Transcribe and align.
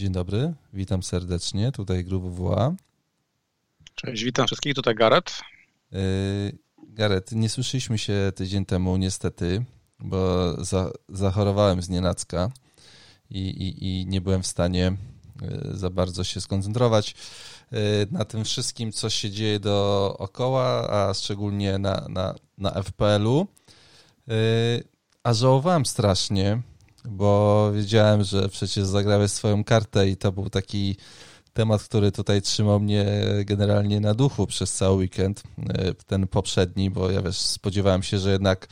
Dzień 0.00 0.12
dobry, 0.12 0.54
witam 0.72 1.02
serdecznie, 1.02 1.72
tutaj 1.72 2.04
Grup 2.04 2.24
WWA. 2.24 2.74
Cześć, 3.94 4.24
witam 4.24 4.46
wszystkich, 4.46 4.74
tutaj 4.74 4.94
Garet. 4.94 5.40
Yy, 5.92 5.98
Garet, 6.78 7.32
nie 7.32 7.48
słyszeliśmy 7.48 7.98
się 7.98 8.32
tydzień 8.34 8.66
temu 8.66 8.96
niestety, 8.96 9.64
bo 9.98 10.54
za, 10.64 10.90
zachorowałem 11.08 11.82
z 11.82 11.88
nienacka 11.88 12.50
i, 13.30 13.38
i, 13.38 13.84
i 13.84 14.06
nie 14.06 14.20
byłem 14.20 14.42
w 14.42 14.46
stanie 14.46 14.96
yy, 15.42 15.76
za 15.76 15.90
bardzo 15.90 16.24
się 16.24 16.40
skoncentrować 16.40 17.14
yy, 17.70 17.78
na 18.10 18.24
tym 18.24 18.44
wszystkim, 18.44 18.92
co 18.92 19.10
się 19.10 19.30
dzieje 19.30 19.60
dookoła, 19.60 20.90
a 20.90 21.14
szczególnie 21.14 21.78
na, 21.78 22.06
na, 22.08 22.34
na 22.58 22.82
FPL-u. 22.82 23.46
A 25.22 25.34
żałowałem 25.34 25.86
strasznie, 25.86 26.62
bo 27.08 27.70
wiedziałem, 27.72 28.24
że 28.24 28.48
przecież 28.48 28.84
zagrałeś 28.84 29.30
swoją 29.30 29.64
kartę 29.64 30.08
i 30.08 30.16
to 30.16 30.32
był 30.32 30.50
taki 30.50 30.96
temat, 31.52 31.82
który 31.82 32.12
tutaj 32.12 32.42
trzymał 32.42 32.80
mnie 32.80 33.06
generalnie 33.44 34.00
na 34.00 34.14
duchu 34.14 34.46
przez 34.46 34.72
cały 34.72 34.96
weekend, 34.96 35.42
e, 35.68 35.94
ten 35.94 36.28
poprzedni, 36.28 36.90
bo 36.90 37.10
ja 37.10 37.22
wiesz, 37.22 37.38
spodziewałem 37.38 38.02
się, 38.02 38.18
że 38.18 38.32
jednak 38.32 38.68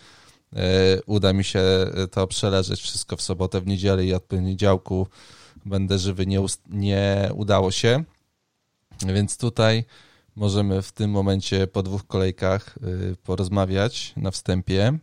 e, 0.53 0.63
uda 1.07 1.33
mi 1.33 1.45
się 1.45 1.63
to 2.11 2.27
przeleżeć 2.27 2.81
wszystko 2.81 3.17
w 3.17 3.23
sobotę, 3.23 3.61
w 3.61 3.67
niedzielę 3.67 4.05
i 4.05 4.15
od 4.15 4.23
poniedziałku 4.23 5.07
będę 5.67 5.99
żywy, 5.99 6.27
nie, 6.27 6.41
nie 6.71 7.31
udało 7.35 7.71
się. 7.71 8.05
Więc 9.07 9.37
tutaj 9.37 9.85
możemy 10.37 10.83
w 10.83 10.93
tym 10.93 11.11
momencie 11.11 11.67
po 11.67 11.83
dwóch 11.83 12.07
kolejkach 12.07 12.79
e, 12.79 13.17
porozmawiać 13.17 14.13
na 14.17 14.31
wstępie. 14.31 14.98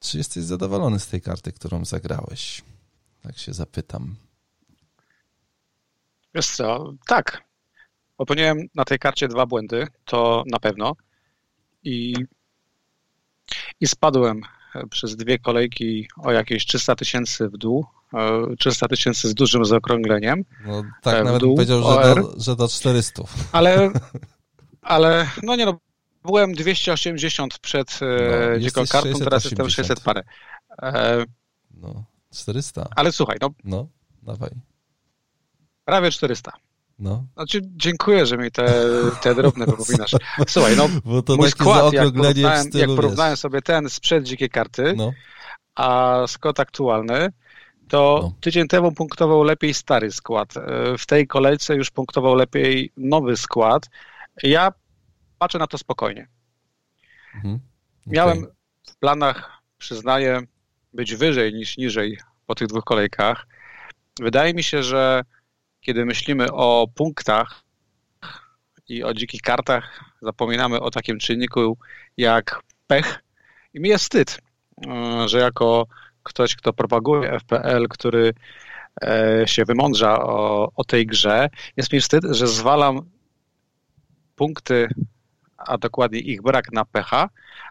Czy 0.00 0.18
jesteś 0.18 0.44
zadowolony 0.44 0.98
z 0.98 1.06
tej 1.06 1.20
karty, 1.20 1.52
którą 1.52 1.84
zagrałeś? 1.84 2.62
Tak 3.22 3.38
się 3.38 3.52
zapytam. 3.52 4.16
Wiesz 6.34 6.46
co, 6.46 6.92
tak. 7.06 7.44
Popełniłem 8.16 8.66
na 8.74 8.84
tej 8.84 8.98
karcie 8.98 9.28
dwa 9.28 9.46
błędy, 9.46 9.86
to 10.04 10.44
na 10.46 10.58
pewno. 10.58 10.96
I, 11.84 12.14
i 13.80 13.86
spadłem 13.86 14.42
przez 14.90 15.16
dwie 15.16 15.38
kolejki 15.38 16.08
o 16.16 16.32
jakieś 16.32 16.66
300 16.66 16.96
tysięcy 16.96 17.48
w 17.48 17.56
dół. 17.56 17.86
300 18.58 18.86
e, 18.86 18.88
tysięcy 18.88 19.28
z 19.28 19.34
dużym 19.34 19.64
zaokrągleniem. 19.64 20.44
No, 20.66 20.82
tak 21.02 21.14
e, 21.14 21.24
nawet 21.24 21.40
dół, 21.40 21.54
powiedział, 21.54 21.82
że 21.82 22.14
do, 22.14 22.34
że 22.40 22.56
do 22.56 22.68
400. 22.68 23.22
Ale, 23.52 23.90
ale 24.82 25.30
no 25.42 25.56
nie 25.56 25.66
no, 25.66 25.78
byłem 26.24 26.52
280 26.52 27.58
przed 27.58 28.00
e, 28.02 28.50
no, 28.50 28.58
dziką 28.58 28.84
kartą, 28.86 29.18
teraz 29.18 29.44
jestem 29.44 29.70
600 29.70 30.00
parę. 30.00 30.22
E, 30.82 31.24
no, 31.74 32.04
400. 32.34 32.88
Ale 32.96 33.12
słuchaj, 33.12 33.36
no. 33.40 33.50
No, 33.64 33.88
dawaj. 34.22 34.50
Prawie 35.84 36.10
400. 36.10 36.52
No. 36.98 37.24
Znaczy, 37.34 37.60
dziękuję, 37.64 38.26
że 38.26 38.38
mi 38.38 38.50
te, 38.50 38.84
te 39.22 39.34
drobne 39.34 39.66
wypominasz. 39.66 40.16
Słuchaj, 40.48 40.76
no, 40.76 40.88
Bo 41.04 41.22
to 41.22 41.36
mój 41.36 41.50
skład, 41.50 41.92
jak 41.92 42.12
porównałem, 42.12 42.66
jak 42.74 42.88
porównałem 42.96 43.36
sobie 43.36 43.62
ten 43.62 43.90
sprzed 43.90 44.24
dzikiej 44.24 44.50
karty, 44.50 44.94
no. 44.96 45.12
a 45.74 46.18
skład 46.26 46.60
aktualny, 46.60 47.28
to 47.88 48.20
no. 48.22 48.32
tydzień 48.40 48.68
temu 48.68 48.92
punktował 48.92 49.42
lepiej 49.42 49.74
stary 49.74 50.12
skład. 50.12 50.56
E, 50.56 50.98
w 50.98 51.06
tej 51.06 51.26
kolejce 51.26 51.76
już 51.76 51.90
punktował 51.90 52.34
lepiej 52.34 52.92
nowy 52.96 53.36
skład. 53.36 53.88
Ja 54.42 54.72
patrzę 55.40 55.58
na 55.58 55.66
to 55.66 55.78
spokojnie. 55.78 56.28
Mhm. 57.34 57.54
Okay. 57.54 58.14
Miałem 58.14 58.46
w 58.88 58.96
planach, 58.96 59.62
przyznaję, 59.78 60.40
być 60.92 61.14
wyżej 61.14 61.54
niż 61.54 61.76
niżej 61.76 62.18
po 62.46 62.54
tych 62.54 62.68
dwóch 62.68 62.84
kolejkach. 62.84 63.46
Wydaje 64.20 64.54
mi 64.54 64.62
się, 64.62 64.82
że 64.82 65.22
kiedy 65.80 66.04
myślimy 66.04 66.52
o 66.52 66.86
punktach 66.94 67.62
i 68.88 69.04
o 69.04 69.14
dzikich 69.14 69.42
kartach, 69.42 70.04
zapominamy 70.22 70.80
o 70.80 70.90
takim 70.90 71.18
czynniku 71.18 71.78
jak 72.16 72.62
pech. 72.86 73.22
I 73.74 73.80
mi 73.80 73.88
jest 73.88 74.04
wstyd, 74.04 74.38
e, 74.86 75.28
że 75.28 75.38
jako 75.38 75.86
ktoś, 76.22 76.56
kto 76.56 76.72
propaguje 76.72 77.40
FPL, 77.40 77.88
który 77.88 78.34
e, 79.02 79.42
się 79.46 79.64
wymądrza 79.64 80.22
o, 80.22 80.68
o 80.76 80.84
tej 80.84 81.06
grze, 81.06 81.48
jest 81.76 81.92
mi 81.92 82.00
wstyd, 82.00 82.24
że 82.30 82.46
zwalam 82.46 83.10
punkty 84.36 84.88
a 85.66 85.78
dokładnie 85.78 86.18
ich 86.18 86.42
brak 86.42 86.72
na 86.72 86.84
pecha, 86.84 87.28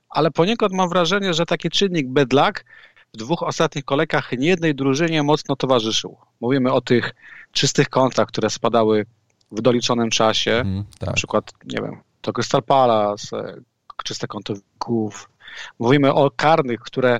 ale 0.10 0.32
poniekąd 0.32 0.74
mam 0.74 0.90
wrażenie, 0.90 1.34
że 1.34 1.46
taki 1.46 1.70
czynnik 1.70 2.08
bedlak 2.08 2.66
w 3.14 3.18
dwóch 3.18 3.44
ostatnich 3.44 3.86
kolejkach 3.86 4.32
niejednej 4.32 4.76
drużynie 4.76 5.24
mocno 5.24 5.56
towarzyszył. 5.56 6.18
Mówimy 6.42 6.74
o 6.74 6.82
tych 6.82 7.16
czystych 7.52 7.90
kontach, 7.90 8.28
które 8.28 8.50
spadały 8.50 9.06
w 9.52 9.62
doliczonym 9.62 10.10
czasie, 10.10 10.52
mm, 10.52 10.84
tak. 11.00 11.08
na 11.08 11.14
przykład, 11.14 11.54
nie 11.66 11.82
wiem, 11.82 12.02
to 12.22 12.34
Crystal 12.34 12.64
Palace, 12.64 13.38
e, 13.38 13.56
czyste 14.04 14.28
konto 14.28 14.54
Mówimy 15.80 16.14
o 16.14 16.32
karnych, 16.32 16.80
które 16.80 17.20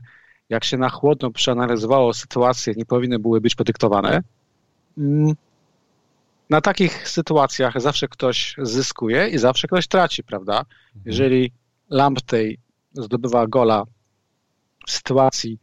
jak 0.50 0.64
się 0.64 0.78
na 0.78 0.90
chłodno 0.90 1.32
przeanalizowało 1.32 2.14
sytuację, 2.14 2.74
nie 2.78 2.86
powinny 2.86 3.20
były 3.20 3.42
być 3.42 3.56
podyktowane. 3.56 4.24
Na 6.50 6.62
takich 6.62 7.10
sytuacjach 7.10 7.82
zawsze 7.82 8.08
ktoś 8.08 8.56
zyskuje 8.58 9.28
i 9.28 9.38
zawsze 9.38 9.68
ktoś 9.68 9.88
traci, 9.88 10.24
prawda? 10.24 10.60
Mhm. 10.60 11.04
Jeżeli 11.06 11.52
Lamptey 11.90 12.60
zdobywa 12.94 13.48
gola 13.48 13.84
w 14.88 14.92
sytuacji, 14.92 15.60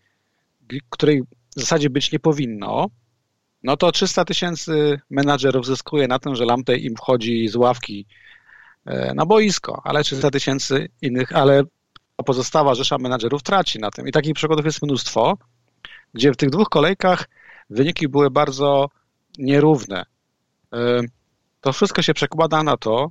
której 0.91 1.23
w 1.57 1.61
zasadzie 1.61 1.91
być 1.91 2.13
nie 2.13 2.19
powinno, 2.19 2.87
no 3.63 3.77
to 3.77 3.93
300 3.93 4.25
tysięcy 4.25 5.01
menadżerów 5.11 5.67
zyskuje 5.67 6.09
na 6.09 6.19
tym, 6.19 6.37
że 6.37 6.45
Lamptey 6.45 6.87
im 6.87 6.97
wchodzi 6.97 7.49
z 7.49 7.57
ławki 7.57 8.07
e, 8.85 9.15
na 9.15 9.27
boisko, 9.27 9.83
ale 9.85 10.05
300 10.05 10.31
tysięcy 10.31 10.89
innych, 11.03 11.37
ale 11.37 11.63
pozostała 12.25 12.75
rzesza 12.75 12.99
menadżerów 12.99 13.43
traci 13.43 13.79
na 13.79 13.91
tym. 13.91 14.09
I 14.09 14.13
takich 14.13 14.35
przykładów 14.35 14.65
jest 14.65 14.83
mnóstwo, 14.83 15.39
gdzie 16.15 16.33
w 16.33 16.37
tych 16.37 16.51
dwóch 16.51 16.69
kolejkach 16.69 17.29
wyniki 17.71 18.09
były 18.09 18.31
bardzo 18.31 18.89
nierówne. 19.39 20.07
E, 20.73 21.03
to 21.61 21.73
wszystko 21.73 22.03
się 22.03 22.15
przekłada 22.15 22.63
na 22.63 22.77
to, 22.77 23.11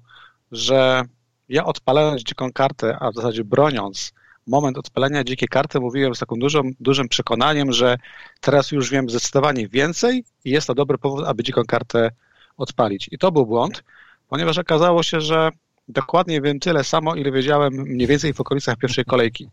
że 0.52 1.04
ja 1.50 1.66
odpalając 1.66 2.24
dziką 2.24 2.52
kartę, 2.54 2.98
a 3.00 3.12
w 3.12 3.16
zasadzie 3.16 3.44
broniąc 3.44 4.14
moment 4.48 4.78
odpalenia 4.78 5.24
dzikiej 5.24 5.48
karty, 5.48 5.80
mówiłem 5.80 6.16
z 6.16 6.20
takim 6.20 6.40
dużym, 6.40 6.76
dużym 6.80 7.10
przekonaniem, 7.10 7.72
że 7.72 7.98
teraz 8.42 8.72
już 8.72 8.90
wiem 8.90 9.10
zdecydowanie 9.10 9.68
więcej 9.68 10.24
i 10.46 10.52
jest 10.52 10.68
to 10.68 10.74
dobry 10.74 10.98
powód, 10.98 11.26
aby 11.28 11.44
dziką 11.44 11.64
kartę 11.68 12.12
odpalić. 12.58 13.10
I 13.12 13.18
to 13.18 13.32
był 13.32 13.46
błąd, 13.46 13.84
ponieważ 14.30 14.58
okazało 14.58 15.04
się, 15.04 15.22
że 15.22 15.50
dokładnie 15.88 16.42
wiem 16.42 16.60
tyle 16.60 16.84
samo, 16.84 17.16
ile 17.16 17.32
wiedziałem 17.32 17.74
mniej 17.74 18.08
więcej 18.08 18.34
w 18.34 18.42
okolicach 18.42 18.78
pierwszej 18.78 19.06
kolejki. 19.06 19.50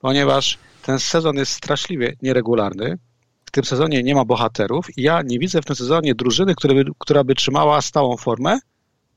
Ponieważ 0.00 0.58
ten 0.82 0.98
sezon 0.98 1.36
jest 1.36 1.52
straszliwie 1.52 2.16
nieregularny, 2.22 2.98
tym 3.56 3.64
sezonie 3.64 4.02
nie 4.02 4.14
ma 4.14 4.24
bohaterów 4.24 4.98
i 4.98 5.02
ja 5.02 5.22
nie 5.22 5.38
widzę 5.38 5.62
w 5.62 5.64
tym 5.64 5.76
sezonie 5.76 6.14
drużyny, 6.14 6.54
by, 6.64 6.84
która 6.98 7.24
by 7.24 7.34
trzymała 7.34 7.82
stałą 7.82 8.16
formę 8.16 8.58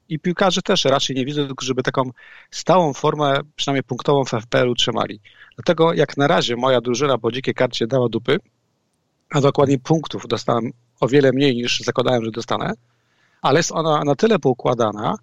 i 0.09 0.19
piłkarzy 0.19 0.61
też 0.61 0.85
raczej 0.85 1.15
nie 1.15 1.25
widzę, 1.25 1.47
żeby 1.61 1.83
taką 1.83 2.11
stałą 2.51 2.93
formę, 2.93 3.39
przynajmniej 3.55 3.83
punktową 3.83 4.25
w 4.25 4.29
FPL-u 4.29 4.75
trzymali. 4.75 5.19
Dlatego 5.55 5.93
jak 5.93 6.17
na 6.17 6.27
razie 6.27 6.55
moja 6.55 6.81
drużyna 6.81 7.17
po 7.17 7.31
dzikiej 7.31 7.53
karcie 7.53 7.87
dała 7.87 8.09
dupy, 8.09 8.37
a 9.29 9.41
dokładnie 9.41 9.79
punktów 9.79 10.27
dostałem 10.27 10.71
o 10.99 11.07
wiele 11.07 11.31
mniej 11.31 11.55
niż 11.55 11.79
zakładałem, 11.79 12.25
że 12.25 12.31
dostanę, 12.31 12.73
ale 13.41 13.59
jest 13.59 13.71
ona 13.71 14.03
na 14.03 14.15
tyle 14.15 14.39
poukładana 14.39 15.15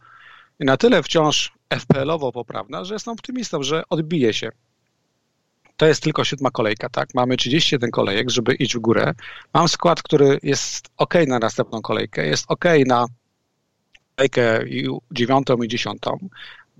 i 0.60 0.64
na 0.64 0.76
tyle 0.76 1.02
wciąż 1.02 1.52
FPL-owo 1.70 2.32
poprawna, 2.32 2.84
że 2.84 2.94
jestem 2.94 3.12
optymistą, 3.12 3.62
że 3.62 3.82
odbije 3.90 4.34
się 4.34 4.50
to 5.76 5.86
jest 5.86 6.02
tylko 6.02 6.24
siódma 6.24 6.50
kolejka, 6.50 6.88
tak? 6.88 7.08
Mamy 7.14 7.36
31 7.36 7.90
kolejek, 7.90 8.30
żeby 8.30 8.54
iść 8.54 8.76
w 8.76 8.80
górę. 8.80 9.14
Mam 9.54 9.68
skład, 9.68 10.02
który 10.02 10.38
jest 10.42 10.88
ok 10.96 11.14
na 11.26 11.38
następną 11.38 11.82
kolejkę, 11.82 12.26
jest 12.26 12.44
ok 12.48 12.64
na 12.86 13.06
kolejkę 14.16 14.60
dziewiątą 15.10 15.56
i 15.56 15.68
dziesiątą. 15.68 16.18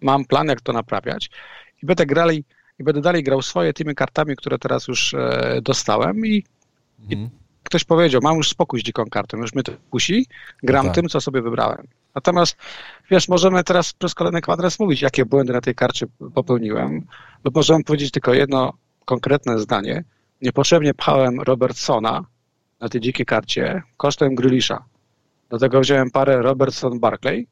Mam 0.03 0.25
plan, 0.25 0.47
jak 0.47 0.61
to 0.61 0.73
naprawiać 0.73 1.31
i 1.83 1.87
będę 1.87 2.07
grali 2.07 2.45
i 2.79 2.85
będę 2.85 3.01
dalej 3.01 3.23
grał 3.23 3.43
swoje 3.43 3.73
tymi 3.73 3.95
kartami, 3.95 4.37
które 4.37 4.59
teraz 4.59 4.89
już 4.89 5.15
e, 5.15 5.61
dostałem 5.63 6.27
i, 6.27 6.45
mhm. 7.01 7.23
i, 7.23 7.31
ktoś 7.63 7.85
powiedział, 7.85 8.21
mam 8.25 8.37
już 8.37 8.49
spokój 8.49 8.81
z 8.81 8.83
dziką 8.83 9.05
kartą, 9.05 9.37
już 9.37 9.55
mnie 9.55 9.63
to 9.63 9.73
kusi, 9.91 10.27
gram 10.63 10.87
no 10.87 10.93
tak. 10.93 10.95
tym, 10.95 11.09
co 11.09 11.21
sobie 11.21 11.43
wybrałem. 11.43 11.87
Natomiast, 12.15 12.57
wiesz, 13.11 13.29
możemy 13.29 13.65
teraz 13.65 13.93
przez 13.93 14.15
kolejny 14.15 14.41
kwadrans 14.41 14.81
mówić, 14.81 15.03
jakie 15.03 15.25
błędy 15.25 15.53
na 15.53 15.61
tej 15.61 15.75
karcie 15.75 16.07
popełniłem, 16.35 17.07
lub 17.45 17.55
możemy 17.55 17.85
powiedzieć 17.85 18.11
tylko 18.11 18.35
jedno, 18.35 18.73
konkretne 19.07 19.59
zdanie. 19.59 20.05
Niepotrzebnie 20.43 20.95
pchałem 20.95 21.41
Robertsona 21.41 22.25
na 22.81 22.89
tej 22.89 23.01
dzikiej 23.01 23.27
karcie 23.27 23.83
kosztem 23.97 24.35
Grylisza. 24.35 24.85
Dlatego 25.49 25.81
wziąłem 25.81 26.11
parę 26.11 26.43
Robertson 26.43 27.01
Barclay, 27.01 27.47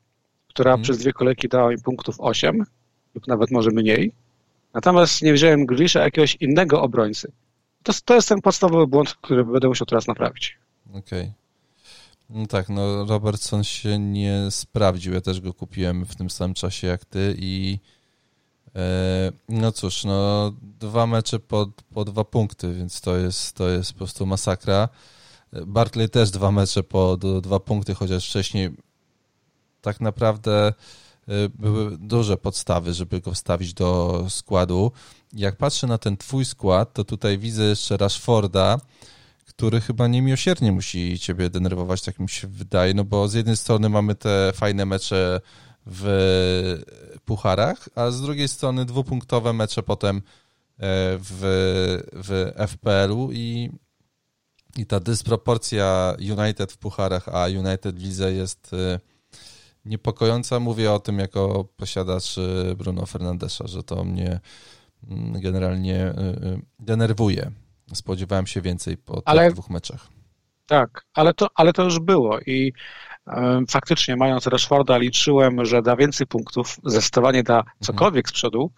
która 0.49 0.71
hmm. 0.71 0.83
przez 0.83 0.99
dwie 0.99 1.13
kolejki 1.13 1.49
dała 1.49 1.71
mi 1.71 1.79
punktów 1.79 2.17
8 2.19 2.65
lub 3.15 3.27
nawet 3.27 3.51
może 3.51 3.71
mniej. 3.71 4.13
Natomiast 4.75 5.23
nie 5.23 5.33
wziąłem 5.33 5.67
Grylisza 5.67 6.01
jakiegoś 6.01 6.37
innego 6.41 6.83
obrońcy. 6.83 7.33
To, 7.83 7.93
to 8.05 8.15
jest 8.15 8.29
ten 8.29 8.41
podstawowy 8.41 8.87
błąd, 8.87 9.15
który 9.15 9.45
będę 9.45 9.69
musiał 9.69 9.87
teraz 9.87 10.07
naprawić. 10.07 10.59
Okej. 10.95 11.33
No 12.31 12.47
tak, 12.47 12.69
no 12.69 13.05
Robertson 13.05 13.65
się 13.65 13.99
nie 13.99 14.51
sprawdził. 14.51 15.15
Ja 15.15 15.21
też 15.21 15.41
go 15.41 15.55
kupiłem 15.55 16.07
w 16.07 16.17
tym 16.17 16.31
samym 16.31 16.55
czasie 16.55 16.87
jak 16.87 17.05
ty 17.05 17.35
i 17.39 17.79
no 19.49 19.73
cóż, 19.73 20.05
no 20.05 20.53
dwa 20.81 21.07
mecze 21.07 21.39
po, 21.39 21.67
po 21.95 22.05
dwa 22.05 22.25
punkty, 22.25 22.75
więc 22.75 23.01
to 23.01 23.17
jest, 23.17 23.53
to 23.53 23.69
jest 23.69 23.93
po 23.93 23.99
prostu 23.99 24.27
masakra. 24.27 24.89
Bartley 25.67 26.09
też 26.09 26.31
dwa 26.31 26.51
mecze 26.51 26.83
po 26.83 27.17
do, 27.17 27.41
dwa 27.41 27.61
punkty, 27.61 27.95
chociaż 27.95 28.29
wcześniej 28.29 28.71
tak 29.81 30.01
naprawdę 30.01 30.69
e, 30.69 30.73
były 31.49 31.99
duże 31.99 32.37
podstawy, 32.37 32.95
żeby 32.95 33.21
go 33.21 33.33
wstawić 33.33 33.75
do 33.75 34.25
składu. 34.29 34.93
Jak 35.33 35.57
patrzę 35.57 35.87
na 35.87 35.99
ten 35.99 36.17
twój 36.17 36.45
skład, 36.45 36.93
to 36.93 37.05
tutaj 37.05 37.39
widzę 37.39 37.65
jeszcze 37.65 37.97
Rashforda, 37.97 38.79
który 39.47 39.81
chyba 39.81 40.09
niemiłosiernie 40.09 40.73
musi 40.73 41.19
ciebie 41.19 41.51
denerwować, 41.51 42.03
tak 42.03 42.19
mi 42.19 42.29
się 42.29 42.49
wydaje, 42.49 42.95
no 42.95 43.05
bo 43.05 43.29
z 43.29 43.35
jednej 43.35 43.57
strony 43.57 43.89
mamy 43.89 44.15
te 44.15 44.53
fajne 44.55 44.87
mecze 44.87 45.41
w 45.87 46.83
pucharach, 47.25 47.89
a 47.95 48.11
z 48.11 48.23
drugiej 48.23 48.49
strony 48.49 48.85
dwupunktowe 48.85 49.53
mecze 49.53 49.83
potem 49.83 50.17
e, 50.17 50.21
w, 51.19 51.41
w 52.13 52.53
FPL-u 52.69 53.33
i, 53.33 53.71
i 54.77 54.87
ta 54.87 55.01
dysproporcja 55.01 56.17
United 56.39 56.73
w 56.73 56.79
pucharach, 56.79 57.29
a 57.29 57.47
United 57.47 57.99
w 57.99 58.03
lidze 58.03 58.33
jest 58.33 58.71
e, 58.73 59.01
niepokojąca. 59.85 60.61
Mówię 60.61 60.93
o 60.93 61.01
tym 61.01 61.19
jako 61.19 61.65
posiadacz 61.77 62.39
e, 62.39 62.75
Bruno 62.75 63.07
Fernandesza, 63.07 63.67
że 63.67 63.83
to 63.83 64.05
mnie 64.05 64.41
mm, 65.11 65.41
generalnie 65.41 66.15
denerwuje. 66.79 67.51
Spodziewałem 67.95 68.47
się 68.47 68.61
więcej 68.61 68.97
po 68.97 69.15
tych 69.15 69.23
ale, 69.27 69.51
dwóch 69.51 69.71
meczach. 69.71 70.09
Tak, 70.67 71.05
ale 71.15 71.35
to, 71.35 71.49
ale 71.55 71.73
to 71.73 71.83
już 71.83 71.99
było 71.99 72.41
i 72.41 72.73
e, 73.13 73.14
faktycznie 73.69 74.17
mając 74.17 74.47
Rashforda 74.47 74.99
liczyłem, 74.99 75.65
że 75.65 75.83
da 75.83 75.97
więcej 75.97 76.27
punktów, 76.27 76.77
zdecydowanie 76.85 77.43
da 77.43 77.59
mhm. 77.59 77.77
cokolwiek 77.81 78.29
z 78.29 78.33
przodu, 78.33 78.71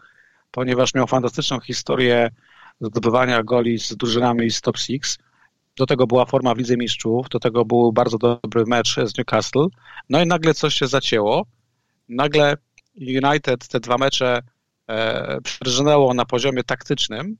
ponieważ 0.50 0.94
miał 0.94 1.06
fantastyczną 1.06 1.60
historię 1.60 2.30
zdobywania 2.80 3.42
goli 3.42 3.78
z 3.78 3.96
drużynami 3.96 4.50
z 4.50 4.60
top 4.60 4.78
six. 4.78 5.18
Do 5.76 5.86
tego 5.86 6.06
była 6.06 6.26
forma 6.26 6.54
w 6.54 6.58
Lidze 6.58 6.76
Mistrzów, 6.76 7.28
do 7.28 7.38
tego 7.38 7.64
był 7.64 7.92
bardzo 7.92 8.18
dobry 8.18 8.64
mecz 8.66 8.96
z 9.04 9.18
Newcastle. 9.18 9.66
No 10.08 10.22
i 10.22 10.26
nagle 10.26 10.54
coś 10.54 10.74
się 10.74 10.86
zacięło. 10.86 11.46
Nagle 12.08 12.56
United 13.00 13.68
te 13.68 13.80
dwa 13.80 13.98
mecze 13.98 14.42
e, 14.88 16.14
na 16.14 16.24
poziomie 16.24 16.64
taktycznym 16.64 17.36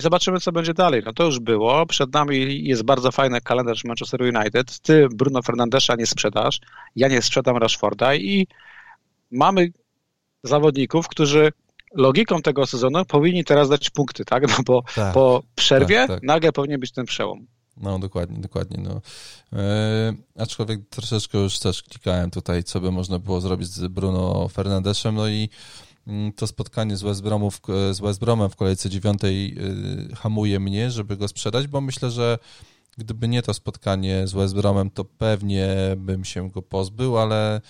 i 0.00 0.02
zobaczymy, 0.02 0.40
co 0.40 0.52
będzie 0.52 0.74
dalej. 0.74 1.02
No 1.06 1.12
to 1.12 1.24
już 1.24 1.38
było. 1.38 1.86
Przed 1.86 2.12
nami 2.12 2.64
jest 2.64 2.82
bardzo 2.82 3.12
fajny 3.12 3.40
kalendarz 3.40 3.84
Manchester 3.84 4.22
United. 4.22 4.80
Ty 4.80 5.08
Bruno 5.14 5.42
Fernandesza 5.42 5.94
nie 5.96 6.06
sprzedasz, 6.06 6.60
ja 6.96 7.08
nie 7.08 7.22
sprzedam 7.22 7.56
Rashforda 7.56 8.14
i 8.14 8.46
mamy 9.30 9.72
zawodników, 10.42 11.08
którzy 11.08 11.52
logiką 11.94 12.42
tego 12.42 12.66
sezonu 12.66 13.04
powinni 13.04 13.44
teraz 13.44 13.68
dać 13.68 13.90
punkty, 13.90 14.24
tak? 14.24 14.48
No 14.48 14.54
bo 14.66 14.82
tak, 14.94 15.14
po 15.14 15.42
przerwie 15.54 15.96
tak, 15.96 16.08
tak. 16.08 16.22
nagle 16.22 16.52
powinien 16.52 16.80
być 16.80 16.92
ten 16.92 17.06
przełom. 17.06 17.46
No, 17.76 17.98
dokładnie, 17.98 18.38
dokładnie. 18.38 18.82
No. 18.82 19.00
E, 19.52 20.14
aczkolwiek 20.38 20.80
troszeczkę 20.90 21.38
już 21.38 21.58
też 21.58 21.82
klikałem 21.82 22.30
tutaj, 22.30 22.64
co 22.64 22.80
by 22.80 22.92
można 22.92 23.18
było 23.18 23.40
zrobić 23.40 23.68
z 23.68 23.86
Bruno 23.86 24.48
Fernandeszem, 24.48 25.14
no 25.14 25.28
i 25.28 25.48
to 26.36 26.46
spotkanie 26.46 26.96
z 26.96 27.02
West, 27.02 27.22
Bromów, 27.22 27.60
z 27.92 28.00
West 28.00 28.20
Bromem 28.20 28.50
w 28.50 28.56
kolejce 28.56 28.90
dziewiątej 28.90 29.58
y, 30.12 30.16
hamuje 30.16 30.60
mnie, 30.60 30.90
żeby 30.90 31.16
go 31.16 31.28
sprzedać, 31.28 31.66
bo 31.66 31.80
myślę, 31.80 32.10
że 32.10 32.38
gdyby 32.98 33.28
nie 33.28 33.42
to 33.42 33.54
spotkanie 33.54 34.26
z 34.26 34.32
West 34.32 34.54
Bromem, 34.54 34.90
to 34.90 35.04
pewnie 35.04 35.68
bym 35.96 36.24
się 36.24 36.50
go 36.50 36.62
pozbył, 36.62 37.18
ale, 37.18 37.60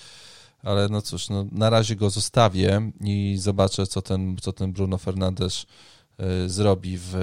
ale 0.63 0.89
no 0.89 1.03
cóż, 1.03 1.29
no, 1.29 1.47
na 1.53 1.71
razie 1.71 1.97
go 1.97 2.11
zostawię 2.11 2.91
i 3.01 3.37
zobaczę, 3.39 3.87
co 3.87 4.03
ten, 4.03 4.37
co 4.41 4.53
ten 4.53 4.73
Bruno 4.73 4.99
Fernandes 4.99 5.67
y, 6.45 6.49
zrobi 6.49 6.99
w 6.99 7.15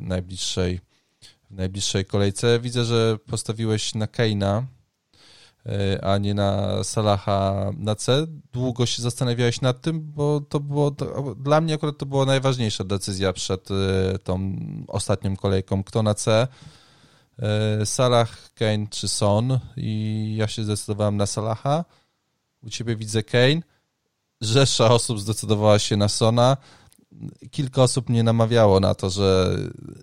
najbliższej, 0.00 0.80
w 1.50 1.54
najbliższej 1.54 2.04
kolejce. 2.04 2.60
Widzę, 2.60 2.84
że 2.84 3.18
postawiłeś 3.26 3.94
na 3.94 4.06
Keina 4.06 4.62
E, 4.62 4.83
a 6.02 6.18
nie 6.18 6.34
na 6.34 6.84
Salaha 6.84 7.70
na 7.76 7.94
C. 7.94 8.26
Długo 8.52 8.86
się 8.86 9.02
zastanawiałeś 9.02 9.60
nad 9.60 9.80
tym, 9.80 10.12
bo 10.12 10.40
to 10.40 10.60
było, 10.60 10.90
to, 10.90 11.34
dla 11.34 11.60
mnie 11.60 11.74
akurat 11.74 11.98
to 11.98 12.06
była 12.06 12.26
najważniejsza 12.26 12.84
decyzja 12.84 13.32
przed 13.32 13.68
e, 13.70 14.18
tą 14.18 14.56
ostatnią 14.88 15.36
kolejką, 15.36 15.84
kto 15.84 16.02
na 16.02 16.14
C. 16.14 16.48
E, 17.38 17.86
Salah, 17.86 18.54
Kane 18.54 18.86
czy 18.90 19.08
Son 19.08 19.58
i 19.76 20.34
ja 20.38 20.48
się 20.48 20.64
zdecydowałem 20.64 21.16
na 21.16 21.26
Salaha. 21.26 21.84
U 22.62 22.70
ciebie 22.70 22.96
widzę 22.96 23.22
Kane. 23.22 23.60
Rzesza 24.40 24.90
osób 24.90 25.20
zdecydowała 25.20 25.78
się 25.78 25.96
na 25.96 26.08
Sona. 26.08 26.56
Kilka 27.50 27.82
osób 27.82 28.08
mnie 28.08 28.22
namawiało 28.22 28.80
na 28.80 28.94
to, 28.94 29.10
że 29.10 29.56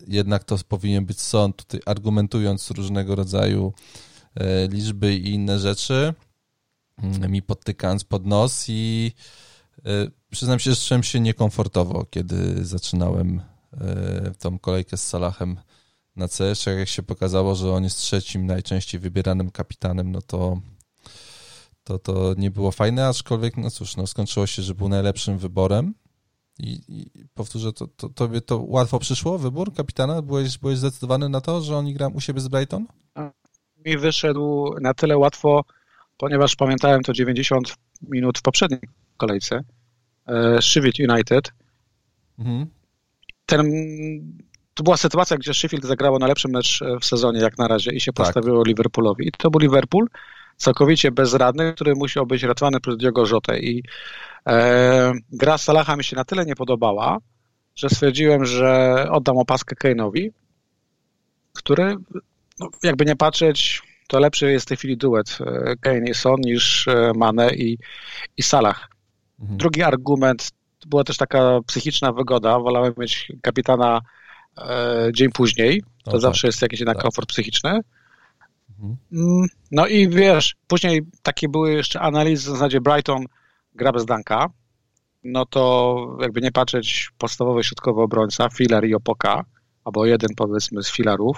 jednak 0.08 0.44
to 0.44 0.58
powinien 0.68 1.06
być 1.06 1.22
Son, 1.22 1.54
tutaj 1.54 1.82
argumentując 1.86 2.72
różnego 2.72 3.16
rodzaju 3.16 3.74
liczby 4.70 5.16
i 5.16 5.34
inne 5.34 5.60
rzeczy, 5.60 6.14
mm, 6.98 7.32
mi 7.32 7.42
podtykając 7.42 8.04
pod 8.04 8.26
nos 8.26 8.66
i 8.68 9.12
e, 9.86 10.08
przyznam 10.30 10.60
się, 10.60 10.72
że 10.72 10.82
czułem 10.82 11.04
się 11.04 11.20
niekomfortowo, 11.20 12.06
kiedy 12.06 12.66
zaczynałem 12.66 13.42
e, 13.74 14.32
tą 14.40 14.60
kolejkę 14.60 14.98
z 14.98 15.08
Salahem 15.08 15.58
na 16.16 16.28
C. 16.28 16.54
Jak 16.78 16.90
się 16.90 17.04
pokazało, 17.04 17.56
że 17.56 17.72
on 17.74 17.84
jest 17.84 17.98
trzecim 17.98 18.46
najczęściej 18.46 19.00
wybieranym 19.00 19.52
kapitanem, 19.52 20.12
no 20.12 20.22
to 20.22 20.62
to, 21.84 22.00
to 22.00 22.34
nie 22.38 22.52
było 22.52 22.72
fajne, 22.72 23.08
aczkolwiek, 23.08 23.58
no 23.58 23.72
cóż, 23.72 23.98
no 23.98 24.08
skończyło 24.08 24.48
się, 24.48 24.62
że 24.62 24.76
był 24.76 24.90
najlepszym 24.90 25.38
wyborem. 25.38 25.94
I, 26.60 26.82
i 26.88 27.26
powtórzę, 27.34 27.74
to, 27.74 27.88
to, 27.88 28.10
tobie 28.10 28.42
to 28.42 28.58
łatwo 28.68 29.00
przyszło, 29.00 29.38
wybór 29.38 29.74
kapitana? 29.74 30.22
Byłeś, 30.22 30.58
byłeś 30.58 30.78
zdecydowany 30.78 31.30
na 31.30 31.42
to, 31.42 31.62
że 31.62 31.78
oni 31.78 31.94
grają 31.94 32.12
u 32.12 32.20
siebie 32.20 32.42
z 32.42 32.48
Brighton? 32.48 32.88
Mi 33.86 33.98
wyszedł 33.98 34.76
na 34.82 34.94
tyle 34.94 35.18
łatwo, 35.18 35.64
ponieważ 36.18 36.56
pamiętałem 36.56 37.04
to 37.04 37.14
90 37.14 37.76
minut 38.02 38.40
w 38.40 38.42
poprzedniej 38.42 38.82
kolejce. 39.18 39.64
E, 40.28 40.62
Sheffield 40.62 41.00
United. 41.12 41.52
Mhm. 42.40 42.68
Ten, 43.46 43.72
to 44.74 44.84
była 44.84 44.98
sytuacja, 44.98 45.38
gdzie 45.38 45.54
Sheffield 45.54 45.86
zagrało 45.86 46.20
najlepszy 46.20 46.48
mecz 46.48 46.80
w 47.02 47.06
sezonie 47.06 47.40
jak 47.40 47.58
na 47.58 47.68
razie 47.68 47.92
i 47.92 48.02
się 48.02 48.14
tak. 48.14 48.26
postawiło 48.26 48.64
Liverpoolowi. 48.64 49.28
I 49.28 49.32
to 49.32 49.50
był 49.50 49.60
Liverpool 49.60 50.08
całkowicie 50.58 51.12
bezradny, 51.12 51.74
który 51.74 51.96
musiał 51.96 52.26
być 52.26 52.44
ratowany 52.44 52.80
przez 52.80 52.98
Diogo 52.98 53.28
Jotę. 53.28 53.60
I 53.60 53.84
e, 54.48 55.14
gra 55.32 55.58
Salaha 55.58 55.96
mi 55.96 56.04
się 56.04 56.16
na 56.16 56.26
tyle 56.26 56.46
nie 56.46 56.56
podobała, 56.56 57.18
że 57.76 57.90
stwierdziłem, 57.90 58.46
że 58.46 59.06
oddam 59.12 59.38
opaskę 59.38 59.76
Kane'owi, 59.76 60.30
który 61.54 61.96
no, 62.62 62.70
jakby 62.84 63.06
nie 63.06 63.16
patrzeć, 63.16 63.82
to 64.08 64.20
lepszy 64.20 64.52
jest 64.52 64.66
w 64.66 64.68
tej 64.68 64.78
chwili 64.78 64.98
duet 64.98 65.38
e, 65.42 65.76
Kane 65.76 66.10
i 66.10 66.14
Son 66.14 66.36
niż 66.42 66.88
e, 66.88 67.12
Mane 67.16 67.56
i, 67.56 67.78
i 68.38 68.44
Salah. 68.44 68.90
Mhm. 69.40 69.58
Drugi 69.58 69.84
argument, 69.84 70.52
to 70.80 70.90
była 70.90 71.04
też 71.04 71.18
taka 71.18 71.60
psychiczna 71.68 72.12
wygoda, 72.12 72.60
wolałem 72.60 72.94
mieć 72.98 73.32
kapitana 73.42 74.02
e, 74.58 75.10
dzień 75.14 75.30
później, 75.32 75.84
to 76.04 76.20
zawsze 76.20 76.42
tak. 76.42 76.50
jest 76.50 76.62
jakiś 76.62 76.80
jednak 76.80 76.98
tak. 76.98 77.04
komfort 77.04 77.30
psychiczny. 77.30 77.80
Mhm. 78.70 78.98
Mm, 79.12 79.48
no 79.72 79.88
i 79.88 80.10
wiesz, 80.10 80.56
później 80.68 81.02
takie 81.22 81.50
były 81.50 81.74
jeszcze 81.74 82.00
analizy 82.00 82.50
w 82.50 82.54
zasadzie 82.54 82.82
Brighton 82.82 83.26
gra 83.76 83.92
bez 83.92 84.06
Danka, 84.06 84.50
no 85.24 85.46
to 85.46 86.18
jakby 86.22 86.42
nie 86.42 86.52
patrzeć 86.52 87.10
podstawowy 87.18 87.64
środkowy 87.64 88.02
obrońca, 88.02 88.50
filar 88.50 88.86
i 88.86 88.96
opoka, 88.96 89.46
albo 89.84 90.06
jeden 90.06 90.30
powiedzmy 90.36 90.84
z 90.84 90.92
filarów. 90.92 91.38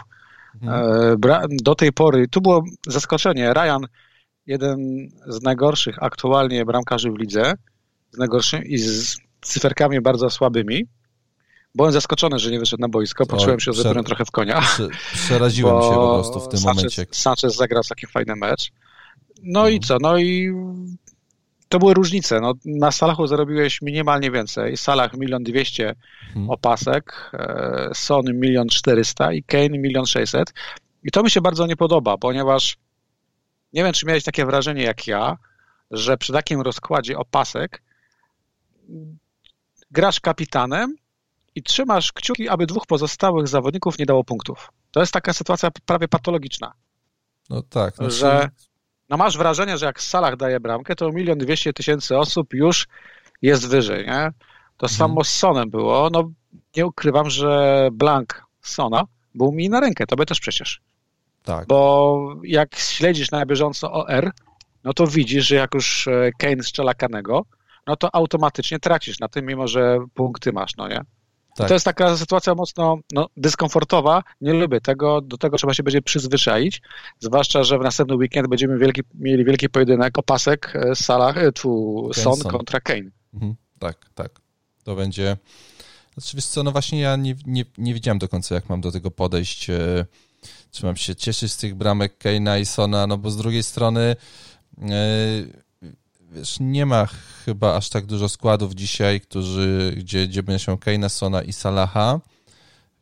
Do 1.50 1.76
tej 1.76 1.94
pory, 1.94 2.28
tu 2.28 2.42
było 2.42 2.64
zaskoczenie, 2.88 3.54
Ryan, 3.54 3.88
jeden 4.46 5.10
z 5.28 5.42
najgorszych 5.42 6.04
aktualnie 6.04 6.66
bramkarzy 6.66 7.12
w 7.12 7.18
lidze, 7.18 7.54
z 8.12 8.18
najgorszym 8.18 8.64
i 8.64 8.78
z 8.78 9.18
cyferkami 9.42 10.02
bardzo 10.02 10.30
słabymi. 10.30 10.86
Byłem 11.76 11.92
zaskoczony, 11.92 12.40
że 12.40 12.52
nie 12.52 12.60
wyszedł 12.60 12.82
na 12.82 12.90
boisko, 12.90 13.26
poczułem 13.26 13.60
się, 13.60 13.74
że 13.74 13.84
byłem 13.84 14.04
trochę 14.04 14.26
w 14.26 14.32
konia. 14.32 14.62
Przeraziłem 15.14 15.82
się 15.84 15.90
po 15.90 16.14
prostu 16.14 16.40
w 16.40 16.50
tym 16.50 16.60
Sanchez, 16.60 16.98
momencie. 16.98 17.06
Sanchez 17.12 17.56
zagrał 17.56 17.84
taki 17.90 18.08
fajny 18.08 18.36
mecz. 18.36 18.72
No 19.44 19.60
hmm. 19.60 19.74
i 19.74 19.76
mhm. 19.76 19.88
co? 19.88 19.98
No 20.02 20.18
i 20.18 20.54
to 21.74 21.80
były 21.80 21.94
różnice. 21.94 22.40
No, 22.42 22.54
na 22.66 22.92
Salachu 22.92 23.28
zarobiłeś 23.28 23.82
minimalnie 23.82 24.32
więcej. 24.32 24.78
Salah 24.78 25.14
milion 25.14 25.44
dwieście 25.44 25.96
hmm. 26.34 26.50
opasek, 26.50 27.32
e, 27.34 27.90
Son 27.94 28.26
milion 28.26 28.68
czterysta 28.68 29.34
i 29.34 29.44
Kane 29.44 29.70
milion 29.70 30.06
sześćset. 30.06 30.54
I 31.04 31.12
to 31.12 31.24
mi 31.24 31.32
się 31.32 31.42
bardzo 31.42 31.68
nie 31.68 31.76
podoba, 31.76 32.18
ponieważ 32.18 32.78
nie 33.74 33.84
wiem, 33.84 33.94
czy 33.94 34.06
miałeś 34.06 34.24
takie 34.24 34.46
wrażenie 34.46 34.84
jak 34.84 35.08
ja, 35.08 35.38
że 35.92 36.18
przy 36.18 36.34
takim 36.34 36.62
rozkładzie 36.62 37.18
opasek 37.18 37.84
grasz 39.92 40.20
kapitanem 40.20 40.96
i 41.56 41.64
trzymasz 41.64 42.12
kciuki, 42.12 42.50
aby 42.50 42.66
dwóch 42.66 42.88
pozostałych 42.88 43.48
zawodników 43.48 44.00
nie 44.00 44.06
dało 44.06 44.24
punktów. 44.24 44.72
To 44.92 45.00
jest 45.00 45.14
taka 45.14 45.34
sytuacja 45.34 45.70
prawie 45.86 46.08
patologiczna. 46.08 46.74
No 47.50 47.62
tak. 47.62 48.00
No 48.00 48.10
że 48.10 48.50
no 49.14 49.18
masz 49.18 49.38
wrażenie, 49.38 49.78
że 49.78 49.86
jak 49.86 50.02
Salah 50.02 50.36
daje 50.36 50.60
bramkę, 50.60 50.96
to 50.96 51.12
milion 51.12 51.38
dwieście 51.38 51.74
tysięcy 51.74 52.18
osób 52.18 52.54
już 52.54 52.88
jest 53.42 53.68
wyżej, 53.68 54.06
nie? 54.06 54.32
To 54.78 54.86
mhm. 54.86 54.98
samo 54.98 55.24
z 55.24 55.30
Sonem 55.30 55.70
było. 55.70 56.10
No 56.14 56.32
nie 56.76 56.86
ukrywam, 56.86 57.30
że 57.30 57.90
blank 57.92 58.44
Sona 58.62 59.04
był 59.36 59.52
mi 59.52 59.70
na 59.70 59.80
rękę, 59.80 60.06
to 60.08 60.16
by 60.16 60.26
też 60.26 60.40
przecież. 60.40 60.82
Tak. 61.44 61.68
Bo 61.68 62.36
jak 62.44 62.76
śledzisz 62.76 63.32
na 63.32 63.46
bieżąco 63.46 63.92
OR, 63.92 64.32
no 64.84 64.94
to 64.94 65.08
widzisz, 65.08 65.48
że 65.48 65.56
jak 65.56 65.74
już 65.74 66.08
e, 66.08 66.30
Kane 66.40 66.64
strzela 66.64 66.94
kanego, 66.94 67.46
no 67.88 67.96
to 67.96 68.16
automatycznie 68.16 68.80
tracisz 68.80 69.20
na 69.20 69.28
tym, 69.28 69.46
mimo 69.46 69.68
że 69.68 69.98
punkty 70.14 70.54
masz, 70.54 70.76
no 70.76 70.88
nie? 70.88 71.02
Tak. 71.56 71.68
To 71.68 71.74
jest 71.74 71.86
taka 71.86 72.18
sytuacja 72.18 72.56
mocno 72.56 72.98
no, 73.12 73.30
dyskomfortowa. 73.38 74.24
Nie 74.42 74.54
lubię 74.54 74.82
tego. 74.82 75.22
Do 75.22 75.38
tego 75.38 75.58
trzeba 75.58 75.74
się 75.74 75.84
będzie 75.84 76.02
przyzwyczaić. 76.02 76.82
Zwłaszcza, 77.20 77.64
że 77.64 77.80
w 77.80 77.82
następny 77.82 78.16
weekend 78.16 78.48
będziemy 78.48 78.78
wielki, 78.78 79.02
mieli 79.14 79.46
wielki 79.46 79.70
pojedynek 79.70 80.18
opasek 80.18 80.74
e, 80.76 80.96
Salah, 80.96 81.38
e, 81.38 81.52
tu 81.52 82.10
Son 82.14 82.40
kontra 82.40 82.80
Kane. 82.80 83.12
Mhm. 83.34 83.56
Tak, 83.80 83.98
tak. 84.16 84.32
To 84.84 84.96
będzie. 84.96 85.38
Znaczy, 86.14 86.38
wiesz 86.38 86.46
co, 86.46 86.64
no 86.64 86.72
właśnie 86.72 87.00
ja 87.00 87.16
nie, 87.16 87.36
nie, 87.46 87.66
nie 87.78 87.94
wiedziałem 87.94 88.20
do 88.20 88.28
końca, 88.28 88.56
jak 88.56 88.70
mam 88.70 88.82
do 88.82 88.92
tego 88.92 89.12
podejść. 89.12 89.68
Czy 90.72 90.86
mam 90.86 90.96
się 90.96 91.16
cieszyć 91.16 91.52
z 91.52 91.58
tych 91.58 91.76
bramek 91.76 92.24
Kane'a 92.24 92.62
i 92.62 92.66
Sona, 92.66 93.08
no 93.08 93.18
bo 93.18 93.32
z 93.32 93.38
drugiej 93.38 93.64
strony 93.64 94.16
wiesz, 96.34 96.58
nie 96.60 96.86
ma 96.86 97.08
chyba 97.46 97.76
aż 97.76 97.90
tak 97.90 98.06
dużo 98.06 98.30
składów 98.30 98.74
dzisiaj, 98.74 99.22
którzy, 99.22 99.94
gdzie, 99.98 100.28
gdzie 100.28 100.44
będzie 100.44 100.66
się 100.66 100.78
Keina, 100.78 101.10
Sona 101.10 101.42
i 101.42 101.54
Salaha, 101.54 102.20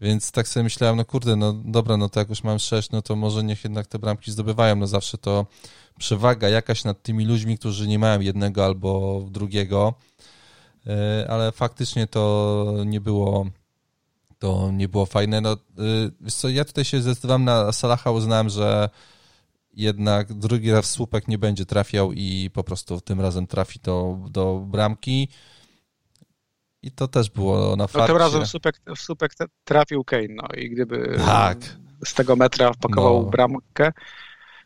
więc 0.02 0.32
tak 0.32 0.48
sobie 0.48 0.64
myślałem, 0.64 0.98
no 0.98 1.06
kurde, 1.06 1.36
no 1.36 1.54
dobra, 1.54 1.98
no 1.98 2.10
to 2.10 2.20
jak 2.20 2.30
już 2.30 2.44
mam 2.44 2.60
sześć, 2.60 2.92
no 2.92 3.02
to 3.02 3.16
może 3.16 3.44
niech 3.44 3.64
jednak 3.64 3.88
te 3.88 4.00
bramki 4.00 4.32
zdobywają, 4.32 4.76
no 4.76 4.88
zawsze 4.88 5.18
to 5.18 5.46
przewaga 6.00 6.50
jakaś 6.50 6.84
nad 6.84 7.04
tymi 7.04 7.26
ludźmi, 7.26 7.58
którzy 7.58 7.88
nie 7.88 8.00
mają 8.00 8.20
jednego 8.20 8.66
albo 8.66 9.22
drugiego, 9.32 9.94
e, 10.88 11.26
ale 11.30 11.52
faktycznie 11.52 12.08
to 12.08 12.74
nie 12.86 13.02
było 13.02 13.46
to 14.40 14.72
nie 14.72 14.90
było 14.90 15.06
fajne. 15.06 15.42
No, 15.42 15.52
e, 16.26 16.32
co, 16.32 16.50
ja 16.50 16.66
tutaj 16.66 16.86
się 16.86 17.02
zdecydowałem 17.02 17.44
na 17.44 17.72
Salaha, 17.72 18.12
uznałem, 18.12 18.50
że 18.50 18.90
jednak 19.74 20.34
drugi 20.34 20.72
raz 20.72 20.92
słupek 20.92 21.28
nie 21.28 21.38
będzie 21.38 21.66
trafiał 21.66 22.14
i 22.14 22.50
po 22.54 22.64
prostu 22.64 23.02
tym 23.02 23.22
razem 23.22 23.48
trafi 23.48 23.80
to 23.80 24.20
do 24.30 24.66
bramki. 24.68 25.28
I 26.84 26.92
to 26.92 27.08
też 27.08 27.30
było 27.30 27.76
na 27.76 27.88
farcie. 27.88 28.00
No 28.00 28.08
tym 28.08 28.18
razem 28.18 28.46
słupek, 28.46 28.82
słupek 28.96 29.32
trafił 29.64 30.04
Kane, 30.04 30.28
no 30.30 30.48
i 30.58 30.70
gdyby 30.70 31.18
tak. 31.26 31.58
z 32.06 32.14
tego 32.14 32.36
metra 32.36 32.74
wpakował 32.74 33.24
no. 33.24 33.30
bramkę, 33.30 33.92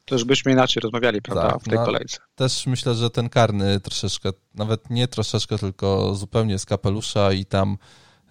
to 0.05 0.15
już 0.15 0.24
byśmy 0.24 0.51
inaczej 0.51 0.81
rozmawiali, 0.81 1.21
prawda, 1.21 1.51
tak, 1.51 1.62
w 1.62 1.63
tej 1.63 1.77
no, 1.77 1.85
kolejce. 1.85 2.17
Też 2.35 2.67
myślę, 2.67 2.95
że 2.95 3.09
ten 3.09 3.29
karny 3.29 3.79
troszeczkę, 3.79 4.29
nawet 4.53 4.89
nie 4.89 5.07
troszeczkę, 5.07 5.57
tylko 5.57 6.15
zupełnie 6.15 6.59
z 6.59 6.65
kapelusza 6.65 7.33
i 7.33 7.45
tam 7.45 7.77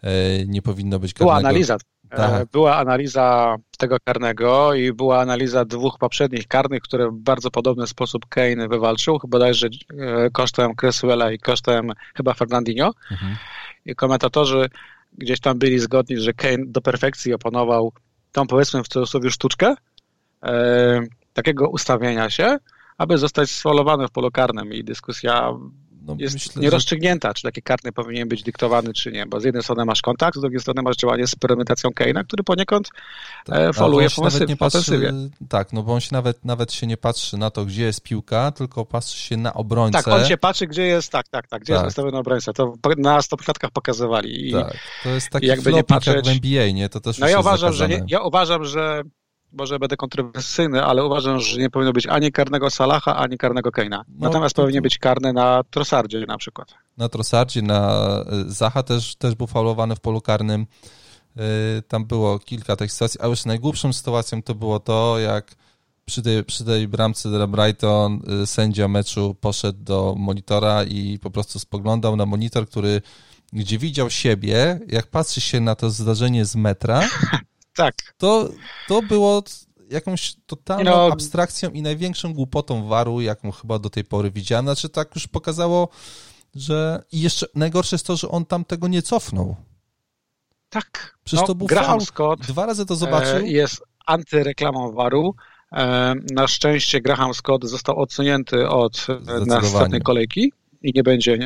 e, 0.03 0.47
nie 0.47 0.63
powinno 0.63 0.99
być 0.99 1.15
karnego. 1.15 1.39
Była 1.39 1.51
analiza 1.51 1.77
tak. 2.17 2.49
Była 2.53 2.77
analiza 2.77 3.57
tego 3.79 3.97
karnego 4.05 4.75
i 4.75 4.93
była 4.93 5.21
analiza 5.21 5.65
dwóch 5.65 5.99
poprzednich 5.99 6.49
karnych, 6.49 6.83
które 6.83 7.11
w 7.11 7.15
bardzo 7.15 7.51
podobny 7.51 7.87
sposób 7.87 8.27
Kane 8.29 8.69
wywalczył, 8.69 9.19
chyba 9.19 9.31
bodajże 9.31 9.69
e, 9.99 10.31
kosztem 10.31 10.75
Cresswella 10.75 11.33
i 11.33 11.39
kosztem 11.39 11.93
chyba 12.17 12.35
Fernandinho. 12.35 12.93
Mhm. 13.11 13.37
I 13.87 13.95
komentatorzy 13.95 14.69
gdzieś 15.13 15.41
tam 15.41 15.59
byli 15.59 15.79
zgodni, 15.79 16.19
że 16.19 16.33
Kane 16.33 16.65
do 16.67 16.81
perfekcji 16.81 17.35
oponował 17.35 17.93
tą 18.33 18.47
powiedzmy 18.47 18.83
w 18.83 18.89
cudzysłowie 18.89 19.31
sztuczkę 19.31 19.75
e, 20.43 21.01
takiego 21.33 21.69
ustawienia 21.69 22.31
się, 22.31 22.57
aby 22.99 23.19
zostać 23.19 23.51
sfalowany 23.51 24.09
w 24.09 24.11
polu 24.11 24.31
karnym 24.31 24.73
i 24.73 24.85
dyskusja 24.85 25.51
no, 26.07 26.17
jest 26.19 26.35
myślę, 26.35 26.63
nierozstrzygnięta, 26.63 27.29
że... 27.29 27.35
czy 27.35 27.43
taki 27.43 27.63
karny 27.63 27.93
powinien 27.93 28.29
być 28.29 28.43
dyktowany, 28.43 28.93
czy 28.93 29.13
nie, 29.13 29.27
bo 29.27 29.41
z 29.41 29.45
jednej 29.45 29.63
strony 29.63 29.85
masz 29.85 30.03
kontakt, 30.03 30.39
z 30.39 30.41
drugiej 30.41 30.61
strony 30.61 30.83
masz 30.83 30.97
działanie 30.97 31.27
z 31.27 31.35
perymetacją 31.35 31.91
Keina, 31.93 32.25
który 32.25 32.43
poniekąd 32.45 32.89
tak, 33.45 33.59
e, 33.59 33.73
foluje 33.73 34.11
w 34.11 34.19
ofensywie. 34.19 35.13
Tak, 35.49 35.73
no 35.73 35.83
bo 35.83 35.95
on 35.95 36.01
się 36.01 36.09
nawet, 36.13 36.45
nawet 36.45 36.73
się 36.73 36.87
nie 36.87 36.97
patrzy 36.97 37.37
na 37.37 37.51
to, 37.51 37.65
gdzie 37.65 37.83
jest 37.83 38.03
piłka, 38.03 38.51
tylko 38.51 38.85
patrzy 38.85 39.19
się 39.19 39.37
na 39.37 39.55
obrońcę. 39.55 40.03
Tak, 40.03 40.09
on 40.09 40.25
się 40.25 40.37
patrzy, 40.37 40.67
gdzie 40.67 40.83
jest, 40.83 41.13
tak, 41.13 41.29
tak, 41.29 41.49
tak, 41.49 41.63
gdzie 41.63 41.73
tak. 41.73 41.83
jest 41.83 41.85
wystawiony 41.85 42.19
obrońca. 42.19 42.53
To 42.53 42.75
na 42.97 43.23
stopklatkach 43.23 43.71
pokazywali. 43.71 44.49
I, 44.49 44.53
tak, 44.53 44.77
to 45.03 45.09
jest 45.09 45.31
taki 45.31 45.47
jakby 45.47 45.73
nie 45.73 45.85
patrzeć, 45.85 46.15
jak 46.15 46.25
w 46.25 46.29
NBA, 46.29 46.71
nie? 46.71 46.89
To 46.89 47.01
też 47.01 47.19
no 47.19 47.29
ja 47.29 47.41
uważam, 47.41 47.73
że 47.73 47.89
nie, 47.89 48.05
ja 48.09 48.21
uważam, 48.21 48.65
że 48.65 49.03
może 49.59 49.79
będę 49.79 49.97
kontrowersyjny, 49.97 50.85
ale 50.85 51.05
uważam, 51.05 51.41
że 51.41 51.61
nie 51.61 51.71
powinno 51.71 51.93
być 51.93 52.07
ani 52.07 52.33
karnego 52.33 52.71
Salaha, 52.71 53.17
ani 53.17 53.39
karnego 53.39 53.73
Keina. 53.73 54.05
No, 54.09 54.29
Natomiast 54.29 54.57
to, 54.57 54.63
powinien 54.63 54.83
być 54.83 54.99
karny 54.99 55.33
na 55.33 55.63
Trossardzie 55.71 56.27
na 56.27 56.39
przykład. 56.39 56.75
Na 56.97 57.09
Trossardzie, 57.09 57.63
na 57.63 58.05
y, 58.49 58.53
Zaha 58.53 58.83
też, 58.83 59.17
też 59.17 59.35
był 59.35 59.47
faulowany 59.47 59.97
w 59.97 60.01
polu 60.01 60.21
karnym. 60.21 60.67
Y, 61.79 61.83
tam 61.89 62.05
było 62.05 62.39
kilka 62.39 62.77
tych 62.77 62.93
sytuacji, 62.93 63.21
a 63.21 63.27
już 63.27 63.45
najgłupszą 63.45 63.93
sytuacją 63.93 64.43
to 64.43 64.55
było 64.55 64.81
to, 64.81 65.19
jak 65.19 65.55
przy 66.05 66.23
tej, 66.23 66.45
przy 66.45 66.65
tej 66.65 66.89
bramce 66.89 67.29
dla 67.29 67.47
Brighton 67.47 68.21
y, 68.43 68.47
sędzia 68.47 68.89
meczu 68.89 69.37
poszedł 69.41 69.79
do 69.83 70.15
monitora 70.19 70.85
i 70.85 71.19
po 71.19 71.31
prostu 71.31 71.59
spoglądał 71.59 72.17
na 72.17 72.27
monitor, 72.27 72.67
który 72.69 73.03
gdzie 73.53 73.79
widział 73.79 74.11
siebie, 74.11 74.81
jak 74.89 75.07
patrzy 75.07 75.41
się 75.41 75.61
na 75.61 75.75
to 75.75 75.91
zdarzenie 75.91 76.45
z 76.45 76.57
metra, 76.57 77.03
Tak. 77.75 77.95
To, 78.19 78.49
to 78.89 79.03
było 79.03 79.43
jakąś 79.91 80.37
totalną 80.47 80.91
no, 80.91 81.13
abstrakcją 81.13 81.71
i 81.71 81.83
największą 81.83 82.35
głupotą 82.35 82.89
waru, 82.89 83.21
jaką 83.21 83.51
chyba 83.51 83.79
do 83.79 83.91
tej 83.91 84.05
pory 84.05 84.31
widziałem. 84.31 84.65
Znaczy 84.65 84.89
tak 84.89 85.15
już 85.15 85.27
pokazało, 85.27 85.89
że 86.55 87.03
i 87.13 87.21
jeszcze 87.21 87.47
najgorsze 87.55 87.97
jest 87.97 88.07
to, 88.07 88.17
że 88.17 88.29
on 88.29 88.47
tam 88.47 88.65
tego 88.65 88.89
nie 88.89 89.03
cofnął. 89.03 89.57
Tak. 90.69 91.19
Przecież 91.25 91.41
no, 91.41 91.47
to 91.47 91.55
był 91.55 91.67
Graham 91.67 91.87
faul. 91.87 92.01
Scott 92.01 92.41
Dwa 92.41 92.67
razy 92.67 92.87
to 92.87 92.97
zobaczył. 92.97 93.37
E, 93.37 93.49
jest 93.49 93.83
antyreklamą 94.07 94.93
waru. 94.93 95.35
E, 95.73 96.15
na 96.33 96.49
szczęście 96.49 97.01
Graham 97.01 97.35
Scott 97.35 97.65
został 97.65 97.99
odsunięty 97.99 98.69
od 98.69 99.07
e, 99.09 99.47
następnej 99.47 100.01
kolejki 100.01 100.53
i 100.83 100.93
nie 100.95 101.03
będzie 101.03 101.39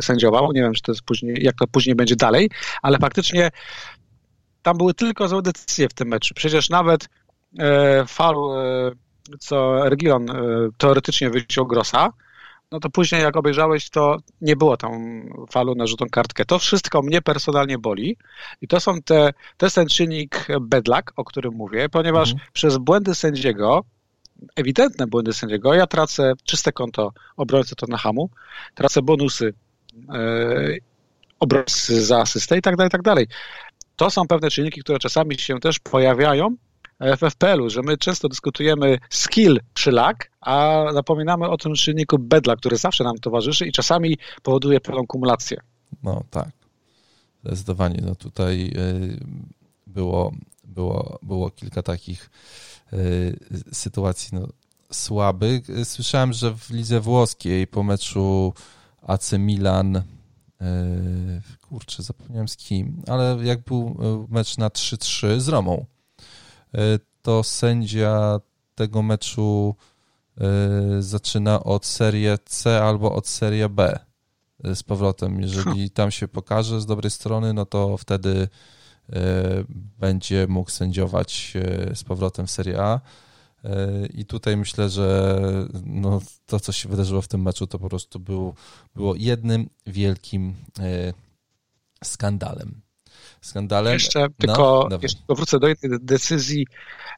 sędziował. 0.00 0.52
Nie 0.52 0.62
wiem, 0.62 0.74
czy 0.74 0.82
to 0.82 0.92
jest 0.92 1.02
później, 1.02 1.44
jak 1.44 1.54
to 1.56 1.66
później 1.66 1.94
będzie 1.96 2.16
dalej, 2.16 2.50
ale 2.82 2.98
faktycznie 2.98 3.50
tam 4.62 4.76
były 4.76 4.94
tylko 4.94 5.28
złe 5.28 5.42
decyzje 5.42 5.88
w 5.88 5.94
tym 5.94 6.08
meczu. 6.08 6.34
Przecież 6.34 6.70
nawet 6.70 7.08
e, 7.58 8.04
falu, 8.06 8.52
e, 8.52 8.90
co 9.38 9.86
Ergilon 9.86 10.30
e, 10.30 10.34
teoretycznie 10.78 11.30
wyciął 11.30 11.66
Grossa, 11.66 12.12
no 12.72 12.80
to 12.80 12.90
później 12.90 13.22
jak 13.22 13.36
obejrzałeś, 13.36 13.90
to 13.90 14.16
nie 14.40 14.56
było 14.56 14.76
tam 14.76 15.22
falu 15.50 15.74
na 15.74 15.86
żółtą 15.86 16.06
kartkę. 16.10 16.44
To 16.44 16.58
wszystko 16.58 17.02
mnie 17.02 17.22
personalnie 17.22 17.78
boli 17.78 18.16
i 18.60 18.68
to 18.68 18.80
są 18.80 19.02
te, 19.02 19.32
to 19.56 19.66
jest 19.66 19.76
ten 19.76 19.86
czynnik 19.86 20.46
bedlak, 20.60 21.12
o 21.16 21.24
którym 21.24 21.54
mówię, 21.54 21.88
ponieważ 21.88 22.32
mhm. 22.32 22.50
przez 22.52 22.78
błędy 22.78 23.14
sędziego, 23.14 23.84
ewidentne 24.56 25.06
błędy 25.06 25.32
sędziego, 25.32 25.74
ja 25.74 25.86
tracę 25.86 26.32
czyste 26.44 26.72
konto 26.72 27.12
obrońcy 27.36 27.76
Tottenhamu, 27.76 28.30
tracę 28.74 29.02
bonusy 29.02 29.54
yy, 29.94 30.78
obrońcy 31.40 32.04
za 32.04 32.20
asystę 32.20 32.58
i 32.58 32.62
tak 32.62 32.76
dalej, 32.76 32.88
i 32.88 32.90
tak 32.90 33.02
dalej 33.02 33.26
to 33.98 34.10
są 34.10 34.26
pewne 34.26 34.50
czynniki, 34.50 34.80
które 34.80 34.98
czasami 34.98 35.38
się 35.38 35.60
też 35.60 35.78
pojawiają 35.78 36.56
w 37.00 37.30
FPL-u, 37.30 37.70
że 37.70 37.82
my 37.82 37.96
często 37.96 38.28
dyskutujemy 38.28 38.98
skill 39.10 39.60
czy 39.74 39.90
lag, 39.90 40.30
a 40.40 40.84
zapominamy 40.92 41.48
o 41.48 41.56
tym 41.56 41.74
czynniku 41.74 42.18
bedla, 42.18 42.56
który 42.56 42.76
zawsze 42.76 43.04
nam 43.04 43.18
towarzyszy 43.18 43.66
i 43.66 43.72
czasami 43.72 44.18
powoduje 44.42 44.80
pewną 44.80 45.06
kumulację. 45.06 45.60
No 46.02 46.22
tak, 46.30 46.48
zdecydowanie. 47.44 48.00
No 48.02 48.14
tutaj 48.14 48.72
y, 48.76 49.20
było, 49.86 50.32
było, 50.64 51.18
było 51.22 51.50
kilka 51.50 51.82
takich 51.82 52.30
y, 52.92 53.38
sytuacji 53.72 54.28
no, 54.32 54.48
słabych. 54.92 55.64
Słyszałem, 55.84 56.32
że 56.32 56.54
w 56.54 56.70
lidze 56.70 57.00
włoskiej 57.00 57.66
po 57.66 57.82
meczu 57.82 58.52
AC 59.02 59.32
Milan 59.32 60.02
kurczę, 61.68 62.02
zapomniałem 62.02 62.48
z 62.48 62.56
kim, 62.56 63.02
ale 63.06 63.38
jak 63.42 63.60
był 63.60 63.96
yy, 64.00 64.26
mecz 64.28 64.58
na 64.58 64.68
3-3 64.68 65.40
z 65.40 65.48
Romą, 65.48 65.86
yy, 66.72 66.80
to 67.22 67.42
sędzia 67.42 68.40
tego 68.74 69.02
meczu 69.02 69.74
zaczyna 71.00 71.64
od 71.64 71.86
serii 71.86 72.26
C 72.44 72.82
albo 72.82 73.14
od 73.14 73.28
serii 73.28 73.68
B 73.68 73.98
z 74.64 74.82
powrotem. 74.82 75.40
Jeżeli 75.40 75.90
tam 76.00 76.10
się 76.10 76.28
pokaże 76.28 76.80
z 76.80 76.86
dobrej 76.86 77.10
strony, 77.10 77.52
no 77.52 77.66
to 77.66 77.96
wtedy 77.96 78.48
będzie 79.98 80.46
mógł 80.48 80.70
sędziować 80.70 81.52
z 81.94 82.04
powrotem 82.04 82.46
w 82.46 82.50
Serie 82.50 82.82
A. 82.82 83.00
I 84.14 84.24
tutaj 84.24 84.56
myślę, 84.56 84.88
że 84.88 85.38
no, 85.84 86.20
to, 86.46 86.60
co 86.60 86.72
się 86.72 86.88
wydarzyło 86.88 87.22
w 87.22 87.28
tym 87.28 87.42
meczu, 87.42 87.66
to 87.66 87.78
po 87.78 87.88
prostu 87.88 88.20
był, 88.20 88.54
było 88.94 89.14
jednym 89.16 89.68
wielkim 89.86 90.54
e, 90.78 91.12
skandalem. 92.04 92.80
Skandalem. 93.40 93.92
Jeszcze 93.92 94.20
no, 94.20 94.28
tylko 94.38 94.88
jeszcze 95.02 95.22
wrócę 95.28 95.58
do 95.58 95.68
jednej 95.68 95.98
decyzji 96.00 96.66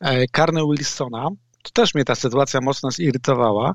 e, 0.01 0.27
Carney 0.37 0.63
Wilsona, 0.63 1.29
to 1.63 1.71
też 1.73 1.95
mnie 1.95 2.05
ta 2.05 2.15
sytuacja 2.15 2.61
mocno 2.61 2.91
zirytowała, 2.91 3.75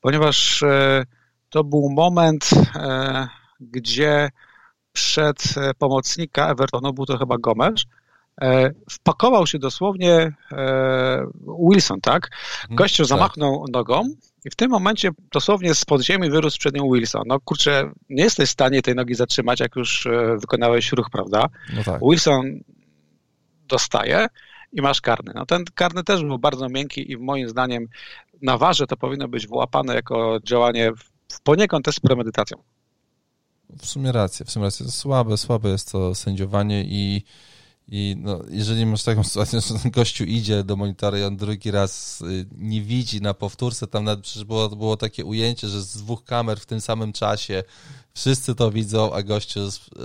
ponieważ 0.00 0.62
e, 0.62 1.04
to 1.48 1.64
był 1.64 1.90
moment, 1.90 2.50
e, 2.76 3.28
gdzie 3.60 4.30
przed 4.92 5.54
e, 5.56 5.74
pomocnika 5.74 6.48
Evertonu, 6.48 6.92
był 6.92 7.06
to 7.06 7.18
chyba 7.18 7.38
Gomes, 7.38 7.84
wpakował 8.90 9.46
się 9.46 9.58
dosłownie 9.58 10.32
Wilson, 11.70 12.00
tak? 12.00 12.30
Mhm. 12.62 12.76
Gościu 12.76 13.02
tak. 13.02 13.08
zamachnął 13.08 13.64
nogą 13.72 14.02
i 14.44 14.50
w 14.50 14.56
tym 14.56 14.70
momencie 14.70 15.10
dosłownie 15.32 15.74
z 15.74 15.84
podziemi 15.84 16.30
wyrósł 16.30 16.58
przed 16.58 16.74
nią 16.74 16.92
Wilson. 16.92 17.22
No 17.26 17.40
kurczę, 17.40 17.90
nie 18.08 18.22
jesteś 18.22 18.48
w 18.48 18.52
stanie 18.52 18.82
tej 18.82 18.94
nogi 18.94 19.14
zatrzymać, 19.14 19.60
jak 19.60 19.76
już 19.76 20.08
wykonałeś 20.40 20.92
ruch, 20.92 21.10
prawda? 21.12 21.46
No 21.76 21.84
tak. 21.84 22.00
Wilson 22.02 22.60
dostaje 23.68 24.26
i 24.72 24.82
masz 24.82 25.00
karny. 25.00 25.32
No 25.34 25.46
ten 25.46 25.64
karny 25.74 26.04
też 26.04 26.24
był 26.24 26.38
bardzo 26.38 26.68
miękki 26.68 27.12
i 27.12 27.16
moim 27.16 27.48
zdaniem 27.48 27.86
na 28.42 28.58
warze 28.58 28.86
to 28.86 28.96
powinno 28.96 29.28
być 29.28 29.46
wyłapane 29.46 29.94
jako 29.94 30.38
działanie 30.44 30.92
w 31.28 31.40
poniekąd 31.40 31.84
też 31.84 31.94
z 31.94 32.00
premedytacją. 32.00 32.58
W 33.78 33.86
sumie 33.86 34.12
rację, 34.12 34.46
w 34.46 34.50
sumie 34.50 34.64
rację. 34.64 34.86
Słabe, 34.88 35.36
słabe 35.36 35.68
jest 35.68 35.92
to 35.92 36.14
sędziowanie 36.14 36.84
i, 36.84 37.24
i 37.90 38.16
no, 38.18 38.40
jeżeli 38.50 38.86
masz 38.86 39.02
taką 39.02 39.24
sytuację, 39.30 39.60
że 39.60 39.78
ten 39.78 39.90
gościu 39.90 40.24
idzie 40.24 40.64
do 40.64 40.76
monitora 40.76 41.18
i 41.18 41.22
on 41.22 41.36
drugi 41.36 41.70
raz 41.70 42.20
y, 42.20 42.46
nie 42.58 42.82
widzi 42.82 43.20
na 43.20 43.34
powtórce, 43.34 43.86
tam 43.86 44.04
nawet 44.04 44.24
przecież 44.24 44.44
było, 44.44 44.68
było 44.68 44.96
takie 44.96 45.24
ujęcie, 45.24 45.68
że 45.68 45.82
z 45.82 45.96
dwóch 45.96 46.24
kamer 46.24 46.60
w 46.60 46.66
tym 46.66 46.80
samym 46.80 47.12
czasie 47.12 47.62
wszyscy 48.14 48.54
to 48.54 48.70
widzą, 48.70 49.12
a 49.12 49.22
gościu 49.22 49.60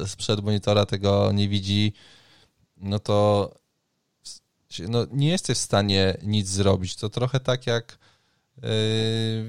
sprzed 0.05 0.43
monitora 0.43 0.85
tego 0.85 1.31
nie 1.31 1.49
widzi, 1.49 1.93
no 2.77 2.99
to 2.99 3.51
no, 4.79 5.05
nie 5.11 5.29
jesteś 5.29 5.57
w 5.57 5.61
stanie 5.61 6.17
nic 6.23 6.47
zrobić. 6.47 6.95
To 6.95 7.09
trochę 7.09 7.39
tak 7.39 7.67
jak 7.67 7.97
yy, 8.61 8.69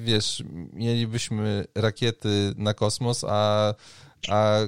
wiesz, 0.05 0.43
mielibyśmy 0.73 1.64
rakiety 1.75 2.55
na 2.57 2.75
kosmos, 2.75 3.25
a, 3.28 3.75
a 4.28 4.59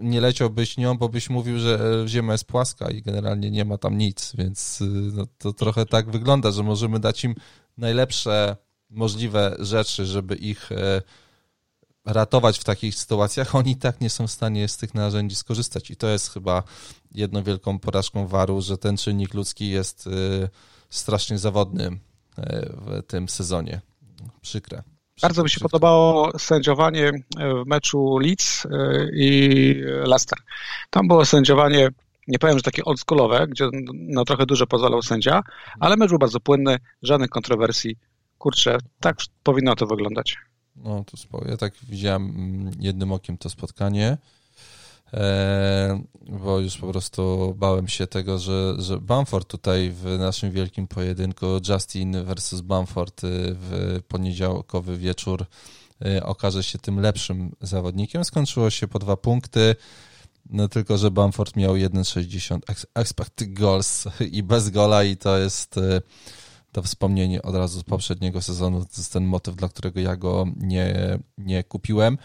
nie 0.00 0.20
leciałbyś 0.20 0.76
nią, 0.76 0.98
bo 0.98 1.08
byś 1.08 1.30
mówił, 1.30 1.58
że 1.58 2.04
Ziemia 2.06 2.32
jest 2.32 2.44
płaska 2.44 2.90
i 2.90 3.02
generalnie 3.02 3.50
nie 3.50 3.64
ma 3.64 3.78
tam 3.78 3.98
nic, 3.98 4.32
więc 4.38 4.80
yy, 4.80 4.86
no, 4.90 5.26
to 5.38 5.52
trochę 5.52 5.86
tak 5.86 6.10
wygląda, 6.10 6.50
że 6.50 6.62
możemy 6.62 7.00
dać 7.00 7.24
im 7.24 7.34
najlepsze 7.78 8.56
możliwe 8.90 9.56
rzeczy, 9.58 10.06
żeby 10.06 10.34
ich 10.34 10.70
yy, 10.70 11.02
ratować 12.04 12.58
w 12.58 12.64
takich 12.64 12.94
sytuacjach, 12.94 13.54
oni 13.54 13.76
tak 13.76 14.00
nie 14.00 14.10
są 14.10 14.26
w 14.26 14.30
stanie 14.30 14.68
z 14.68 14.76
tych 14.76 14.94
narzędzi 14.94 15.36
skorzystać. 15.36 15.90
I 15.90 15.96
to 15.96 16.08
jest 16.08 16.30
chyba 16.30 16.62
jedną 17.12 17.42
wielką 17.42 17.78
porażką 17.78 18.26
waru, 18.26 18.60
że 18.60 18.78
ten 18.78 18.96
czynnik 18.96 19.34
ludzki 19.34 19.70
jest 19.70 20.06
y, 20.06 20.48
strasznie 20.90 21.38
zawodny 21.38 21.86
y, 21.86 21.98
w 22.36 23.02
tym 23.06 23.28
sezonie. 23.28 23.80
Przykre. 24.40 24.82
Bardzo 25.22 25.42
mi 25.42 25.50
się 25.50 25.60
podobało 25.60 26.38
sędziowanie 26.38 27.12
w 27.36 27.66
meczu 27.66 28.18
Leeds 28.18 28.64
y, 28.64 28.68
i 29.14 29.74
Leicester. 29.84 30.38
Tam 30.90 31.08
było 31.08 31.24
sędziowanie, 31.24 31.88
nie 32.28 32.38
powiem, 32.38 32.56
że 32.56 32.62
takie 32.62 32.84
oldschoolowe, 32.84 33.46
gdzie 33.48 33.68
na 33.92 34.24
trochę 34.24 34.46
dużo 34.46 34.66
pozwalał 34.66 35.02
sędzia, 35.02 35.42
ale 35.80 35.96
mecz 35.96 36.08
był 36.08 36.18
bardzo 36.18 36.40
płynny, 36.40 36.78
żadnych 37.02 37.30
kontrowersji. 37.30 37.96
Kurczę, 38.38 38.78
tak 39.00 39.16
powinno 39.42 39.76
to 39.76 39.86
wyglądać. 39.86 40.36
No, 40.76 41.04
to 41.10 41.16
spoko. 41.16 41.48
Ja 41.48 41.56
tak 41.56 41.72
widziałem 41.88 42.22
mm, 42.22 42.70
jednym 42.80 43.12
okiem 43.12 43.38
to 43.38 43.50
spotkanie, 43.50 44.06
e, 44.08 44.18
bo 46.28 46.60
już 46.60 46.76
po 46.76 46.86
prostu 46.86 47.54
bałem 47.58 47.88
się 47.88 48.06
tego, 48.06 48.38
że, 48.38 48.74
że 48.78 49.00
Bamford 49.00 49.48
tutaj 49.48 49.90
w 49.90 50.18
naszym 50.18 50.50
wielkim 50.50 50.86
pojedynku 50.86 51.46
Justin 51.68 52.24
versus 52.24 52.60
Bamford 52.60 53.24
y, 53.24 53.28
w 53.54 54.00
poniedziałkowy 54.08 54.98
wieczór 54.98 55.46
y, 56.06 56.24
okaże 56.24 56.62
się 56.62 56.78
tym 56.78 57.00
lepszym 57.00 57.56
zawodnikiem. 57.60 58.24
Skończyło 58.24 58.70
się 58.70 58.88
po 58.88 58.98
dwa 58.98 59.16
punkty. 59.16 59.76
No 60.50 60.68
tylko, 60.68 60.98
że 60.98 61.10
Bamford 61.10 61.56
miał 61.56 61.74
1,60 61.74 62.58
expected 62.94 63.52
goals 63.52 64.04
i 64.30 64.42
bez 64.42 64.70
gola 64.70 65.04
i 65.04 65.16
to 65.16 65.38
jest 65.38 65.76
y, 65.76 66.02
to 66.72 66.82
wspomnienie 66.82 67.42
od 67.42 67.54
razu 67.54 67.80
z 67.80 67.84
poprzedniego 67.84 68.42
sezonu, 68.42 68.80
to 68.80 68.90
jest 68.96 69.12
ten 69.12 69.24
motyw, 69.24 69.56
dla 69.56 69.68
którego 69.68 70.00
ja 70.00 70.16
go 70.16 70.46
nie, 70.56 71.18
nie 71.38 71.64
kupiłem. 71.64 72.18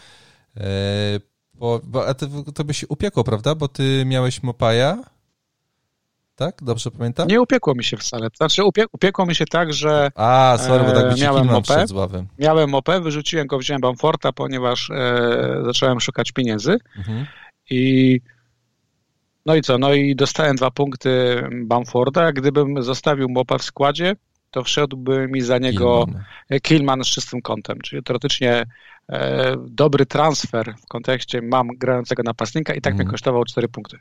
Bo, 1.60 1.80
bo 1.84 2.06
a 2.08 2.14
to, 2.14 2.26
to 2.54 2.64
by 2.64 2.74
się 2.74 2.86
upiekło, 2.88 3.24
prawda? 3.24 3.54
Bo 3.54 3.68
ty 3.68 4.04
miałeś 4.06 4.42
Mopaja, 4.42 4.98
tak? 6.36 6.62
Dobrze 6.62 6.90
pamiętam? 6.90 7.28
Nie 7.28 7.40
upiekło 7.40 7.74
mi 7.74 7.84
się 7.84 7.96
wcale. 7.96 8.28
Znaczy 8.36 8.64
upie, 8.64 8.84
upiekło 8.92 9.26
mi 9.26 9.34
się 9.34 9.46
tak, 9.46 9.72
że 9.72 10.10
A, 10.14 10.58
sorry, 10.60 10.84
bo 10.84 10.92
tak 10.92 11.12
e, 11.12 11.20
miałem 11.20 11.46
mopę, 11.46 11.84
miałem 12.38 12.70
mopę, 12.70 13.00
wyrzuciłem 13.00 13.46
go, 13.46 13.58
wziąłem 13.58 13.80
Bamforta, 13.80 14.32
ponieważ 14.32 14.90
e, 14.90 15.62
zacząłem 15.64 16.00
szukać 16.00 16.32
pieniędzy 16.32 16.78
mhm. 16.96 17.26
i 17.70 18.20
no 19.46 19.54
i 19.54 19.62
co? 19.62 19.78
No 19.78 19.94
i 19.94 20.16
dostałem 20.16 20.56
dwa 20.56 20.70
punkty 20.70 21.42
Bamforda. 21.64 22.32
Gdybym 22.32 22.82
zostawił 22.82 23.28
Mopę 23.28 23.58
w 23.58 23.62
składzie, 23.62 24.16
to 24.50 24.64
wszedłby 24.64 25.28
mi 25.28 25.40
za 25.40 25.58
niego 25.58 26.06
Killman, 26.06 26.60
Killman 26.62 27.04
z 27.04 27.08
czystym 27.08 27.42
kątem. 27.42 27.80
Czyli 27.80 28.02
teoretycznie 28.02 28.66
dobry 29.68 30.06
transfer 30.06 30.74
w 30.82 30.86
kontekście 30.86 31.42
mam 31.42 31.68
grającego 31.68 32.22
napastnika 32.22 32.74
i 32.74 32.80
tak 32.80 32.90
mm. 32.90 32.96
mnie 32.96 33.02
mhm. 33.02 33.12
kosztował 33.12 33.44
4 33.44 33.68
punkty. 33.68 33.98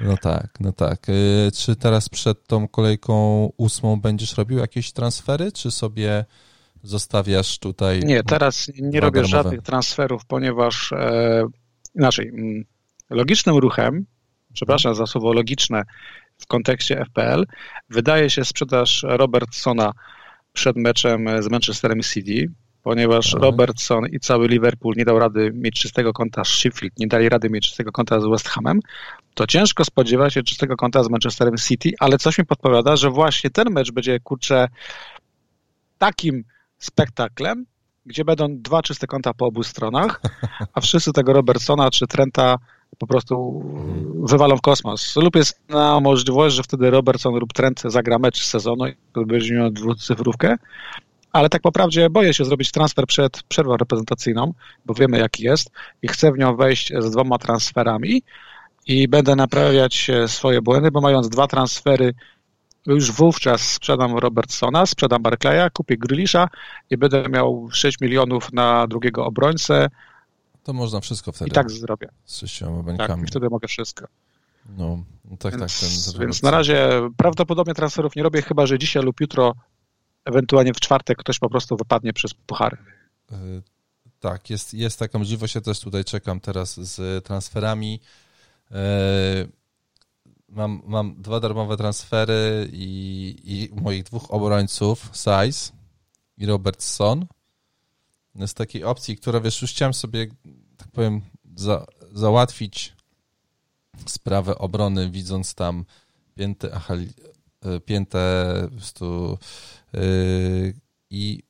No 0.00 0.16
tak, 0.16 0.48
no 0.60 0.72
tak. 0.72 1.06
E, 1.08 1.50
czy 1.50 1.76
teraz 1.76 2.08
przed 2.08 2.46
tą 2.46 2.68
kolejką 2.68 3.46
ósmą 3.56 4.00
będziesz 4.00 4.36
robił 4.36 4.58
jakieś 4.58 4.92
transfery, 4.92 5.52
czy 5.52 5.70
sobie 5.70 6.24
zostawiasz 6.82 7.58
tutaj? 7.58 8.00
Nie, 8.00 8.22
teraz 8.22 8.70
nie 8.80 9.00
robię 9.00 9.20
darmowe. 9.20 9.42
żadnych 9.42 9.62
transferów, 9.62 10.24
ponieważ 10.26 10.92
e, 10.92 11.44
inaczej, 11.94 12.28
mm, 12.28 12.64
logicznym 13.10 13.56
ruchem, 13.56 14.06
przepraszam 14.52 14.94
za 14.94 15.06
słowo 15.06 15.32
logiczne, 15.32 15.82
w 16.38 16.46
kontekście 16.46 17.04
FPL. 17.04 17.46
Wydaje 17.88 18.30
się 18.30 18.44
sprzedaż 18.44 19.04
Robertsona 19.08 19.92
przed 20.52 20.76
meczem 20.76 21.42
z 21.42 21.50
Manchesterem 21.50 22.00
City, 22.02 22.46
ponieważ 22.82 23.30
tak. 23.30 23.42
Robertson 23.42 24.06
i 24.06 24.20
cały 24.20 24.48
Liverpool 24.48 24.94
nie 24.96 25.04
dał 25.04 25.18
rady 25.18 25.52
mieć 25.54 25.80
czystego 25.80 26.12
konta 26.12 26.44
z 26.44 26.48
Sheffield, 26.48 26.98
nie 26.98 27.06
dali 27.06 27.28
rady 27.28 27.50
mieć 27.50 27.68
czystego 27.68 27.92
konta 27.92 28.20
z 28.20 28.26
West 28.26 28.48
Hamem, 28.48 28.80
to 29.34 29.46
ciężko 29.46 29.84
spodziewać 29.84 30.34
się 30.34 30.42
czystego 30.42 30.76
konta 30.76 31.04
z 31.04 31.10
Manchesterem 31.10 31.56
City, 31.56 31.90
ale 32.00 32.18
coś 32.18 32.38
mi 32.38 32.44
podpowiada, 32.44 32.96
że 32.96 33.10
właśnie 33.10 33.50
ten 33.50 33.70
mecz 33.70 33.92
będzie, 33.92 34.20
kurczę, 34.20 34.68
takim 35.98 36.44
spektaklem, 36.78 37.66
gdzie 38.06 38.24
będą 38.24 38.46
dwa 38.50 38.82
czyste 38.82 39.06
konta 39.06 39.34
po 39.34 39.46
obu 39.46 39.62
stronach, 39.62 40.20
a 40.74 40.80
wszyscy 40.80 41.12
tego 41.12 41.32
Robertsona 41.32 41.90
czy 41.90 42.06
Trenta 42.06 42.56
po 42.98 43.06
prostu 43.06 43.64
wywalą 44.24 44.56
w 44.56 44.60
kosmos. 44.60 45.16
Lub 45.16 45.36
jest 45.36 45.60
na 45.68 46.00
możliwość, 46.00 46.56
że 46.56 46.62
wtedy 46.62 46.90
Robertson 46.90 47.34
lub 47.34 47.52
Trent 47.52 47.82
zagra 47.84 48.18
mecz 48.18 48.44
sezonu 48.44 48.86
i 48.86 48.94
będzie 49.26 49.54
miał 49.54 49.70
dwucyfrówkę, 49.70 50.56
ale 51.32 51.48
tak 51.48 51.64
naprawdę 51.64 52.10
boję 52.10 52.34
się 52.34 52.44
zrobić 52.44 52.70
transfer 52.70 53.06
przed 53.06 53.42
przerwą 53.42 53.76
reprezentacyjną, 53.76 54.54
bo 54.86 54.94
wiemy 54.94 55.18
jaki 55.18 55.44
jest 55.44 55.70
i 56.02 56.08
chcę 56.08 56.32
w 56.32 56.38
nią 56.38 56.56
wejść 56.56 56.92
z 56.98 57.10
dwoma 57.10 57.38
transferami 57.38 58.22
i 58.86 59.08
będę 59.08 59.36
naprawiać 59.36 60.10
swoje 60.26 60.62
błędy, 60.62 60.90
bo 60.90 61.00
mając 61.00 61.28
dwa 61.28 61.46
transfery 61.46 62.14
już 62.86 63.12
wówczas 63.12 63.60
sprzedam 63.60 64.16
Robertsona, 64.16 64.86
sprzedam 64.86 65.22
Barclaya, 65.22 65.70
kupię 65.72 65.96
Grylisza 65.96 66.48
i 66.90 66.96
będę 66.96 67.28
miał 67.28 67.68
6 67.72 68.00
milionów 68.00 68.52
na 68.52 68.86
drugiego 68.86 69.26
obrońcę, 69.26 69.88
to 70.64 70.72
można 70.72 71.00
wszystko 71.00 71.32
wtedy. 71.32 71.48
I 71.48 71.52
tak 71.52 71.70
zrobię. 71.70 72.08
Z 72.24 72.38
sześcioma 72.38 72.82
bańkami. 72.82 73.22
Tak, 73.22 73.30
wtedy 73.30 73.50
mogę 73.50 73.68
wszystko. 73.68 74.06
No, 74.78 75.04
no 75.30 75.36
tak, 75.36 75.58
więc, 75.58 75.80
tak. 75.80 76.12
Ten, 76.12 76.20
więc 76.20 76.42
na 76.42 76.50
razie 76.50 76.90
prawdopodobnie 77.16 77.74
transferów 77.74 78.16
nie 78.16 78.22
robię, 78.22 78.42
chyba 78.42 78.66
że 78.66 78.78
dzisiaj 78.78 79.02
lub 79.02 79.20
jutro, 79.20 79.54
ewentualnie 80.24 80.74
w 80.74 80.80
czwartek 80.80 81.18
ktoś 81.18 81.38
po 81.38 81.50
prostu 81.50 81.76
wypadnie 81.76 82.12
przez 82.12 82.34
puchary. 82.34 82.76
Yy, 83.30 83.62
tak, 84.20 84.50
jest, 84.50 84.74
jest 84.74 84.98
taka 84.98 85.18
możliwość. 85.18 85.54
Ja 85.54 85.60
też 85.60 85.80
tutaj 85.80 86.04
czekam 86.04 86.40
teraz 86.40 86.80
z 86.80 87.24
transferami. 87.24 88.00
Yy, 88.70 88.76
mam, 90.48 90.82
mam 90.86 91.22
dwa 91.22 91.40
darmowe 91.40 91.76
transfery 91.76 92.68
i, 92.72 93.36
i 93.44 93.80
moich 93.80 94.04
dwóch 94.04 94.30
obrońców, 94.30 95.10
Size 95.12 95.72
i 96.38 96.46
Robertson 96.46 97.26
z 98.46 98.54
takiej 98.54 98.84
opcji, 98.84 99.16
która 99.16 99.40
wiesz, 99.40 99.62
już 99.62 99.70
chciałem 99.70 99.94
sobie, 99.94 100.26
tak 100.76 100.88
powiem, 100.88 101.20
za, 101.56 101.86
załatwić 102.12 102.92
sprawę 104.06 104.58
obrony, 104.58 105.10
widząc 105.10 105.54
tam 105.54 105.84
pięte, 106.34 106.80
e, 107.62 107.80
pięte 107.80 108.54
po 108.70 108.76
prostu 108.76 109.38
yy, 109.92 110.74
i, 111.10 111.42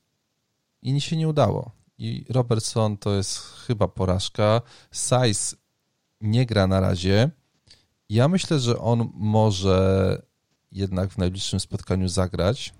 i 0.82 1.00
się 1.00 1.16
nie 1.16 1.28
udało. 1.28 1.70
I 1.98 2.24
Robertson 2.28 2.96
to 2.96 3.14
jest 3.14 3.38
chyba 3.38 3.88
porażka. 3.88 4.62
Size 4.92 5.56
nie 6.20 6.46
gra 6.46 6.66
na 6.66 6.80
razie. 6.80 7.30
Ja 8.08 8.28
myślę, 8.28 8.60
że 8.60 8.78
on 8.78 9.10
może 9.14 10.22
jednak 10.72 11.10
w 11.10 11.18
najbliższym 11.18 11.60
spotkaniu 11.60 12.08
zagrać. 12.08 12.74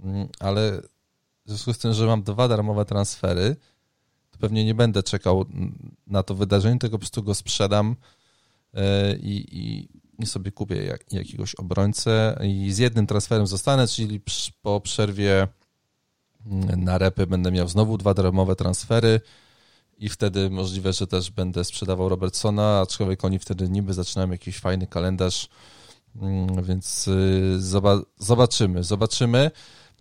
mm, 0.00 0.28
ale 0.40 0.80
w 1.46 1.48
związku 1.48 1.72
z 1.72 1.78
tym, 1.78 1.92
że 1.92 2.06
mam 2.06 2.22
dwa 2.22 2.48
darmowe 2.48 2.84
transfery, 2.84 3.56
to 4.30 4.38
pewnie 4.38 4.64
nie 4.64 4.74
będę 4.74 5.02
czekał 5.02 5.44
na 6.06 6.22
to 6.22 6.34
wydarzenie, 6.34 6.78
tylko 6.78 6.94
po 6.94 6.98
prostu 6.98 7.22
go 7.22 7.34
sprzedam 7.34 7.96
e, 8.74 9.16
i, 9.16 9.58
i, 9.58 9.88
i 10.18 10.26
sobie 10.26 10.52
kupię 10.52 10.84
jak, 10.84 11.12
jakiegoś 11.12 11.54
obrońcę 11.54 12.38
i 12.44 12.72
z 12.72 12.78
jednym 12.78 13.06
transferem 13.06 13.46
zostanę, 13.46 13.86
czyli 13.86 14.20
po 14.62 14.80
przerwie 14.80 15.48
mm, 16.46 16.84
na 16.84 16.98
repy 16.98 17.26
będę 17.26 17.52
miał 17.52 17.68
znowu 17.68 17.98
dwa 17.98 18.14
darmowe 18.14 18.56
transfery 18.56 19.20
i 19.98 20.08
wtedy 20.08 20.50
możliwe, 20.50 20.92
że 20.92 21.06
też 21.06 21.30
będę 21.30 21.64
sprzedawał 21.64 22.08
Robertsona, 22.08 22.80
aczkolwiek 22.80 23.24
oni 23.24 23.38
wtedy 23.38 23.68
niby 23.68 23.94
zaczynają 23.94 24.30
jakiś 24.30 24.58
fajny 24.58 24.86
kalendarz, 24.86 25.48
mm, 26.16 26.64
więc 26.64 27.08
y, 27.08 27.60
zobaczymy, 28.18 28.84
zobaczymy. 28.84 29.50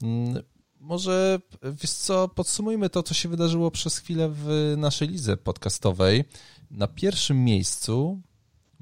Mm, 0.04 0.44
może, 0.80 1.40
wiesz 1.64 1.92
co, 1.92 2.28
podsumujmy 2.28 2.90
to, 2.90 3.04
co 3.04 3.14
się 3.14 3.30
wydarzyło 3.30 3.72
przez 3.72 3.98
chwilę 3.98 4.30
w 4.34 4.74
naszej 4.78 5.08
lidze 5.08 5.38
podcastowej. 5.38 6.24
Na 6.72 6.88
pierwszym 6.88 7.44
miejscu 7.44 8.22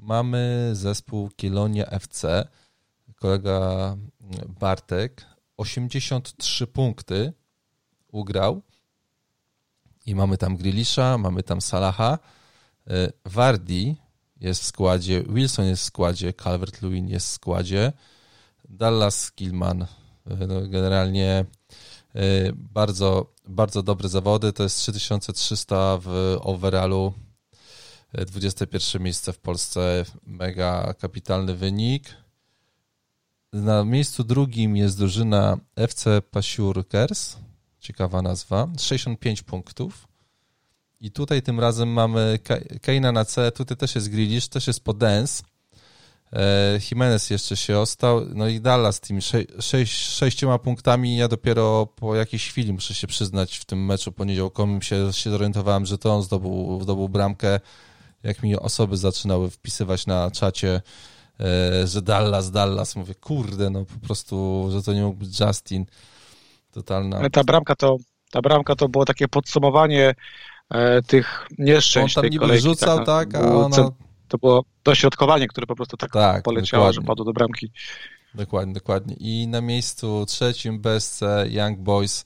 mamy 0.02 0.70
zespół 0.72 1.30
Kielonia 1.36 1.86
FC, 1.86 2.48
kolega 3.16 3.96
Bartek, 4.60 5.26
83 5.56 6.66
punkty 6.66 7.32
ugrał. 8.08 8.62
I 10.06 10.14
mamy 10.14 10.38
tam 10.38 10.56
Grilisza, 10.56 11.18
mamy 11.18 11.42
tam 11.42 11.60
Salaha, 11.60 12.18
e, 12.86 13.12
Wardi 13.24 13.96
jest 14.40 14.62
w 14.62 14.66
składzie, 14.66 15.22
Wilson 15.22 15.64
jest 15.64 15.82
w 15.82 15.86
składzie, 15.86 16.32
Calvert-Lewin 16.32 17.08
jest 17.08 17.26
w 17.26 17.30
składzie, 17.30 17.92
Dallas 18.68 19.32
Killman, 19.32 19.82
e, 19.82 19.86
no 20.46 20.68
generalnie 20.68 21.44
e, 22.14 22.52
bardzo, 22.52 23.34
bardzo 23.48 23.82
dobre 23.82 24.08
zawody, 24.08 24.52
to 24.52 24.62
jest 24.62 24.78
3300 24.78 25.98
w 26.02 26.36
overallu, 26.40 27.14
21 28.12 29.02
miejsce 29.02 29.32
w 29.32 29.38
Polsce, 29.38 30.04
mega 30.26 30.94
kapitalny 30.94 31.54
wynik. 31.54 32.16
Na 33.52 33.84
miejscu 33.84 34.24
drugim 34.24 34.76
jest 34.76 34.98
drużyna 34.98 35.58
FC 35.76 36.22
Pasiurkers, 36.30 37.36
ciekawa 37.78 38.22
nazwa, 38.22 38.68
65 38.78 39.42
punktów. 39.42 40.08
I 41.00 41.10
tutaj 41.10 41.42
tym 41.42 41.60
razem 41.60 41.88
mamy 41.88 42.38
Keina 42.82 43.12
na 43.12 43.24
C, 43.24 43.52
tutaj 43.52 43.76
też 43.76 43.94
jest 43.94 44.08
Grealish, 44.08 44.48
też 44.48 44.66
jest 44.66 44.84
Podens. 44.84 45.42
E, 46.32 46.78
Jimenez 46.90 47.30
jeszcze 47.30 47.56
się 47.56 47.78
ostał, 47.78 48.26
no 48.34 48.48
i 48.48 48.60
Dallas 48.60 48.96
z 48.96 49.00
tymi 49.00 49.22
sze, 49.22 49.86
sześcioma 49.86 50.58
punktami. 50.58 51.16
Ja 51.16 51.28
dopiero 51.28 51.86
po 51.86 52.14
jakiejś 52.14 52.48
chwili, 52.48 52.72
muszę 52.72 52.94
się 52.94 53.06
przyznać, 53.06 53.56
w 53.56 53.64
tym 53.64 53.84
meczu 53.84 54.12
poniedziałkowym 54.12 54.82
się, 54.82 55.12
się 55.12 55.30
zorientowałem, 55.30 55.86
że 55.86 55.98
to 55.98 56.14
on 56.14 56.22
zdobył, 56.22 56.80
zdobył 56.82 57.08
bramkę. 57.08 57.60
Jak 58.22 58.42
mi 58.42 58.56
osoby 58.56 58.96
zaczynały 58.96 59.50
wpisywać 59.50 60.06
na 60.06 60.30
czacie, 60.30 60.80
e, 61.40 61.86
że 61.86 62.02
Dallas, 62.02 62.50
Dallas, 62.50 62.96
mówię, 62.96 63.14
kurde, 63.14 63.70
no 63.70 63.84
po 63.84 64.06
prostu, 64.06 64.68
że 64.72 64.82
to 64.82 64.92
nie 64.92 65.02
mógł 65.02 65.18
być 65.18 65.40
Justin 65.40 65.86
totalna. 66.70 67.16
Ale 67.18 67.30
ta 67.30 67.44
bramka 67.44 67.74
to, 67.74 67.96
ta 68.30 68.40
bramka 68.40 68.76
to 68.76 68.88
było 68.88 69.04
takie 69.04 69.28
podsumowanie 69.28 70.14
e, 70.70 71.02
tych 71.02 71.46
nieszczęść 71.58 72.18
On 72.18 72.22
tam 72.22 72.30
niby 72.30 72.40
kolejki, 72.40 72.62
rzucał, 72.64 73.04
tak, 73.04 73.32
tak 73.32 73.42
a 73.42 73.54
ona... 73.54 73.90
To 74.28 74.38
było 74.38 74.64
dośrodkowanie, 74.84 75.48
które 75.48 75.66
po 75.66 75.76
prostu 75.76 75.96
tak, 75.96 76.12
tak 76.12 76.42
poleciało, 76.42 76.84
dokładnie. 76.84 77.02
że 77.02 77.06
padło 77.06 77.24
do 77.24 77.32
bramki. 77.32 77.72
Dokładnie, 78.34 78.74
dokładnie. 78.74 79.14
I 79.18 79.48
na 79.48 79.60
miejscu 79.60 80.26
trzecim 80.26 80.80
bez 80.80 81.10
C 81.10 81.46
Young 81.48 81.78
Boys, 81.78 82.24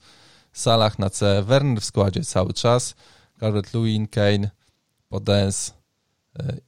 Salah 0.53 0.99
na 0.99 1.09
C, 1.09 1.43
Werner 1.43 1.81
w 1.81 1.85
składzie 1.85 2.21
cały 2.21 2.53
czas, 2.53 2.95
Calvert-Lewin, 3.41 4.07
Kane, 4.07 4.49
Podens 5.09 5.73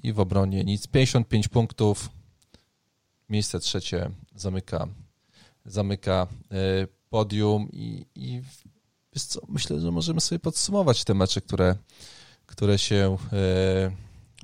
i 0.03 0.13
w 0.13 0.19
obronie 0.19 0.63
nic. 0.63 0.87
55 0.87 1.47
punktów, 1.47 2.09
miejsce 3.29 3.59
trzecie 3.59 4.09
zamyka, 4.35 4.87
zamyka 5.65 6.27
e, 6.51 6.87
podium 7.09 7.69
i, 7.71 8.05
i 8.15 8.41
co, 9.19 9.41
myślę, 9.49 9.79
że 9.79 9.91
możemy 9.91 10.21
sobie 10.21 10.39
podsumować 10.39 11.03
te 11.03 11.13
mecze, 11.13 11.41
które, 11.41 11.75
które 12.45 12.77
się 12.77 13.17
e, 13.33 13.91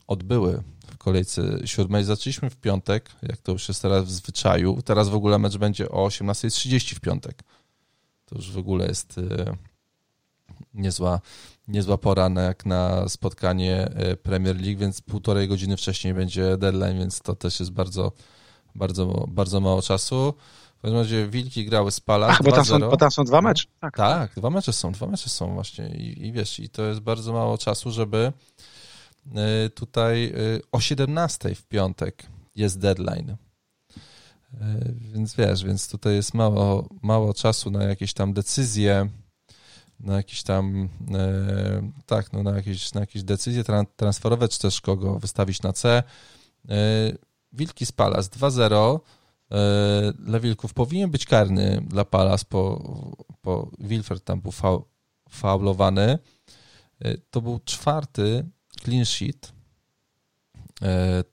odbyły 0.08 0.64
w 0.88 0.98
kolejce 0.98 1.68
siódmej. 1.68 2.04
Zaczęliśmy 2.04 2.50
w 2.50 2.56
piątek, 2.56 3.12
jak 3.22 3.38
to 3.38 3.52
już 3.52 3.68
jest 3.68 3.82
teraz 3.82 4.06
w 4.06 4.12
zwyczaju. 4.12 4.82
Teraz 4.82 5.10
w 5.10 5.16
ogóle 5.16 5.40
mecz 5.40 5.58
będzie 5.58 5.90
o 5.90 6.08
18.30 6.08 6.96
w 6.96 7.00
piątek. 7.00 7.44
To 8.26 8.36
już 8.36 8.52
w 8.52 8.58
ogóle 8.58 8.88
jest 8.88 9.18
e, 9.18 9.58
niezła, 10.74 11.22
niezła 11.68 11.98
pora 11.98 12.30
na, 12.30 12.42
jak 12.42 12.66
na 12.66 13.10
spotkanie 13.10 13.90
e, 13.96 14.18
Premier 14.18 14.62
League, 14.62 14.80
więc 14.80 15.02
półtorej 15.02 15.48
godziny 15.48 15.78
wcześniej 15.78 16.14
będzie 16.14 16.58
deadline, 16.58 17.00
więc 17.00 17.22
to 17.22 17.36
też 17.36 17.60
jest 17.60 17.72
bardzo, 17.72 18.12
bardzo, 18.76 19.26
bardzo 19.28 19.60
mało 19.60 19.82
czasu. 19.82 20.34
W 20.78 20.82
każdym 20.82 21.00
razie 21.00 21.28
Wilki 21.28 21.66
grały 21.66 21.92
z 21.92 22.00
Pala. 22.00 22.28
Ach, 22.28 22.44
bo 22.44 22.52
tam, 22.52 22.66
są, 22.66 22.80
bo 22.80 22.98
tam 22.98 23.12
są 23.12 23.24
dwa 23.24 23.42
mecze. 23.42 23.66
Tak. 23.80 23.98
tak, 23.98 24.36
dwa 24.36 24.50
mecze 24.50 24.74
są, 24.74 24.92
dwa 24.92 25.08
mecze 25.08 25.30
są 25.30 25.54
właśnie 25.54 25.88
I, 25.88 26.28
i 26.28 26.32
wiesz, 26.32 26.60
i 26.60 26.70
to 26.70 26.84
jest 26.84 27.00
bardzo 27.00 27.34
mało 27.34 27.58
czasu, 27.58 27.92
żeby 27.92 28.34
y, 29.66 29.70
tutaj 29.70 30.26
y, 30.26 30.62
o 30.72 30.80
17 30.80 31.56
w 31.56 31.64
piątek 31.64 32.26
jest 32.56 32.80
deadline. 32.80 33.36
Więc 35.14 35.36
wiesz, 35.36 35.64
więc 35.64 35.90
tutaj 35.90 36.16
jest 36.16 36.34
mało, 36.34 36.90
mało 37.02 37.34
czasu 37.34 37.72
na 37.72 37.84
jakieś 37.84 38.14
tam 38.14 38.34
decyzje, 38.34 39.10
na 40.04 40.16
jakieś 40.16 40.44
tam, 40.44 40.90
tak, 42.06 42.34
no 42.34 42.44
na 42.44 42.52
jakieś, 42.56 42.94
na 42.94 43.02
jakieś 43.02 43.24
decyzje 43.24 43.64
transferowe, 43.96 44.48
czy 44.48 44.60
też 44.60 44.82
kogo 44.82 45.20
wystawić 45.20 45.62
na 45.62 45.74
C. 45.74 46.04
Wilki 47.54 47.86
z 47.86 47.92
Palas 47.92 48.30
2-0 48.30 49.00
E, 49.54 50.14
dla 50.20 50.40
Wilków 50.40 50.74
powinien 50.74 51.12
być 51.12 51.26
karny 51.26 51.84
dla 51.88 52.06
Palas, 52.06 52.44
po, 52.44 52.84
po 53.42 53.72
Wilfred 53.80 54.24
tam 54.24 54.42
był 54.42 54.52
faul, 54.52 54.82
faulowany. 55.30 56.20
E, 57.00 57.18
to 57.18 57.42
był 57.42 57.60
czwarty 57.66 58.46
clean 58.84 59.06
sheet 59.06 59.54
e, 60.82 61.24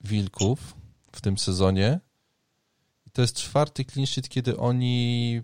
Wilków 0.00 0.76
w 1.12 1.20
tym 1.20 1.38
sezonie. 1.38 2.00
To 3.12 3.22
jest 3.22 3.36
czwarty 3.36 3.84
clean 3.84 4.06
sheet, 4.06 4.28
kiedy 4.28 4.56
oni 4.56 5.42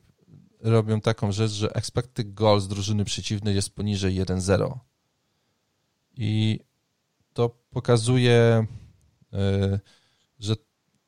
robią 0.60 1.00
taką 1.00 1.32
rzecz, 1.32 1.50
że 1.50 1.74
expected 1.74 2.34
goal 2.34 2.60
z 2.60 2.68
drużyny 2.68 3.04
przeciwnej 3.04 3.54
jest 3.54 3.74
poniżej 3.74 4.20
1-0. 4.20 4.78
I 6.16 6.60
to 7.32 7.48
pokazuje, 7.70 8.66
że 10.38 10.56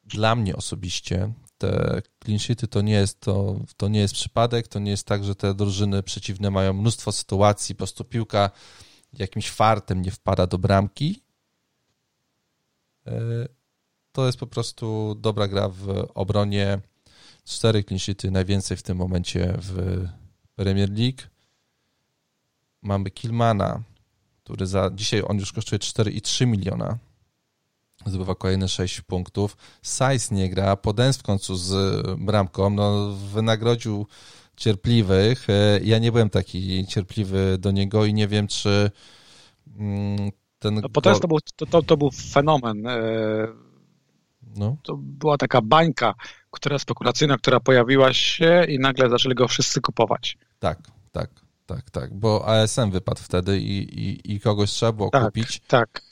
dla 0.04 0.34
mnie 0.34 0.56
osobiście 0.56 1.32
te 1.58 2.02
clean 2.24 2.38
sheety 2.38 2.68
to 2.68 2.80
nie 2.80 2.92
jest 2.92 3.20
to, 3.20 3.60
to 3.76 3.88
nie 3.88 4.00
jest 4.00 4.14
przypadek, 4.14 4.68
to 4.68 4.78
nie 4.78 4.90
jest 4.90 5.06
tak, 5.06 5.24
że 5.24 5.34
te 5.34 5.54
drużyny 5.54 6.02
przeciwne 6.02 6.50
mają 6.50 6.72
mnóstwo 6.72 7.12
sytuacji, 7.12 7.74
po 7.74 7.78
prostu 7.78 8.04
piłka 8.04 8.50
jakimś 9.12 9.50
fartem 9.50 10.02
nie 10.02 10.10
wpada 10.10 10.46
do 10.46 10.58
bramki. 10.58 11.22
E, 13.06 13.12
to 14.12 14.26
jest 14.26 14.38
po 14.38 14.46
prostu 14.46 15.14
dobra 15.14 15.48
gra 15.48 15.68
w 15.68 16.06
obronie. 16.14 16.80
Cztery 17.48 17.84
clean 17.84 18.32
najwięcej 18.32 18.76
w 18.76 18.82
tym 18.82 18.98
momencie 18.98 19.54
w 19.58 20.04
Premier 20.54 20.90
League. 20.90 21.22
Mamy 22.82 23.10
Kilmana, 23.10 23.82
który 24.44 24.66
za 24.66 24.90
dzisiaj 24.94 25.22
on 25.26 25.38
już 25.38 25.52
kosztuje 25.52 25.78
4,3 25.78 26.46
miliona 26.46 26.98
zdobywa 28.06 28.34
kolejne 28.34 28.68
6 28.68 29.00
punktów. 29.00 29.56
Sajs 29.82 30.30
nie 30.30 30.50
gra, 30.50 30.76
Podens 30.76 31.18
w 31.18 31.22
końcu 31.22 31.56
z 31.56 31.72
bramką, 32.18 32.70
no 32.70 33.12
wynagrodził 33.12 34.06
cierpliwych. 34.56 35.50
E, 35.50 35.80
ja 35.84 35.98
nie 35.98 36.12
byłem 36.12 36.30
taki 36.30 36.86
cierpliwy 36.86 37.56
do 37.58 37.70
niego 37.70 38.04
i 38.04 38.14
nie 38.14 38.28
wiem, 38.28 38.46
czy 38.46 38.90
mm, 39.76 40.30
ten... 40.58 40.74
No, 40.74 40.88
Podens 40.88 41.20
to 41.20 41.28
był, 41.28 41.38
to, 41.56 41.66
to, 41.66 41.82
to 41.82 41.96
był 41.96 42.10
fenomen. 42.10 42.86
No. 44.56 44.76
To 44.82 44.96
była 44.96 45.38
taka 45.38 45.62
bańka, 45.62 46.14
która 46.50 46.78
spekulacyjna, 46.78 47.38
która 47.38 47.60
pojawiła 47.60 48.12
się 48.12 48.64
i 48.68 48.78
nagle 48.78 49.10
zaczęli 49.10 49.34
go 49.34 49.48
wszyscy 49.48 49.80
kupować. 49.80 50.38
Tak, 50.58 50.78
tak, 51.12 51.30
tak, 51.66 51.90
tak, 51.90 52.14
bo 52.14 52.48
ASM 52.48 52.90
wypadł 52.90 53.20
wtedy 53.22 53.58
i, 53.58 54.00
i, 54.00 54.34
i 54.34 54.40
kogoś 54.40 54.70
trzeba 54.70 54.92
było 54.92 55.10
tak, 55.10 55.24
kupić. 55.24 55.60
Tak, 55.60 56.02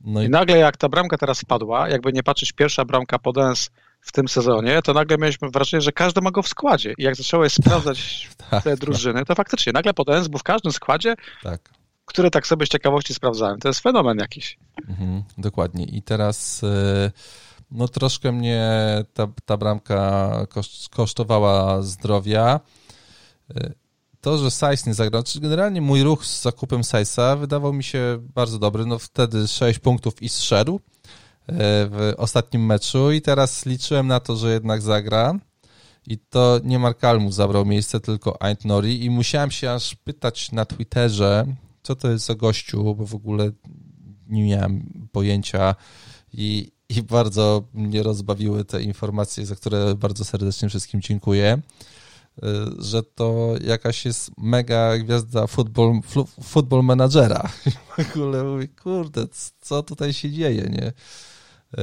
no 0.00 0.22
i... 0.22 0.26
I... 0.26 0.28
nagle 0.28 0.58
jak 0.58 0.76
ta 0.76 0.88
bramka 0.88 1.18
teraz 1.18 1.40
wpadła, 1.40 1.88
jakby 1.88 2.12
nie 2.12 2.22
patrzeć, 2.22 2.52
pierwsza 2.52 2.84
bramka 2.84 3.18
Podens 3.18 3.70
w 4.00 4.12
tym 4.12 4.28
sezonie, 4.28 4.82
to 4.82 4.92
nagle 4.92 5.18
mieliśmy 5.18 5.50
wrażenie, 5.50 5.80
że 5.80 5.92
każdy 5.92 6.20
ma 6.20 6.30
go 6.30 6.42
w 6.42 6.48
składzie. 6.48 6.94
I 6.98 7.02
jak 7.02 7.16
zacząłeś 7.16 7.52
sprawdzać 7.52 8.30
tak, 8.50 8.64
te 8.64 8.76
drużyny, 8.76 9.24
to 9.24 9.34
faktycznie 9.34 9.72
nagle 9.72 9.94
Podens 9.94 10.28
był 10.28 10.38
w 10.38 10.42
każdym 10.42 10.72
składzie, 10.72 11.14
tak. 11.42 11.70
który 12.04 12.30
tak 12.30 12.46
sobie 12.46 12.66
z 12.66 12.68
ciekawości 12.68 13.14
sprawdzałem. 13.14 13.58
To 13.58 13.68
jest 13.68 13.80
fenomen 13.80 14.18
jakiś. 14.18 14.58
Mhm, 14.88 15.22
dokładnie. 15.38 15.84
I 15.84 16.02
teraz... 16.02 16.62
Yy 16.62 17.49
No 17.70 17.88
troszkę 17.88 18.32
mnie 18.32 18.68
ta, 19.14 19.28
ta 19.44 19.56
bramka 19.56 20.46
kosztowała 20.90 21.82
zdrowia. 21.82 22.60
To, 24.20 24.38
że 24.38 24.50
Sajs 24.50 24.86
nie 24.86 24.94
zagrał, 24.94 25.22
czy 25.22 25.40
generalnie 25.40 25.80
mój 25.80 26.02
ruch 26.02 26.26
z 26.26 26.42
zakupem 26.42 26.84
Sajsa 26.84 27.36
wydawał 27.36 27.72
mi 27.72 27.84
się 27.84 28.18
bardzo 28.34 28.58
dobry. 28.58 28.86
No 28.86 28.98
wtedy 28.98 29.48
6 29.48 29.78
punktów 29.78 30.22
i 30.22 30.28
zszedł 30.28 30.74
e, 30.76 30.80
w 31.86 32.14
ostatnim 32.16 32.66
meczu 32.66 33.12
i 33.12 33.22
teraz 33.22 33.66
liczyłem 33.66 34.06
na 34.06 34.20
to, 34.20 34.36
że 34.36 34.52
jednak 34.52 34.82
zagra. 34.82 35.38
I 36.06 36.18
to 36.18 36.60
nie 36.64 36.78
Mark 36.78 37.00
zabrał 37.28 37.66
miejsce, 37.66 38.00
tylko 38.00 38.42
Aint 38.42 38.64
Nori 38.64 39.04
i 39.04 39.10
musiałem 39.10 39.50
się 39.50 39.70
aż 39.70 39.94
pytać 39.94 40.52
na 40.52 40.64
Twitterze, 40.64 41.46
co 41.82 41.96
to 41.96 42.10
jest 42.10 42.26
za 42.26 42.34
gościu, 42.34 42.94
bo 42.94 43.06
w 43.06 43.14
ogóle 43.14 43.50
nie 44.28 44.44
miałem 44.44 45.08
pojęcia 45.12 45.74
i, 46.32 46.72
i 46.90 47.02
bardzo 47.02 47.62
mnie 47.74 48.02
rozbawiły 48.02 48.64
te 48.64 48.82
informacje, 48.82 49.46
za 49.46 49.56
które 49.56 49.94
bardzo 49.94 50.24
serdecznie 50.24 50.68
wszystkim 50.68 51.00
dziękuję, 51.00 51.60
y, 52.38 52.42
że 52.78 53.02
to 53.02 53.54
jakaś 53.64 54.04
jest 54.04 54.30
mega 54.38 54.98
gwiazda 54.98 55.46
football, 55.46 56.00
football 56.42 56.84
managera. 56.84 57.50
W 57.96 58.16
ogóle 58.16 58.44
mówię, 58.44 58.68
kurde, 58.68 59.26
co 59.60 59.82
tutaj 59.82 60.12
się 60.12 60.30
dzieje, 60.30 60.62
nie? 60.62 60.92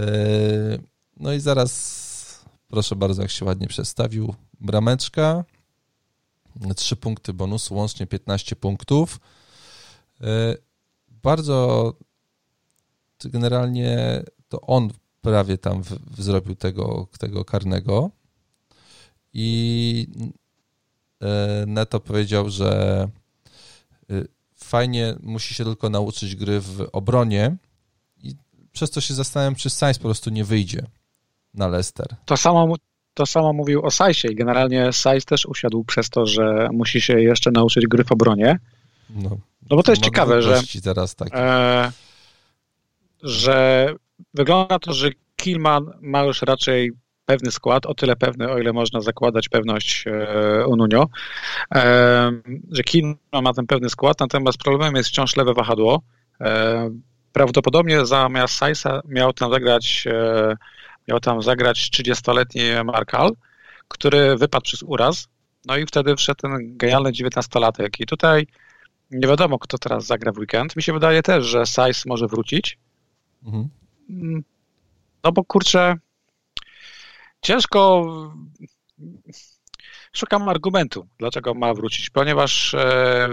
Y, 0.02 0.80
no 1.18 1.34
i 1.34 1.40
zaraz, 1.40 2.46
proszę 2.68 2.96
bardzo, 2.96 3.22
jak 3.22 3.32
się 3.32 3.46
ładnie 3.46 3.68
przedstawił, 3.68 4.36
brameczka, 4.60 5.44
trzy 6.76 6.96
punkty 6.96 7.34
bonusu, 7.34 7.76
łącznie 7.76 8.08
15 8.08 8.56
punktów. 8.56 9.20
Y, 10.22 10.26
bardzo 11.10 11.94
generalnie 13.26 14.24
to 14.50 14.62
on 14.62 14.90
prawie 15.22 15.58
tam 15.58 15.84
w, 15.84 15.90
w 15.90 16.24
zrobił 16.24 16.56
tego, 16.56 17.08
tego 17.20 17.46
karnego 17.46 18.10
i 19.34 20.08
e, 21.22 21.64
Neto 21.68 22.00
powiedział, 22.00 22.50
że 22.50 23.02
e, 24.10 24.14
fajnie 24.56 25.16
musi 25.24 25.54
się 25.54 25.64
tylko 25.64 25.90
nauczyć 25.90 26.36
gry 26.36 26.60
w 26.60 26.90
obronie 26.92 27.56
i 28.24 28.36
przez 28.72 28.92
to 28.92 29.02
się 29.02 29.14
zastanawiam, 29.14 29.56
czy 29.56 29.70
Sainz 29.70 29.98
po 29.98 30.04
prostu 30.04 30.30
nie 30.30 30.44
wyjdzie 30.46 30.86
na 31.54 31.68
Leicester. 31.68 32.16
To 32.26 32.38
samo, 32.38 32.76
to 33.14 33.26
samo 33.26 33.54
mówił 33.54 33.86
o 33.86 33.92
Sainzie 33.92 34.32
i 34.32 34.36
generalnie 34.36 34.94
Sainz 34.94 35.26
też 35.26 35.46
usiadł 35.46 35.84
przez 35.84 36.10
to, 36.10 36.26
że 36.26 36.70
musi 36.74 37.02
się 37.02 37.22
jeszcze 37.22 37.52
nauczyć 37.52 37.88
gry 37.88 38.04
w 38.04 38.12
obronie. 38.12 38.60
No, 39.10 39.30
no 39.70 39.78
bo 39.78 39.84
to 39.84 39.92
jest 39.92 40.04
ciekawe, 40.04 40.42
że 40.42 40.62
teraz 40.84 41.16
tak. 41.16 41.30
E, 41.34 41.92
że 43.24 43.88
wygląda 44.34 44.80
to, 44.80 44.94
że 44.94 45.10
Kilman 45.36 45.92
ma 46.02 46.24
już 46.24 46.42
raczej 46.42 46.92
pewny 47.26 47.52
skład, 47.52 47.86
o 47.86 47.94
tyle 47.94 48.16
pewny, 48.16 48.52
o 48.52 48.60
ile 48.60 48.74
można 48.74 49.02
zakładać 49.02 49.50
pewność 49.50 50.06
e, 50.08 50.68
Ununio, 50.68 51.08
e, 51.76 52.32
że 52.72 52.84
Kilman 52.84 53.18
ma 53.44 53.54
ten 53.54 53.68
pewny 53.68 53.90
skład, 53.90 54.20
natomiast 54.20 54.58
problemem 54.58 54.96
jest 54.96 55.10
wciąż 55.10 55.36
lewe 55.36 55.54
wahadło. 55.54 56.02
E, 56.42 56.90
prawdopodobnie 57.34 58.06
zamiast 58.06 58.54
Saisa 58.54 59.02
miał 59.06 59.34
tam 59.34 59.52
zagrać 59.52 60.06
miał 61.08 61.20
tam 61.20 61.42
zagrać 61.42 61.90
30-letni 61.94 62.62
Markal, 62.86 63.32
który 63.88 64.38
wypadł 64.38 64.64
przez 64.64 64.84
uraz, 64.84 65.28
no 65.66 65.78
i 65.78 65.86
wtedy 65.86 66.16
wszedł 66.16 66.42
ten 66.42 66.78
genialny 66.78 67.12
19-latek. 67.12 67.90
I 68.00 68.06
tutaj 68.06 68.48
nie 69.12 69.28
wiadomo, 69.28 69.60
kto 69.60 69.78
teraz 69.78 70.06
zagra 70.06 70.32
w 70.32 70.38
weekend. 70.38 70.76
Mi 70.76 70.84
się 70.84 70.94
wydaje 70.94 71.24
też, 71.24 71.46
że 71.46 71.66
Sais 71.66 72.06
może 72.06 72.28
wrócić, 72.28 72.78
Mhm. 73.46 73.70
No 75.24 75.32
bo 75.32 75.44
kurczę, 75.44 75.96
ciężko. 77.42 78.06
Szukam 80.14 80.50
argumentu, 80.50 81.08
dlaczego 81.20 81.54
ma 81.54 81.74
wrócić, 81.74 82.10
ponieważ 82.10 82.74
e, 82.74 83.30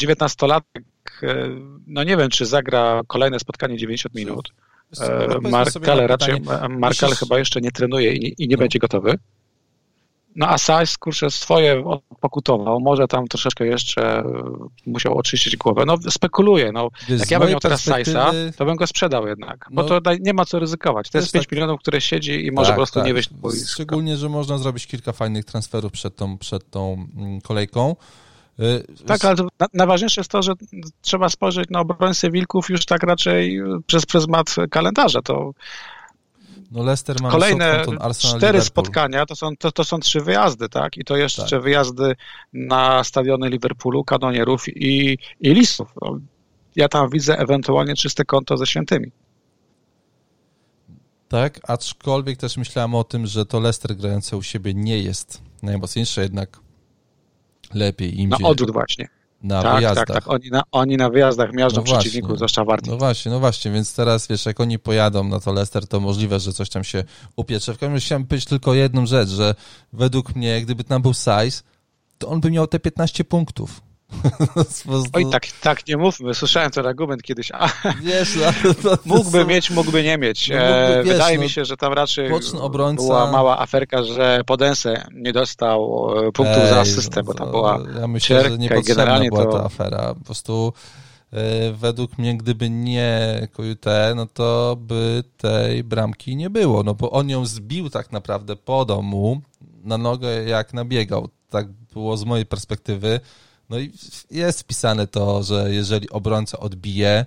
19-latek, 0.00 0.82
e, 1.22 1.48
no 1.86 2.04
nie 2.04 2.16
wiem, 2.16 2.28
czy 2.28 2.46
zagra 2.46 3.00
kolejne 3.06 3.38
spotkanie 3.38 3.76
90 3.76 4.14
minut. 4.14 4.52
E, 5.00 5.40
Markale 5.40 6.06
raczej, 6.06 6.40
Markal 6.68 7.10
chyba 7.10 7.38
jeszcze 7.38 7.60
nie 7.60 7.72
trenuje 7.72 8.12
i, 8.12 8.44
i 8.44 8.48
nie 8.48 8.56
no. 8.56 8.60
będzie 8.60 8.78
gotowy. 8.78 9.18
No 10.36 10.48
a 10.48 10.58
Sajs, 10.58 10.98
kurczę, 10.98 11.30
swoje 11.30 11.84
pokutował, 12.20 12.80
może 12.80 13.08
tam 13.08 13.28
troszeczkę 13.28 13.66
jeszcze 13.66 14.18
e, 14.18 14.24
musiał 14.86 15.18
oczyścić 15.18 15.56
głowę. 15.56 15.84
No 15.86 15.96
spekuluje, 16.10 16.72
no. 16.72 16.88
Jak 17.08 17.30
ja 17.30 17.40
bym 17.40 17.48
miał 17.48 17.60
teraz 17.60 17.84
Sajsa, 17.84 18.30
to 18.56 18.64
bym 18.64 18.76
go 18.76 18.86
sprzedał 18.86 19.26
jednak, 19.26 19.68
bo 19.70 19.82
no, 19.82 20.00
to 20.00 20.14
nie 20.20 20.34
ma 20.34 20.44
co 20.44 20.58
ryzykować. 20.58 21.10
To 21.10 21.18
jest 21.18 21.32
5 21.32 21.44
tak... 21.44 21.52
milionów, 21.52 21.80
które 21.80 22.00
siedzi 22.00 22.46
i 22.46 22.52
może 22.52 22.66
tak, 22.66 22.76
po 22.76 22.78
prostu 22.78 23.00
tak. 23.00 23.06
nie 23.06 23.14
wyjść 23.14 23.30
na 23.30 23.50
Szczególnie, 23.72 24.16
że 24.16 24.28
można 24.28 24.58
zrobić 24.58 24.86
kilka 24.86 25.12
fajnych 25.12 25.44
transferów 25.44 25.92
przed 25.92 26.16
tą, 26.16 26.38
przed 26.38 26.70
tą 26.70 27.06
mm, 27.16 27.40
kolejką. 27.40 27.96
Y, 28.60 28.84
tak, 29.06 29.24
ale 29.24 29.36
najważniejsze 29.74 30.20
jest 30.20 30.30
to, 30.30 30.42
że 30.42 30.52
trzeba 31.00 31.28
spojrzeć 31.28 31.70
na 31.70 31.80
obrońcę 31.80 32.30
Wilków 32.30 32.70
już 32.70 32.84
tak 32.84 33.02
raczej 33.02 33.60
przez 33.86 34.06
pryzmat 34.06 34.54
kalendarza. 34.70 35.22
To 35.22 35.52
no 36.72 36.82
Leicester 36.82 37.22
ma 37.22 37.30
Kolejne 37.30 37.84
Arsenal, 38.00 38.14
cztery 38.14 38.58
Liverpool. 38.58 38.62
spotkania 38.62 39.26
to 39.26 39.36
są, 39.36 39.56
to, 39.56 39.72
to 39.72 39.84
są 39.84 39.98
trzy 39.98 40.20
wyjazdy, 40.20 40.68
tak? 40.68 40.96
I 40.96 41.04
to 41.04 41.16
jeszcze 41.16 41.46
tak. 41.50 41.62
wyjazdy 41.62 42.16
na 42.52 43.04
stadiony 43.04 43.48
Liverpoolu, 43.48 44.04
kanonierów 44.04 44.68
i, 44.68 45.18
i 45.40 45.54
listów. 45.54 45.88
No, 46.02 46.18
ja 46.76 46.88
tam 46.88 47.10
widzę 47.10 47.38
ewentualnie 47.38 47.94
czyste 47.94 48.24
konto 48.24 48.56
ze 48.56 48.66
świętymi. 48.66 49.12
Tak, 51.28 51.60
aczkolwiek 51.68 52.38
też 52.38 52.56
myślałem 52.56 52.94
o 52.94 53.04
tym, 53.04 53.26
że 53.26 53.46
to 53.46 53.60
Leicester 53.60 53.96
grające 53.96 54.36
u 54.36 54.42
siebie 54.42 54.74
nie 54.74 54.98
jest 54.98 55.42
najmocniejsze, 55.62 56.22
jednak 56.22 56.60
lepiej 57.74 58.20
im 58.20 58.30
Na 58.30 58.36
odwrót 58.42 58.70
właśnie 58.70 59.08
na 59.42 59.62
tak, 59.62 59.76
wyjazdach. 59.76 60.06
Tak, 60.06 60.16
tak, 60.16 60.28
oni 60.28 60.50
na, 60.50 60.62
oni 60.72 60.96
na 60.96 61.10
wyjazdach 61.10 61.52
miażdżą 61.52 61.80
no 61.80 61.84
przeciwników, 61.84 62.36
zwłaszcza 62.36 62.64
Warty. 62.64 62.90
No 62.90 62.96
właśnie, 62.96 63.30
no 63.32 63.40
właśnie, 63.40 63.70
więc 63.70 63.94
teraz 63.94 64.26
wiesz, 64.26 64.46
jak 64.46 64.60
oni 64.60 64.78
pojadą 64.78 65.24
na 65.24 65.40
to 65.40 65.52
Leicester, 65.52 65.86
to 65.86 66.00
możliwe, 66.00 66.40
że 66.40 66.52
coś 66.52 66.70
tam 66.70 66.84
się 66.84 67.04
upiecze. 67.36 67.74
W 67.74 67.78
każdym 67.78 67.92
razie 67.92 68.06
chciałem 68.06 68.26
powiedzieć 68.26 68.48
tylko 68.48 68.74
jedną 68.74 69.06
rzecz, 69.06 69.28
że 69.28 69.54
według 69.92 70.36
mnie, 70.36 70.60
gdyby 70.62 70.84
tam 70.84 71.02
był 71.02 71.14
size, 71.14 71.62
to 72.18 72.28
on 72.28 72.40
by 72.40 72.50
miał 72.50 72.66
te 72.66 72.78
15 72.78 73.24
punktów. 73.24 73.80
Oj, 75.12 75.26
tak, 75.30 75.46
tak 75.60 75.86
nie 75.88 75.96
mówmy. 75.96 76.34
Słyszałem 76.34 76.70
ten 76.70 76.86
argument 76.86 77.22
kiedyś. 77.22 77.50
A, 77.54 77.68
wiesz, 78.02 78.38
no, 78.84 78.90
mógłby 79.04 79.40
są... 79.40 79.46
mieć, 79.46 79.70
mógłby 79.70 80.02
nie 80.02 80.18
mieć. 80.18 80.48
No, 80.48 80.56
mógłby, 80.56 81.02
wiesz, 81.04 81.12
Wydaje 81.12 81.36
no, 81.36 81.42
mi 81.42 81.50
się, 81.50 81.64
że 81.64 81.76
tam 81.76 81.92
raczej 81.92 82.30
obrońca... 82.60 83.02
była 83.02 83.32
mała 83.32 83.58
aferka, 83.58 84.02
że 84.02 84.40
Podensę 84.46 85.04
nie 85.12 85.32
dostał 85.32 86.08
e, 86.18 86.32
punktów 86.32 86.62
Ej, 86.62 86.68
za 86.68 86.80
asystę, 86.80 87.22
bo 87.22 87.34
tam 87.34 87.50
była 87.50 87.78
Ja 88.00 88.08
myślę, 88.08 88.50
że 88.50 88.58
niepotrzebna 88.58 89.20
była 89.20 89.44
to... 89.44 89.52
ta 89.52 89.64
afera. 89.64 90.14
Po 90.14 90.24
prostu 90.24 90.72
e, 91.32 91.72
według 91.72 92.18
mnie, 92.18 92.36
gdyby 92.36 92.70
nie 92.70 93.48
Kojute, 93.52 94.12
no 94.16 94.26
to 94.26 94.76
by 94.80 95.24
tej 95.36 95.84
bramki 95.84 96.36
nie 96.36 96.50
było, 96.50 96.82
no 96.82 96.94
bo 96.94 97.10
on 97.10 97.30
ją 97.30 97.46
zbił 97.46 97.90
tak 97.90 98.12
naprawdę 98.12 98.56
po 98.56 98.84
domu 98.84 99.40
na 99.84 99.98
nogę 99.98 100.44
jak 100.44 100.74
nabiegał. 100.74 101.28
Tak 101.50 101.66
było 101.94 102.16
z 102.16 102.24
mojej 102.24 102.46
perspektywy 102.46 103.20
no 103.72 103.78
i 103.78 103.92
jest 104.30 104.60
wpisane 104.60 105.06
to, 105.06 105.42
że 105.42 105.74
jeżeli 105.74 106.10
obrońca 106.10 106.58
odbije, 106.58 107.26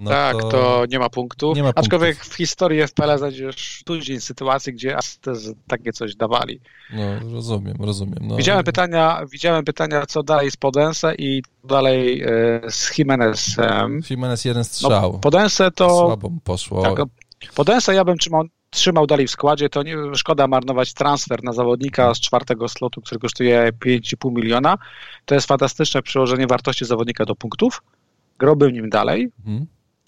no 0.00 0.10
tak, 0.10 0.36
to... 0.36 0.48
to... 0.48 0.84
nie 0.90 0.98
ma 0.98 1.10
punktu. 1.10 1.52
Nie 1.54 1.62
ma 1.62 1.72
Aczkolwiek 1.74 2.16
punktów. 2.16 2.34
w 2.34 2.36
historii 2.36 2.86
FPL 2.86 3.18
znajdziesz 3.18 3.82
później 3.86 4.20
sytuacji, 4.20 4.72
gdzie 4.72 4.96
asysty 4.96 5.30
takie 5.66 5.92
coś 5.92 6.16
dawali. 6.16 6.60
No, 6.92 7.32
rozumiem, 7.32 7.76
rozumiem. 7.80 8.18
No. 8.20 8.36
Widziałem, 8.36 8.64
pytania, 8.64 9.20
widziałem 9.32 9.64
pytania, 9.64 10.06
co 10.06 10.22
dalej 10.22 10.50
z 10.50 10.56
Podense 10.56 11.14
i 11.14 11.42
dalej 11.64 12.22
e, 12.22 12.28
z 12.70 12.98
Jimenezem. 12.98 14.00
Jimenez 14.10 14.44
jeden 14.44 14.64
strzał. 14.64 15.12
No, 15.12 15.18
Podense 15.18 15.70
to... 15.70 15.88
Słabo 15.88 16.30
poszło. 16.44 16.82
Tak, 16.82 17.08
Podense 17.54 17.94
ja 17.94 18.04
bym 18.04 18.18
trzymał 18.18 18.44
trzymał 18.70 19.06
dalej 19.06 19.26
w 19.26 19.30
składzie, 19.30 19.68
to 19.68 19.82
nie 19.82 19.96
szkoda 20.14 20.46
marnować 20.46 20.94
transfer 20.94 21.44
na 21.44 21.52
zawodnika 21.52 22.14
z 22.14 22.20
czwartego 22.20 22.68
slotu, 22.68 23.00
który 23.00 23.20
kosztuje 23.20 23.70
5,5 23.84 24.32
miliona. 24.32 24.78
To 25.24 25.34
jest 25.34 25.46
fantastyczne 25.46 26.02
przełożenie 26.02 26.46
wartości 26.46 26.84
zawodnika 26.84 27.24
do 27.24 27.34
punktów. 27.34 27.82
Grałbym 28.38 28.72
nim 28.72 28.90
dalej. 28.90 29.28
Mhm. 29.38 29.66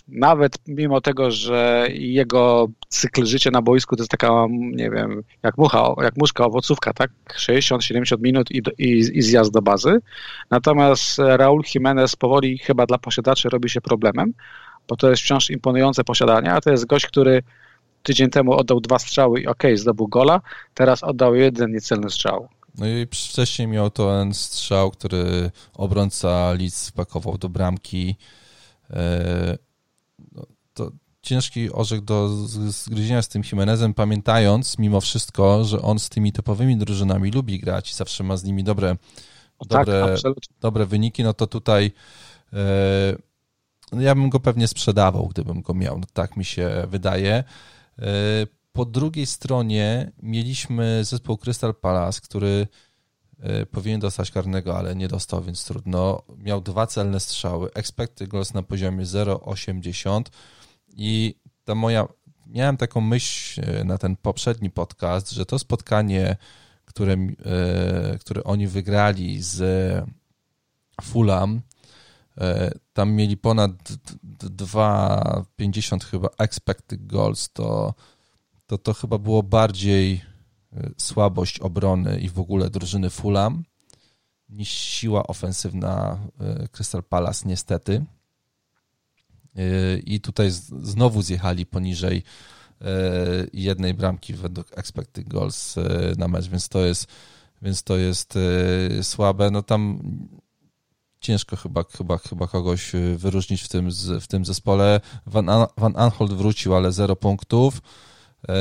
Nawet 0.08 0.58
mimo 0.68 1.00
tego, 1.00 1.30
że 1.30 1.86
jego 1.90 2.68
cykl 2.88 3.26
życia 3.26 3.50
na 3.50 3.62
boisku 3.62 3.96
to 3.96 4.02
jest 4.02 4.10
taka, 4.10 4.46
nie 4.50 4.90
wiem, 4.90 5.22
jak 5.42 5.58
mucha, 5.58 5.94
jak 6.02 6.16
muszka, 6.16 6.44
owocówka, 6.44 6.92
tak? 6.92 7.10
60-70 7.38 8.20
minut 8.20 8.50
i, 8.50 8.62
i, 8.78 9.18
i 9.18 9.22
zjazd 9.22 9.52
do 9.52 9.62
bazy. 9.62 9.98
Natomiast 10.50 11.18
Raul 11.18 11.62
Jimenez 11.74 12.16
powoli 12.16 12.58
chyba 12.58 12.86
dla 12.86 12.98
posiadaczy 12.98 13.48
robi 13.48 13.70
się 13.70 13.80
problemem, 13.80 14.32
bo 14.88 14.96
to 14.96 15.10
jest 15.10 15.22
wciąż 15.22 15.50
imponujące 15.50 16.04
posiadanie, 16.04 16.52
a 16.52 16.60
to 16.60 16.70
jest 16.70 16.86
gość, 16.86 17.06
który 17.06 17.42
tydzień 18.02 18.30
temu 18.30 18.52
oddał 18.52 18.80
dwa 18.80 18.98
strzały 18.98 19.40
i 19.40 19.46
ok, 19.46 19.62
zdobył 19.74 20.08
gola, 20.08 20.40
teraz 20.74 21.02
oddał 21.02 21.34
jeden 21.34 21.72
niecelny 21.72 22.10
strzał. 22.10 22.48
No 22.78 22.86
i 22.86 23.06
wcześniej 23.06 23.68
miał 23.68 23.90
to 23.90 24.18
ten 24.18 24.34
strzał, 24.34 24.90
który 24.90 25.50
obrońca 25.74 26.52
Leeds 26.52 26.88
wpakował 26.88 27.38
do 27.38 27.48
bramki. 27.48 28.16
E, 28.90 29.58
no, 30.32 30.46
to 30.74 30.90
ciężki 31.22 31.72
orzech 31.72 32.00
do 32.00 32.28
zgryzienia 32.68 33.22
z 33.22 33.28
tym 33.28 33.42
Jimenezem, 33.52 33.94
pamiętając 33.94 34.78
mimo 34.78 35.00
wszystko, 35.00 35.64
że 35.64 35.82
on 35.82 35.98
z 35.98 36.08
tymi 36.08 36.32
topowymi 36.32 36.76
drużynami 36.76 37.30
lubi 37.30 37.60
grać 37.60 37.90
i 37.90 37.94
zawsze 37.94 38.24
ma 38.24 38.36
z 38.36 38.44
nimi 38.44 38.64
dobre, 38.64 38.96
no 39.60 39.66
dobre, 39.78 40.16
tak, 40.22 40.32
dobre 40.60 40.86
wyniki, 40.86 41.22
no 41.22 41.34
to 41.34 41.46
tutaj 41.46 41.92
e, 42.52 43.16
no 43.92 44.02
ja 44.02 44.14
bym 44.14 44.30
go 44.30 44.40
pewnie 44.40 44.68
sprzedawał, 44.68 45.28
gdybym 45.28 45.62
go 45.62 45.74
miał, 45.74 45.98
no 45.98 46.06
tak 46.12 46.36
mi 46.36 46.44
się 46.44 46.86
wydaje. 46.88 47.44
E, 48.00 48.46
po 48.72 48.84
drugiej 48.84 49.26
stronie 49.26 50.12
mieliśmy 50.22 51.04
zespół 51.04 51.36
Crystal 51.36 51.74
Palace, 51.74 52.20
który 52.20 52.66
e, 53.38 53.66
powinien 53.66 54.00
dostać 54.00 54.30
karnego, 54.30 54.78
ale 54.78 54.96
nie 54.96 55.08
dostał, 55.08 55.42
więc 55.42 55.64
trudno. 55.64 56.22
Miał 56.38 56.60
dwa 56.60 56.86
celne 56.86 57.20
strzały, 57.20 57.72
expected 57.74 58.28
goals 58.28 58.54
na 58.54 58.62
poziomie 58.62 59.04
0,80 59.04 60.22
i 60.96 61.34
ta 61.64 61.74
moja, 61.74 62.08
miałem 62.46 62.76
taką 62.76 63.00
myśl 63.00 63.60
e, 63.60 63.84
na 63.84 63.98
ten 63.98 64.16
poprzedni 64.16 64.70
podcast, 64.70 65.30
że 65.30 65.46
to 65.46 65.58
spotkanie, 65.58 66.36
które, 66.84 67.16
które 68.20 68.44
oni 68.44 68.66
wygrali 68.66 69.42
z 69.42 69.62
Fulham, 71.02 71.60
tam 72.92 73.12
mieli 73.12 73.36
ponad 73.36 73.72
2,50 74.38 76.04
chyba 76.04 76.28
expected 76.38 77.06
goals, 77.06 77.52
to 77.52 77.94
to 78.70 78.78
to 78.78 78.94
chyba 78.94 79.18
było 79.18 79.42
bardziej 79.42 80.20
e, 80.72 80.90
słabość 80.96 81.58
obrony 81.58 82.20
i 82.20 82.28
w 82.28 82.38
ogóle 82.38 82.70
drużyny 82.70 83.10
Fulham 83.10 83.64
niż 84.48 84.68
siła 84.68 85.26
ofensywna 85.26 86.18
e, 86.40 86.68
Crystal 86.68 87.02
Palace 87.02 87.48
niestety. 87.48 88.04
E, 89.56 89.98
I 89.98 90.20
tutaj 90.20 90.50
znowu 90.82 91.22
zjechali 91.22 91.66
poniżej 91.66 92.22
jednej 93.52 93.94
bramki 93.94 94.34
według 94.34 94.78
expected 94.78 95.28
goals 95.28 95.76
na 96.18 96.28
mecz, 96.28 96.48
więc 96.48 96.68
to 96.68 96.80
jest 96.86 97.06
więc 97.62 97.82
to 97.82 97.96
jest 97.96 98.34
słabe. 99.02 99.50
No 99.50 99.62
tam 99.62 99.98
ciężko 101.20 101.56
chyba, 101.56 101.84
chyba, 101.98 102.18
chyba 102.18 102.46
kogoś 102.46 102.92
wyróżnić 103.16 103.62
w 103.62 103.68
tym, 103.68 103.88
w 104.20 104.26
tym 104.26 104.44
zespole. 104.44 105.00
Van, 105.26 105.46
Van 105.76 105.96
Anholt 105.96 106.32
wrócił, 106.32 106.74
ale 106.74 106.92
zero 106.92 107.16
punktów. 107.16 107.82
E, 108.48 108.54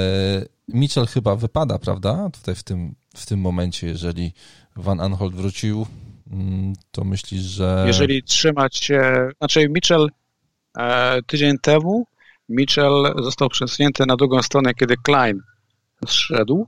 Mitchell 0.68 1.08
chyba 1.08 1.36
wypada, 1.36 1.80
prawda? 1.80 2.30
Tutaj 2.34 2.56
w 2.56 2.64
tym, 2.64 2.96
w 3.16 3.26
tym 3.26 3.40
momencie, 3.40 3.88
jeżeli 3.88 4.34
Van 4.76 5.00
Anholt 5.00 5.36
wrócił, 5.36 5.86
mm, 6.32 6.74
to 6.92 7.04
myślisz, 7.04 7.42
że... 7.42 7.84
Jeżeli 7.88 8.24
trzymać 8.24 8.78
się... 8.78 9.30
Znaczy 9.38 9.70
Mitchell 9.70 10.10
e, 10.78 11.22
tydzień 11.24 11.58
temu 11.62 12.06
Mitchell 12.50 13.14
został 13.24 13.50
przesunięty 13.50 14.06
na 14.06 14.16
drugą 14.16 14.42
stronę, 14.42 14.74
kiedy 14.74 14.96
Klein 14.98 15.42
zszedł. 16.08 16.68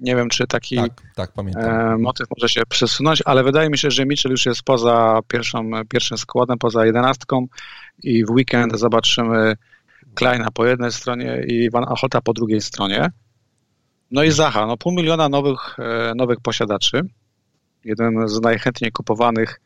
Nie 0.00 0.16
wiem, 0.16 0.28
czy 0.28 0.46
taki 0.46 0.76
tak, 0.76 1.02
tak, 1.16 1.32
e, 1.56 1.96
motyw 1.98 2.26
może 2.36 2.48
się 2.48 2.62
przesunąć, 2.68 3.22
ale 3.24 3.44
wydaje 3.44 3.70
mi 3.70 3.78
się, 3.78 3.90
że 3.90 4.06
Mitchell 4.06 4.32
już 4.32 4.46
jest 4.46 4.62
poza 4.62 5.20
pierwszą, 5.28 5.70
pierwszym 5.88 6.18
składem, 6.18 6.58
poza 6.58 6.86
jedenastką 6.86 7.46
i 8.02 8.24
w 8.24 8.30
weekend 8.30 8.78
zobaczymy 8.78 9.54
Kleina 10.14 10.50
po 10.50 10.66
jednej 10.66 10.92
stronie 10.92 11.44
i 11.46 11.70
Van 11.70 11.84
Achota 11.88 12.20
po 12.20 12.32
drugiej 12.32 12.60
stronie. 12.60 13.10
No 14.10 14.22
i 14.22 14.30
Zaha, 14.30 14.66
no 14.66 14.76
pół 14.76 14.92
miliona 14.92 15.28
nowych, 15.28 15.78
e, 15.78 16.12
nowych 16.14 16.40
posiadaczy. 16.40 17.00
Jeden 17.84 18.28
z 18.28 18.40
najchętniej 18.40 18.92
kupowanych 18.92 19.60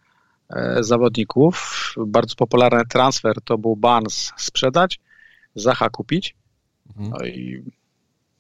e, 0.51 0.77
zawodników. 0.81 1.95
Bardzo 2.07 2.35
popularny 2.37 2.83
transfer 2.89 3.35
to 3.45 3.59
był 3.59 3.77
Barnes 3.77 4.33
sprzedać, 4.37 5.01
Zaha 5.55 5.91
kupić. 5.91 6.37
Mhm. 6.89 7.11
No 7.11 7.27
i 7.27 7.65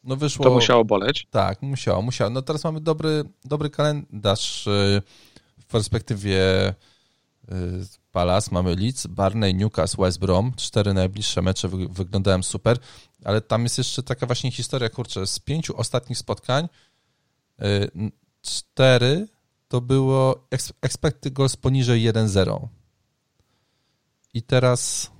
no 0.05 0.17
wyszło, 0.17 0.45
to 0.45 0.51
musiało 0.51 0.85
boleć. 0.85 1.27
Tak, 1.31 1.63
musiało, 1.63 2.03
musiało. 2.03 2.31
No 2.31 2.43
teraz 2.43 2.65
mamy 2.65 2.81
dobry, 2.81 3.25
dobry 3.45 3.71
kalendarz 3.71 4.67
e, 4.67 5.03
w 5.61 5.67
perspektywie 5.67 6.75
Palace, 8.13 8.51
mamy 8.53 8.77
Leeds, 8.77 9.07
Barney, 9.07 9.55
Newcastle, 9.55 10.03
West 10.03 10.19
Brom. 10.19 10.53
Cztery 10.57 10.95
najbliższe 10.95 11.43
mecze 11.43 11.69
wyglądają 11.69 12.43
super, 12.43 12.79
ale 13.25 13.41
tam 13.41 13.63
jest 13.63 13.79
jeszcze 13.79 14.03
taka 14.03 14.27
właśnie 14.27 14.51
historia, 14.51 14.89
kurczę, 14.89 15.27
z 15.27 15.39
pięciu 15.39 15.77
ostatnich 15.77 16.19
spotkań 16.19 16.69
y, 17.63 17.91
cztery 18.43 19.29
to 19.69 19.81
było 19.81 20.47
expected 20.83 21.33
goals 21.33 21.57
poniżej 21.57 22.13
1-0. 22.13 22.69
I 24.35 24.43
teraz 24.43 25.11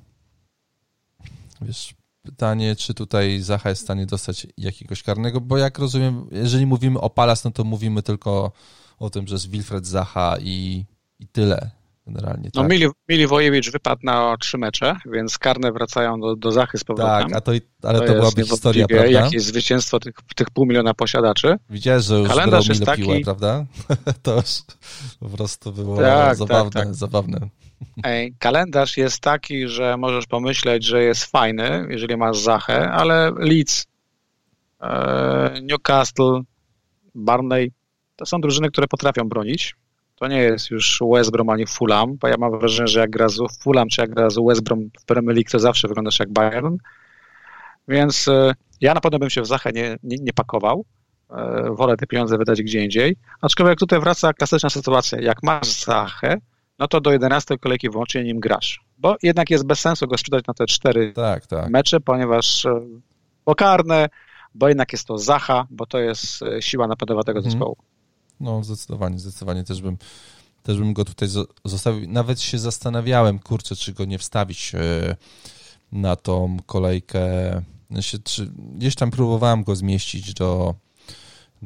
wiesz, 1.61 1.95
pytanie, 2.25 2.77
czy 2.77 2.95
tutaj 2.95 3.41
Zacha 3.41 3.69
jest 3.69 3.83
w 3.83 3.85
stanie 3.85 4.07
dostać 4.07 4.47
jakiegoś 4.59 5.03
karnego, 5.03 5.41
bo 5.41 5.59
jak 5.59 5.79
rozumiem, 5.79 6.29
jeżeli 6.33 6.67
mówimy 6.67 7.01
o 7.01 7.11
Palace, 7.11 7.43
no 7.45 7.53
to 7.53 7.65
mówimy 7.65 8.03
tylko 8.03 8.53
o 8.99 9.11
tym, 9.11 9.27
że 9.27 9.35
jest 9.35 9.51
Wilfred 9.51 9.87
Zacha 9.87 10.37
i, 10.41 10.85
i 11.19 11.29
tyle 11.29 11.71
generalnie. 12.07 12.51
No, 12.55 12.63
tak. 12.63 12.71
Mili, 12.71 12.87
Mili 13.09 13.27
Wojewicz 13.27 13.71
wypadł 13.71 14.01
na 14.05 14.37
trzy 14.41 14.59
mecze, 14.59 14.97
więc 15.13 15.39
karne 15.39 15.73
wracają 15.73 16.21
do, 16.21 16.37
do 16.37 16.53
Zachy 16.53 16.79
z 16.79 16.85
powrotem. 16.85 17.29
Tak, 17.29 17.37
a 17.37 17.41
to, 17.41 17.53
ale 17.83 18.01
to, 18.01 18.07
to 18.07 18.13
byłaby 18.13 18.45
historia, 18.45 18.87
prawda? 18.87 19.11
Jakie 19.11 19.37
jest 19.37 19.47
zwycięstwo 19.47 20.01
tych, 20.01 20.15
tych 20.37 20.51
pół 20.51 20.67
miliona 20.67 20.95
posiadaczy. 20.95 21.57
Widziałeś, 21.71 22.05
że 22.05 22.19
już 22.19 22.29
Kalendarz 22.29 22.69
jest 22.69 22.85
taki... 22.85 23.03
piłę, 23.03 23.21
prawda? 23.21 23.65
to 24.23 24.37
już 24.37 24.63
po 25.21 25.29
prostu 25.29 25.73
było 25.73 25.97
tak, 25.97 26.29
tak 26.29 26.37
zabawne, 26.37 26.71
tak, 26.71 26.85
tak. 26.85 26.95
zabawne. 26.95 27.49
Kalendarz 28.39 28.97
jest 28.97 29.21
taki, 29.21 29.69
że 29.69 29.97
możesz 29.97 30.27
pomyśleć, 30.27 30.85
że 30.85 31.03
jest 31.03 31.25
fajny, 31.25 31.87
jeżeli 31.91 32.17
masz 32.17 32.39
Zachę, 32.39 32.91
ale 32.91 33.33
Leeds, 33.37 33.87
e, 34.81 35.61
Newcastle, 35.63 36.41
Barney, 37.15 37.73
to 38.17 38.27
są 38.27 38.41
drużyny, 38.41 38.71
które 38.71 38.87
potrafią 38.87 39.29
bronić 39.29 39.77
to 40.17 40.29
nie 40.29 40.39
jest 40.39 40.71
już 40.71 41.03
West 41.13 41.31
Brom 41.31 41.49
ani 41.49 41.67
Fulham, 41.67 42.17
bo 42.17 42.29
ja 42.29 42.35
mam 42.39 42.59
wrażenie, 42.59 42.89
że 42.89 43.01
jak 43.01 43.11
gra 43.11 43.29
z 43.29 43.39
Fulham 43.63 43.89
czy 43.89 44.01
jak 44.01 44.11
gra 44.11 44.31
z 44.31 44.39
West 44.49 44.63
Brom 44.63 44.91
w 45.01 45.05
Premier 45.05 45.37
League, 45.37 45.51
to 45.51 45.59
zawsze 45.59 45.89
wyglądasz 45.89 46.19
jak 46.19 46.33
Bayern. 46.33 46.77
Więc 47.89 48.29
e, 48.29 48.55
ja 48.81 48.95
na 48.95 49.01
pewno 49.01 49.19
bym 49.19 49.31
się 49.31 49.43
w 49.43 49.47
Zachę 49.47 49.73
nie, 49.73 49.97
nie, 50.03 50.17
nie 50.21 50.33
pakował. 50.33 50.85
E, 51.31 51.71
wolę 51.71 51.97
te 51.97 52.07
pieniądze 52.07 52.39
wydać 52.39 52.63
gdzie 52.63 52.85
indziej. 52.85 53.17
Aczkolwiek 53.41 53.79
tutaj 53.79 54.01
wraca 54.01 54.33
klasyczna 54.33 54.71
sytuacja. 54.71 55.21
Jak 55.21 55.43
masz 55.43 55.85
Zachę, 55.85 56.37
no 56.79 56.89
to 56.89 57.01
do 57.01 57.13
11 57.13 57.59
kolejki 57.59 57.91
wyłącznie 57.91 58.25
nim 58.25 58.41
grasz. 58.41 58.85
Bo 58.99 59.17
jednak 59.23 59.51
jest 59.51 59.67
bez 59.67 59.81
sensu 59.81 60.07
go 60.07 60.19
sprzedać 60.19 60.47
na 60.47 60.55
te 60.55 60.67
cztery 60.67 61.13
tak, 61.13 61.47
tak. 61.47 61.71
mecze, 61.71 62.01
ponieważ 62.01 62.67
pokarne, 63.45 64.05
e, 64.05 64.09
bo 64.55 64.69
jednak 64.69 64.93
jest 64.93 65.07
to 65.07 65.19
Zacha, 65.19 65.67
bo 65.71 65.87
to 65.87 65.99
jest 65.99 66.41
siła 66.61 66.87
napędowa 66.87 67.23
tego 67.23 67.39
mhm. 67.39 67.53
zespołu. 67.53 67.77
No, 68.41 68.65
zdecydowanie, 68.65 69.19
zdecydowanie 69.19 69.65
też 69.65 69.83
bym, 69.83 69.97
też 70.63 70.79
bym 70.79 70.93
go 70.93 71.05
tutaj 71.05 71.29
zostawił. 71.65 72.11
Nawet 72.11 72.41
się 72.41 72.59
zastanawiałem, 72.59 73.39
kurczę, 73.39 73.77
czy 73.77 73.93
go 73.93 74.05
nie 74.05 74.19
wstawić 74.19 74.75
e, 74.75 75.17
na 75.93 76.17
tą 76.17 76.57
kolejkę. 76.67 77.23
Czy 78.25 78.47
gdzieś 78.75 78.95
tam 78.95 79.11
próbowałem 79.11 79.65
go 79.65 79.77
zmieścić 79.77 80.35
do, 80.35 80.75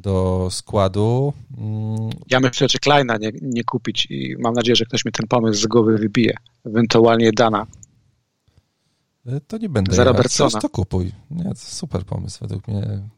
do 0.00 0.48
składu. 0.50 1.32
Mm. 1.58 2.10
Ja 2.30 2.40
myślę, 2.40 2.68
że 2.68 2.78
Kleina 2.78 3.16
nie, 3.16 3.30
nie 3.42 3.64
kupić 3.64 4.06
i 4.10 4.36
mam 4.38 4.54
nadzieję, 4.54 4.76
że 4.76 4.84
ktoś 4.84 5.04
mi 5.04 5.12
ten 5.12 5.26
pomysł 5.26 5.60
z 5.62 5.66
głowy 5.66 5.98
wybije. 5.98 6.36
Ewentualnie 6.66 7.32
Dana. 7.32 7.66
E, 9.26 9.40
to 9.40 9.58
nie 9.58 9.68
będę. 9.68 9.96
Za 9.96 10.04
Robertsona. 10.04 10.60
To 10.60 10.68
kupuj. 10.68 11.12
Nie, 11.30 11.44
to 11.44 11.54
super 11.54 12.04
pomysł 12.04 12.38
według 12.40 12.68
mnie. 12.68 13.08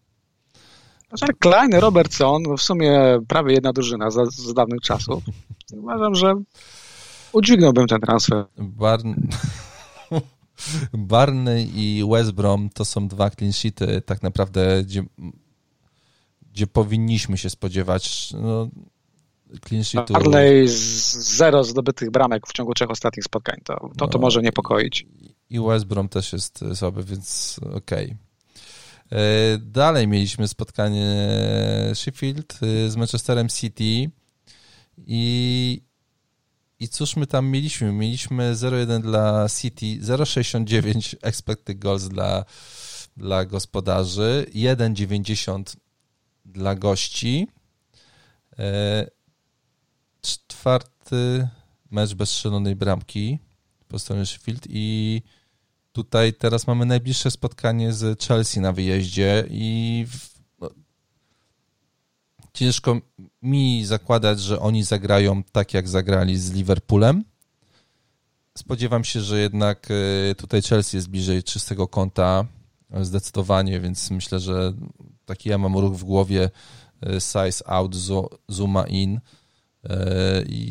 Znaczy, 1.08 1.34
Klein, 1.38 1.74
Robertson, 1.74 2.42
w 2.56 2.62
sumie 2.62 3.18
prawie 3.28 3.55
jedna 3.55 3.72
drużyna 3.72 4.11
za, 4.11 4.24
za 4.26 4.55
dawnych 4.55 4.80
czasów. 4.80 5.24
Uważam, 5.82 6.14
że 6.14 6.34
udźwignąłbym 7.32 7.86
ten 7.86 8.00
transfer. 8.00 8.44
Barn... 8.59 9.14
Barney 10.92 11.70
i 11.74 12.05
West 12.11 12.32
Brom 12.32 12.70
to 12.74 12.84
są 12.84 13.09
dwa 13.09 13.30
clean 13.30 13.52
sheety 13.52 14.02
tak 14.07 14.22
naprawdę, 14.22 14.82
gdzie, 14.84 15.02
gdzie 16.53 16.66
powinniśmy 16.66 17.38
się 17.38 17.51
spodziewać 17.51 18.32
no, 18.32 18.68
clean 19.68 19.84
sheetu. 19.84 20.12
Barney 20.12 20.68
zero 20.68 21.64
zdobytych 21.64 22.11
bramek 22.11 22.46
w 22.46 22.53
ciągu 22.53 22.74
trzech 22.74 22.90
ostatnich 22.90 23.24
spotkań. 23.24 23.61
To, 23.64 23.90
to, 23.98 24.09
to 24.09 24.18
no, 24.18 24.22
może 24.22 24.42
niepokoić. 24.42 25.07
I 25.51 25.61
West 25.61 25.84
Brom 25.84 26.09
też 26.09 26.32
jest 26.32 26.64
słaby, 26.74 27.05
więc 27.05 27.57
okej. 27.76 28.05
Okay. 28.05 28.30
E, 29.12 29.59
dalej 29.59 30.09
mieliśmy 30.09 30.48
spotkanie 30.48 31.26
Sheffield 31.94 32.59
e, 32.62 32.90
z 32.90 32.96
Manchesterem 32.96 33.48
City 33.48 34.11
i, 35.07 35.82
i 36.80 36.88
cóż 36.88 37.16
my 37.16 37.26
tam 37.26 37.48
mieliśmy? 37.48 37.92
Mieliśmy 37.92 38.55
0-1 38.55 39.01
dla 39.01 39.46
City, 39.61 39.86
0,69 39.86 41.16
expected 41.22 41.78
goals 41.78 42.09
dla, 42.09 42.44
dla 43.16 43.44
gospodarzy, 43.44 44.46
1,90 44.55 45.76
dla 46.53 46.74
gości. 46.74 47.48
E, 48.59 49.07
czwarty 50.48 51.48
mecz 51.90 52.14
bez 52.14 52.30
strzelonej 52.30 52.76
bramki 52.76 53.38
po 53.88 53.98
stronie 53.98 54.26
Sheffield 54.26 54.66
i 54.68 55.22
tutaj 55.92 56.32
teraz 56.32 56.66
mamy 56.66 56.86
najbliższe 56.86 57.30
spotkanie 57.30 57.92
z 57.92 58.22
Chelsea 58.22 58.61
na 58.61 58.72
wyjeździe 58.72 59.44
i 59.51 60.07
no, 60.61 60.70
ciężko 62.53 63.01
mi 63.42 63.86
zakładać, 63.86 64.40
że 64.40 64.61
oni 64.61 64.84
zagrają 64.84 65.42
tak, 65.42 65.74
jak 65.74 65.88
zagrali 65.88 66.38
z 66.38 66.53
Liverpoolem. 66.53 67.24
Spodziewam 68.59 69.05
się, 69.05 69.20
że 69.20 69.40
jednak 69.40 69.88
e, 69.90 70.34
tutaj 70.34 70.62
Chelsea 70.62 70.96
jest 70.96 71.09
bliżej 71.09 71.42
czystego 71.42 71.88
kąta 71.88 72.46
zdecydowanie, 73.03 73.80
więc 73.80 74.11
myślę, 74.11 74.40
że 74.40 74.72
taki 75.31 75.49
ja 75.49 75.59
mam 75.59 75.76
ruch 75.76 75.97
w 75.97 76.05
głowie 76.05 76.51
e, 77.07 77.20
size 77.20 77.66
out, 77.66 77.95
zooma 78.49 78.87
in 78.87 79.20
e, 79.85 80.43
i, 80.43 80.62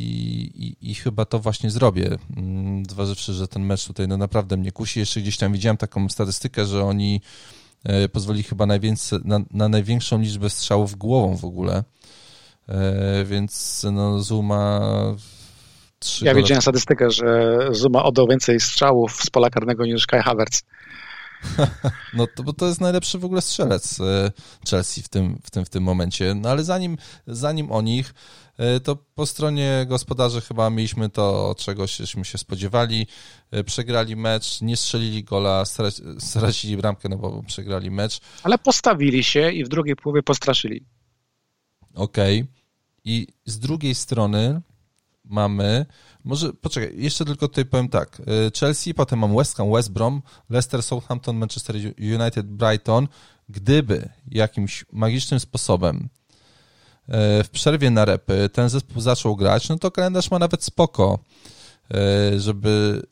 i, 0.55 0.91
i, 0.91 0.95
chyba 0.95 1.26
to 1.26 1.39
właśnie 1.39 1.72
zrobię. 1.72 2.18
Mm, 2.38 2.84
zważywszy, 2.89 3.34
że 3.34 3.47
ten 3.47 3.66
mecz 3.66 3.88
tutaj 3.88 4.07
no 4.07 4.18
naprawdę 4.18 4.57
mnie 4.57 4.72
kusi. 4.72 4.99
Jeszcze 4.99 5.22
gdzieś 5.22 5.38
tam 5.38 5.53
widziałem 5.53 5.78
taką 5.78 6.10
statystykę, 6.10 6.66
że 6.66 6.84
oni 6.84 7.22
pozwolili 8.14 8.43
chyba 8.43 8.66
na, 8.66 8.80
na 9.51 9.70
największą 9.70 10.22
liczbę 10.22 10.49
strzałów 10.49 10.95
głową 10.95 11.38
w 11.38 11.45
ogóle. 11.45 11.84
Więc 13.26 13.86
no, 13.91 14.20
Zuma 14.20 14.82
ja 16.22 16.36
widziałem 16.36 16.62
statystykę, 16.62 17.12
że 17.12 17.57
Zuma 17.72 18.03
oddał 18.03 18.28
więcej 18.28 18.60
strzałów 18.60 19.24
z 19.24 19.30
pola 19.30 19.49
karnego 19.49 19.86
niż 19.86 20.07
Kai 20.07 20.22
Havertz. 20.22 20.62
No 22.13 22.27
to, 22.35 22.43
bo 22.43 22.53
to 22.53 22.67
jest 22.67 22.81
najlepszy 22.81 23.19
w 23.19 23.25
ogóle 23.25 23.41
strzelec 23.41 23.99
e, 23.99 24.31
Chelsea 24.69 25.01
w 25.01 25.09
tym, 25.09 25.39
w 25.43 25.51
tym, 25.51 25.65
w 25.65 25.69
tym 25.69 25.83
momencie. 25.83 26.35
No 26.35 26.49
ale 26.49 26.63
zanim, 26.63 26.97
zanim 27.27 27.71
o 27.71 27.81
nich, 27.81 28.13
e, 28.57 28.79
to 28.79 28.95
po 28.95 29.25
stronie 29.25 29.85
gospodarzy 29.89 30.41
chyba 30.41 30.69
mieliśmy 30.69 31.09
to, 31.09 31.55
czego 31.57 31.87
się 31.87 32.37
spodziewali. 32.37 33.07
E, 33.51 33.63
przegrali 33.63 34.15
mecz, 34.15 34.61
nie 34.61 34.77
strzelili 34.77 35.23
gola, 35.23 35.63
stracili 36.19 36.77
bramkę, 36.77 37.09
no 37.09 37.17
bo 37.17 37.43
przegrali 37.43 37.91
mecz. 37.91 38.19
Ale 38.43 38.57
postawili 38.57 39.23
się 39.23 39.51
i 39.51 39.63
w 39.63 39.67
drugiej 39.67 39.95
połowie 39.95 40.23
postraszyli. 40.23 40.85
Okej. 41.95 42.41
Okay. 42.41 42.59
I 43.03 43.27
z 43.45 43.59
drugiej 43.59 43.95
strony 43.95 44.61
mamy, 45.30 45.86
może 46.23 46.53
poczekaj, 46.53 46.93
jeszcze 46.97 47.25
tylko 47.25 47.47
tutaj 47.47 47.65
powiem 47.65 47.89
tak. 47.89 48.19
Y, 48.19 48.51
Chelsea, 48.59 48.93
potem 48.93 49.19
mam 49.19 49.36
West 49.38 49.57
Ham, 49.57 49.71
West 49.71 49.91
Brom, 49.91 50.21
Leicester, 50.49 50.84
Southampton, 50.84 51.38
Manchester 51.38 51.75
United, 51.99 52.47
Brighton. 52.47 53.07
Gdyby 53.49 54.09
jakimś 54.32 54.86
magicznym 54.91 55.39
sposobem 55.39 56.09
y, 57.07 57.43
w 57.43 57.49
przerwie 57.51 57.89
na 57.89 58.05
repy 58.05 58.49
ten 58.53 58.69
zespół 58.69 59.01
zaczął 59.01 59.36
grać, 59.36 59.69
no 59.69 59.77
to 59.77 59.91
kalendarz 59.91 60.32
ma 60.32 60.39
nawet 60.39 60.63
spoko, 60.63 61.19
y, 62.36 62.39
żeby 62.39 63.03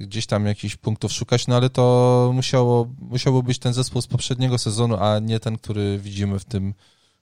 gdzieś 0.00 0.26
tam 0.26 0.46
jakichś 0.46 0.76
punktów 0.76 1.12
szukać, 1.12 1.46
no 1.46 1.56
ale 1.56 1.70
to 1.70 2.30
musiało, 2.34 2.88
musiałby 3.00 3.42
być 3.42 3.58
ten 3.58 3.72
zespół 3.72 4.02
z 4.02 4.06
poprzedniego 4.06 4.58
sezonu, 4.58 4.96
a 5.00 5.18
nie 5.18 5.40
ten, 5.40 5.58
który 5.58 5.98
widzimy 5.98 6.38
w 6.38 6.44
tym 6.44 6.74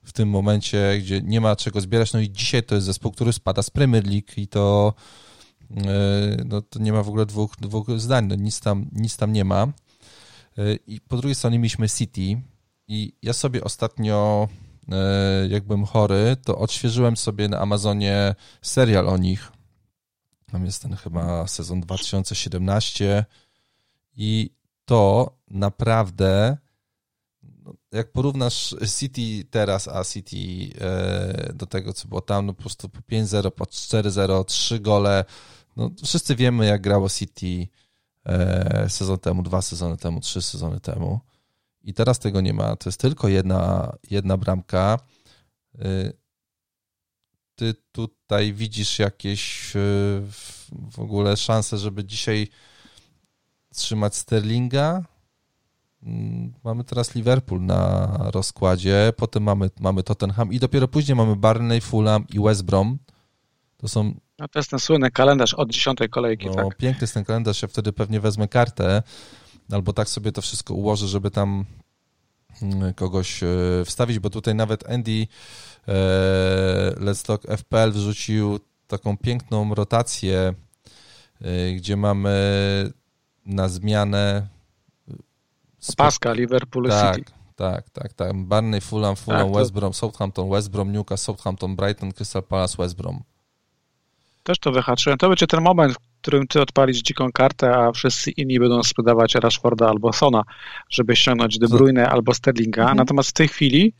w 0.07 0.13
tym 0.13 0.29
momencie, 0.29 0.99
gdzie 0.99 1.21
nie 1.23 1.41
ma 1.41 1.57
czego 1.57 1.81
zbierać. 1.81 2.13
No 2.13 2.21
i 2.21 2.31
dzisiaj 2.31 2.63
to 2.63 2.75
jest 2.75 2.87
zespół, 2.87 3.13
który 3.13 3.33
spada 3.33 3.63
z 3.63 3.71
Premier 3.71 4.07
League 4.07 4.33
i 4.37 4.49
to, 4.49 4.95
e, 5.77 6.45
no, 6.45 6.63
to 6.63 6.79
nie 6.79 6.93
ma 6.93 7.03
w 7.03 7.09
ogóle 7.09 7.27
dwóch, 7.27 7.57
dwóch 7.61 8.01
zdań, 8.01 8.27
no, 8.27 8.35
nic, 8.35 8.61
tam, 8.61 8.87
nic 8.93 9.17
tam 9.17 9.33
nie 9.33 9.45
ma. 9.45 9.63
E, 10.59 10.75
I 10.87 11.01
po 11.01 11.17
drugiej 11.17 11.35
stronie 11.35 11.59
mieliśmy 11.59 11.89
City 11.89 12.43
i 12.89 13.13
ja 13.23 13.33
sobie 13.33 13.65
ostatnio, 13.65 14.49
e, 14.93 15.49
jak 15.49 15.65
byłem 15.65 15.85
chory, 15.85 16.37
to 16.45 16.59
odświeżyłem 16.59 17.17
sobie 17.17 17.49
na 17.49 17.59
Amazonie 17.59 18.35
serial 18.63 19.09
o 19.09 19.17
nich. 19.17 19.53
Tam 20.53 20.65
jest 20.65 20.83
ten 20.83 20.97
chyba 20.97 21.47
sezon 21.47 21.81
2017 21.81 23.25
i 24.17 24.51
to 24.85 25.37
naprawdę 25.51 26.57
jak 27.93 28.13
porównasz 28.13 28.75
City 28.99 29.45
teraz, 29.51 29.89
a 29.89 30.05
City 30.05 30.37
e, 30.81 31.53
do 31.55 31.67
tego, 31.67 31.93
co 31.93 32.09
było 32.09 32.21
tam, 32.21 32.47
no 32.47 32.55
po 32.55 32.61
prostu 32.61 32.89
po 32.89 33.01
5-0, 33.01 33.51
po 33.51 33.65
4-0, 33.65 34.45
3 34.45 34.81
gole, 34.81 35.25
no 35.77 35.91
wszyscy 36.05 36.37
wiemy, 36.37 36.67
jak 36.67 36.83
grało 36.83 37.09
City 37.09 37.69
e, 38.25 38.87
sezon 38.91 39.19
temu, 39.19 39.43
dwa 39.43 39.63
sezony 39.63 39.97
temu, 39.97 40.21
trzy 40.21 40.43
sezony 40.43 40.81
temu. 40.81 41.21
I 41.83 41.95
teraz 41.95 42.19
tego 42.19 42.41
nie 42.41 42.53
ma. 42.53 42.77
To 42.77 42.89
jest 42.89 43.01
tylko 43.01 43.29
jedna, 43.29 43.93
jedna 44.11 44.37
bramka. 44.37 44.99
E, 45.79 46.13
ty 47.55 47.75
tutaj 47.93 48.53
widzisz 48.53 48.99
jakieś 48.99 49.73
w 50.93 50.99
ogóle 50.99 51.37
szanse, 51.37 51.79
żeby 51.79 52.05
dzisiaj 52.05 52.49
trzymać 53.75 54.17
Sterlinga? 54.17 55.05
Mm, 56.07 56.53
mamy 56.65 56.85
teraz 56.85 57.15
Liverpool 57.15 57.61
na 57.63 58.09
rozkładzie, 58.19 59.13
potem 59.17 59.43
mamy, 59.43 59.71
mamy 59.81 60.03
Tottenham 60.03 60.53
i 60.53 60.59
dopiero 60.59 60.89
później 60.89 61.17
mamy 61.17 61.37
Barney, 61.37 61.81
Fulham 61.81 62.25
i 62.35 62.41
West 62.41 62.63
Brom. 62.63 62.99
To 63.77 63.89
są... 63.89 64.15
No 64.39 64.49
to 64.49 64.59
jest 64.59 64.71
ten 64.71 64.79
słynny 64.79 65.11
kalendarz 65.11 65.55
od 65.55 65.71
dziesiątej 65.71 66.09
kolejki, 66.09 66.47
no, 66.47 66.55
tak? 66.55 66.77
Piękny 66.77 67.01
jest 67.01 67.15
ten 67.15 67.25
kalendarz, 67.25 67.63
ja 67.63 67.69
wtedy 67.69 67.93
pewnie 67.93 68.21
wezmę 68.21 68.49
kartę 68.49 69.03
albo 69.73 69.93
tak 69.93 70.09
sobie 70.09 70.33
to 70.33 70.43
wszystko 70.43 70.75
ułożę, 70.75 71.09
żeby 71.09 71.31
tam 71.31 71.65
mm, 72.63 72.95
kogoś 72.95 73.43
e, 73.43 73.47
wstawić, 73.85 74.19
bo 74.19 74.31
tutaj 74.31 74.55
nawet 74.55 74.91
Andy 74.91 75.27
e, 75.89 75.95
Let's 77.01 77.27
Talk 77.27 77.43
FPL 77.59 77.93
wrzucił 77.93 78.59
taką 78.87 79.17
piękną 79.17 79.75
rotację, 79.75 80.55
e, 81.41 81.73
gdzie 81.73 81.97
mamy 81.97 82.37
na 83.47 83.69
zmianę 83.69 84.56
Paska, 85.95 86.33
Liverpool 86.33 86.89
tak, 86.89 87.17
City. 87.17 87.33
Tak, 87.57 87.91
tak, 87.91 88.13
tak. 88.13 88.37
Barney, 88.37 88.81
Fulham, 88.81 89.17
Fulham, 89.17 89.47
tak, 89.47 89.57
West 89.57 89.73
Brom, 89.73 89.95
Southampton, 89.95 90.51
West 90.51 90.71
Brom, 90.71 90.93
Newcastle, 90.93 91.25
Southampton, 91.25 91.77
Brighton, 91.77 92.13
Crystal 92.13 92.43
Palace, 92.43 92.77
West 92.79 92.97
Brom. 92.97 93.23
Też 94.43 94.59
to 94.59 94.73
wyhaczyłem. 94.73 95.19
To 95.19 95.29
będzie 95.29 95.47
ten 95.47 95.61
moment, 95.61 95.95
w 95.95 96.21
którym 96.21 96.47
ty 96.47 96.61
odpalisz 96.61 97.03
dziką 97.03 97.33
kartę, 97.33 97.77
a 97.77 97.93
wszyscy 97.93 98.31
inni 98.31 98.59
będą 98.61 98.83
sprzedawać 98.83 99.35
Rashforda 99.35 99.89
albo 99.89 100.13
Sona, 100.13 100.43
żeby 100.91 101.17
ściągnąć 101.17 101.59
De 101.59 101.69
Bruyne 101.69 102.09
albo 102.09 102.35
Sterlinga. 102.35 102.83
Mhm. 102.83 102.97
Natomiast 102.97 103.31
w 103.31 103.33
tej 103.33 103.49
chwili 103.49 103.93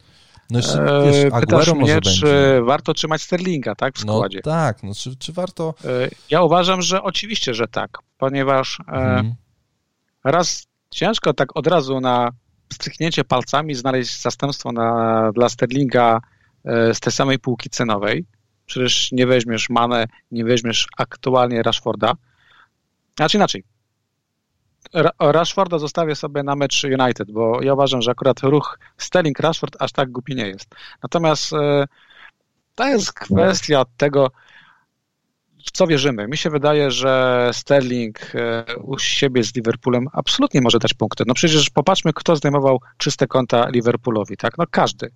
no 0.51 0.59
jeszcze, 0.59 1.03
wiesz, 1.05 1.33
pytasz 1.41 1.75
mnie, 1.75 2.01
czy 2.01 2.21
będzie. 2.21 2.63
warto 2.63 2.95
trzymać 2.95 3.23
Sterlinga, 3.23 3.75
tak, 3.75 3.99
w 3.99 4.05
no 4.05 4.13
składzie. 4.13 4.41
No 4.45 4.53
tak, 4.53 4.83
no 4.83 4.95
czy, 4.95 5.17
czy 5.17 5.33
warto... 5.33 5.75
E, 5.85 6.09
ja 6.31 6.43
uważam, 6.43 6.83
że 6.83 7.03
oczywiście, 7.03 7.55
że 7.55 7.69
tak, 7.69 7.99
ponieważ 8.19 8.81
e, 8.81 8.93
mhm. 8.93 9.35
raz 10.25 10.67
ciężko 10.91 11.35
tak 11.35 11.57
od 11.57 11.67
razu 11.67 12.01
na 12.01 12.31
stryknięcie 12.73 13.25
palcami 13.25 13.75
znaleźć 13.75 14.23
zastępstwo 14.23 14.73
na, 14.73 15.33
dla 15.33 15.49
Sterlinga 15.49 16.21
e, 16.65 16.95
z 16.95 17.01
tej 17.01 17.13
samej 17.13 17.39
półki 17.39 17.71
cenowej. 17.71 18.27
Przecież 18.67 19.13
nie 19.13 19.27
weźmiesz 19.27 19.71
Mane, 19.71 20.07
nie 20.31 20.45
weźmiesz 20.45 20.87
aktualnie 20.99 21.63
Rashforda. 21.63 22.13
Znaczy 23.17 23.37
inaczej. 23.37 23.65
Rashforda 25.21 25.79
zostawię 25.79 26.15
sobie 26.15 26.43
na 26.43 26.57
mecz 26.57 26.85
United, 26.85 27.31
bo 27.31 27.63
ja 27.63 27.75
uważam, 27.75 28.03
że 28.03 28.11
akurat 28.11 28.41
ruch 28.41 28.79
Sterling-Rashford 28.99 29.77
aż 29.79 29.93
tak 29.93 30.11
głupi 30.11 30.35
nie 30.35 30.49
jest. 30.49 30.75
Natomiast 31.03 31.53
e, 31.53 31.87
to 32.75 32.89
jest 32.89 33.13
kwestia 33.13 33.85
tego, 33.97 34.31
w 35.67 35.71
co 35.71 35.87
wierzymy? 35.87 36.29
Mi 36.29 36.37
się 36.37 36.51
wydaje, 36.51 36.91
że 36.91 37.51
Sterling 37.53 38.19
e, 38.35 38.65
u 38.77 38.99
siebie 38.99 39.45
z 39.45 39.55
Liverpoolem 39.55 40.07
absolutnie 40.13 40.61
może 40.61 40.79
dać 40.79 40.95
punkty. 40.95 41.25
No 41.27 41.35
przecież 41.35 41.71
popatrzmy, 41.71 42.13
kto 42.13 42.37
zdejmował 42.37 42.81
czyste 42.97 43.27
konta 43.27 43.69
Liverpoolowi, 43.69 44.37
tak? 44.37 44.59
No 44.59 44.65
każdy. 44.71 45.11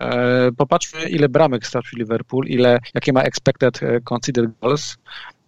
E, 0.00 0.52
popatrzmy, 0.56 1.08
ile 1.08 1.28
bramek 1.28 1.66
stracił 1.66 1.98
Liverpool, 1.98 2.46
ile, 2.46 2.78
jakie 2.94 3.12
ma 3.12 3.22
expected 3.22 3.82
e, 3.82 4.00
considered 4.00 4.50
goals. 4.60 4.96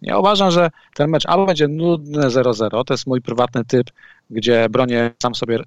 Ja 0.01 0.17
uważam, 0.17 0.51
że 0.51 0.69
ten 0.95 1.09
mecz 1.09 1.25
albo 1.25 1.45
będzie 1.45 1.67
nudny 1.67 2.27
0-0, 2.27 2.83
to 2.83 2.93
jest 2.93 3.07
mój 3.07 3.21
prywatny 3.21 3.65
typ, 3.65 3.87
gdzie 4.29 4.69
bronię 4.69 5.11
sam 5.21 5.35
sobie 5.35 5.59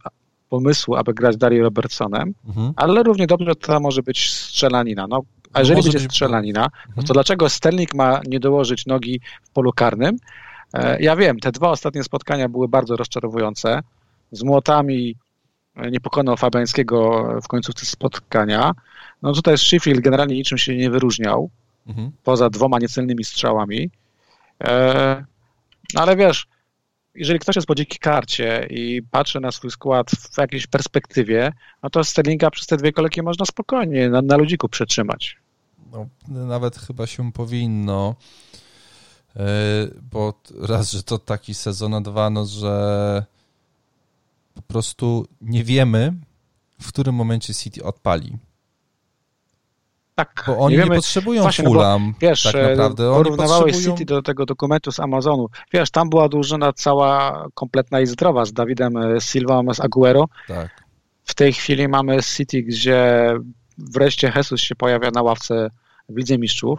pomysłu, 0.48 0.96
aby 0.96 1.14
grać 1.14 1.36
Dario 1.36 1.62
Robertsonem, 1.62 2.34
mhm. 2.48 2.72
ale 2.76 3.02
równie 3.02 3.26
dobrze 3.26 3.54
to 3.54 3.80
może 3.80 4.02
być 4.02 4.30
strzelanina. 4.30 5.06
No, 5.06 5.22
a 5.56 5.60
jeżeli 5.60 5.82
będzie 5.82 6.00
strzelanina, 6.00 6.62
no 6.62 6.94
to 6.94 7.00
mhm. 7.00 7.12
dlaczego 7.12 7.48
Sterling 7.48 7.94
ma 7.94 8.20
nie 8.26 8.40
dołożyć 8.40 8.86
nogi 8.86 9.20
w 9.42 9.50
polu 9.50 9.72
karnym? 9.72 10.16
E, 10.74 11.00
ja 11.00 11.16
wiem, 11.16 11.38
te 11.38 11.52
dwa 11.52 11.70
ostatnie 11.70 12.04
spotkania 12.04 12.48
były 12.48 12.68
bardzo 12.68 12.96
rozczarowujące. 12.96 13.80
Z 14.32 14.42
młotami 14.42 15.16
e, 15.76 15.90
nie 15.90 16.00
pokonał 16.00 16.36
Fabiańskiego 16.36 17.28
w 17.42 17.48
końcówce 17.48 17.86
spotkania. 17.86 18.72
No 19.22 19.32
tutaj 19.32 19.58
Sheffield 19.58 20.00
generalnie 20.00 20.34
niczym 20.34 20.58
się 20.58 20.76
nie 20.76 20.90
wyróżniał, 20.90 21.50
mhm. 21.86 22.10
poza 22.24 22.50
dwoma 22.50 22.78
niecelnymi 22.78 23.24
strzałami. 23.24 23.90
E, 24.64 25.24
no 25.94 26.02
ale 26.02 26.16
wiesz, 26.16 26.46
jeżeli 27.14 27.38
ktoś 27.38 27.56
jest 27.56 27.68
po 27.68 27.74
dzikiej 27.74 27.98
karcie 27.98 28.66
i 28.70 29.02
patrzy 29.10 29.40
na 29.40 29.52
swój 29.52 29.70
skład 29.70 30.10
w 30.10 30.38
jakiejś 30.38 30.66
perspektywie, 30.66 31.52
no 31.82 31.90
to 31.90 32.04
Sterlinga 32.04 32.50
przez 32.50 32.66
te 32.66 32.76
dwie 32.76 32.92
kolejki 32.92 33.22
można 33.22 33.46
spokojnie 33.46 34.10
na, 34.10 34.22
na 34.22 34.36
ludziku 34.36 34.68
przetrzymać 34.68 35.36
no, 35.96 36.46
nawet 36.46 36.76
chyba 36.76 37.06
się 37.06 37.32
powinno. 37.32 38.14
bo 40.12 40.34
raz, 40.60 40.92
że 40.92 41.02
to 41.02 41.18
taki 41.18 41.54
sezon, 41.54 41.94
a 41.94 42.00
dwa, 42.00 42.30
no, 42.30 42.46
że 42.46 43.24
po 44.54 44.62
prostu 44.62 45.26
nie 45.40 45.64
wiemy, 45.64 46.12
w 46.80 46.88
którym 46.88 47.14
momencie 47.14 47.54
City 47.54 47.84
odpali. 47.84 48.38
Tak, 50.14 50.44
bo 50.46 50.58
oni 50.58 50.72
nie, 50.72 50.78
wiemy, 50.78 50.90
nie 50.90 50.96
potrzebują 50.96 51.42
Właśnie, 51.42 51.64
no 51.64 51.70
Fulham, 51.70 52.12
bo, 52.12 52.18
wiesz, 52.20 52.42
tak 52.42 52.54
naprawdę. 52.54 53.10
Oni 53.10 53.24
porównywałeś 53.24 53.72
potrzebują... 53.72 53.96
City 53.96 54.14
do 54.14 54.22
tego 54.22 54.46
dokumentu 54.46 54.92
z 54.92 55.00
Amazonu. 55.00 55.48
Wiesz, 55.72 55.90
tam 55.90 56.10
była 56.10 56.28
drużyna 56.28 56.72
cała 56.72 57.44
kompletna 57.54 58.00
i 58.00 58.06
zdrowa 58.06 58.44
z 58.44 58.52
Dawidem 58.52 58.96
e, 58.96 59.20
Silva, 59.20 59.62
z 59.74 59.80
Aguero. 59.80 60.28
Tak. 60.48 60.84
W 61.24 61.34
tej 61.34 61.52
chwili 61.52 61.88
mamy 61.88 62.22
City, 62.22 62.62
gdzie 62.62 63.32
wreszcie 63.78 64.32
Jesus 64.36 64.60
się 64.60 64.74
pojawia 64.74 65.10
na 65.10 65.22
ławce 65.22 65.70
w 66.08 66.16
Lidze 66.16 66.38
Mistrzów, 66.38 66.78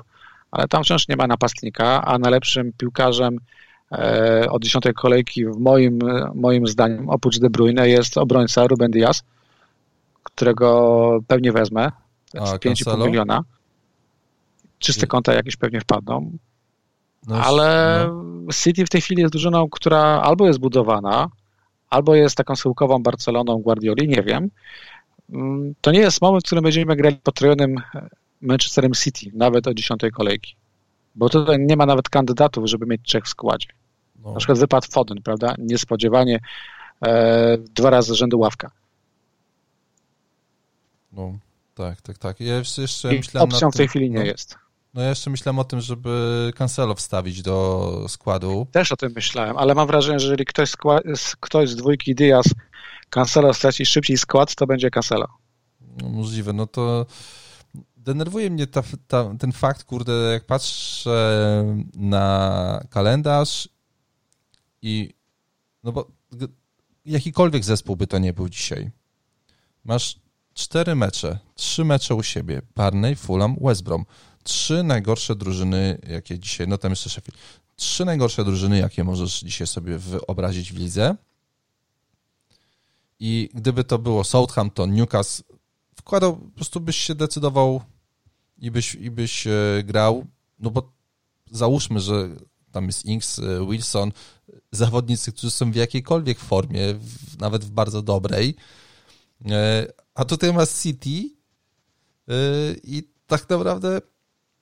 ale 0.52 0.68
tam 0.68 0.84
wciąż 0.84 1.08
nie 1.08 1.16
ma 1.16 1.28
napastnika, 1.28 2.06
a 2.06 2.20
najlepszym 2.20 2.74
piłkarzem 2.78 3.40
e, 3.92 4.48
od 4.50 4.64
dziesiątej 4.64 4.94
kolejki 4.94 5.46
w 5.46 5.58
moim, 5.58 6.00
moim 6.36 6.68
zdaniem, 6.68 7.10
oprócz 7.10 7.40
De 7.40 7.50
Bruyne, 7.50 7.90
jest 7.90 8.18
obrońca 8.18 8.68
Ruben 8.68 8.92
Diaz, 8.92 9.24
którego 10.24 11.20
pewnie 11.28 11.52
wezmę, 11.52 11.92
5,5 12.34 13.06
miliona. 13.06 13.44
Czyste 14.80 15.08
konta 15.08 15.34
jakieś 15.34 15.56
pewnie 15.56 15.82
wpadną. 15.82 16.32
No, 17.28 17.36
ale 17.36 18.06
no. 18.08 18.54
City 18.54 18.86
w 18.86 18.90
tej 18.90 19.02
chwili 19.02 19.22
jest 19.22 19.34
drużyną, 19.34 19.70
która 19.70 20.00
albo 20.00 20.48
jest 20.48 20.60
budowana, 20.60 21.30
albo 21.90 22.16
jest 22.16 22.36
taką 22.36 22.56
syłkową 22.56 23.04
Barceloną 23.04 23.58
Guardioli, 23.58 24.08
nie 24.08 24.24
wiem. 24.24 24.50
Mm, 25.34 25.74
to 25.82 25.92
nie 25.92 26.00
jest 26.00 26.22
moment, 26.22 26.44
w 26.44 26.48
którym 26.48 26.64
będziemy 26.64 26.96
grali 26.96 27.16
potrojonym 27.16 27.82
Manchesterem 28.42 28.94
City, 28.94 29.32
nawet 29.34 29.68
o 29.68 29.74
dziesiątej 29.74 30.12
kolejki. 30.12 30.56
Bo 31.16 31.30
tutaj 31.30 31.58
nie 31.60 31.78
ma 31.78 31.86
nawet 31.86 32.10
kandydatów, 32.10 32.70
żeby 32.70 32.86
mieć 32.86 33.02
trzech 33.04 33.26
w 33.26 33.30
składzie. 33.30 33.68
No. 34.24 34.32
Na 34.32 34.38
przykład 34.38 34.60
wypadł 34.60 34.88
Foden, 34.92 35.22
prawda? 35.22 35.56
Niespodziewanie 35.58 36.40
e, 37.06 37.58
dwa 37.58 37.90
razy 37.90 38.14
z 38.14 38.16
rzędu 38.16 38.40
ławka. 38.40 38.72
No, 41.12 41.38
tak, 41.76 42.02
tak, 42.02 42.18
tak. 42.18 42.40
Ja 42.40 42.56
jeszcze, 42.56 42.82
jeszcze 42.82 43.12
myślałem 43.12 43.50
opcją 43.50 43.72
w 43.72 43.76
tej 43.76 43.88
chwili 43.88 44.10
nie 44.10 44.20
no, 44.20 44.26
jest. 44.26 44.58
No 44.94 45.02
ja 45.02 45.10
jeszcze 45.10 45.30
myślałem 45.30 45.60
o 45.60 45.64
tym, 45.64 45.82
żeby 45.82 46.52
Cancelo 46.56 46.96
wstawić 46.96 47.42
do 47.42 48.06
składu. 48.08 48.68
Też 48.72 48.92
o 48.92 48.96
tym 48.96 49.12
myślałem, 49.16 49.58
ale 49.58 49.76
mam 49.76 49.88
wrażenie, 49.88 50.20
że 50.20 50.26
jeżeli 50.26 50.46
ktoś, 50.46 50.70
skład, 50.70 51.04
ktoś 51.40 51.70
z 51.70 51.76
dwójki 51.76 52.16
Diaz 52.16 52.46
Cancelo 53.10 53.54
straci 53.54 53.86
szybciej 53.86 54.18
skład, 54.18 54.56
to 54.56 54.68
będzie 54.68 54.90
Cancelo. 54.90 55.28
No, 56.02 56.10
możliwe, 56.10 56.54
no 56.54 56.68
to 56.68 57.06
denerwuje 58.08 58.50
mnie 58.50 58.68
ta, 58.68 58.84
ta, 59.08 59.36
ten 59.40 59.52
fakt, 59.52 59.84
kurde, 59.84 60.14
jak 60.14 60.46
patrzę 60.46 61.18
na 61.96 62.84
kalendarz 62.90 63.70
i 64.82 65.14
no 65.84 65.92
bo 65.92 66.12
jakikolwiek 67.06 67.64
zespół 67.64 67.96
by 67.96 68.08
to 68.08 68.18
nie 68.18 68.34
był 68.34 68.50
dzisiaj. 68.50 68.92
Masz 69.84 70.20
cztery 70.54 70.96
mecze, 70.96 71.40
trzy 71.56 71.86
mecze 71.86 72.16
u 72.16 72.24
siebie, 72.24 72.62
Barney, 72.76 73.16
Fulham, 73.16 73.56
West 73.62 73.84
Brom. 73.84 74.06
Trzy 74.44 74.84
najgorsze 74.84 75.36
drużyny, 75.36 76.00
jakie 76.08 76.40
dzisiaj, 76.40 76.68
no 76.68 76.78
tam 76.78 76.92
jeszcze 76.92 77.10
Sheffield. 77.10 77.40
Trzy 77.76 78.06
najgorsze 78.06 78.46
drużyny, 78.46 78.78
jakie 78.78 79.04
możesz 79.04 79.40
dzisiaj 79.40 79.68
sobie 79.68 79.98
wyobrazić 79.98 80.74
w 80.74 80.78
lidze. 80.78 81.16
I 83.20 83.50
gdyby 83.54 83.84
to 83.84 84.00
było 84.00 84.24
Southampton, 84.24 84.94
Newcastle, 84.94 85.44
wkładał, 85.96 86.38
po 86.38 86.56
prostu 86.56 86.80
byś 86.80 86.98
się 86.98 87.16
decydował 87.16 87.82
i 88.60 88.72
byś, 88.72 88.96
i 88.96 89.12
byś 89.12 89.48
e, 89.48 89.84
grał, 89.84 90.26
no 90.60 90.72
bo 90.72 90.92
załóżmy, 91.52 92.00
że 92.00 92.30
tam 92.72 92.86
jest 92.86 93.06
Inks, 93.06 93.40
e, 93.40 93.66
Wilson, 93.70 94.12
zawodnicy, 94.72 95.32
którzy 95.32 95.52
są 95.52 95.72
w 95.72 95.76
jakiejkolwiek 95.76 96.40
formie, 96.40 96.82
nawet 97.40 97.66
w 97.66 97.70
bardzo 97.70 98.02
dobrej, 98.02 98.56
e, 99.46 99.88
a 100.14 100.26
tutaj 100.26 100.54
masz 100.54 100.70
City 100.70 101.38
i 102.84 103.04
tak 103.28 103.50
naprawdę 103.50 104.02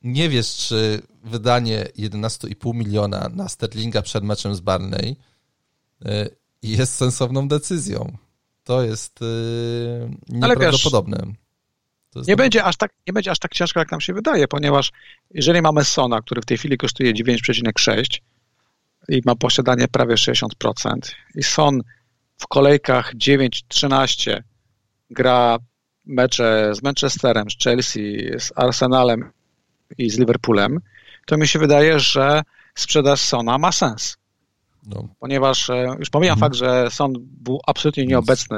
nie 0.02 0.30
wiesz, 0.30 0.56
czy 0.56 1.02
wydanie 1.24 1.88
11,5 1.98 2.74
miliona 2.74 3.30
na 3.34 3.50
Sterlinga 3.50 4.02
przed 4.02 4.24
meczem 4.24 4.56
z 4.56 4.60
Barney 4.60 5.16
jest 6.64 6.96
sensowną 6.96 7.48
decyzją. 7.48 8.18
To 8.64 8.84
jest 8.84 9.20
nieprawdopodobne. 10.30 11.18
Ale 11.18 11.28
wiesz, 11.28 11.45
nie, 12.28 12.36
będzie 12.36 12.64
aż 12.64 12.78
tak, 12.78 12.92
nie 13.08 13.14
będzie 13.14 13.32
aż 13.32 13.40
tak 13.40 13.54
ciężko, 13.54 13.80
jak 13.80 13.92
nam 13.92 14.02
się 14.02 14.14
wydaje, 14.14 14.48
ponieważ 14.48 14.92
jeżeli 15.32 15.62
mamy 15.62 15.84
Sona, 15.84 16.22
który 16.22 16.42
w 16.42 16.46
tej 16.46 16.58
chwili 16.58 16.78
kosztuje 16.78 17.14
9,6 17.14 18.22
i 19.10 19.22
ma 19.26 19.36
posiadanie 19.36 19.88
prawie 19.88 20.16
60%, 20.16 20.46
i 21.36 21.44
Son 21.44 21.82
w 22.38 22.48
kolejkach 22.48 23.16
9-13 23.16 24.42
gra 25.10 25.58
mecze 26.06 26.72
z 26.76 26.84
Manchesterem, 26.84 27.50
z 27.50 27.64
Chelsea, 27.64 28.18
z 28.40 28.52
Arsenalem 28.56 29.32
i 29.98 30.10
z 30.10 30.20
Liverpoolem, 30.20 30.80
to 31.26 31.38
mi 31.38 31.48
się 31.48 31.60
wydaje, 31.60 32.00
że 32.00 32.42
sprzedaż 32.76 33.22
Sona 33.22 33.58
ma 33.58 33.72
sens. 33.72 34.18
No. 34.88 35.08
Ponieważ 35.20 35.70
e, 35.70 35.96
już 36.00 36.10
pomijam 36.10 36.34
mhm. 36.34 36.52
fakt, 36.52 36.56
że 36.56 36.92
Son 36.92 37.14
był 37.20 37.60
absolutnie 37.68 38.06
nieobecny 38.06 38.58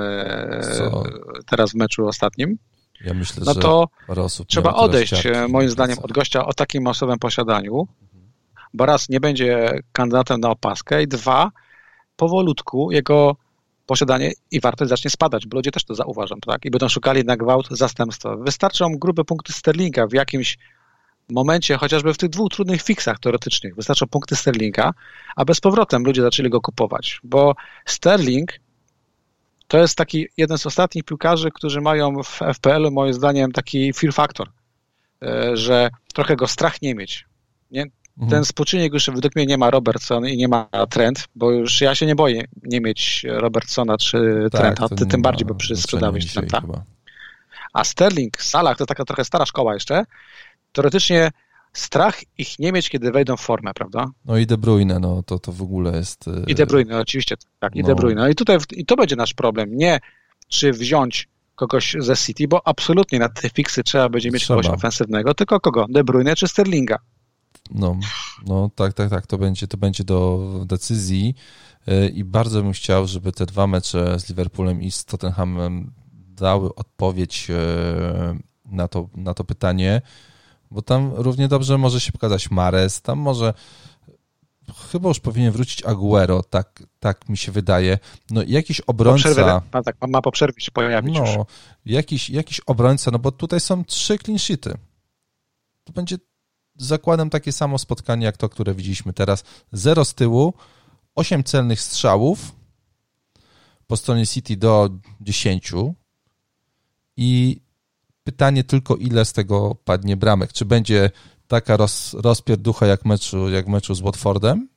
Co? 0.78 1.03
teraz 1.45 1.72
w 1.72 1.76
meczu 1.76 2.08
ostatnim, 2.08 2.58
ja 3.02 3.14
myślę, 3.14 3.43
no 3.45 3.56
to 3.56 3.88
trzeba 4.48 4.74
odejść, 4.74 5.26
e, 5.26 5.48
moim 5.48 5.70
zdaniem, 5.70 5.98
od 6.00 6.12
gościa 6.12 6.45
o 6.45 6.54
takim 6.54 6.84
masowym 6.84 7.20
posiadaniu, 7.20 7.88
bo 8.74 8.86
raz 8.86 9.10
nie 9.10 9.20
będzie 9.20 9.80
kandydatem 9.91 10.39
na 10.39 10.50
opaskę 10.50 11.04
i 11.04 11.08
dwa, 11.08 11.52
powolutku 12.16 12.91
jego 12.91 13.36
posiadanie 13.86 14.32
i 14.52 14.60
wartość 14.60 14.89
zacznie 14.89 15.12
spadać, 15.12 15.48
bo 15.48 15.58
ludzie 15.58 15.72
też 15.72 15.84
to 15.84 15.95
zauważą, 15.95 16.36
tak? 16.45 16.66
I 16.66 16.72
będą 16.72 16.89
szukali 16.89 17.24
na 17.24 17.38
gwałt 17.38 17.68
zastępstwa. 17.72 18.36
Wystarczą 18.36 18.98
grube 18.98 19.24
punkty 19.24 19.54
Sterlinga 19.54 20.08
w 20.08 20.14
jakimś 20.14 20.58
momencie, 21.30 21.78
chociażby 21.78 22.14
w 22.14 22.18
tych 22.18 22.30
dwóch 22.30 22.52
trudnych 22.52 22.82
fixach 22.82 23.20
teoretycznych, 23.20 23.76
wystarczą 23.76 24.08
punkty 24.08 24.36
Sterlinga, 24.36 24.93
a 25.36 25.45
bez 25.45 25.62
powrotem 25.62 26.04
ludzie 26.04 26.22
zaczęli 26.22 26.50
go 26.50 26.62
kupować, 26.62 27.20
bo 27.24 27.56
Sterling 27.86 28.52
to 29.68 29.78
jest 29.78 29.95
taki 29.97 30.28
jeden 30.38 30.57
z 30.57 30.65
ostatnich 30.65 31.03
piłkarzy, 31.03 31.51
którzy 31.51 31.82
mają 31.82 32.24
w 32.24 32.39
FPL-u 32.53 32.91
moim 32.91 33.13
zdaniem 33.13 33.51
taki 33.51 33.93
fear 33.93 34.13
factor, 34.13 34.49
e, 35.24 35.57
że 35.57 35.89
trochę 36.13 36.36
go 36.36 36.47
strach 36.47 36.82
nie 36.82 36.95
mieć. 36.95 37.26
Nie? 37.72 37.82
Mhm. 38.18 38.30
Ten 38.30 38.45
spoczynek 38.45 38.93
już 38.93 39.09
według 39.09 39.36
mnie 39.36 39.45
nie 39.45 39.57
ma 39.57 39.70
Robertson 39.70 40.28
i 40.28 40.38
nie 40.38 40.47
ma 40.47 40.70
Trent, 40.89 41.28
bo 41.36 41.51
już 41.51 41.82
ja 41.82 41.95
się 41.95 42.05
nie 42.05 42.15
boję 42.15 42.43
nie 42.63 42.82
mieć 42.82 43.26
Robertsona 43.30 43.97
czy 43.97 44.47
tak, 44.51 44.61
Trenta, 44.61 44.95
ty 44.95 45.05
tym 45.05 45.22
bardziej, 45.22 45.47
bo 45.47 45.55
przy 45.55 45.76
sprzedałeś 45.76 46.34
Trenta. 46.34 46.61
A 47.74 47.84
Sterling, 47.84 48.41
Salah 48.41 48.78
to 48.78 48.86
taka 48.86 49.05
trochę 49.05 49.26
stara 49.26 49.45
szkoła 49.45 49.74
jeszcze. 49.74 50.03
Teoretycznie 50.72 51.32
strach 51.80 52.21
ich 52.38 52.59
nie 52.59 52.71
mieć, 52.71 52.89
kiedy 52.89 53.11
wejdą 53.11 53.38
w 53.38 53.41
formę, 53.41 53.73
prawda? 53.73 54.05
No 54.25 54.38
i 54.38 54.45
De 54.45 54.57
Bruyne, 54.57 54.99
no 54.99 55.23
to, 55.23 55.39
to 55.39 55.51
w 55.51 55.61
ogóle 55.61 55.97
jest... 55.97 56.25
I 56.47 56.55
De 56.55 56.65
Bruyne, 56.65 56.99
oczywiście, 56.99 57.36
tak, 57.59 57.75
i 57.75 57.82
no. 57.82 57.88
De 57.88 57.95
Bruyne. 57.95 58.32
I 58.32 58.36
tutaj 58.36 58.57
i 58.71 58.86
to 58.86 58.95
będzie 58.95 59.15
nasz 59.15 59.34
problem, 59.34 59.78
nie 59.78 59.99
czy 60.47 60.73
wziąć 60.73 61.30
kogoś 61.55 61.95
ze 61.99 62.15
City, 62.15 62.47
bo 62.47 62.67
absolutnie 62.67 63.19
na 63.19 63.30
te 63.30 63.49
fiksy 63.49 63.84
trzeba 63.84 64.09
będzie 64.09 64.32
mieć 64.32 64.43
trzeba. 64.43 64.61
kogoś 64.61 64.78
ofensywnego, 64.78 65.34
tylko 65.34 65.59
kogo? 65.59 65.86
De 65.89 66.03
Bruyne 66.03 66.36
czy 66.36 66.47
Sterlinga? 66.47 66.99
No, 67.71 67.99
no 68.45 68.69
tak, 68.75 68.93
tak, 68.93 69.09
tak, 69.09 69.28
to 69.28 69.38
będzie, 69.38 69.67
to 69.67 69.78
będzie 69.78 70.03
do 70.03 70.49
decyzji 70.65 71.36
e, 71.88 72.07
i 72.07 72.23
bardzo 72.23 72.63
bym 72.63 72.71
chciał, 72.71 73.07
żeby 73.07 73.32
te 73.32 73.45
dwa 73.45 73.67
mecze 73.67 74.19
z 74.19 74.30
Liverpoolem 74.30 74.82
i 74.82 74.91
z 74.91 75.05
Tottenhamem 75.05 75.93
dały 76.13 76.75
odpowiedź 76.75 77.47
e, 77.49 78.39
na 78.65 78.88
to, 78.88 79.09
na 79.15 79.34
to 79.34 79.43
pytanie, 79.43 80.01
bo 80.72 80.82
tam 80.82 81.11
równie 81.13 81.47
dobrze 81.47 81.78
może 81.78 81.99
się 81.99 82.11
pokazać 82.11 82.51
Mares, 82.51 83.01
tam 83.01 83.20
może 83.20 83.53
chyba 84.91 85.09
już 85.09 85.20
powinien 85.20 85.51
wrócić 85.51 85.84
Aguero, 85.84 86.43
tak, 86.43 86.84
tak 86.99 87.30
mi 87.30 87.38
się 87.38 87.51
wydaje. 87.51 87.99
No 88.30 88.41
jakiś 88.47 88.82
obrońca... 88.82 89.30
Po 89.30 89.36
przerwie, 89.36 89.61
ma, 89.74 89.84
tak, 89.84 89.95
ma 90.07 90.22
po 90.22 90.32
przerwie 90.32 90.61
się 90.61 90.72
pojawić 90.72 91.15
No, 91.15 91.22
już. 91.22 91.36
Jakiś, 91.86 92.30
jakiś 92.30 92.59
obrońca, 92.59 93.11
no 93.11 93.20
bo 93.20 93.32
tutaj 93.32 93.59
są 93.59 93.86
trzy 93.86 94.18
clean 94.18 94.39
sheety. 94.39 94.78
To 95.84 95.93
będzie 95.93 96.18
zakładem 96.78 97.30
takie 97.30 97.51
samo 97.51 97.78
spotkanie 97.78 98.26
jak 98.26 98.38
to, 98.38 98.49
które 98.49 98.74
widzieliśmy 98.74 99.13
teraz. 99.13 99.43
Zero 99.72 100.05
z 100.05 100.13
tyłu, 100.13 100.53
osiem 101.15 101.43
celnych 101.43 101.82
strzałów 101.82 102.55
po 103.88 103.97
stronie 103.97 104.28
City 104.28 104.57
do 104.57 104.89
dziesięciu 105.22 105.95
i 107.18 107.61
Pytanie 108.28 108.63
tylko, 108.63 108.95
ile 108.95 109.25
z 109.25 109.34
tego 109.34 109.75
padnie 109.86 110.17
bramek. 110.17 110.53
Czy 110.53 110.65
będzie 110.65 111.11
taka 111.47 111.78
roz, 111.78 112.13
rozpierducha 112.13 112.86
jak 112.86 113.05
meczu, 113.05 113.49
jak 113.49 113.67
meczu 113.67 113.95
z 113.95 113.99
Watfordem? 113.99 114.67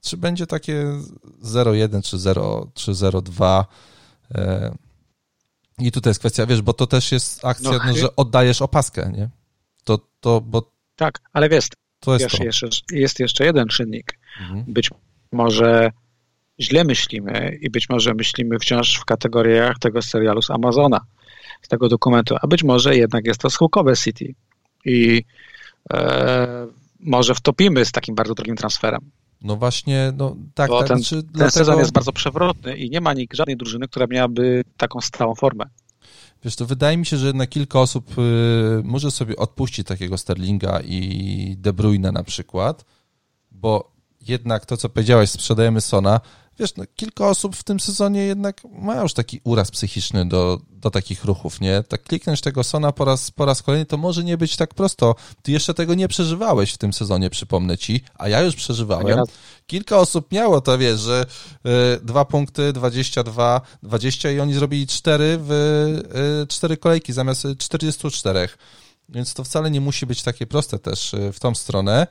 Czy 0.00 0.16
będzie 0.16 0.46
takie 0.46 0.84
0-1 1.42 2.02
czy 2.74 2.92
0-2? 2.92 3.64
E, 4.34 4.74
I 5.78 5.92
tutaj 5.92 6.10
jest 6.10 6.20
kwestia, 6.20 6.46
wiesz, 6.46 6.62
bo 6.62 6.72
to 6.72 6.86
też 6.86 7.12
jest 7.12 7.44
akcja, 7.44 7.70
no, 7.70 7.78
no, 7.86 7.96
że 7.96 8.16
oddajesz 8.16 8.62
opaskę, 8.62 9.12
nie? 9.16 9.28
To, 9.84 9.98
to, 10.20 10.40
bo... 10.40 10.72
Tak, 10.96 11.20
ale 11.32 11.48
wiesz, 11.48 11.68
to 12.00 12.12
jest, 12.12 12.22
jest, 12.22 12.36
to. 12.36 12.44
Jeszcze, 12.44 12.68
jest 12.90 13.20
jeszcze 13.20 13.44
jeden 13.44 13.68
czynnik. 13.68 14.18
Mhm. 14.40 14.64
Być 14.68 14.90
może 15.32 15.92
źle 16.60 16.84
myślimy 16.84 17.58
i 17.60 17.70
być 17.70 17.88
może 17.88 18.14
myślimy 18.14 18.58
wciąż 18.58 18.98
w 18.98 19.04
kategoriach 19.04 19.78
tego 19.78 20.02
serialu 20.02 20.42
z 20.42 20.50
Amazona, 20.50 21.00
tego 21.68 21.88
dokumentu, 21.88 22.36
a 22.40 22.46
być 22.46 22.64
może 22.64 22.96
jednak 22.96 23.26
jest 23.26 23.40
to 23.40 23.50
schyłkowe 23.50 23.96
City 23.96 24.34
i 24.84 25.24
e, 25.92 26.66
może 27.00 27.34
wtopimy 27.34 27.84
z 27.84 27.92
takim 27.92 28.14
bardzo 28.14 28.34
drogim 28.34 28.56
transferem. 28.56 29.10
No 29.40 29.56
właśnie, 29.56 30.12
no 30.16 30.36
tak. 30.54 30.70
Bo 30.70 30.78
tak 30.78 30.88
ten, 30.88 30.98
znaczy, 30.98 31.22
ten 31.22 31.32
dlatego... 31.32 31.50
sezon 31.50 31.78
jest 31.78 31.92
bardzo 31.92 32.12
przewrotny 32.12 32.76
i 32.76 32.90
nie 32.90 33.00
ma 33.00 33.12
nikt, 33.12 33.36
żadnej 33.36 33.56
drużyny, 33.56 33.88
która 33.88 34.06
miałaby 34.06 34.64
taką 34.76 35.00
stałą 35.00 35.34
formę. 35.34 35.64
Wiesz, 36.44 36.56
to 36.56 36.66
wydaje 36.66 36.96
mi 36.96 37.06
się, 37.06 37.16
że 37.16 37.32
na 37.32 37.46
kilka 37.46 37.80
osób 37.80 38.18
y, 38.18 38.82
może 38.84 39.10
sobie 39.10 39.36
odpuścić 39.36 39.86
takiego 39.86 40.18
Sterlinga 40.18 40.80
i 40.80 41.56
De 41.58 41.72
Bruyne 41.72 42.12
na 42.12 42.24
przykład, 42.24 42.84
bo 43.50 43.92
jednak 44.20 44.66
to, 44.66 44.76
co 44.76 44.88
powiedziałeś, 44.88 45.30
sprzedajemy 45.30 45.80
Sona, 45.80 46.20
wiesz, 46.58 46.76
no, 46.76 46.84
kilka 46.96 47.28
osób 47.28 47.56
w 47.56 47.64
tym 47.64 47.80
sezonie 47.80 48.24
jednak 48.24 48.60
ma 48.64 49.02
już 49.02 49.14
taki 49.14 49.40
uraz 49.44 49.70
psychiczny 49.70 50.28
do, 50.28 50.60
do 50.70 50.90
takich 50.90 51.24
ruchów, 51.24 51.60
nie? 51.60 51.82
Tak 51.82 52.02
kliknąć 52.02 52.40
tego 52.40 52.64
Sona 52.64 52.92
po 52.92 53.04
raz, 53.04 53.30
po 53.30 53.44
raz 53.44 53.62
kolejny, 53.62 53.86
to 53.86 53.96
może 53.96 54.24
nie 54.24 54.36
być 54.36 54.56
tak 54.56 54.74
prosto. 54.74 55.14
Ty 55.42 55.52
jeszcze 55.52 55.74
tego 55.74 55.94
nie 55.94 56.08
przeżywałeś 56.08 56.72
w 56.72 56.78
tym 56.78 56.92
sezonie, 56.92 57.30
przypomnę 57.30 57.78
ci, 57.78 58.00
a 58.14 58.28
ja 58.28 58.42
już 58.42 58.56
przeżywałem. 58.56 59.18
Kilka 59.66 59.98
osób 59.98 60.32
miało 60.32 60.60
to, 60.60 60.78
wiesz, 60.78 61.00
że 61.00 61.26
y, 61.96 62.04
dwa 62.04 62.24
punkty, 62.24 62.72
22, 62.72 63.60
20 63.82 64.30
i 64.30 64.40
oni 64.40 64.54
zrobili 64.54 64.86
cztery 64.86 65.38
w 65.40 65.50
y, 66.44 66.46
cztery 66.46 66.76
kolejki 66.76 67.12
zamiast 67.12 67.46
44. 67.58 68.48
Więc 69.08 69.34
to 69.34 69.44
wcale 69.44 69.70
nie 69.70 69.80
musi 69.80 70.06
być 70.06 70.22
takie 70.22 70.46
proste 70.46 70.78
też 70.78 71.14
y, 71.14 71.32
w 71.32 71.40
tą 71.40 71.54
stronę. 71.54 72.06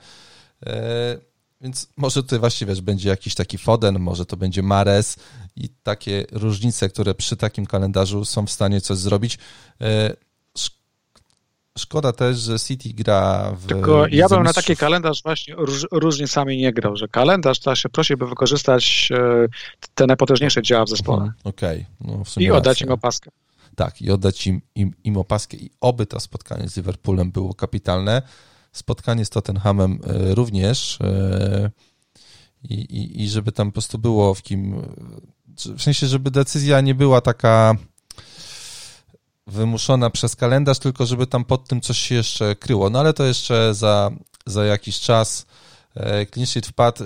Y, 0.67 1.32
więc 1.63 1.87
może 1.97 2.23
tutaj 2.23 2.39
właśnie, 2.39 2.67
wiesz, 2.67 2.81
będzie 2.81 3.09
jakiś 3.09 3.35
taki 3.35 3.57
Foden, 3.57 3.99
może 3.99 4.25
to 4.25 4.37
będzie 4.37 4.63
Mares 4.63 5.15
i 5.55 5.69
takie 5.69 6.25
różnice, 6.31 6.89
które 6.89 7.13
przy 7.13 7.37
takim 7.37 7.65
kalendarzu 7.65 8.25
są 8.25 8.45
w 8.45 8.51
stanie 8.51 8.81
coś 8.81 8.97
zrobić. 8.97 9.37
E, 9.81 10.13
szkoda 11.77 12.13
też, 12.13 12.37
że 12.37 12.59
City 12.59 12.89
gra 12.93 13.51
w. 13.57 13.67
Tylko 13.67 14.07
ja 14.07 14.29
bym 14.29 14.43
na 14.43 14.53
taki 14.53 14.75
kalendarz 14.75 15.23
właśnie 15.23 15.55
róż, 15.55 15.87
różnicami 15.91 16.57
nie 16.57 16.73
grał, 16.73 16.95
że 16.95 17.07
kalendarz 17.07 17.59
to 17.59 17.75
się 17.75 17.89
prosi, 17.89 18.17
by 18.17 18.27
wykorzystać 18.27 19.09
e, 19.11 19.47
te 19.95 20.07
najpotężniejsze 20.07 20.61
działa 20.61 20.85
w 20.85 20.89
zespole. 20.89 21.17
Mhm, 21.17 21.33
okej. 21.43 21.85
Okay. 22.01 22.17
No, 22.17 22.23
I 22.37 22.51
oddać 22.51 22.81
im 22.81 22.91
opaskę. 22.91 23.31
Tak, 23.75 24.01
i 24.01 24.11
oddać 24.11 24.47
im, 24.47 24.61
im, 24.75 24.93
im 25.03 25.17
opaskę. 25.17 25.57
I 25.57 25.69
oby 25.81 26.05
to 26.05 26.19
spotkanie 26.19 26.69
z 26.69 26.77
Liverpoolem 26.77 27.31
było 27.31 27.53
kapitalne 27.53 28.21
spotkanie 28.73 29.25
z 29.25 29.29
Tottenhamem 29.29 29.99
e, 30.03 30.35
również 30.35 30.99
e, 31.01 31.71
i, 32.63 32.73
i, 32.73 33.23
i 33.23 33.29
żeby 33.29 33.51
tam 33.51 33.67
po 33.67 33.73
prostu 33.73 33.97
było 33.97 34.33
w 34.33 34.41
kim, 34.41 34.81
w 35.77 35.81
sensie, 35.81 36.07
żeby 36.07 36.31
decyzja 36.31 36.81
nie 36.81 36.95
była 36.95 37.21
taka 37.21 37.75
wymuszona 39.47 40.09
przez 40.09 40.35
kalendarz, 40.35 40.79
tylko 40.79 41.05
żeby 41.05 41.27
tam 41.27 41.45
pod 41.45 41.67
tym 41.67 41.81
coś 41.81 41.97
się 41.97 42.15
jeszcze 42.15 42.55
kryło. 42.55 42.89
No 42.89 42.99
ale 42.99 43.13
to 43.13 43.25
jeszcze 43.25 43.73
za, 43.73 44.11
za 44.45 44.65
jakiś 44.65 44.99
czas 44.99 45.45
clean 46.31 46.45
sheet 46.45 46.67
wpadł. 46.67 47.03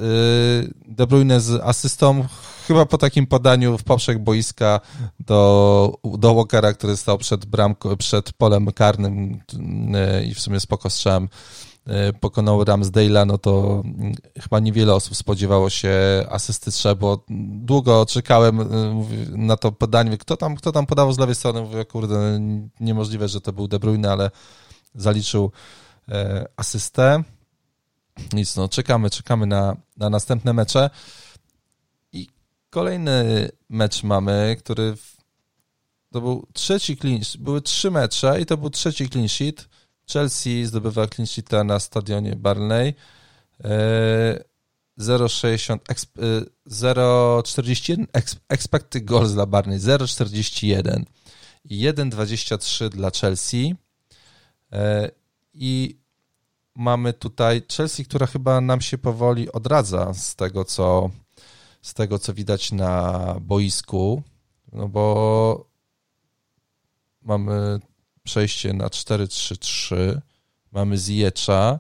De 0.88 1.08
Bruyne 1.08 1.42
z 1.42 1.62
asystą, 1.64 2.26
chyba 2.68 2.86
po 2.86 2.98
takim 2.98 3.28
podaniu 3.28 3.78
w 3.78 3.84
poprzek 3.84 4.20
boiska 4.20 4.80
do, 5.20 5.94
do 6.04 6.36
Walkera, 6.36 6.74
który 6.74 6.98
stał 6.98 7.18
przed 7.18 7.46
bramką, 7.46 7.98
przed 7.98 8.34
polem 8.34 8.72
karnym 8.72 9.40
i 10.28 10.34
w 10.34 10.40
sumie 10.40 10.60
spoko 10.60 10.90
strzałem 10.90 11.30
E, 11.88 12.14
pokonał 12.14 12.64
Ramsdale'a, 12.64 13.26
no 13.28 13.38
to 13.38 13.84
mm, 13.86 14.14
chyba 14.42 14.60
niewiele 14.60 14.94
osób 14.94 15.16
spodziewało 15.16 15.70
się 15.70 15.92
asysty 16.30 16.72
bo 17.00 17.24
długo 17.60 18.06
czekałem 18.06 18.62
e, 18.62 18.66
na 19.30 19.58
to 19.58 19.72
podanie. 19.72 20.18
Kto 20.18 20.38
tam, 20.38 20.56
kto 20.56 20.72
tam 20.72 20.86
podawał 20.86 21.14
z 21.14 21.20
lewej 21.20 21.36
strony? 21.36 21.62
Mówię, 21.62 21.86
kurde, 21.86 22.40
niemożliwe, 22.80 23.28
że 23.28 23.42
to 23.42 23.54
był 23.54 23.68
De 23.68 23.80
Bruyne, 23.80 24.12
ale 24.12 24.32
zaliczył 24.96 25.52
e, 26.10 26.46
asystę. 26.58 27.24
Nic, 28.34 28.56
no 28.56 28.70
czekamy, 28.70 29.10
czekamy 29.10 29.46
na, 29.46 29.78
na 29.98 30.10
następne 30.10 30.54
mecze. 30.54 30.90
I 32.12 32.28
kolejny 32.70 33.50
mecz 33.70 34.04
mamy, 34.04 34.56
który 34.60 34.96
w, 34.96 35.18
to 36.12 36.22
był 36.22 36.48
trzeci 36.54 36.98
clean 36.98 37.20
były 37.40 37.62
trzy 37.62 37.92
mecze 37.92 38.42
i 38.42 38.46
to 38.46 38.58
był 38.58 38.70
trzeci 38.70 39.10
clean 39.10 39.28
sheet 39.28 39.70
Chelsea 40.14 40.66
zdobywa 40.66 41.08
clean 41.08 41.28
sheeta 41.28 41.64
na 41.64 41.80
stadionie 41.80 42.36
Barney. 42.36 42.94
0,60 45.00 45.78
0,41 46.68 48.06
expected 48.50 49.06
goals 49.06 49.34
dla 49.34 49.46
Barney 49.46 49.80
0,41 49.80 51.04
i 51.66 51.88
1,23 51.88 52.90
dla 52.90 53.12
Chelsea 53.12 53.76
e, 54.72 55.12
i 55.54 56.00
mamy 56.78 57.14
tutaj 57.14 57.62
Chelsea, 57.78 58.06
która 58.06 58.28
chyba 58.28 58.62
nam 58.62 58.82
się 58.82 58.98
powoli 58.98 59.52
odradza 59.52 60.14
z 60.14 60.36
tego, 60.36 60.66
co 60.66 61.10
z 61.82 61.94
tego, 61.94 62.20
co 62.20 62.34
widać 62.34 62.72
na 62.72 63.36
boisku, 63.42 64.24
no 64.74 64.88
bo 64.88 65.66
mamy 67.22 67.80
przejście 68.24 68.74
na 68.74 68.88
4-3-3, 68.88 70.22
mamy 70.72 70.98
Ziyecza, 70.98 71.80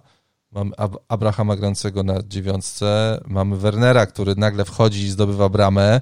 mamy 0.52 0.72
Ab 0.78 0.96
Abrahama 1.08 1.56
grającego 1.56 2.04
na 2.04 2.24
dziewiątce, 2.24 3.22
mamy 3.28 3.58
Wernera, 3.58 4.06
który 4.06 4.36
nagle 4.36 4.66
wchodzi 4.66 5.02
i 5.02 5.10
zdobywa 5.10 5.50
bramę. 5.50 6.02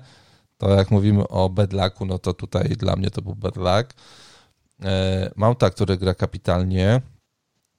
To 0.57 0.69
jak 0.69 0.91
mówimy 0.91 1.27
o 1.27 1.49
bedlaku, 1.49 2.05
no 2.05 2.19
to 2.19 2.33
tutaj 2.33 2.69
dla 2.69 2.95
mnie 2.95 3.11
to 3.11 3.21
był 3.21 3.35
bedlak. 3.35 3.93
E, 4.83 5.31
Mauta, 5.35 5.69
który 5.69 5.97
gra 5.97 6.13
kapitalnie. 6.13 7.01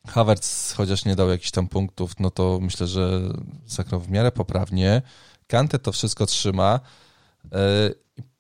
Havertz, 0.06 0.74
chociaż 0.76 1.04
nie 1.04 1.16
dał 1.16 1.28
jakichś 1.28 1.50
tam 1.50 1.68
punktów, 1.68 2.12
no 2.20 2.30
to 2.30 2.58
myślę, 2.62 2.86
że 2.86 3.20
zagrał 3.66 4.00
w 4.00 4.10
miarę 4.10 4.32
poprawnie. 4.32 5.02
Kante 5.46 5.78
to 5.78 5.92
wszystko 5.92 6.26
trzyma. 6.26 6.80
E, 7.52 7.90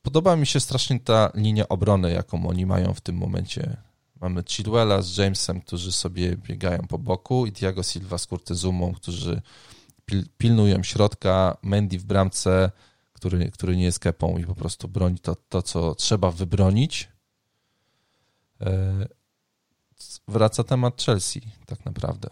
podoba 0.02 0.36
mi 0.36 0.46
się 0.46 0.60
strasznie 0.60 1.00
ta 1.00 1.30
linia 1.34 1.68
obrony, 1.68 2.12
jaką 2.12 2.48
oni 2.48 2.66
mają 2.66 2.94
w 2.94 3.00
tym 3.00 3.16
momencie. 3.16 3.76
Mamy 4.20 4.42
Chilwella 4.48 5.02
z 5.02 5.16
Jamesem, 5.16 5.60
którzy 5.60 5.92
sobie 5.92 6.36
biegają 6.36 6.78
po 6.88 6.98
boku 6.98 7.46
i 7.46 7.52
Thiago 7.52 7.82
Silva 7.82 8.18
z 8.18 8.26
Kurtyzumą, 8.26 8.94
którzy 8.94 9.42
pil, 10.06 10.24
pilnują 10.38 10.82
środka, 10.82 11.56
Mendy 11.62 11.98
w 11.98 12.04
bramce, 12.04 12.70
który, 13.12 13.50
który 13.50 13.76
nie 13.76 13.84
jest 13.84 13.98
kepą 13.98 14.38
i 14.38 14.44
po 14.44 14.54
prostu 14.54 14.88
broni 14.88 15.18
to, 15.18 15.36
to 15.48 15.62
co 15.62 15.94
trzeba 15.94 16.30
wybronić. 16.30 17.08
Wraca 20.28 20.64
temat 20.64 21.02
Chelsea 21.02 21.40
tak 21.66 21.84
naprawdę. 21.84 22.30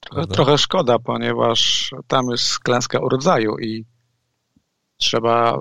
Trochę, 0.00 0.26
trochę 0.26 0.58
szkoda, 0.58 0.98
ponieważ 0.98 1.90
tam 2.06 2.30
jest 2.30 2.58
klęska 2.58 2.98
rodzaju 3.10 3.58
i 3.58 3.84
trzeba 4.96 5.58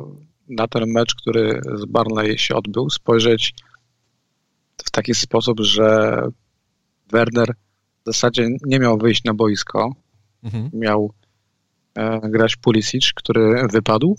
na 0.50 0.68
ten 0.68 0.84
mecz, 0.92 1.16
który 1.16 1.62
z 1.76 1.86
Barnley 1.86 2.38
się 2.38 2.56
odbył, 2.56 2.90
spojrzeć 2.90 3.54
w 4.86 4.92
taki 4.92 5.16
sposób, 5.16 5.60
że 5.60 6.18
Werner 7.12 7.54
w 8.04 8.06
zasadzie 8.06 8.48
nie 8.66 8.80
miał 8.80 8.98
wyjść 8.98 9.24
na 9.24 9.34
boisko. 9.34 9.94
Mhm. 10.44 10.70
Miał 10.74 11.14
e, 11.96 12.20
grać 12.30 12.56
Pulisic, 12.56 13.14
który 13.16 13.68
wypadł 13.68 14.18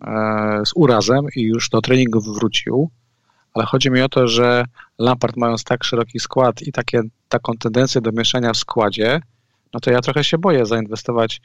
e, 0.00 0.62
z 0.66 0.72
urazem 0.74 1.26
i 1.36 1.42
już 1.42 1.68
do 1.68 1.80
treningu 1.80 2.20
wrócił. 2.20 2.90
Ale 3.54 3.66
chodzi 3.66 3.90
mi 3.90 4.02
o 4.02 4.08
to, 4.08 4.28
że 4.28 4.64
Lampard 4.98 5.36
mając 5.36 5.64
tak 5.64 5.84
szeroki 5.84 6.20
skład 6.20 6.62
i 6.62 6.72
takie, 6.72 7.02
taką 7.28 7.52
tendencję 7.52 8.00
do 8.00 8.12
mieszania 8.12 8.52
w 8.52 8.56
składzie, 8.56 9.20
no 9.74 9.80
to 9.80 9.90
ja 9.90 10.00
trochę 10.00 10.24
się 10.24 10.38
boję 10.38 10.66
zainwestować 10.66 11.40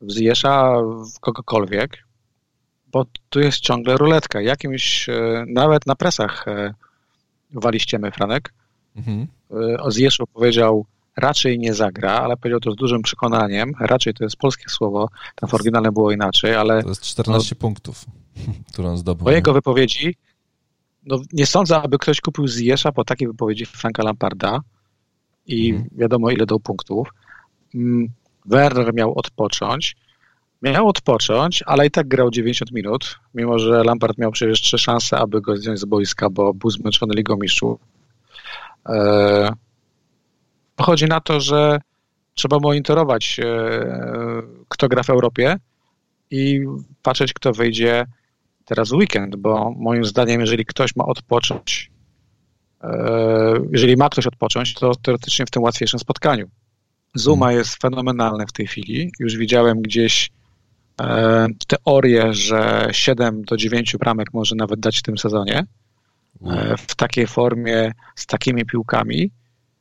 w 0.00 0.12
Zjesza, 0.12 0.74
w 1.16 1.20
kogokolwiek, 1.20 2.04
bo 2.92 3.04
tu 3.28 3.40
jest 3.40 3.60
ciągle 3.60 3.96
ruletka. 3.96 4.40
Jakimś, 4.40 5.08
e, 5.08 5.44
nawet 5.48 5.86
na 5.86 5.94
presach 5.94 6.48
e, 6.48 6.74
wali 7.52 7.80
ściemy 7.80 8.10
Franek. 8.10 8.54
Mhm. 8.96 9.26
Y, 9.50 9.80
o 9.80 9.90
Zjeszu 9.90 10.26
powiedział, 10.26 10.86
raczej 11.16 11.58
nie 11.58 11.74
zagra, 11.74 12.12
ale 12.12 12.36
powiedział 12.36 12.60
to 12.60 12.70
z 12.70 12.76
dużym 12.76 13.02
przekonaniem. 13.02 13.72
Raczej 13.80 14.14
to 14.14 14.24
jest 14.24 14.36
polskie 14.36 14.68
słowo, 14.68 15.08
tam 15.34 15.50
w 15.50 15.54
oryginale 15.54 15.92
było 15.92 16.12
inaczej, 16.12 16.54
ale... 16.54 16.82
To 16.82 16.88
jest 16.88 17.02
14 17.02 17.54
no, 17.54 17.60
punktów, 17.60 18.04
którą 18.72 18.96
zdobył. 18.96 19.24
Po 19.24 19.30
jego 19.30 19.52
wypowiedzi, 19.52 20.16
no 21.06 21.20
nie 21.32 21.46
sądzę, 21.46 21.82
aby 21.82 21.98
ktoś 21.98 22.20
kupił 22.20 22.46
Zjesza 22.46 22.92
po 22.92 23.04
takiej 23.04 23.28
wypowiedzi 23.28 23.66
Franka 23.66 24.02
Lamparda 24.02 24.60
i 25.46 25.70
mhm. 25.70 25.88
wiadomo 25.92 26.30
ile 26.30 26.46
dał 26.46 26.60
punktów. 26.60 27.08
Mm, 27.74 28.08
Werner 28.46 28.94
miał 28.94 29.18
odpocząć. 29.18 29.96
Miał 30.62 30.88
odpocząć, 30.88 31.62
ale 31.66 31.86
i 31.86 31.90
tak 31.90 32.08
grał 32.08 32.30
90 32.30 32.72
minut, 32.72 33.18
mimo 33.34 33.58
że 33.58 33.84
Lampard 33.84 34.18
miał 34.18 34.32
przecież 34.32 34.60
trzy 34.60 34.78
szanse, 34.78 35.18
aby 35.18 35.40
go 35.40 35.56
zdjąć 35.56 35.80
z 35.80 35.84
boiska, 35.84 36.30
bo 36.30 36.54
był 36.54 36.70
zmęczony 36.70 37.14
Ligą 37.14 37.36
Mistrzów. 37.36 37.80
Eee, 38.86 39.50
chodzi 40.80 41.06
na 41.06 41.20
to, 41.20 41.40
że 41.40 41.78
trzeba 42.34 42.58
monitorować, 42.58 43.40
kto 44.68 44.88
gra 44.88 45.02
w 45.02 45.10
Europie 45.10 45.56
i 46.30 46.60
patrzeć, 47.02 47.32
kto 47.32 47.52
wyjdzie 47.52 48.06
teraz 48.66 48.92
weekend, 48.92 49.36
bo 49.36 49.72
moim 49.76 50.04
zdaniem, 50.04 50.40
jeżeli 50.40 50.64
ktoś 50.64 50.96
ma 50.96 51.04
odpocząć, 51.06 51.90
jeżeli 53.72 53.96
ma 53.96 54.08
ktoś 54.08 54.26
odpocząć, 54.26 54.74
to 54.74 54.94
teoretycznie 54.94 55.46
w 55.46 55.50
tym 55.50 55.62
łatwiejszym 55.62 56.00
spotkaniu. 56.00 56.48
Zuma 57.14 57.46
hmm. 57.46 57.58
jest 57.58 57.82
fenomenalny 57.82 58.46
w 58.46 58.52
tej 58.52 58.66
chwili. 58.66 59.12
Już 59.20 59.36
widziałem 59.36 59.82
gdzieś 59.82 60.30
e, 61.00 61.46
teorię, 61.66 62.34
że 62.34 62.88
7 62.92 63.42
do 63.42 63.56
9 63.56 63.96
bramek 63.96 64.34
może 64.34 64.54
nawet 64.54 64.80
dać 64.80 64.98
w 64.98 65.02
tym 65.02 65.18
sezonie. 65.18 65.66
E, 66.46 66.76
w 66.76 66.94
takiej 66.94 67.26
formie, 67.26 67.92
z 68.16 68.26
takimi 68.26 68.64
piłkami 68.64 69.30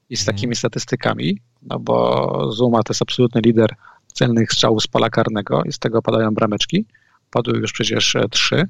i 0.10 0.18
z 0.18 0.20
hmm. 0.20 0.36
takimi 0.36 0.56
statystykami, 0.56 1.42
no 1.62 1.80
bo 1.80 2.52
Zuma 2.52 2.84
to 2.84 2.94
jest 2.94 3.02
absolutny 3.02 3.42
lider 3.42 3.70
celnych 4.14 4.52
strzałów 4.52 4.84
z 4.84 4.88
pola 4.88 5.10
karnego 5.10 5.64
i 5.64 5.72
z 5.72 5.80
tego 5.80 6.02
padają 6.02 6.32
brameczki. 6.32 6.86
Padły 7.36 7.60
już 7.60 7.72
przecież 7.72 8.16
e, 8.16 8.30
trzy 8.30 8.64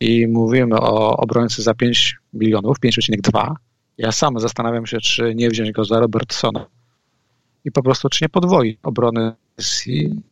i 0.00 0.26
mówimy 0.28 0.76
o 0.80 1.16
obrońcy 1.16 1.62
za 1.62 1.74
5 1.74 2.16
milionów, 2.32 2.76
5,2. 2.84 3.54
Ja 3.98 4.12
sam 4.12 4.40
zastanawiam 4.40 4.86
się, 4.86 4.98
czy 5.00 5.34
nie 5.34 5.50
wziąć 5.50 5.72
go 5.72 5.84
za 5.84 6.00
Robertsona 6.00 6.66
i 7.64 7.72
po 7.72 7.82
prostu 7.82 8.08
czy 8.08 8.24
nie 8.24 8.28
podwoi 8.28 8.78
obrony 8.82 9.32
Rosji, 9.58 10.22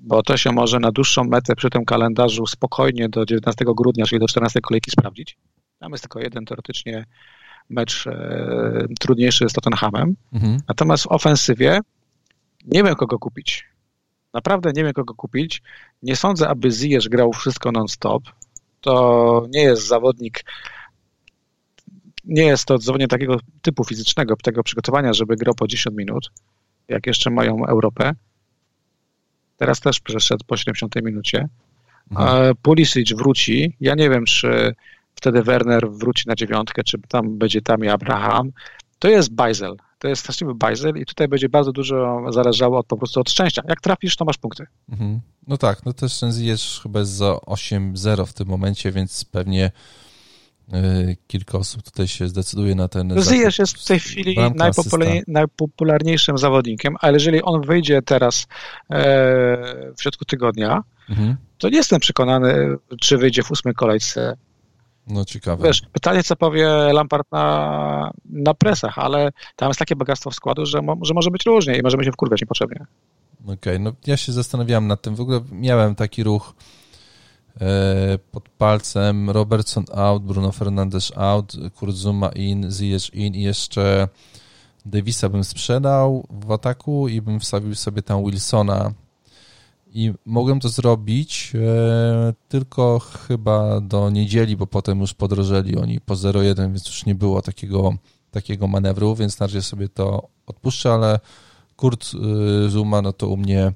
bo 0.00 0.22
to 0.22 0.36
się 0.36 0.52
może 0.52 0.80
na 0.80 0.92
dłuższą 0.92 1.24
metę 1.24 1.56
przy 1.56 1.70
tym 1.70 1.84
kalendarzu 1.84 2.46
spokojnie 2.46 3.08
do 3.08 3.26
19 3.26 3.64
grudnia, 3.76 4.04
czyli 4.04 4.20
do 4.20 4.28
14 4.28 4.60
kolejki 4.60 4.90
sprawdzić. 4.90 5.36
Tam 5.78 5.92
jest 5.92 6.04
tylko 6.04 6.20
jeden 6.20 6.44
teoretycznie 6.44 7.04
mecz 7.68 8.06
e, 8.06 8.86
trudniejszy 9.00 9.48
z 9.48 9.52
Tottenhamem. 9.52 10.16
Mhm. 10.32 10.58
Natomiast 10.68 11.04
w 11.04 11.12
ofensywie 11.12 11.80
nie 12.66 12.82
wiem 12.84 12.94
kogo 12.94 13.18
kupić. 13.18 13.69
Naprawdę 14.34 14.72
nie 14.76 14.84
wiem 14.84 14.92
kogo 14.92 15.14
kupić. 15.14 15.62
Nie 16.02 16.16
sądzę, 16.16 16.48
aby 16.48 16.70
Ziyech 16.70 17.08
grał 17.08 17.32
wszystko 17.32 17.72
non-stop. 17.72 18.22
To 18.80 19.46
nie 19.50 19.62
jest 19.62 19.86
zawodnik 19.86 20.44
nie 22.24 22.44
jest 22.44 22.64
to 22.64 22.78
dzwonienie 22.78 23.08
takiego 23.08 23.36
typu 23.62 23.84
fizycznego, 23.84 24.36
tego 24.36 24.62
przygotowania, 24.62 25.12
żeby 25.12 25.36
grał 25.36 25.54
po 25.54 25.66
10 25.66 25.96
minut, 25.96 26.30
jak 26.88 27.06
jeszcze 27.06 27.30
mają 27.30 27.66
Europę. 27.66 28.12
Teraz 29.56 29.80
też 29.80 30.00
przeszedł 30.00 30.44
po 30.46 30.56
70 30.56 30.94
minucie. 31.04 31.48
Mhm. 32.10 32.54
Pulisic 32.62 33.12
wróci. 33.12 33.76
Ja 33.80 33.94
nie 33.94 34.10
wiem, 34.10 34.24
czy 34.24 34.74
wtedy 35.14 35.42
Werner 35.42 35.90
wróci 35.90 36.28
na 36.28 36.34
dziewiątkę, 36.34 36.84
czy 36.84 36.98
tam 37.08 37.38
będzie 37.38 37.62
tam 37.62 37.84
i 37.84 37.88
Abraham. 37.88 38.50
To 38.98 39.08
jest 39.08 39.34
Bajzel. 39.34 39.76
To 40.00 40.08
jest 40.08 40.20
straszliwy 40.20 40.54
Bajzel 40.54 40.96
i 40.96 41.06
tutaj 41.06 41.28
będzie 41.28 41.48
bardzo 41.48 41.72
dużo 41.72 42.22
zależało 42.30 42.78
od, 42.78 42.86
po 42.86 42.96
prostu 42.96 43.20
od 43.20 43.30
szczęścia. 43.30 43.62
Jak 43.68 43.80
trafisz, 43.80 44.16
to 44.16 44.24
masz 44.24 44.38
punkty. 44.38 44.66
Mhm. 44.88 45.20
No 45.46 45.56
tak, 45.56 45.84
no 45.84 45.92
też 45.92 46.20
ten 46.20 46.32
jest 46.38 46.82
chyba 46.82 47.04
za 47.04 47.32
8-0 47.32 48.26
w 48.26 48.32
tym 48.32 48.48
momencie, 48.48 48.92
więc 48.92 49.24
pewnie 49.24 49.70
Y, 50.74 51.16
kilka 51.26 51.58
osób 51.58 51.82
tutaj 51.82 52.08
się 52.08 52.28
zdecyduje 52.28 52.74
na 52.74 52.88
ten. 52.88 53.22
Ziyech 53.22 53.58
jest 53.58 53.78
w 53.78 53.84
tej 53.84 54.00
chwili 54.00 54.36
najpopularniej, 54.54 55.22
najpopularniejszym 55.28 56.38
zawodnikiem, 56.38 56.96
ale 57.00 57.12
jeżeli 57.12 57.42
on 57.42 57.62
wyjdzie 57.62 58.02
teraz 58.02 58.46
e, 58.90 58.96
w 59.96 60.02
środku 60.02 60.24
tygodnia, 60.24 60.82
mhm. 61.08 61.36
to 61.58 61.68
nie 61.68 61.76
jestem 61.76 62.00
przekonany, 62.00 62.76
czy 63.00 63.18
wyjdzie 63.18 63.42
w 63.42 63.50
ósmej 63.50 63.74
kolejce. 63.74 64.36
No 65.10 65.24
ciekawe. 65.24 65.66
Wiesz, 65.68 65.82
pytanie, 65.92 66.22
co 66.22 66.36
powie 66.36 66.68
Lampard 66.92 67.32
na, 67.32 68.10
na 68.24 68.54
presach, 68.54 68.98
ale 68.98 69.32
tam 69.56 69.68
jest 69.68 69.78
takie 69.78 69.96
bogactwo 69.96 70.30
w 70.30 70.34
składu, 70.34 70.66
że, 70.66 70.82
mo, 70.82 70.96
że 71.02 71.14
może 71.14 71.30
być 71.30 71.46
różnie 71.46 71.78
i 71.78 71.82
możemy 71.82 72.04
się 72.04 72.12
wkurwiać 72.12 72.40
niepotrzebnie. 72.40 72.86
Okej, 73.44 73.54
okay, 73.54 73.78
no 73.78 73.92
ja 74.06 74.16
się 74.16 74.32
zastanawiałem 74.32 74.86
nad 74.86 75.02
tym. 75.02 75.14
W 75.14 75.20
ogóle 75.20 75.40
miałem 75.52 75.94
taki 75.94 76.24
ruch 76.24 76.54
E, 77.60 78.18
pod 78.32 78.48
palcem 78.48 79.30
Robertson 79.30 79.84
out, 79.92 80.22
Bruno 80.22 80.52
Fernandes 80.52 81.12
out, 81.16 81.56
Kurzuma 81.74 82.28
in, 82.28 82.70
Ziyech 82.70 83.14
in 83.14 83.34
i 83.34 83.42
jeszcze 83.42 84.08
Davisa 84.86 85.28
bym 85.28 85.44
sprzedał 85.44 86.26
w 86.30 86.52
ataku 86.52 87.08
i 87.08 87.22
bym 87.22 87.40
wstawił 87.40 87.74
sobie 87.74 88.02
tam 88.02 88.24
Wilsona 88.24 88.92
i 89.92 90.12
mogłem 90.26 90.60
to 90.60 90.68
zrobić 90.68 91.52
e, 91.54 92.32
tylko 92.48 92.98
chyba 92.98 93.80
do 93.80 94.10
niedzieli, 94.10 94.56
bo 94.56 94.66
potem 94.66 95.00
już 95.00 95.14
podrożeli 95.14 95.76
oni 95.76 96.00
po 96.00 96.14
0,1, 96.14 96.72
więc 96.72 96.86
już 96.86 97.06
nie 97.06 97.14
było 97.14 97.42
takiego, 97.42 97.94
takiego 98.30 98.66
manewru, 98.66 99.16
więc 99.16 99.40
na 99.40 99.46
razie 99.46 99.62
sobie 99.62 99.88
to 99.88 100.28
odpuszczę, 100.46 100.92
ale 100.92 101.20
Kurt 101.76 102.10
e, 102.14 102.68
Zuma, 102.68 103.02
no 103.02 103.12
to 103.12 103.28
u 103.28 103.36
mnie 103.36 103.72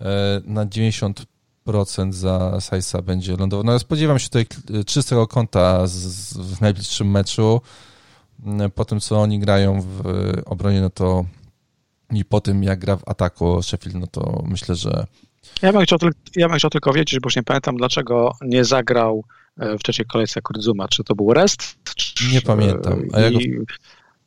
e, 0.00 0.42
na 0.44 0.66
90 0.66 1.26
procent 1.64 2.14
za 2.14 2.60
Sajsa 2.60 3.02
będzie 3.02 3.36
lądował. 3.36 3.64
No 3.64 3.78
spodziewam 3.78 4.18
się 4.18 4.28
tutaj 4.28 4.46
czystego 4.86 5.26
kąta 5.26 5.86
z, 5.86 5.92
z, 5.92 6.36
w 6.36 6.60
najbliższym 6.60 7.10
meczu. 7.10 7.60
Po 8.74 8.84
tym, 8.84 9.00
co 9.00 9.20
oni 9.20 9.38
grają 9.38 9.80
w 9.80 10.02
obronie, 10.44 10.80
no 10.80 10.90
to 10.90 11.24
i 12.12 12.24
po 12.24 12.40
tym, 12.40 12.62
jak 12.62 12.78
gra 12.78 12.96
w 12.96 13.08
ataku 13.08 13.62
Sheffield, 13.62 13.96
no 13.96 14.06
to 14.06 14.42
myślę, 14.46 14.74
że... 14.74 15.06
Ja 15.62 15.72
bym 15.72 15.82
chciał, 15.82 15.98
ja 16.36 16.48
bym 16.48 16.58
chciał 16.58 16.70
tylko 16.70 16.92
wiedzieć, 16.92 17.20
bo 17.20 17.26
już 17.26 17.36
nie 17.36 17.42
pamiętam, 17.42 17.76
dlaczego 17.76 18.32
nie 18.42 18.64
zagrał 18.64 19.24
e, 19.58 19.78
w 19.78 19.82
trzeciej 19.82 20.06
kolejce 20.06 20.42
Kurzuma. 20.42 20.88
Czy 20.88 21.04
to 21.04 21.14
był 21.14 21.34
rest? 21.34 21.76
Czy, 21.94 22.32
nie 22.32 22.42
pamiętam. 22.42 23.02
A 23.12 23.20
i, 23.20 23.58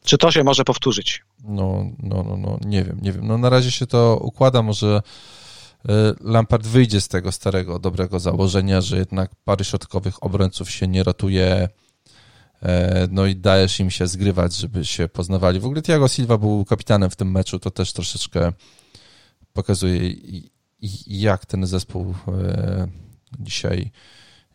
Czy 0.03 0.17
to 0.17 0.31
się 0.31 0.43
może 0.43 0.63
powtórzyć? 0.63 1.23
No, 1.43 1.85
no, 1.99 2.23
no, 2.23 2.37
no, 2.37 2.57
nie 2.65 2.83
wiem, 2.83 2.99
nie 3.01 3.11
wiem. 3.11 3.27
No 3.27 3.37
na 3.37 3.49
razie 3.49 3.71
się 3.71 3.87
to 3.87 4.19
układa, 4.21 4.61
może 4.61 5.01
E, 5.89 6.13
Lampard 6.21 6.67
wyjdzie 6.67 7.01
z 7.01 7.07
tego 7.07 7.31
starego, 7.31 7.79
dobrego 7.79 8.19
założenia, 8.19 8.81
że 8.81 8.97
jednak 8.97 9.31
pary 9.43 9.65
środkowych 9.65 10.23
obrońców 10.23 10.71
się 10.71 10.87
nie 10.87 11.03
ratuje, 11.03 11.45
e, 11.45 11.69
no 13.11 13.25
i 13.25 13.35
dajesz 13.35 13.79
im 13.79 13.89
się 13.89 14.07
zgrywać, 14.07 14.55
żeby 14.55 14.85
się 14.85 15.07
poznawali. 15.07 15.59
W 15.59 15.65
ogóle 15.65 15.81
Thiago 15.81 16.07
Silva 16.07 16.37
był 16.37 16.65
kapitanem 16.65 17.09
w 17.09 17.15
tym 17.15 17.31
meczu, 17.31 17.59
to 17.59 17.71
też 17.71 17.93
troszeczkę 17.93 18.51
pokazuje, 19.53 20.13
jak 21.07 21.45
ten 21.45 21.65
zespół 21.65 22.15
e, 22.27 22.87
dzisiaj 23.39 23.91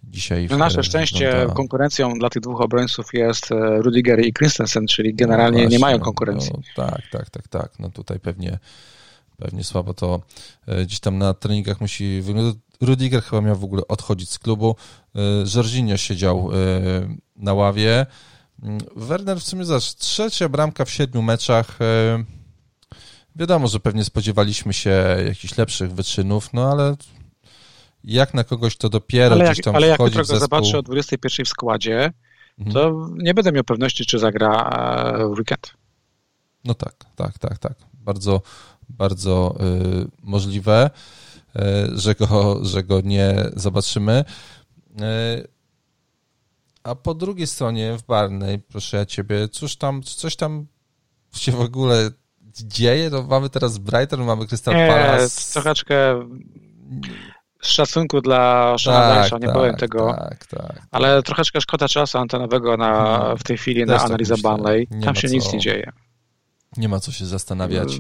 dzisiaj... 0.05 0.47
Na 0.47 0.57
nasze 0.57 0.83
szczęście 0.83 1.47
konkurencją 1.55 2.19
dla 2.19 2.31
tych 2.31 2.43
dwóch 2.43 2.61
obrońców 2.61 3.07
jest 3.13 3.47
Rudiger 3.79 4.27
i 4.27 4.33
Christensen, 4.33 4.87
czyli 4.87 5.15
generalnie 5.15 5.59
no 5.59 5.63
właśnie, 5.63 5.77
nie 5.77 5.81
mają 5.81 5.99
konkurencji. 5.99 6.53
No, 6.55 6.87
tak, 6.87 7.03
tak, 7.11 7.31
tak, 7.31 7.49
tak. 7.49 7.79
No 7.79 7.91
tutaj 7.91 8.21
pewnie 8.21 8.59
pewnie 9.41 9.65
słabo 9.65 9.95
to 9.95 10.23
e, 10.67 10.85
gdzieś 10.85 11.01
tam 11.01 11.19
na 11.19 11.35
treningach 11.35 11.81
musi 11.81 12.21
wyglądać. 12.23 12.57
Rudiger 12.81 13.23
chyba 13.23 13.43
miał 13.43 13.57
w 13.57 13.65
ogóle 13.65 13.83
odchodzić 13.89 14.31
z 14.31 14.39
klubu. 14.39 14.77
E, 15.15 15.21
Jorginho 15.55 15.97
siedział 15.97 16.51
e, 16.53 16.57
na 17.37 17.55
ławie. 17.55 18.07
Mm, 18.63 18.81
Werner 18.97 19.41
w 19.41 19.45
sumie 19.45 19.65
zaś 19.65 19.95
trzecia 19.95 20.49
bramka 20.49 20.85
w 20.85 20.91
siedmiu 20.91 21.23
meczach. 21.23 21.79
Wiadomo, 23.37 23.69
że 23.69 23.81
pewnie 23.81 24.05
spodziewaliśmy 24.05 24.73
się 24.73 25.17
jakichś 25.27 25.59
lepszych 25.59 25.93
wyczynów, 25.93 26.53
no 26.53 26.71
ale 26.71 26.97
jak 28.05 28.35
na 28.35 28.45
kogoś 28.45 28.77
to 28.77 28.89
dopiero 28.89 29.35
ale 29.35 29.45
gdzieś 29.45 29.65
tam 29.65 29.77
Ale 29.77 29.87
jak 29.87 30.01
jutro 30.01 30.25
go 30.25 30.39
zobaczę 30.39 30.79
o 30.79 30.83
21 30.83 31.47
w 31.47 31.49
składzie, 31.49 32.13
mhm. 32.59 32.75
to 32.75 33.09
nie 33.17 33.35
będę 33.35 33.53
miał 33.53 33.65
pewności, 33.65 34.07
czy 34.07 34.19
zagra 34.19 34.71
w 35.19 35.39
weekend. 35.39 35.75
No 36.65 36.75
tak, 36.75 36.95
tak, 37.17 37.39
tak, 37.39 37.59
tak. 37.59 37.75
Bardzo, 37.95 38.43
bardzo 38.89 39.55
y, 40.05 40.09
możliwe, 40.23 40.91
że 41.95 42.15
go, 42.15 42.65
że 42.65 42.83
go 42.83 43.01
nie 43.01 43.35
zobaczymy. 43.57 44.25
Y, 44.91 45.49
a 46.83 46.95
po 46.95 47.15
drugiej 47.15 47.47
stronie 47.47 47.99
w 47.99 48.03
Barney, 48.03 48.59
proszę 48.59 48.97
ja 48.97 49.07
ciebie, 49.07 49.49
cóż 49.49 49.77
tam, 49.77 50.03
coś 50.03 50.37
tam 50.37 50.67
się 51.35 51.53
w 51.53 51.61
ogóle 51.61 52.11
dzieje? 52.55 53.11
To 53.11 53.23
mamy 53.23 53.51
teraz 53.51 53.79
Brighton, 53.79 54.25
mamy 54.25 54.47
Crystal 54.47 54.75
Palace. 54.75 55.53
Troszeczkę 55.53 56.29
z 57.63 57.69
szacunku 57.69 58.21
dla 58.21 58.75
Shona 58.79 59.01
tak, 59.01 59.33
nie 59.33 59.47
tak, 59.47 59.53
powiem 59.53 59.77
tego, 59.77 60.15
tak, 60.19 60.47
tak, 60.47 60.83
ale 60.91 61.17
tak. 61.17 61.27
troszeczkę 61.27 61.61
szkoda 61.61 61.89
czasu 61.89 62.19
antenowego 62.19 62.77
na, 62.77 63.17
mhm. 63.17 63.39
w 63.39 63.43
tej 63.43 63.59
chwili 63.59 63.85
na 63.85 64.03
analizę 64.03 64.35
Barney. 64.43 64.89
Tam 65.05 65.15
się 65.15 65.29
nic 65.29 65.53
nie 65.53 65.59
dzieje. 65.59 65.93
Nie 66.77 66.89
ma 66.89 67.01
co 67.01 67.13
się 67.13 67.27
zastanawiać. 67.27 67.99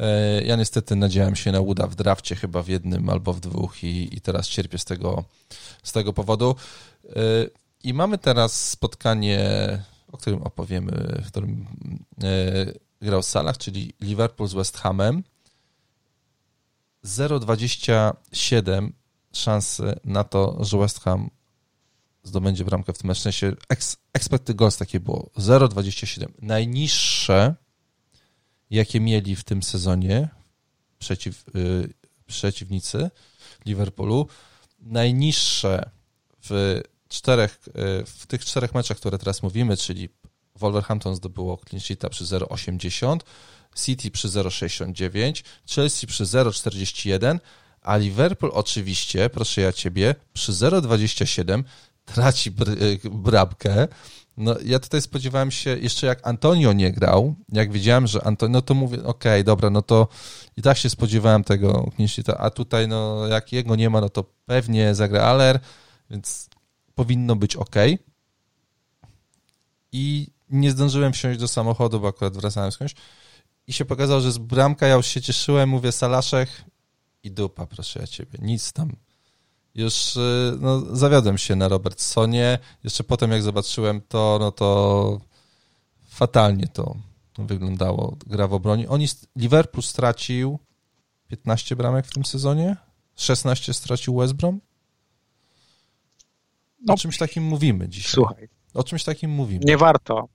E, 0.00 0.42
ja 0.42 0.56
niestety 0.56 0.96
nadziałem 0.96 1.36
się 1.36 1.52
na 1.52 1.60
uda 1.60 1.86
w 1.86 1.94
drafcie 1.94 2.36
chyba 2.36 2.62
w 2.62 2.68
jednym 2.68 3.08
albo 3.08 3.32
w 3.32 3.40
dwóch 3.40 3.84
i, 3.84 4.16
i 4.16 4.20
teraz 4.20 4.48
cierpię 4.48 4.78
z 4.78 4.84
tego, 4.84 5.24
z 5.82 5.92
tego 5.92 6.12
powodu. 6.12 6.54
E, 7.04 7.12
I 7.84 7.94
mamy 7.94 8.18
teraz 8.18 8.68
spotkanie, 8.70 9.38
o 10.12 10.16
którym 10.16 10.42
opowiemy, 10.42 11.20
w 11.24 11.26
którym 11.26 11.66
e, 12.22 12.72
grał 13.02 13.22
Salah, 13.22 13.58
czyli 13.58 13.92
Liverpool 14.00 14.48
z 14.48 14.54
West 14.54 14.78
Hamem. 14.78 15.22
0,27 17.04 18.90
szansy 19.32 20.00
na 20.04 20.24
to, 20.24 20.64
że 20.64 20.78
West 20.78 21.00
Ham 21.00 21.30
zdobędzie 22.22 22.64
bramkę 22.64 22.92
w 22.92 22.98
tym 22.98 23.08
meczu. 23.08 23.20
W 23.20 23.22
sensie 23.22 23.52
expected 24.12 24.56
goals 24.56 24.76
takie 24.76 25.00
było 25.00 25.30
0,27. 25.38 26.26
Najniższe 26.42 27.54
jakie 28.70 29.00
mieli 29.00 29.36
w 29.36 29.44
tym 29.44 29.62
sezonie 29.62 30.28
przeciw, 30.98 31.44
y, 31.56 31.94
przeciwnicy 32.26 33.10
Liverpoolu. 33.66 34.26
Najniższe 34.80 35.90
w 36.42 36.80
czterech, 37.08 37.58
y, 37.68 38.06
w 38.06 38.26
tych 38.26 38.44
czterech 38.44 38.74
meczach, 38.74 38.96
które 38.96 39.18
teraz 39.18 39.42
mówimy, 39.42 39.76
czyli 39.76 40.08
Wolverhampton 40.56 41.16
zdobyło 41.16 41.60
clean 41.68 41.80
sheeta 41.80 42.08
przy 42.08 42.24
0,80, 42.24 43.18
City 43.76 44.10
przy 44.10 44.28
0,69, 44.28 45.42
Chelsea 45.74 46.06
przy 46.06 46.24
0,41, 46.24 47.38
a 47.80 47.96
Liverpool 47.96 48.52
oczywiście, 48.54 49.30
proszę 49.30 49.60
ja 49.60 49.72
ciebie, 49.72 50.14
przy 50.32 50.52
0,27 50.52 51.62
traci 52.04 52.50
br 52.50 52.68
brabkę. 53.10 53.88
No, 54.40 54.56
ja 54.64 54.78
tutaj 54.78 55.02
spodziewałem 55.02 55.50
się, 55.50 55.78
jeszcze 55.78 56.06
jak 56.06 56.26
Antonio 56.26 56.72
nie 56.72 56.92
grał, 56.92 57.34
jak 57.48 57.72
wiedziałem, 57.72 58.06
że 58.06 58.24
Antonio, 58.24 58.52
no 58.52 58.62
to 58.62 58.74
mówię, 58.74 58.98
okej, 58.98 59.08
okay, 59.08 59.44
dobra, 59.44 59.70
no 59.70 59.82
to 59.82 60.08
i 60.56 60.62
tak 60.62 60.76
się 60.76 60.90
spodziewałem 60.90 61.44
tego 61.44 61.90
a 62.38 62.50
tutaj, 62.50 62.88
no, 62.88 63.26
jak 63.26 63.52
jego 63.52 63.76
nie 63.76 63.90
ma, 63.90 64.00
no 64.00 64.08
to 64.08 64.24
pewnie 64.46 64.94
zagra 64.94 65.22
Aller, 65.22 65.60
więc 66.10 66.48
powinno 66.94 67.36
być 67.36 67.56
ok. 67.56 67.76
I 69.92 70.28
nie 70.50 70.70
zdążyłem 70.70 71.12
wsiąść 71.12 71.40
do 71.40 71.48
samochodu, 71.48 72.00
bo 72.00 72.08
akurat 72.08 72.36
wracałem 72.36 72.72
skądś 72.72 72.94
i 73.66 73.72
się 73.72 73.84
pokazało, 73.84 74.20
że 74.20 74.26
jest 74.26 74.38
bramka, 74.38 74.86
ja 74.86 74.94
już 74.94 75.06
się 75.06 75.22
cieszyłem, 75.22 75.68
mówię 75.68 75.92
Salaszek 75.92 76.48
i 77.22 77.30
dupa, 77.30 77.66
proszę 77.66 78.00
ja 78.00 78.06
ciebie, 78.06 78.38
nic 78.42 78.72
tam. 78.72 78.96
Już 79.74 80.16
y, 80.16 80.58
no, 80.60 80.80
zawiodłem 80.96 81.38
się 81.38 81.56
na 81.56 81.68
Robertsonie, 81.68 82.58
jeszcze 82.84 83.04
potem 83.04 83.30
jak 83.30 83.42
zobaczyłem 83.42 84.00
to, 84.08 84.36
no 84.40 84.52
to 84.52 85.20
fatalnie 86.08 86.68
to 86.68 86.96
wyglądało, 87.38 88.16
gra 88.26 88.48
w 88.48 88.54
obronie. 88.54 88.88
Oni, 88.88 89.06
Liverpool 89.36 89.82
stracił 89.82 90.58
15 91.28 91.76
bramek 91.76 92.06
w 92.06 92.12
tym 92.14 92.24
sezonie, 92.24 92.76
16 93.16 93.74
stracił 93.74 94.16
West 94.16 94.32
Brom. 94.32 94.60
O 96.88 96.96
czymś 96.96 97.18
takim 97.18 97.44
mówimy 97.44 97.88
dzisiaj. 97.88 98.12
Słuchaj. 98.12 98.48
O 98.74 98.84
czymś 98.84 99.04
takim 99.04 99.30
mówimy. 99.30 99.60
Nie 99.64 99.76
warto 99.76 100.28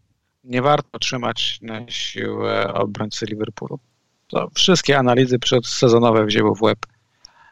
nie 0.46 0.62
warto 0.62 1.00
trzymać 1.00 1.60
na 1.62 1.90
siłę 1.90 2.74
obrońcy 2.74 3.26
Liverpoolu. 3.26 3.80
To 4.28 4.50
wszystkie 4.56 4.98
analizy 4.98 5.40
przedsezonowe 5.40 6.26
wzięły 6.26 6.56
w 6.56 6.62
łeb, 6.62 6.80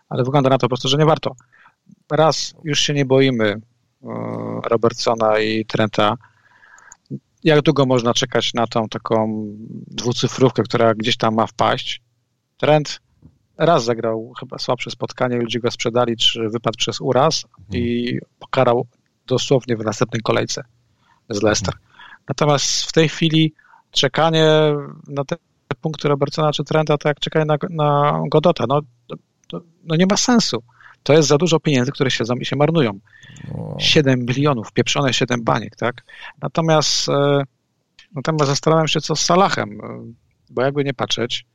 ale 0.10 0.24
wygląda 0.24 0.50
na 0.50 0.58
to 0.58 0.62
po 0.62 0.70
prostu, 0.70 0.88
że 0.88 0.98
nie 0.98 1.06
warto. 1.06 1.36
Raz 2.12 2.54
już 2.64 2.80
się 2.80 2.94
nie 2.94 3.06
boimy 3.06 3.46
e, 3.50 3.60
Robertsona 4.70 5.40
i 5.40 5.66
Trenta. 5.66 6.18
Jak 7.44 7.62
długo 7.62 7.86
można 7.86 8.14
czekać 8.14 8.54
na 8.54 8.68
tą 8.68 8.90
taką 8.90 9.46
dwucyfrówkę, 9.88 10.64
która 10.64 10.94
gdzieś 10.94 11.18
tam 11.18 11.36
ma 11.36 11.48
wpaść? 11.48 12.02
Trent 12.58 13.02
raz 13.58 13.84
zagrał 13.84 14.34
chyba 14.40 14.58
słabsze 14.58 14.92
spotkanie, 14.92 15.38
ludzie 15.38 15.60
go 15.60 15.72
sprzedali, 15.72 16.18
czy 16.18 16.50
wypadł 16.50 16.78
przez 16.78 17.02
uraz 17.02 17.46
i 17.72 18.18
pokarał 18.40 18.88
dosłownie 19.28 19.78
w 19.78 19.86
następnej 19.86 20.22
kolejce 20.22 20.64
z 21.30 21.42
Leicester. 21.42 21.74
Natomiast 22.28 22.84
w 22.84 22.92
tej 22.92 23.10
chwili 23.10 23.54
czekanie 23.92 24.46
na 25.08 25.26
te 25.26 25.36
punkty 25.82 26.08
Robertsona 26.08 26.52
czy 26.52 26.64
Trenta, 26.64 26.98
to 26.98 27.10
jak 27.10 27.20
czekanie 27.20 27.46
na, 27.46 27.58
na 27.70 28.20
Godota, 28.30 28.66
no, 28.68 28.82
to, 29.48 29.62
no 29.84 29.96
nie 29.96 30.06
ma 30.06 30.18
sensu. 30.18 30.64
To 31.04 31.14
jest 31.14 31.28
za 31.28 31.38
dużo 31.38 31.60
pieniędzy, 31.60 31.92
które 31.92 32.12
siedzą 32.12 32.36
i 32.36 32.46
się 32.46 32.56
marnują. 32.56 33.00
No. 33.54 33.76
7 33.80 34.20
milionów, 34.20 34.72
pieprzone 34.72 35.14
7 35.14 35.44
baniek, 35.44 35.76
tak? 35.76 36.04
Natomiast, 36.42 37.10
e, 37.10 37.44
natomiast 38.16 38.46
zastanawiam 38.46 38.88
się, 38.88 39.02
co 39.02 39.16
z 39.16 39.22
Salahem, 39.22 39.82
e, 39.82 40.14
bo 40.50 40.62
jakby 40.62 40.84
nie 40.84 40.94
patrzeć, 40.94 41.46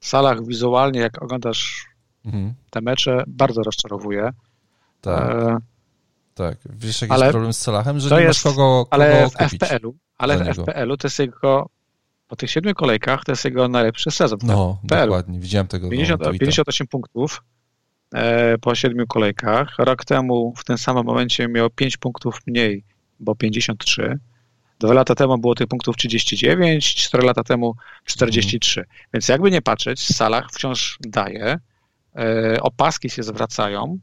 Salah 0.00 0.46
wizualnie, 0.46 1.00
jak 1.00 1.22
oglądasz 1.22 1.86
mhm. 2.24 2.54
te 2.70 2.80
mecze, 2.80 3.24
bardzo 3.26 3.62
rozczarowuje. 3.62 4.30
Tak. 5.00 5.30
E, 5.30 5.58
tak. 6.34 6.58
Wiesz, 6.70 7.02
jaki 7.02 7.14
jest 7.14 7.30
problem 7.30 7.52
z 7.52 7.58
Salahem? 7.58 8.00
Że 8.00 8.16
nie 8.16 8.22
jest, 8.22 8.42
kogo, 8.42 8.56
kogo 8.56 8.88
ale 8.90 9.30
w 9.30 9.32
FPL-u, 9.32 9.94
ale 10.18 10.38
w 10.38 10.56
FPL-u 10.56 10.96
to 10.96 11.06
jest 11.06 11.18
jego 11.18 11.70
po 12.28 12.36
tych 12.36 12.50
siedmiu 12.50 12.74
kolejkach 12.74 13.24
to 13.24 13.32
jest 13.32 13.44
jego 13.44 13.68
najlepszy 13.68 14.10
sezon. 14.10 14.38
No, 14.42 14.78
dokładnie, 14.84 15.38
widziałem 15.38 15.66
tego. 15.66 15.90
50, 15.90 16.22
58 16.32 16.86
punktów 16.86 17.42
po 18.60 18.74
siedmiu 18.74 19.06
kolejkach. 19.06 19.78
Rok 19.78 20.04
temu 20.04 20.54
w 20.56 20.64
tym 20.64 20.78
samym 20.78 21.04
momencie 21.04 21.48
miał 21.48 21.70
5 21.70 21.96
punktów 21.96 22.38
mniej, 22.46 22.84
bo 23.20 23.34
53. 23.34 24.18
Dwa 24.78 24.92
lata 24.92 25.14
temu 25.14 25.38
było 25.38 25.54
tych 25.54 25.66
punktów 25.66 25.96
39, 25.96 26.94
4 26.94 27.26
lata 27.26 27.44
temu 27.44 27.74
43. 28.04 28.80
Mhm. 28.80 28.96
Więc 29.14 29.28
jakby 29.28 29.50
nie 29.50 29.62
patrzeć, 29.62 30.06
Salah 30.06 30.50
wciąż 30.52 30.98
daje, 31.00 31.58
e, 32.16 32.60
opaski 32.60 33.10
się 33.10 33.22
zwracają. 33.22 33.98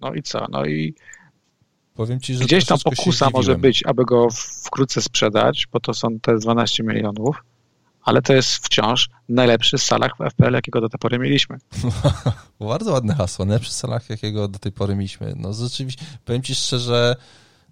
No 0.00 0.14
i 0.14 0.22
co? 0.22 0.46
No 0.50 0.66
i 0.66 0.94
Powiem 1.94 2.20
ci, 2.20 2.34
że 2.34 2.44
Gdzieś 2.44 2.64
tam 2.64 2.78
pokusa 2.84 3.30
może 3.32 3.58
być, 3.58 3.86
aby 3.86 4.04
go 4.04 4.28
wkrótce 4.64 5.02
sprzedać, 5.02 5.66
bo 5.72 5.80
to 5.80 5.94
są 5.94 6.20
te 6.20 6.36
12 6.36 6.82
milionów, 6.82 7.36
ale 8.02 8.22
to 8.22 8.32
jest 8.32 8.66
wciąż 8.66 9.08
najlepszy 9.28 9.78
salach 9.78 10.12
w 10.16 10.30
FPL, 10.30 10.52
jakiego 10.52 10.80
do 10.80 10.88
tej 10.88 10.98
pory 10.98 11.18
mieliśmy. 11.18 11.58
Bardzo 12.60 12.92
ładne 12.92 13.14
hasło, 13.14 13.44
najlepszy 13.44 13.72
salach, 13.72 14.10
jakiego 14.10 14.48
do 14.48 14.58
tej 14.58 14.72
pory 14.72 14.94
mieliśmy. 14.94 15.32
No 15.36 15.52
rzeczywiście, 15.52 16.04
powiem 16.24 16.42
ci 16.42 16.54
szczerze, 16.54 17.16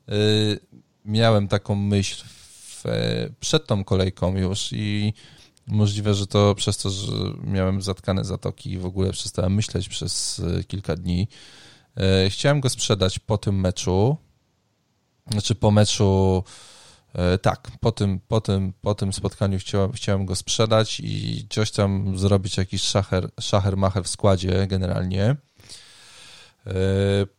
yy, 0.09 0.15
miałem 1.05 1.49
taką 1.49 1.75
myśl 1.75 2.25
w, 2.27 2.85
przed 3.41 3.67
tą 3.67 3.85
kolejką 3.85 4.37
już 4.37 4.73
i 4.73 5.15
możliwe, 5.67 6.15
że 6.15 6.27
to 6.27 6.55
przez 6.55 6.77
to, 6.77 6.91
że 6.91 7.13
miałem 7.45 7.83
zatkane 7.83 8.25
zatoki 8.25 8.73
i 8.73 8.79
w 8.79 8.87
ogóle 8.87 9.13
przestałem 9.13 9.55
myśleć 9.55 9.89
przez 9.89 10.39
y, 10.39 10.65
kilka 10.65 10.97
dni, 10.97 11.29
E, 11.99 12.31
chciałem 12.31 12.61
go 12.61 12.69
sprzedać 12.69 13.19
po 13.19 13.39
tym 13.39 13.61
meczu, 13.61 14.17
znaczy 15.31 15.55
po 15.55 15.71
meczu, 15.71 16.45
tak, 17.43 17.71
po 17.81 17.93
tym, 17.93 18.21
po 18.29 18.41
tym, 18.41 18.73
po 18.81 18.95
tym 18.95 19.13
spotkaniu 19.13 19.59
chciałem, 19.59 19.93
chciałem 19.93 20.27
go 20.27 20.37
sprzedać 20.37 21.01
i 21.01 21.47
coś 21.51 21.71
tam 21.71 22.19
zrobić, 22.19 22.57
jakiś 22.57 22.83
szacher, 22.83 23.29
szacher 23.41 23.77
macher 23.77 24.05
w 24.05 24.09
składzie 24.09 24.67
generalnie. 24.67 25.37
E, 26.67 26.75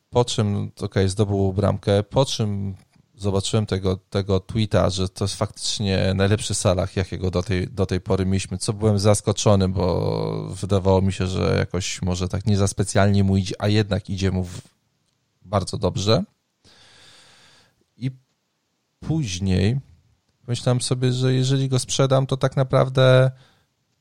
po 0.09 0.26
czym, 0.26 0.72
ok, 0.82 0.95
zdobył 1.05 1.53
bramkę, 1.53 2.03
po 2.03 2.26
czym 2.26 2.76
zobaczyłem 3.15 3.65
tego, 3.65 3.97
tego 4.09 4.39
tweeta, 4.39 4.89
że 4.89 5.09
to 5.09 5.24
jest 5.24 5.36
faktycznie 5.36 6.13
najlepszy 6.15 6.53
salach, 6.53 6.95
jakiego 6.95 7.32
do 7.32 7.43
tej, 7.43 7.67
do 7.67 7.86
tej 7.86 8.01
pory 8.01 8.26
mieliśmy, 8.26 8.57
co 8.57 8.74
byłem 8.74 8.99
zaskoczony, 8.99 9.70
bo 9.70 10.47
wydawało 10.49 11.01
mi 11.01 11.13
się, 11.13 11.28
że 11.28 11.55
jakoś 11.59 12.01
może 12.01 12.28
tak 12.28 12.45
nie 12.45 12.57
za 12.57 12.67
specjalnie 12.67 13.24
mu 13.24 13.38
idzie, 13.38 13.55
a 13.59 13.67
jednak 13.67 14.09
idzie 14.09 14.32
mu 14.32 14.47
bardzo 15.41 15.78
dobrze. 15.78 16.24
Później 19.00 19.80
myślałem 20.47 20.82
sobie, 20.82 21.14
że 21.14 21.34
jeżeli 21.34 21.70
go 21.70 21.80
sprzedam, 21.80 22.28
to 22.28 22.38
tak 22.38 22.58
naprawdę 22.58 23.32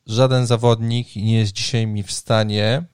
żaden 0.06 0.46
zawodnik 0.46 1.16
nie 1.16 1.38
jest 1.38 1.52
dzisiaj 1.52 1.86
mi 1.86 2.02
w 2.02 2.12
stanie 2.12 2.84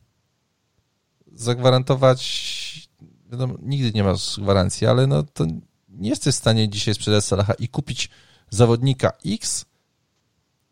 zagwarantować, 1.32 2.88
wiadomo, 3.30 3.54
nigdy 3.62 3.92
nie 3.92 4.04
masz 4.04 4.40
gwarancji, 4.40 4.86
ale 4.86 5.06
no 5.06 5.22
to 5.22 5.46
nie 5.88 6.10
jesteś 6.10 6.34
w 6.34 6.38
stanie 6.38 6.68
dzisiaj 6.68 6.94
sprzedać 6.94 7.24
Salaha 7.24 7.54
i 7.54 7.68
kupić 7.68 8.10
zawodnika 8.50 9.12
X, 9.26 9.64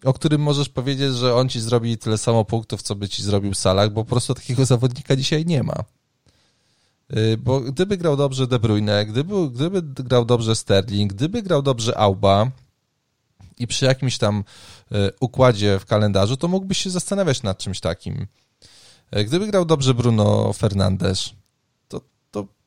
o 0.05 0.13
którym 0.13 0.41
możesz 0.41 0.69
powiedzieć, 0.69 1.15
że 1.15 1.35
on 1.35 1.49
ci 1.49 1.61
zrobi 1.61 1.99
tyle 1.99 2.19
samo 2.19 2.45
punktów, 2.45 2.83
co 2.83 2.95
by 2.95 3.09
ci 3.09 3.23
zrobił 3.23 3.55
Salah, 3.55 3.91
bo 3.91 4.05
po 4.05 4.11
prostu 4.11 4.35
takiego 4.35 4.65
zawodnika 4.65 5.17
dzisiaj 5.17 5.47
nie 5.47 5.63
ma. 5.63 5.85
Y, 7.17 7.37
bo 7.37 7.61
gdyby 7.61 7.97
grał 7.97 8.17
dobrze 8.17 8.47
De 8.47 8.59
Bruyne, 8.59 9.07
gdyby, 9.07 9.51
gdyby 9.51 9.83
grał 9.83 10.25
dobrze 10.25 10.57
Sterling, 10.57 11.13
gdyby 11.13 11.43
grał 11.43 11.63
dobrze 11.63 11.99
Auba 11.99 12.51
i 13.59 13.67
przy 13.67 13.85
jakimś 13.85 14.19
tam 14.19 14.45
y, 14.93 15.11
układzie 15.21 15.79
w 15.79 15.87
kalendarzu, 15.87 16.37
to 16.37 16.49
mógłbyś 16.49 16.79
się 16.79 16.91
zastanawiać 16.91 17.43
nad 17.43 17.59
czymś 17.59 17.81
takim. 17.81 18.27
Y, 19.17 19.25
gdyby 19.25 19.47
grał 19.47 19.65
dobrze 19.65 19.95
Bruno 19.95 20.53
Fernandes, 20.53 21.31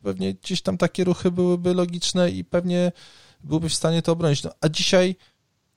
pewnie 0.05 0.33
gdzieś 0.33 0.61
tam 0.61 0.77
takie 0.77 1.03
ruchy 1.03 1.31
byłyby 1.31 1.73
logiczne 1.73 2.29
i 2.29 2.43
pewnie 2.43 2.91
byłbyś 3.43 3.73
w 3.73 3.75
stanie 3.75 4.01
to 4.01 4.11
obronić. 4.11 4.43
No, 4.43 4.51
a 4.61 4.69
dzisiaj 4.69 5.15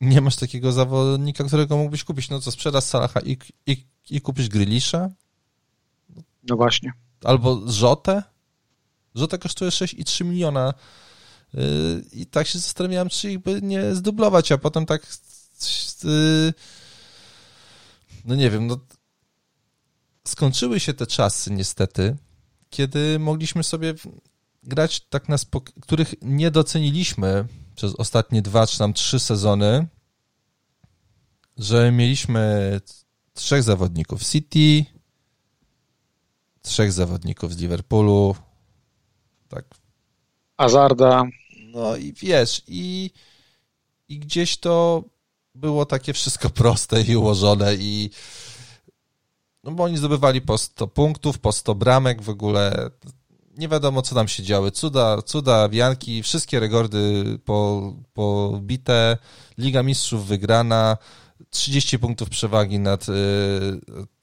nie 0.01 0.21
masz 0.21 0.37
takiego 0.37 0.73
zawodnika, 0.73 1.45
którego 1.45 1.77
mógłbyś 1.77 2.05
kupić. 2.05 2.31
No 2.31 2.41
co, 2.41 2.51
sprzedasz 2.51 2.85
Salaha 2.85 3.21
i, 3.21 3.37
i, 3.67 3.85
i 4.11 4.21
kupisz 4.21 4.49
Grylisza? 4.49 5.11
No 6.49 6.57
właśnie. 6.57 6.93
Albo 7.25 7.71
Rzotę? 9.15 9.19
Rzotę 9.19 9.39
kosztuje 9.39 9.71
6,3 9.71 10.25
miliona 10.25 10.75
yy, 11.55 12.05
i 12.13 12.27
tak 12.27 12.47
się 12.47 12.59
zastanawiałem, 12.59 13.09
czy 13.09 13.39
by 13.39 13.61
nie 13.63 13.95
zdublować, 13.95 14.53
a 14.53 14.59
potem 14.59 14.87
tak 14.87 15.07
yy, 16.05 16.55
no 18.25 18.35
nie 18.35 18.51
wiem, 18.51 18.67
no 18.67 18.79
skończyły 20.27 20.81
się 20.81 20.95
te 20.95 21.07
czasy 21.07 21.51
niestety, 21.51 22.17
kiedy 22.71 23.19
mogliśmy 23.19 23.65
sobie 23.65 23.95
grać 24.63 25.01
tak 25.01 25.29
na 25.29 25.37
spok- 25.37 25.73
których 25.81 26.15
nie 26.23 26.51
doceniliśmy 26.51 27.45
przez 27.75 27.95
ostatnie 27.95 28.43
dwa 28.43 28.67
czy 28.67 28.79
tam 28.79 28.93
trzy 28.93 29.19
sezony, 29.19 29.87
że 31.57 31.93
mieliśmy 31.93 32.81
trzech 33.35 33.63
zawodników 33.63 34.25
City, 34.25 34.85
trzech 36.63 36.93
zawodników 36.93 37.55
z 37.55 37.59
Liverpoolu, 37.59 38.37
tak. 39.49 39.65
Azarda. 40.57 41.25
No 41.75 41.97
i 41.97 42.13
wiesz, 42.13 42.63
i, 42.67 43.11
i 44.09 44.19
gdzieś 44.19 44.57
to 44.57 45.05
było 45.55 45.87
takie 45.87 46.13
wszystko 46.13 46.51
proste 46.61 47.03
i 47.03 47.17
ułożone 47.17 47.75
i 47.75 48.11
no 49.65 49.71
bo 49.71 49.85
oni 49.85 49.97
zdobywali 49.97 50.41
po 50.41 50.59
100 50.59 50.87
punktów, 50.87 51.39
po 51.39 51.53
100 51.53 51.75
bramek 51.75 52.23
w 52.23 52.29
ogóle. 52.29 52.91
Nie 53.57 53.69
wiadomo, 53.69 54.03
co 54.03 54.15
tam 54.15 54.29
się 54.29 54.43
działy. 54.43 54.71
Cuda, 54.71 55.23
cuda, 55.23 55.69
wianki, 55.69 56.23
wszystkie 56.23 56.61
rekordy 56.61 57.25
po, 57.45 57.93
pobite, 58.13 59.19
Liga 59.59 59.83
Mistrzów 59.83 60.27
wygrana, 60.27 60.97
30 61.51 61.99
punktów 61.99 62.29
przewagi 62.29 62.79
nad 62.79 63.09
y, 63.09 63.13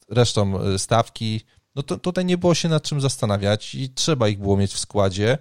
resztą 0.10 0.66
y, 0.68 0.80
stawki. 0.80 1.42
No 1.76 1.84
to 1.84 1.98
tutaj 1.98 2.26
nie 2.26 2.38
było 2.38 2.54
się 2.54 2.70
nad 2.70 2.84
czym 2.84 3.02
zastanawiać 3.02 3.76
i 3.76 3.90
trzeba 3.90 4.28
ich 4.28 4.40
było 4.40 4.58
mieć 4.58 4.74
w 4.74 4.80
składzie. 4.80 5.38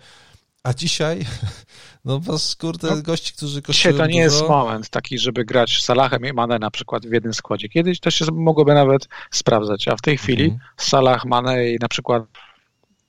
A 0.62 0.74
dzisiaj, 0.74 1.26
no 2.04 2.20
was 2.20 2.56
kurde, 2.56 2.90
no, 2.90 3.02
gości, 3.02 3.32
którzy 3.32 3.62
kosztują 3.62 3.92
Dzisiaj 3.92 4.06
to 4.06 4.12
nie 4.12 4.24
dużo... 4.24 4.36
jest 4.36 4.48
moment 4.48 4.88
taki, 4.88 5.18
żeby 5.18 5.44
grać 5.44 5.82
Salahem 5.82 6.26
i 6.26 6.32
Mane 6.32 6.58
na 6.58 6.70
przykład 6.70 7.06
w 7.06 7.12
jednym 7.12 7.34
składzie. 7.34 7.68
Kiedyś 7.68 8.00
to 8.00 8.10
się 8.10 8.24
mogłoby 8.32 8.74
nawet 8.74 9.08
sprawdzać, 9.30 9.88
a 9.88 9.96
w 9.96 10.00
tej 10.00 10.18
chwili 10.18 10.44
mhm. 10.44 10.60
Salah, 10.76 11.24
Mane 11.24 11.70
i 11.70 11.78
na 11.80 11.88
przykład 11.88 12.24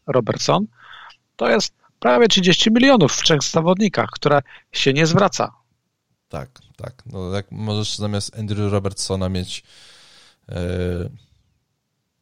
Robertson 0.07 0.67
to 1.35 1.49
jest 1.49 1.73
prawie 1.99 2.27
30 2.27 2.71
milionów 2.71 3.13
w 3.13 3.23
trzech 3.23 3.43
zawodnikach, 3.43 4.09
które 4.09 4.41
się 4.71 4.93
nie 4.93 5.05
zwraca. 5.05 5.51
Tak, 6.29 6.49
tak. 6.77 7.03
No 7.05 7.31
jak 7.31 7.51
możesz 7.51 7.95
zamiast 7.95 8.39
Andrew 8.39 8.71
Robertsona 8.71 9.29
mieć 9.29 9.63
yy 10.49 10.55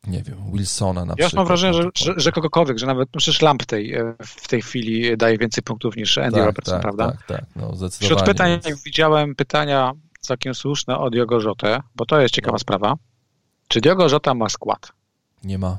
nie 0.08 0.24
wiem, 0.24 0.38
Wilsona 0.54 1.06
na 1.06 1.12
ja 1.12 1.16
przykład. 1.16 1.34
Ja 1.34 1.38
mam 1.38 1.48
wrażenie, 1.48 1.74
że, 1.74 1.90
że, 1.96 2.14
że, 2.18 2.32
kogokolwiek, 2.32 2.78
że 2.78 2.86
nawet 2.86 3.10
no 3.14 3.18
przecież 3.18 3.42
Lamptey 3.42 3.94
e, 3.94 4.16
w 4.26 4.48
tej 4.48 4.62
chwili 4.62 5.18
daje 5.18 5.38
więcej 5.38 5.64
punktów 5.64 5.96
niż 5.96 6.18
Andy 6.18 6.38
tak, 6.38 6.46
Robertson, 6.46 6.74
tak, 6.74 6.82
prawda? 6.82 7.12
Tak, 7.12 7.28
tak, 7.28 7.46
no 7.56 7.76
zdecydowanie. 7.76 8.16
Wśród 8.16 8.24
pytań, 8.24 8.60
więc... 8.66 8.84
widziałem 8.84 9.36
pytania 9.36 9.92
całkiem 10.20 10.56
słuszne 10.56 10.98
od 10.98 11.14
Diogo 11.14 11.42
Jotę, 11.42 11.80
bo 11.96 12.06
to 12.06 12.22
jest 12.22 12.36
ciekawa 12.36 12.56
no. 12.56 12.60
sprawa. 12.60 12.96
Czy 13.68 13.82
Diogo 13.82 14.10
Jota 14.10 14.34
ma 14.34 14.50
skład? 14.50 14.92
Nie 15.44 15.58
ma. 15.58 15.78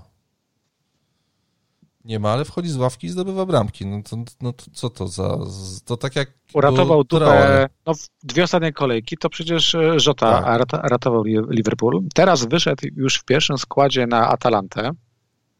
Nie 2.04 2.18
ma, 2.18 2.32
ale 2.32 2.44
wchodzi 2.44 2.68
z 2.68 2.76
ławki 2.76 3.06
i 3.06 3.10
zdobywa 3.10 3.46
bramki. 3.46 3.86
No 3.86 4.02
to, 4.02 4.16
no 4.40 4.52
to 4.52 4.64
co 4.72 4.90
to 4.90 5.08
za... 5.08 5.38
To 5.84 5.96
tak 5.96 6.16
jak... 6.16 6.30
Uratował 6.54 7.04
dupę, 7.04 7.68
no 7.86 7.92
dwie 8.22 8.44
ostatnie 8.44 8.72
kolejki, 8.72 9.16
to 9.16 9.30
przecież 9.30 9.76
Żota 9.96 10.56
e, 10.56 10.66
tak. 10.66 10.90
ratował 10.90 11.22
Liverpool. 11.24 12.02
Teraz 12.14 12.44
wyszedł 12.44 12.82
już 12.96 13.16
w 13.16 13.24
pierwszym 13.24 13.58
składzie 13.58 14.06
na 14.06 14.28
Atalantę. 14.28 14.90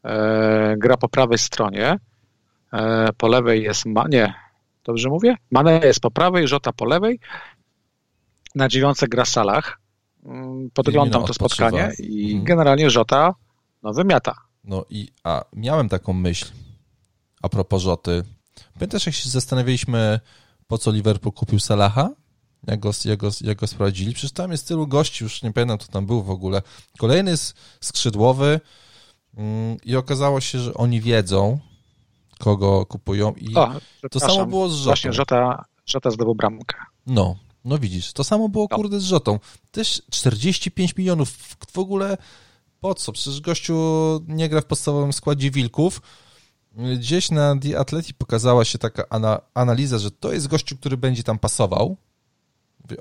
E, 0.03 0.75
gra 0.77 0.97
po 0.97 1.09
prawej 1.09 1.37
stronie. 1.37 1.99
E, 2.73 3.09
po 3.17 3.27
lewej 3.27 3.63
jest... 3.63 3.85
Ma... 3.85 4.05
Nie, 4.09 4.33
dobrze 4.83 5.09
mówię? 5.09 5.35
Mane 5.51 5.79
jest 5.83 5.99
po 5.99 6.11
prawej, 6.11 6.47
Żota 6.47 6.71
po 6.73 6.85
lewej. 6.85 7.19
Na 8.55 8.67
dziewiątce 8.67 9.07
gra 9.07 9.25
Salah. 9.25 9.79
Mm, 10.25 10.69
podglądam 10.73 11.25
to 11.25 11.33
spotkanie 11.33 11.91
i 11.99 12.25
mhm. 12.25 12.43
generalnie 12.43 12.89
Żota 12.89 13.33
no, 13.83 13.93
wymiata. 13.93 14.44
No 14.67 14.85
i 14.89 15.07
a 15.23 15.45
miałem 15.53 15.89
taką 15.89 16.13
myśl 16.13 16.45
a 17.41 17.49
propos 17.49 17.81
Rzoty. 17.81 18.23
Pamiętasz, 18.73 19.05
jak 19.05 19.15
się 19.15 19.29
zastanawialiśmy, 19.29 20.19
po 20.67 20.77
co 20.77 20.91
Liverpool 20.91 21.33
kupił 21.33 21.59
Salaha? 21.59 22.09
Jak 22.67 22.79
go, 22.79 22.91
jak, 23.05 23.19
go, 23.19 23.29
jak 23.41 23.57
go 23.57 23.67
sprawdzili? 23.67 24.13
Przecież 24.13 24.31
tam 24.31 24.51
jest 24.51 24.67
tylu 24.67 24.87
gości, 24.87 25.23
już 25.23 25.43
nie 25.43 25.53
pamiętam, 25.53 25.77
kto 25.77 25.91
tam 25.91 26.05
był 26.05 26.23
w 26.23 26.29
ogóle. 26.29 26.61
Kolejny 26.97 27.31
jest 27.31 27.53
skrzydłowy 27.81 28.59
mm, 29.37 29.77
i 29.85 29.95
okazało 29.95 30.41
się, 30.41 30.59
że 30.59 30.73
oni 30.73 31.01
wiedzą, 31.01 31.59
kogo 32.39 32.85
kupują 32.85 33.33
i 33.33 33.55
o, 33.55 33.71
to 34.11 34.19
samo 34.19 34.45
było 34.45 34.69
z 34.69 34.73
Rzotą. 34.75 34.85
Właśnie, 34.85 35.13
Rzota, 35.13 35.65
Rzota 35.85 36.11
zdobył 36.11 36.35
bramkę. 36.35 36.77
No, 37.07 37.35
no 37.65 37.77
widzisz, 37.77 38.13
to 38.13 38.23
samo 38.23 38.49
było, 38.49 38.67
no. 38.71 38.77
kurde, 38.77 38.99
z 38.99 39.03
Rzotą. 39.03 39.39
Też 39.71 40.01
45 40.11 40.95
milionów 40.95 41.29
w 41.71 41.77
ogóle 41.79 42.17
po 42.79 42.95
co? 42.95 43.11
Przecież 43.11 43.41
gościu 43.41 43.75
nie 44.27 44.49
gra 44.49 44.61
w 44.61 44.65
podstawowym 44.65 45.13
składzie 45.13 45.51
Wilków. 45.51 46.01
Gdzieś 46.97 47.31
na 47.31 47.55
The 47.59 47.79
Athletic 47.79 48.13
pokazała 48.17 48.65
się 48.65 48.77
taka 48.77 49.03
ana 49.09 49.41
analiza, 49.53 49.99
że 49.99 50.11
to 50.11 50.33
jest 50.33 50.47
gościu, 50.47 50.77
który 50.77 50.97
będzie 50.97 51.23
tam 51.23 51.39
pasował. 51.39 51.97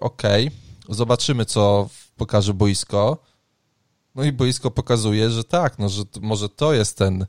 Okej, 0.00 0.46
okay. 0.46 0.94
zobaczymy, 0.96 1.44
co 1.44 1.88
pokaże 2.16 2.54
boisko. 2.54 3.18
No 4.14 4.24
i 4.24 4.32
boisko 4.32 4.70
pokazuje, 4.70 5.30
że 5.30 5.44
tak, 5.44 5.78
no, 5.78 5.88
że 5.88 6.02
może 6.20 6.48
to 6.48 6.72
jest 6.72 6.98
ten 6.98 7.26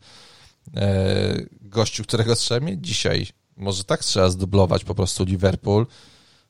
e, 0.76 1.46
gościu, 1.62 2.04
którego 2.04 2.36
trzeba 2.36 2.66
mieć 2.66 2.88
dzisiaj. 2.88 3.28
Może 3.58 3.84
tak 3.84 4.04
trzeba 4.04 4.30
zdublować 4.30 4.84
po 4.84 4.96
prostu 4.96 5.24
Liverpool, 5.24 5.88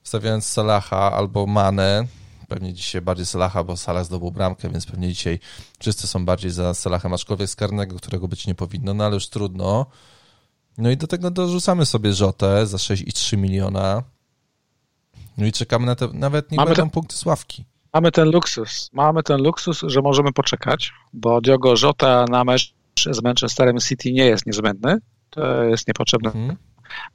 wstawiając 0.03 0.45
Salaha 0.45 1.11
albo 1.11 1.47
Mane, 1.47 2.07
Pewnie 2.47 2.73
dzisiaj 2.73 3.01
bardziej 3.01 3.25
Salaha, 3.25 3.63
bo 3.63 3.77
Salah 3.77 4.05
zdobył 4.05 4.31
bramkę, 4.31 4.69
więc 4.69 4.85
pewnie 4.85 5.07
dzisiaj 5.07 5.39
wszyscy 5.79 6.07
są 6.07 6.25
bardziej 6.25 6.51
za 6.51 6.73
Salahem, 6.73 7.13
aczkolwiek 7.13 7.49
z 7.49 7.55
karnego, 7.55 7.95
którego 7.95 8.27
być 8.27 8.47
nie 8.47 8.55
powinno, 8.55 8.93
no 8.93 9.05
ale 9.05 9.13
już 9.13 9.27
trudno. 9.27 9.85
No 10.77 10.91
i 10.91 10.97
do 10.97 11.07
tego 11.07 11.31
dorzucamy 11.31 11.85
sobie 11.85 12.13
Rzotę 12.13 12.67
za 12.67 12.77
6,3 12.77 13.37
miliona. 13.37 14.03
No 15.37 15.45
i 15.45 15.51
czekamy 15.51 15.85
na 15.85 15.95
te, 15.95 16.07
nawet 16.13 16.51
nie 16.51 16.57
będą 16.57 16.73
ten, 16.73 16.89
punkty 16.89 17.15
sławki. 17.15 17.65
Mamy 17.93 18.11
ten 18.11 18.31
luksus, 18.31 18.89
mamy 18.93 19.23
ten 19.23 19.41
luksus, 19.41 19.81
że 19.87 20.01
możemy 20.01 20.33
poczekać, 20.33 20.93
bo 21.13 21.41
Diogo 21.41 21.75
Rzota 21.75 22.25
na 22.29 22.43
mecz 22.43 22.73
z 23.11 23.23
Manchesterem 23.23 23.79
City 23.79 24.11
nie 24.11 24.25
jest 24.25 24.45
niezbędny, 24.45 24.97
to 25.29 25.63
jest 25.63 25.87
niepotrzebne 25.87 26.31
mhm 26.31 26.57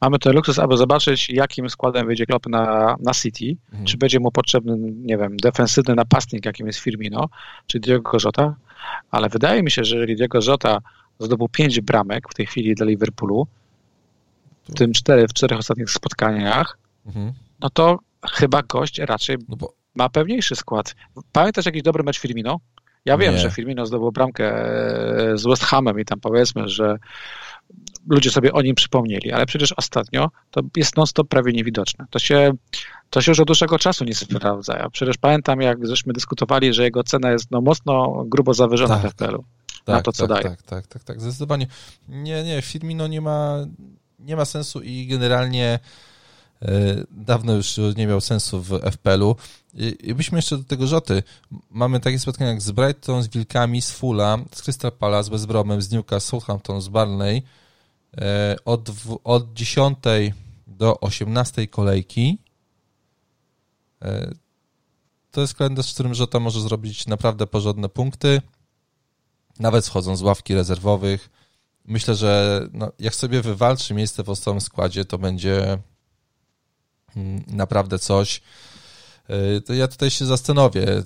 mamy 0.01 0.19
ten 0.19 0.33
luksus, 0.33 0.59
aby 0.59 0.77
zobaczyć, 0.77 1.31
jakim 1.31 1.71
składem 1.71 2.07
wyjdzie 2.07 2.27
Klopp 2.27 2.47
na, 2.47 2.97
na 3.01 3.15
City, 3.15 3.57
mhm. 3.69 3.85
czy 3.85 3.97
będzie 3.97 4.21
mu 4.21 4.33
potrzebny, 4.33 4.77
nie 4.79 5.19
wiem, 5.19 5.37
defensywny 5.37 5.95
napastnik, 5.95 6.47
jakim 6.47 6.67
jest 6.67 6.79
Firmino, 6.79 7.29
czy 7.67 7.81
Diego 7.81 8.19
Jota, 8.25 8.55
ale 9.11 9.29
wydaje 9.29 9.63
mi 9.63 9.71
się, 9.71 9.85
że 9.85 9.97
jeżeli 9.97 10.17
Diego 10.17 10.39
Jota 10.47 10.79
zdobył 11.19 11.49
pięć 11.49 11.81
bramek 11.81 12.29
w 12.31 12.35
tej 12.35 12.47
chwili 12.47 12.75
dla 12.75 12.87
Liverpoolu, 12.87 13.47
w 14.69 14.75
tym 14.75 14.93
cztery 14.93 15.29
w 15.29 15.33
czterech 15.33 15.59
ostatnich 15.59 15.91
spotkaniach, 15.91 16.79
mhm. 17.07 17.33
no 17.61 17.71
to 17.71 17.99
chyba 18.33 18.63
gość 18.63 18.99
raczej 18.99 19.37
no 19.49 19.57
bo... 19.57 19.73
ma 19.95 20.09
pewniejszy 20.09 20.57
skład. 20.57 20.95
Pamiętasz 21.33 21.67
jakiś 21.67 21.83
dobry 21.83 22.03
mecz 22.03 22.19
Firmino? 22.19 22.61
Ja 23.05 23.19
wiem, 23.19 23.35
Nie. 23.35 23.41
że 23.41 23.51
Firmino 23.51 23.87
zdobył 23.87 24.13
bramkę 24.13 24.53
z 25.35 25.47
West 25.47 25.65
Hamem 25.65 26.01
i 26.01 26.05
tam 26.05 26.21
powiedzmy, 26.21 26.69
że 26.69 26.99
ludzie 28.09 28.31
sobie 28.31 28.53
o 28.53 28.63
nim 28.63 28.75
przypomnieli, 28.75 29.33
ale 29.33 29.47
przecież 29.47 29.73
ostatnio 29.73 30.31
to 30.51 30.61
jest 30.77 30.97
non-stop 30.97 31.29
prawie 31.29 31.53
niewidoczne. 31.53 32.07
To 32.11 32.19
się, 32.19 32.53
to 33.11 33.23
się 33.23 33.31
już 33.31 33.41
od 33.41 33.47
dłuższego 33.47 33.79
czasu 33.79 34.05
nie 34.05 34.15
sprawdza. 34.15 34.77
Ja 34.79 34.91
przecież 34.91 35.17
pamiętam, 35.17 35.61
jak 35.61 35.87
żeśmy 35.87 36.13
dyskutowali, 36.13 36.75
że 36.75 36.83
jego 36.83 37.05
cena 37.05 37.31
jest 37.31 37.51
no, 37.51 37.61
mocno 37.61 38.25
grubo 38.27 38.55
zawyżona 38.55 38.99
tak, 38.99 39.11
w 39.11 39.15
FPL-u. 39.15 39.45
Tak, 39.85 39.97
na 39.97 40.03
to, 40.03 40.13
co 40.13 40.29
tak, 40.29 40.43
daje. 40.43 40.57
Tak, 40.57 40.63
tak, 40.63 40.87
tak, 40.87 41.05
tak, 41.05 41.21
zdecydowanie. 41.21 41.67
Nie, 42.09 42.45
nie, 42.45 42.63
Firmino 42.63 43.07
nie 43.07 43.21
ma, 43.21 43.67
nie 44.19 44.37
ma 44.37 44.45
sensu 44.45 44.81
i 44.83 45.07
generalnie 45.07 45.79
e, 46.63 46.69
dawno 47.11 47.53
już 47.53 47.77
nie 47.97 48.07
miał 48.07 48.21
sensu 48.21 48.63
w 48.63 48.81
FPL-u. 48.93 49.37
I 50.03 50.15
byśmy 50.15 50.39
jeszcze 50.39 50.59
do 50.59 50.65
tego 50.65 50.87
Rzoty. 50.87 51.23
Mamy 51.71 52.01
takie 52.01 52.19
spotkania 52.19 52.51
jak 52.51 52.63
z 52.63 52.71
Brighton, 52.71 53.23
z 53.23 53.29
Wilkami, 53.29 53.83
z 53.83 53.91
Fula, 53.91 54.39
z 54.53 54.63
Crystal 54.63 54.93
Palace, 54.93 55.39
z 55.39 55.47
Bromem, 55.47 55.83
z 55.83 55.91
Newcastle, 55.91 56.31
Southampton, 56.31 56.81
z 56.81 56.89
Barney, 56.89 57.43
od, 58.65 58.91
od 59.25 59.53
10 59.53 59.99
do 60.67 61.01
18 61.01 61.67
kolejki. 61.67 62.39
E, 64.03 64.35
to 65.31 65.41
jest 65.41 65.55
kalendarz, 65.55 65.91
w 65.91 65.95
którym 65.95 66.15
Żota 66.15 66.41
może 66.41 66.61
zrobić 66.61 67.07
naprawdę 67.07 67.47
porządne 67.47 67.89
punkty, 67.89 68.43
nawet 69.59 69.85
schodząc 69.85 70.19
z 70.19 70.23
ławki 70.23 70.55
rezerwowych. 70.55 71.31
Myślę, 71.85 72.15
że 72.15 72.63
no, 72.73 72.93
jak 72.99 73.15
sobie 73.15 73.43
wywalczy 73.43 73.95
miejsce 73.95 74.23
w 74.23 74.31
ostatnim 74.31 74.61
składzie, 74.61 75.05
to 75.05 75.19
będzie 75.19 75.79
mm, 77.17 77.45
naprawdę 77.47 77.99
coś. 77.99 78.41
E, 79.31 79.61
to 79.61 79.75
ja 79.75 79.89
tutaj 79.89 80.11
się 80.11 80.27
zastanowię 80.27 80.89
e, 80.89 81.03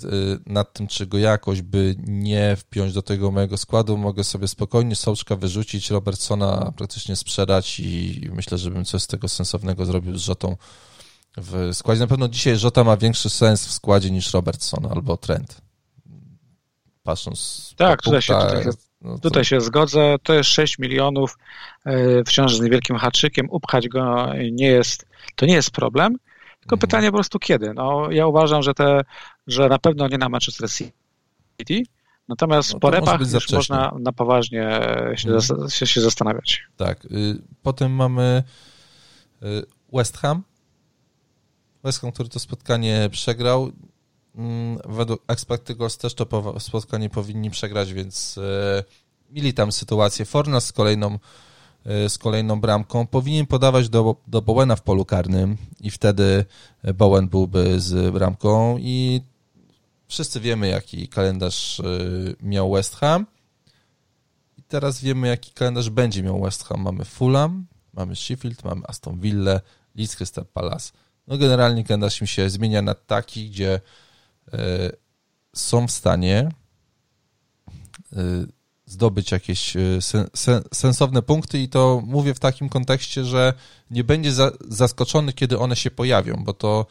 nad 0.47 0.73
tym, 0.73 0.87
czy 0.87 1.07
go 1.07 1.19
jakoś 1.19 1.63
by 1.63 1.95
nie 2.07 2.57
wpiąć 2.57 2.93
do 2.93 3.03
tego 3.03 3.31
mojego 3.31 3.57
składu. 3.57 3.97
Mogę 3.97 4.25
sobie 4.25 4.49
spokojnie 4.49 4.97
Sołczka 4.97 5.37
wyrzucić, 5.37 5.91
Robertsona 5.91 6.73
praktycznie 6.77 7.17
sprzedać 7.17 7.81
i 7.81 8.21
myślę, 8.33 8.59
żebym 8.59 8.85
coś 8.85 9.03
z 9.03 9.07
tego 9.07 9.29
sensownego 9.29 9.87
zrobił 9.87 10.19
z 10.19 10.23
Rzotą 10.23 10.57
w 11.37 11.71
składzie. 11.73 12.01
Na 12.01 12.07
pewno 12.07 12.29
dzisiaj 12.29 12.57
Rzota 12.57 12.85
ma 12.85 12.97
większy 12.97 13.31
sens 13.31 13.67
w 13.67 13.73
składzie 13.73 14.11
niż 14.11 14.35
Robertson 14.35 14.87
albo 14.87 15.17
Trent. 15.17 15.61
Patrząc 17.03 17.71
Tak, 17.77 18.03
tutaj, 18.03 18.23
się, 18.23 18.35
tutaj, 18.35 18.65
no 19.01 19.15
to... 19.15 19.21
tutaj 19.21 19.45
się 19.45 19.61
zgodzę. 19.61 20.17
To 20.23 20.35
jest 20.35 20.51
6 20.51 20.79
milionów, 20.79 21.39
e, 21.85 22.25
wciąż 22.25 22.57
z 22.57 22.61
niewielkim 22.61 22.97
haczykiem. 22.97 23.51
Upchać 23.51 23.89
go 23.89 24.33
nie 24.53 24.67
jest, 24.67 25.07
to 25.37 25.47
nie 25.47 25.55
jest 25.55 25.71
problem 25.71 26.17
Tylko 26.65 26.77
mhm. 26.77 26.81
pytanie 26.81 27.11
po 27.11 27.17
prostu 27.17 27.39
kiedy. 27.39 27.75
No, 27.75 28.11
ja 28.11 28.27
uważam, 28.27 28.63
że, 28.63 28.75
te, 28.75 29.01
że 29.47 29.69
na 29.69 29.79
pewno 29.79 30.09
nie 30.09 30.19
na 30.19 30.29
Manchester 30.29 30.71
City, 30.71 31.83
natomiast 32.29 32.73
no, 32.73 32.81
po 32.81 32.91
repach 32.91 33.21
już 33.21 33.53
można 33.53 33.93
na 34.01 34.13
poważnie 34.13 34.81
się, 35.15 35.31
mhm. 35.31 35.71
się, 35.71 35.87
się 35.87 36.01
zastanawiać. 36.01 36.63
Tak. 36.77 37.05
Y, 37.05 37.43
potem 37.63 37.93
mamy 37.93 38.43
y, 39.43 39.47
West 39.93 40.19
Ham. 40.19 40.43
West 41.85 42.01
Ham, 42.01 42.13
który 42.13 42.29
to 42.29 42.39
spotkanie 42.39 43.09
przegrał. 43.11 43.73
Mm, 44.35 44.79
według 44.85 45.23
Expected 45.29 45.77
Goals 45.77 45.99
też 45.99 46.15
to 46.15 46.61
spotkanie 46.61 47.11
powinni 47.11 47.51
przegrać, 47.51 47.93
więc 47.93 48.39
y, 48.39 48.85
mieli 49.31 49.55
tam 49.55 49.73
sytuację. 49.73 50.25
Fornas 50.25 50.67
z 50.67 50.73
kolejną 50.73 51.19
z 52.09 52.19
kolejną 52.19 52.61
bramką, 52.61 53.07
powinien 53.07 53.47
podawać 53.47 53.89
do, 53.89 54.17
do 54.27 54.43
Bowena 54.43 54.77
w 54.77 54.83
polu 54.83 55.05
karnym 55.05 55.57
i 55.81 55.91
wtedy 55.91 56.45
Bowen 56.95 57.29
byłby 57.29 57.81
z 57.81 58.13
bramką 58.15 58.79
i 58.79 59.21
wszyscy 60.07 60.41
wiemy, 60.41 60.69
jaki 60.69 61.09
kalendarz 61.09 61.81
e, 61.81 61.85
miał 62.41 62.73
West 62.73 62.95
Ham 62.97 63.27
i 64.59 64.63
teraz 64.63 65.01
wiemy, 65.01 65.29
jaki 65.29 65.53
kalendarz 65.53 65.91
będzie 65.91 66.23
miał 66.23 66.43
West 66.43 66.65
Ham. 66.65 66.81
Mamy 66.83 67.05
Fulham, 67.05 67.67
mamy 67.93 68.17
Sheffield, 68.17 68.65
mamy 68.65 68.83
Aston 68.87 69.21
Villa, 69.21 69.61
Leeds 69.95 70.17
Crystal 70.17 70.47
Palace. 70.47 70.93
No 71.27 71.39
generalnie 71.39 71.85
kalendarz 71.85 72.15
się 72.25 72.51
zmienia 72.51 72.83
na 72.83 72.95
taki, 72.95 73.51
gdzie 73.51 73.81
y, 74.55 74.59
są 75.55 75.87
w 75.87 75.91
stanie 75.91 76.49
y, 78.13 78.17
zdobyć 78.87 79.33
jakieś 79.33 79.77
e, 79.77 79.81
sensowne 80.73 81.23
punkty 81.23 81.59
i 81.59 81.69
to 81.69 82.03
mówię 82.07 82.35
w 82.35 82.41
takim 82.41 82.69
kontekście, 82.69 83.25
że 83.25 83.55
nie 83.91 84.05
będzie 84.05 84.33
zaskoczony, 84.69 85.33
kiedy 85.33 85.59
one 85.59 85.77
się 85.77 85.91
pojawią, 85.91 86.45
bo 86.45 86.53
to 86.53 86.87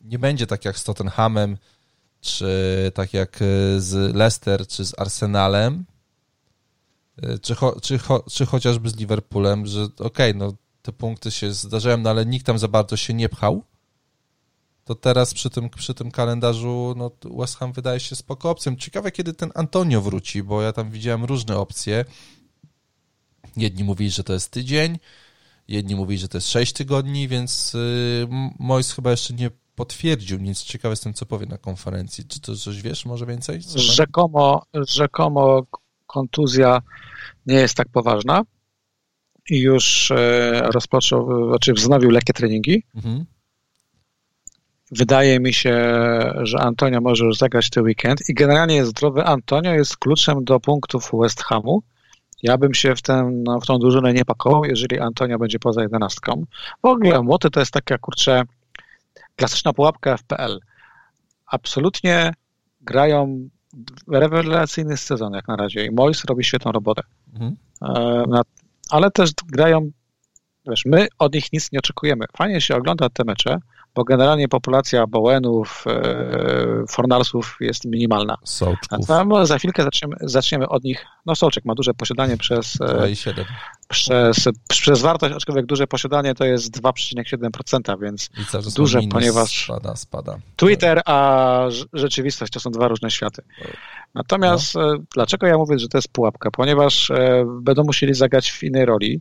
nie 0.00 0.18
będzie 0.18 0.46
tak 0.46 0.64
jak 0.64 0.78
z 0.78 0.84
Tottenhamem, 0.84 1.58
czy 2.20 2.92
tak 2.94 3.14
jak 3.14 3.42
e, 3.42 3.80
z 3.80 4.14
Leicester, 4.14 4.66
czy 4.66 4.84
z 4.84 4.98
Arsenalem, 4.98 5.84
e, 7.22 7.38
czy, 7.38 7.54
cho, 7.54 7.80
czy, 7.80 7.98
cho, 7.98 8.24
czy 8.30 8.46
chociażby 8.46 8.90
z 8.90 8.96
Liverpoolem, 8.96 9.66
że 9.66 9.82
okej, 9.82 10.30
okay, 10.30 10.34
no 10.34 10.54
te 10.82 10.92
punkty 10.92 11.30
się 11.30 11.52
zdarzają, 11.52 11.96
no 11.96 12.10
ale 12.10 12.26
nikt 12.26 12.46
tam 12.46 12.58
za 12.58 12.68
bardzo 12.68 12.96
się 12.96 13.14
nie 13.14 13.28
pchał, 13.28 13.64
to 14.84 14.94
teraz 14.94 15.34
przy 15.34 15.50
tym, 15.50 15.70
przy 15.70 15.94
tym 15.94 16.10
kalendarzu 16.10 16.94
no, 16.96 17.10
West 17.38 17.56
Ham 17.56 17.72
wydaje 17.72 18.00
się 18.00 18.16
spoko 18.16 18.50
opcją. 18.50 18.76
Ciekawe, 18.76 19.12
kiedy 19.12 19.34
ten 19.34 19.52
Antonio 19.54 20.00
wróci, 20.00 20.42
bo 20.42 20.62
ja 20.62 20.72
tam 20.72 20.90
widziałem 20.90 21.24
różne 21.24 21.58
opcje. 21.58 22.04
Jedni 23.56 23.84
mówili, 23.84 24.10
że 24.10 24.24
to 24.24 24.32
jest 24.32 24.50
tydzień, 24.50 24.98
jedni 25.68 25.94
mówili, 25.94 26.18
że 26.18 26.28
to 26.28 26.36
jest 26.36 26.48
sześć 26.48 26.72
tygodni, 26.72 27.28
więc 27.28 27.74
yy, 27.74 28.28
Mois 28.58 28.92
chyba 28.92 29.10
jeszcze 29.10 29.34
nie 29.34 29.50
potwierdził 29.74 30.38
nic. 30.38 30.62
Ciekawy 30.62 30.92
jestem, 30.92 31.14
co 31.14 31.26
powie 31.26 31.46
na 31.46 31.58
konferencji. 31.58 32.24
Czy 32.24 32.40
to 32.40 32.56
coś 32.56 32.82
wiesz, 32.82 33.06
może 33.06 33.26
więcej? 33.26 33.60
Rzekomo, 33.74 34.62
rzekomo 34.88 35.66
kontuzja 36.06 36.82
nie 37.46 37.54
jest 37.54 37.74
tak 37.74 37.88
poważna 37.88 38.42
i 39.50 39.58
już 39.58 40.10
e, 40.10 40.62
rozpoczął, 40.62 41.48
znaczy 41.48 41.72
wznowił 41.72 42.10
lekkie 42.10 42.32
treningi. 42.32 42.82
Mhm. 42.94 43.24
Wydaje 44.92 45.40
mi 45.40 45.54
się, 45.54 45.94
że 46.42 46.58
Antonio 46.58 47.00
może 47.00 47.24
już 47.24 47.38
zagrać 47.38 47.70
ten 47.70 47.84
weekend 47.84 48.28
i 48.28 48.34
generalnie 48.34 48.86
zdrowy 48.86 49.24
Antonio 49.24 49.74
jest 49.74 49.96
kluczem 49.96 50.44
do 50.44 50.60
punktów 50.60 51.10
West 51.20 51.42
Hamu. 51.42 51.82
Ja 52.42 52.58
bym 52.58 52.74
się 52.74 52.96
w, 52.96 53.02
ten, 53.02 53.42
no, 53.42 53.60
w 53.60 53.66
tą 53.66 53.78
drużynę 53.78 54.12
nie 54.12 54.24
pakował, 54.24 54.64
jeżeli 54.64 54.98
Antonio 55.00 55.38
będzie 55.38 55.58
poza 55.58 55.82
jedenastką. 55.82 56.44
W 56.82 56.86
ogóle 56.86 57.22
młoty 57.22 57.50
to 57.50 57.60
jest 57.60 57.72
taka, 57.72 57.98
kurczę, 57.98 58.42
klasyczna 59.36 59.72
pułapka 59.72 60.16
FPL. 60.16 60.60
Absolutnie 61.46 62.32
grają 62.80 63.48
rewelacyjny 64.08 64.96
sezon 64.96 65.32
jak 65.32 65.48
na 65.48 65.56
razie 65.56 65.84
i 65.84 65.90
Mois 65.90 66.24
robi 66.24 66.44
świetną 66.44 66.72
robotę. 66.72 67.02
Mhm. 67.32 67.56
E, 67.82 68.42
ale 68.90 69.10
też 69.10 69.30
grają, 69.48 69.90
wiesz, 70.66 70.84
my 70.84 71.06
od 71.18 71.34
nich 71.34 71.52
nic 71.52 71.72
nie 71.72 71.78
oczekujemy. 71.78 72.24
Fajnie 72.36 72.60
się 72.60 72.76
ogląda 72.76 73.08
te 73.08 73.24
mecze, 73.24 73.58
bo 73.94 74.04
generalnie 74.04 74.48
populacja 74.48 75.06
Bowenów, 75.06 75.84
e, 75.86 76.84
Fornalsów 76.88 77.56
jest 77.60 77.84
minimalna. 77.84 78.36
Sołczków. 78.44 79.10
A 79.10 79.46
za 79.46 79.58
chwilkę 79.58 79.82
zaczniemy, 79.82 80.16
zaczniemy 80.20 80.68
od 80.68 80.84
nich. 80.84 81.06
No 81.26 81.36
Sołczek 81.36 81.64
ma 81.64 81.74
duże 81.74 81.94
posiadanie 81.94 82.36
przez, 82.36 82.78
e, 82.80 83.08
przez, 83.88 84.48
przez 84.68 85.00
wartość, 85.00 85.34
aczkolwiek 85.34 85.66
duże 85.66 85.86
posiadanie 85.86 86.34
to 86.34 86.44
jest 86.44 86.80
2,7%, 86.80 88.00
więc 88.00 88.30
duże, 88.76 89.00
ponieważ 89.10 89.64
spada, 89.64 89.96
spada. 89.96 90.38
Twitter, 90.56 91.02
a 91.04 91.66
rzeczywistość 91.92 92.52
to 92.52 92.60
są 92.60 92.70
dwa 92.70 92.88
różne 92.88 93.10
światy. 93.10 93.42
Natomiast 94.14 94.74
no. 94.74 94.94
dlaczego 95.14 95.46
ja 95.46 95.58
mówię, 95.58 95.78
że 95.78 95.88
to 95.88 95.98
jest 95.98 96.08
pułapka? 96.08 96.50
Ponieważ 96.50 97.12
będą 97.60 97.84
musieli 97.84 98.14
zagrać 98.14 98.50
w 98.50 98.62
innej 98.62 98.84
roli 98.84 99.20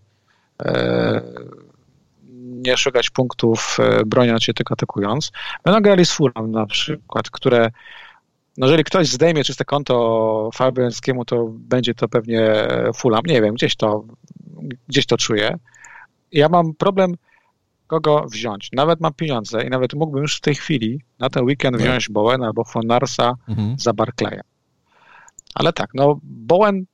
nie 2.65 2.77
szukać 2.77 3.09
punktów 3.09 3.77
e, 3.79 4.05
broniąc 4.05 4.43
się, 4.43 4.53
tylko 4.53 4.73
atakując. 4.73 5.31
Będą 5.63 5.81
grali 5.81 6.05
z 6.05 6.11
Fulham 6.11 6.51
na 6.51 6.65
przykład, 6.65 7.29
które 7.29 7.71
no 8.57 8.67
jeżeli 8.67 8.83
ktoś 8.83 9.07
zdejmie 9.07 9.43
czyste 9.43 9.65
konto 9.65 10.49
Fabiańskiemu, 10.53 11.25
to 11.25 11.47
będzie 11.49 11.93
to 11.93 12.07
pewnie 12.07 12.67
Fulham. 12.95 13.23
Nie 13.25 13.41
wiem, 13.41 13.55
gdzieś 13.55 13.75
to, 13.75 14.05
gdzieś 14.87 15.05
to 15.05 15.17
czuję. 15.17 15.57
Ja 16.31 16.49
mam 16.49 16.73
problem, 16.73 17.15
kogo 17.87 18.25
wziąć. 18.31 18.69
Nawet 18.73 19.01
mam 19.01 19.13
pieniądze 19.13 19.63
i 19.63 19.69
nawet 19.69 19.93
mógłbym 19.93 20.21
już 20.21 20.37
w 20.37 20.41
tej 20.41 20.55
chwili 20.55 21.01
na 21.19 21.29
ten 21.29 21.43
weekend 21.43 21.77
no. 21.77 21.83
wziąć 21.83 22.09
Bowen 22.09 22.43
albo 22.43 22.63
Fonarsa 22.63 23.33
mhm. 23.47 23.79
za 23.79 23.93
Barclaya. 23.93 24.41
Ale 25.55 25.73
tak, 25.73 25.89
no 25.93 26.19
Bowen 26.23 26.85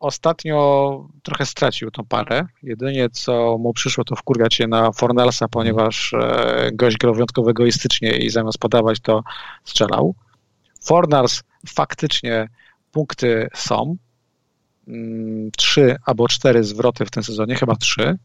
ostatnio 0.00 1.08
trochę 1.22 1.46
stracił 1.46 1.90
tą 1.90 2.04
parę. 2.04 2.46
Jedynie 2.62 3.10
co 3.10 3.58
mu 3.58 3.72
przyszło 3.72 4.04
to 4.04 4.16
wkurwiać 4.16 4.54
się 4.54 4.66
na 4.66 4.92
Fornelsa, 4.92 5.48
ponieważ 5.48 6.12
e, 6.12 6.70
gość 6.72 6.96
grał 6.96 7.14
wyjątkowo 7.14 7.50
egoistycznie 7.50 8.16
i 8.16 8.30
zamiast 8.30 8.58
podawać 8.58 9.00
to 9.00 9.22
strzelał. 9.64 10.14
Fornals 10.84 11.42
faktycznie 11.66 12.48
punkty 12.92 13.48
są. 13.54 13.96
Mm, 14.88 15.50
trzy 15.56 15.96
albo 16.06 16.28
cztery 16.28 16.64
zwroty 16.64 17.06
w 17.06 17.10
tym 17.10 17.22
sezonie, 17.22 17.54
chyba 17.54 17.76
trzy. 17.76 18.18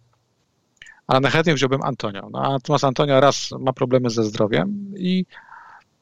Ale 1.07 1.19
najchętniej 1.19 1.55
wziąłbym 1.55 1.81
Antonio. 1.83 2.29
No, 2.31 2.51
natomiast 2.51 2.83
Antonio 2.83 3.19
raz 3.19 3.49
ma 3.59 3.73
problemy 3.73 4.09
ze 4.09 4.23
zdrowiem 4.23 4.93
i 4.97 5.25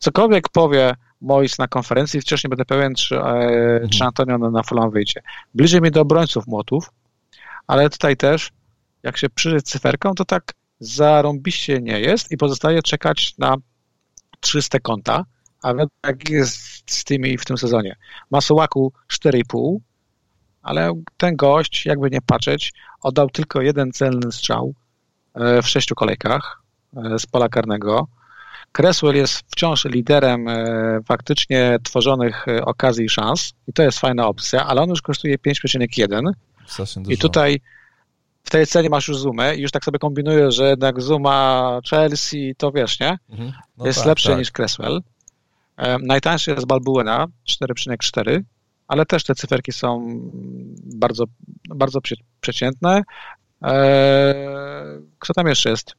cokolwiek 0.02 0.50
powie 0.50 0.96
Mois 1.22 1.58
na 1.60 1.68
konferencji, 1.68 2.22
wciąż 2.22 2.44
nie 2.44 2.50
będę 2.50 2.66
pewien, 2.66 2.96
czy, 2.96 3.16
e, 3.16 3.20
mhm. 3.20 3.90
czy 3.90 4.04
Antonio 4.04 4.38
na, 4.38 4.64
Fulham 4.64 4.92
wyjdzie. 4.92 5.22
Bliżej 5.54 5.82
mi 5.82 5.92
do 5.92 6.02
obrońców 6.02 6.48
młotów, 6.48 6.92
ale 7.68 7.90
tutaj 7.90 8.18
też, 8.18 8.52
jak 9.04 9.18
się 9.18 9.30
przyjrzy 9.30 9.62
cyferką, 9.62 10.14
to 10.14 10.26
tak 10.26 10.54
zarąbiście 10.80 11.82
nie 11.82 12.00
jest 12.00 12.32
i 12.32 12.38
pozostaje 12.38 12.82
czekać 12.82 13.38
na 13.38 13.56
300 14.40 14.80
konta, 14.80 15.26
a 15.64 15.74
jak 16.08 16.30
jest 16.30 16.92
z 16.92 17.04
tymi 17.04 17.38
w 17.38 17.46
tym 17.46 17.58
sezonie. 17.58 17.96
Masołaku 18.32 18.94
4,5, 19.14 19.78
ale 20.62 20.94
ten 21.18 21.36
gość, 21.36 21.86
jakby 21.86 22.10
nie 22.10 22.22
patrzeć, 22.22 22.74
oddał 23.02 23.30
tylko 23.30 23.62
jeden 23.62 23.92
celny 23.92 24.32
strzał 24.32 24.74
e, 25.34 25.62
w 25.62 25.68
sześciu 25.68 25.96
kolejkach 25.96 26.62
e, 26.96 27.20
z 27.20 27.26
pola 27.26 27.50
karnego. 27.50 28.08
Cresswell 28.72 29.16
jest 29.16 29.44
wciąż 29.52 29.86
liderem 29.86 30.48
e, 30.48 31.00
faktycznie 31.06 31.78
tworzonych 31.84 32.48
e, 32.48 32.66
okazji 32.66 33.06
i 33.06 33.10
szans 33.10 33.54
i 33.68 33.74
to 33.74 33.84
jest 33.84 34.00
fajna 34.00 34.28
opcja, 34.28 34.68
ale 34.68 34.82
on 34.82 34.90
już 34.90 35.02
kosztuje 35.02 35.38
5,1 35.38 36.32
i 37.08 37.18
tutaj 37.18 37.62
w 38.44 38.50
tej 38.50 38.68
cenie 38.68 38.90
masz 38.90 39.08
już 39.08 39.18
Zoomę 39.18 39.56
i 39.56 39.62
już 39.62 39.72
tak 39.72 39.86
sobie 39.86 40.00
kombinuję, 40.00 40.52
że 40.52 40.70
jednak 40.70 41.02
Zuma 41.02 41.80
Chelsea 41.90 42.56
to 42.58 42.72
wiesz, 42.72 43.00
nie? 43.00 43.18
Mhm. 43.30 43.52
No 43.78 43.86
jest 43.86 44.00
tak, 44.00 44.08
lepszy 44.08 44.28
tak. 44.28 44.38
niż 44.38 44.52
Cresswell. 44.52 45.02
E, 45.78 45.98
najtańszy 45.98 46.52
jest 46.52 46.66
Balbuena 46.66 47.28
4,4, 47.50 48.42
ale 48.88 49.06
też 49.06 49.24
te 49.24 49.36
cyferki 49.36 49.72
są 49.72 50.08
bardzo, 50.96 51.26
bardzo 51.70 52.00
przeciętne. 52.42 53.04
Kto 55.20 55.34
tam 55.34 55.48
jeszcze 55.48 55.70
jest? 55.70 55.96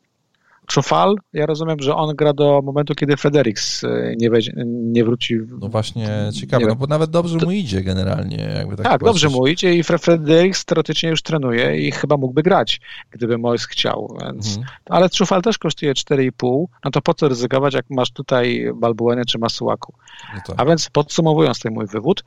Czufal, 0.72 1.16
ja 1.32 1.46
rozumiem, 1.46 1.76
że 1.80 1.96
on 1.96 2.16
gra 2.16 2.32
do 2.32 2.62
momentu, 2.64 2.94
kiedy 2.94 3.16
Fredericks 3.16 3.84
e, 3.84 4.14
nie, 4.16 4.30
weź, 4.30 4.50
nie 4.66 5.04
wróci. 5.04 5.38
No 5.60 5.68
właśnie, 5.68 6.08
ciekawe, 6.40 6.66
no 6.66 6.76
bo 6.76 6.86
nawet 6.86 7.10
dobrze 7.10 7.38
mu 7.38 7.50
idzie 7.50 7.82
generalnie. 7.82 8.36
Jakby 8.56 8.76
tak, 8.76 8.86
tak 8.86 9.04
dobrze 9.04 9.28
mu 9.28 9.46
idzie 9.46 9.74
i 9.74 9.82
Fredericks 9.82 10.64
teoretycznie 10.64 11.10
już 11.10 11.22
trenuje 11.22 11.78
i 11.78 11.90
chyba 11.92 12.16
mógłby 12.16 12.42
grać, 12.42 12.80
gdyby 13.10 13.38
Mois 13.38 13.66
chciał. 13.66 14.16
Więc... 14.22 14.48
Mhm. 14.48 14.66
Ale 14.86 15.10
Czufal 15.10 15.42
też 15.42 15.58
kosztuje 15.58 15.92
4,5, 15.92 16.64
no 16.84 16.90
to 16.90 17.02
po 17.02 17.14
co 17.14 17.28
ryzykować, 17.28 17.74
jak 17.74 17.86
masz 17.90 18.10
tutaj 18.10 18.66
Balbuenę 18.74 19.24
czy 19.24 19.38
Masuaku. 19.38 19.94
No 20.34 20.40
tak. 20.46 20.56
A 20.58 20.64
więc 20.64 20.90
podsumowując 20.90 21.60
ten 21.60 21.74
mój 21.74 21.86
wywód, 21.86 22.24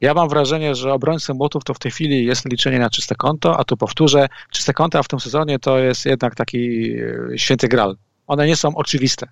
ja 0.00 0.14
mam 0.14 0.28
wrażenie, 0.28 0.74
że 0.74 0.92
obrońcą 0.92 1.34
botów 1.34 1.64
to 1.64 1.74
w 1.74 1.78
tej 1.78 1.92
chwili 1.92 2.26
jest 2.26 2.44
liczenie 2.44 2.78
na 2.78 2.90
czyste 2.90 3.14
konto, 3.14 3.58
a 3.58 3.64
tu 3.64 3.76
powtórzę, 3.76 4.28
czyste 4.52 4.72
konto 4.72 5.02
w 5.02 5.08
tym 5.08 5.20
sezonie 5.20 5.58
to 5.58 5.78
jest 5.78 6.06
jednak 6.06 6.34
taki 6.34 6.92
e, 6.92 7.38
święty 7.38 7.68
gral. 7.68 7.96
one 8.26 8.46
nie 8.46 8.56
są 8.56 8.74
oczywiste. 8.74 9.26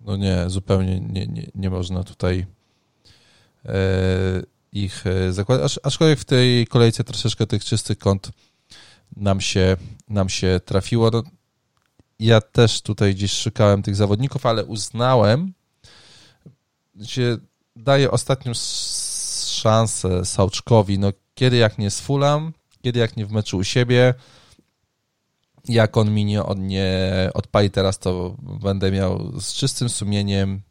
No 0.00 0.16
nie, 0.16 0.44
zupełnie 0.46 1.00
nie, 1.00 1.26
nie, 1.26 1.50
nie 1.54 1.70
można 1.70 2.04
tutaj 2.04 2.46
e, 3.64 3.76
ich 4.72 5.06
e, 5.06 5.32
zakładać, 5.32 5.78
aczkolwiek 5.82 6.18
w 6.18 6.24
tej 6.24 6.66
kolejce 6.66 7.04
troszeczkę 7.04 7.46
tych 7.46 7.64
czystych 7.64 7.98
kąt 7.98 8.30
nam 9.16 9.40
się, 9.40 9.76
nam 10.08 10.28
się 10.28 10.60
trafiło. 10.64 11.10
No, 11.10 11.22
ja 12.18 12.40
też 12.40 12.82
tutaj 12.82 13.14
gdzieś 13.14 13.32
szukałem 13.32 13.82
tych 13.82 13.96
zawodników, 13.96 14.46
ale 14.46 14.64
uznałem, 14.64 15.52
że 17.00 17.38
daję 17.76 18.10
ostatnią 18.10 18.54
szansę 19.56 20.24
Sauczkowi, 20.24 20.98
no 20.98 21.12
kiedy 21.34 21.56
jak 21.56 21.78
nie 21.78 21.90
z 21.90 22.00
Fulham, 22.00 22.52
kiedy 22.82 23.00
jak 23.00 23.16
nie 23.16 23.26
w 23.26 23.32
meczu 23.32 23.58
u 23.58 23.64
siebie, 23.64 24.14
jak 25.68 25.96
on 25.96 26.14
mi 26.14 26.24
nie, 26.24 26.42
nie 26.56 27.30
odpali 27.34 27.70
teraz, 27.70 27.98
to 27.98 28.36
będę 28.62 28.90
miał 28.90 29.40
z 29.40 29.54
czystym 29.54 29.88
sumieniem, 29.88 30.62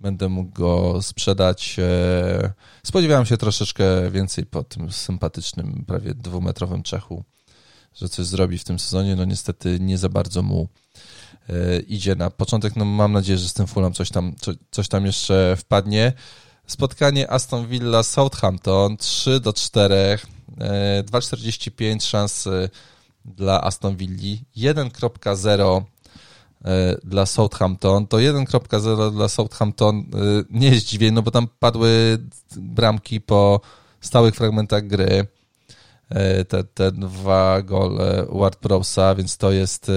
będę 0.00 0.28
mógł 0.28 0.52
go 0.52 1.02
sprzedać. 1.02 1.76
E, 1.78 2.52
spodziewałem 2.82 3.26
się 3.26 3.36
troszeczkę 3.36 4.10
więcej 4.10 4.46
po 4.46 4.64
tym 4.64 4.92
sympatycznym, 4.92 5.84
prawie 5.86 6.14
dwumetrowym 6.14 6.82
Czechu, 6.82 7.24
że 7.94 8.08
coś 8.08 8.26
zrobi 8.26 8.58
w 8.58 8.64
tym 8.64 8.78
sezonie. 8.78 9.16
No 9.16 9.24
niestety 9.24 9.78
nie 9.80 9.98
za 9.98 10.08
bardzo 10.08 10.42
mu 10.42 10.68
e, 11.48 11.80
idzie 11.80 12.14
na 12.14 12.30
początek. 12.30 12.76
No 12.76 12.84
mam 12.84 13.12
nadzieję, 13.12 13.38
że 13.38 13.48
z 13.48 13.54
tym 13.54 13.66
Fulham 13.66 13.92
coś 13.92 14.10
tam, 14.10 14.34
coś 14.70 14.88
tam 14.88 15.06
jeszcze 15.06 15.56
wpadnie. 15.58 16.12
Spotkanie 16.68 17.30
Aston 17.30 17.66
Villa 17.66 18.02
Southampton 18.02 18.96
3 18.96 19.40
do 19.40 19.52
4, 19.52 20.18
2,45 21.04 22.00
szans 22.00 22.48
dla 23.24 23.64
Aston 23.64 23.96
Villa, 23.96 24.36
1.0 24.56 25.82
e, 26.64 26.96
dla 27.04 27.26
Southampton, 27.26 28.06
to 28.06 28.16
1.0 28.16 29.12
dla 29.12 29.28
Southampton 29.28 29.96
e, 29.98 30.04
nie 30.50 30.68
jest 30.68 30.86
dziwień, 30.86 31.14
no 31.14 31.22
bo 31.22 31.30
tam 31.30 31.48
padły 31.58 32.18
bramki 32.56 33.20
po 33.20 33.60
stałych 34.00 34.34
fragmentach 34.34 34.86
gry, 34.86 35.26
e, 36.08 36.44
te, 36.44 36.64
te 36.64 36.92
dwa 36.92 37.62
gole 37.62 38.26
Ward 38.32 38.58
Prowsa, 38.58 39.14
więc 39.14 39.36
to 39.36 39.52
jest 39.52 39.90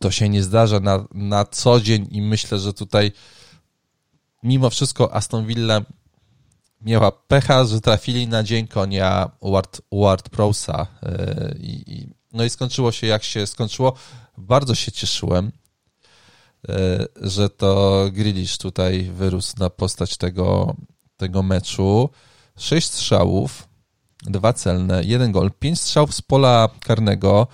to 0.00 0.10
się 0.10 0.28
nie 0.28 0.42
zdarza 0.42 0.80
na, 0.80 1.04
na 1.14 1.44
co 1.44 1.80
dzień 1.80 2.08
i 2.10 2.22
myślę, 2.22 2.58
że 2.58 2.72
tutaj 2.72 3.12
mimo 4.42 4.70
wszystko 4.70 5.14
Aston 5.14 5.46
Villa 5.46 5.80
miała 6.80 7.12
pecha, 7.12 7.64
że 7.64 7.80
trafili 7.80 8.28
na 8.28 8.42
dzień 8.42 8.68
konia 8.68 9.30
Ward, 9.42 9.80
Ward 9.92 10.28
Prowsa 10.28 10.86
e, 11.02 11.54
i, 11.60 12.08
no 12.32 12.44
i 12.44 12.50
skończyło 12.50 12.92
się 12.92 13.06
jak 13.06 13.24
się 13.24 13.46
skończyło. 13.46 13.92
Bardzo 14.38 14.74
się 14.74 14.92
cieszyłem, 14.92 15.52
e, 16.68 17.06
że 17.16 17.50
to 17.50 18.04
Grilisz 18.12 18.58
tutaj 18.58 19.02
wyrósł 19.02 19.54
na 19.58 19.70
postać 19.70 20.16
tego, 20.16 20.76
tego 21.16 21.42
meczu. 21.42 22.10
Sześć 22.58 22.86
strzałów, 22.86 23.68
dwa 24.22 24.52
celne, 24.52 25.04
jeden 25.04 25.32
gol, 25.32 25.50
pięć 25.58 25.80
strzałów 25.80 26.14
z 26.14 26.22
pola 26.22 26.68
karnego, 26.80 27.46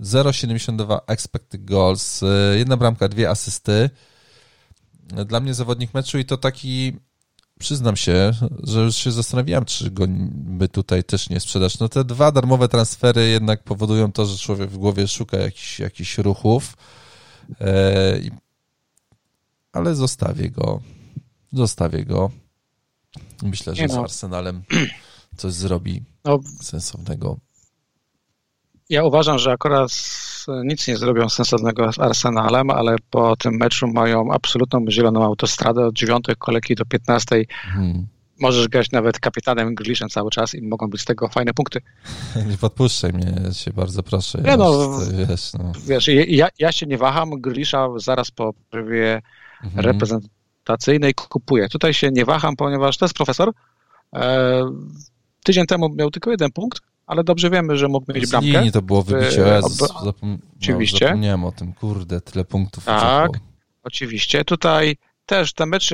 0,72 0.00 0.98
expected 1.06 1.64
goals, 1.64 2.22
e, 2.22 2.58
jedna 2.58 2.76
bramka, 2.76 3.08
dwie 3.08 3.30
asysty. 3.30 3.90
Dla 5.08 5.40
mnie 5.40 5.54
zawodnik 5.54 5.94
meczu 5.94 6.18
i 6.18 6.24
to 6.24 6.36
taki 6.36 6.92
przyznam 7.58 7.96
się, 7.96 8.32
że 8.62 8.80
już 8.80 8.96
się 8.96 9.12
zastanawiałem, 9.12 9.64
czy 9.64 9.90
go 9.90 10.04
by 10.30 10.68
tutaj 10.68 11.04
też 11.04 11.30
nie 11.30 11.40
sprzedać. 11.40 11.78
No 11.78 11.88
te 11.88 12.04
dwa 12.04 12.32
darmowe 12.32 12.68
transfery 12.68 13.28
jednak 13.28 13.62
powodują 13.62 14.12
to, 14.12 14.26
że 14.26 14.38
człowiek 14.38 14.70
w 14.70 14.78
głowie 14.78 15.08
szuka 15.08 15.36
jakichś, 15.36 15.78
jakichś 15.80 16.18
ruchów, 16.18 16.76
e, 17.60 18.20
ale 19.72 19.94
zostawię 19.94 20.50
go. 20.50 20.80
Zostawię 21.52 22.04
go. 22.04 22.30
Myślę, 23.42 23.74
że 23.74 23.86
no. 23.86 23.94
z 23.94 23.96
Arsenalem 23.96 24.62
coś 25.36 25.52
zrobi 25.52 26.02
no, 26.24 26.38
sensownego. 26.62 27.38
Ja 28.88 29.04
uważam, 29.04 29.38
że 29.38 29.52
akurat 29.52 29.90
nic 30.64 30.88
nie 30.88 30.96
zrobią 30.96 31.28
sensownego 31.28 31.92
z 31.92 31.98
Arsenalem, 31.98 32.70
ale 32.70 32.96
po 33.10 33.36
tym 33.36 33.54
meczu 33.54 33.88
mają 33.88 34.32
absolutną 34.32 34.84
zieloną 34.90 35.24
autostradę 35.24 35.86
od 35.86 35.94
dziewiątej 35.94 36.34
kolejki 36.38 36.74
do 36.74 36.84
piętnastej. 36.84 37.46
Hmm. 37.50 38.06
Możesz 38.40 38.68
grać 38.68 38.90
nawet 38.90 39.20
kapitanem 39.20 39.74
Griszem 39.74 40.08
cały 40.08 40.30
czas 40.30 40.54
i 40.54 40.62
mogą 40.62 40.90
być 40.90 41.00
z 41.00 41.04
tego 41.04 41.28
fajne 41.28 41.54
punkty. 41.54 41.80
Nie 42.50 42.58
podpuszczaj 42.58 43.12
mnie, 43.12 43.52
się 43.52 43.72
bardzo 43.72 44.02
proszę. 44.02 44.42
Ja 44.44 44.56
no, 44.56 44.98
wiesz, 45.28 45.52
no. 45.52 45.72
wiesz 45.86 46.08
ja, 46.28 46.48
ja 46.58 46.72
się 46.72 46.86
nie 46.86 46.98
waham, 46.98 47.30
Grisza 47.30 47.88
zaraz 47.96 48.30
po 48.30 48.52
prawie 48.70 49.22
mhm. 49.64 49.86
reprezentacyjnej 49.86 51.14
kupuję. 51.14 51.68
Tutaj 51.68 51.94
się 51.94 52.10
nie 52.10 52.24
waham, 52.24 52.56
ponieważ 52.56 52.96
to 52.96 53.04
jest 53.04 53.14
profesor. 53.14 53.52
E, 54.14 54.64
tydzień 55.44 55.66
temu 55.66 55.88
miał 55.94 56.10
tylko 56.10 56.30
jeden 56.30 56.50
punkt, 56.52 56.80
ale 57.08 57.24
dobrze 57.24 57.50
wiemy, 57.50 57.76
że 57.76 57.88
mógł 57.88 58.12
mieć 58.12 58.30
bramkę. 58.30 58.64
Nie, 58.64 58.72
to 58.72 58.82
było 58.82 59.02
wybicie. 59.02 59.58
Ob... 59.58 59.72
Zapom... 59.72 60.38
Oczywiście. 60.60 61.04
No, 61.04 61.08
zapomniałem 61.08 61.44
o 61.44 61.52
tym, 61.52 61.72
kurde, 61.72 62.20
tyle 62.20 62.44
punktów. 62.44 62.84
Tak, 62.84 63.30
oczywiście. 63.82 64.44
Tutaj 64.44 64.96
też 65.26 65.52
ten 65.52 65.68
mecz, 65.68 65.90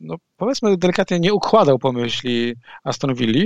no, 0.00 0.16
powiedzmy 0.36 0.76
delikatnie 0.76 1.20
nie 1.20 1.34
układał 1.34 1.78
pomyśli 1.78 2.54
Aston 2.84 3.14
Villa, 3.14 3.44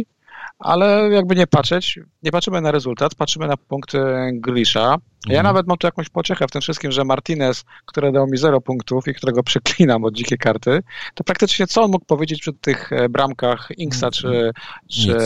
ale 0.58 1.08
jakby 1.12 1.36
nie 1.36 1.46
patrzeć, 1.46 1.98
nie 2.22 2.30
patrzymy 2.30 2.60
na 2.60 2.70
rezultat, 2.70 3.14
patrzymy 3.14 3.46
na 3.46 3.56
punkty 3.56 3.98
Grisha. 4.32 4.98
Ja 5.26 5.38
mhm. 5.38 5.44
nawet 5.44 5.66
mam 5.66 5.78
tu 5.78 5.86
jakąś 5.86 6.08
pociechę 6.08 6.46
w 6.48 6.50
tym 6.50 6.60
wszystkim, 6.60 6.92
że 6.92 7.04
Martinez, 7.04 7.64
który 7.86 8.12
dał 8.12 8.26
mi 8.26 8.38
0 8.38 8.60
punktów 8.60 9.08
i 9.08 9.14
którego 9.14 9.42
przeklinam 9.42 10.04
od 10.04 10.14
dzikiej 10.14 10.38
karty, 10.38 10.80
to 11.14 11.24
praktycznie 11.24 11.66
co 11.66 11.82
on 11.82 11.90
mógł 11.90 12.04
powiedzieć 12.04 12.40
przy 12.40 12.52
tych 12.52 12.92
e, 12.92 13.08
bramkach 13.08 13.68
Inksa 13.76 14.10
czy, 14.10 14.50
czy, 14.90 15.16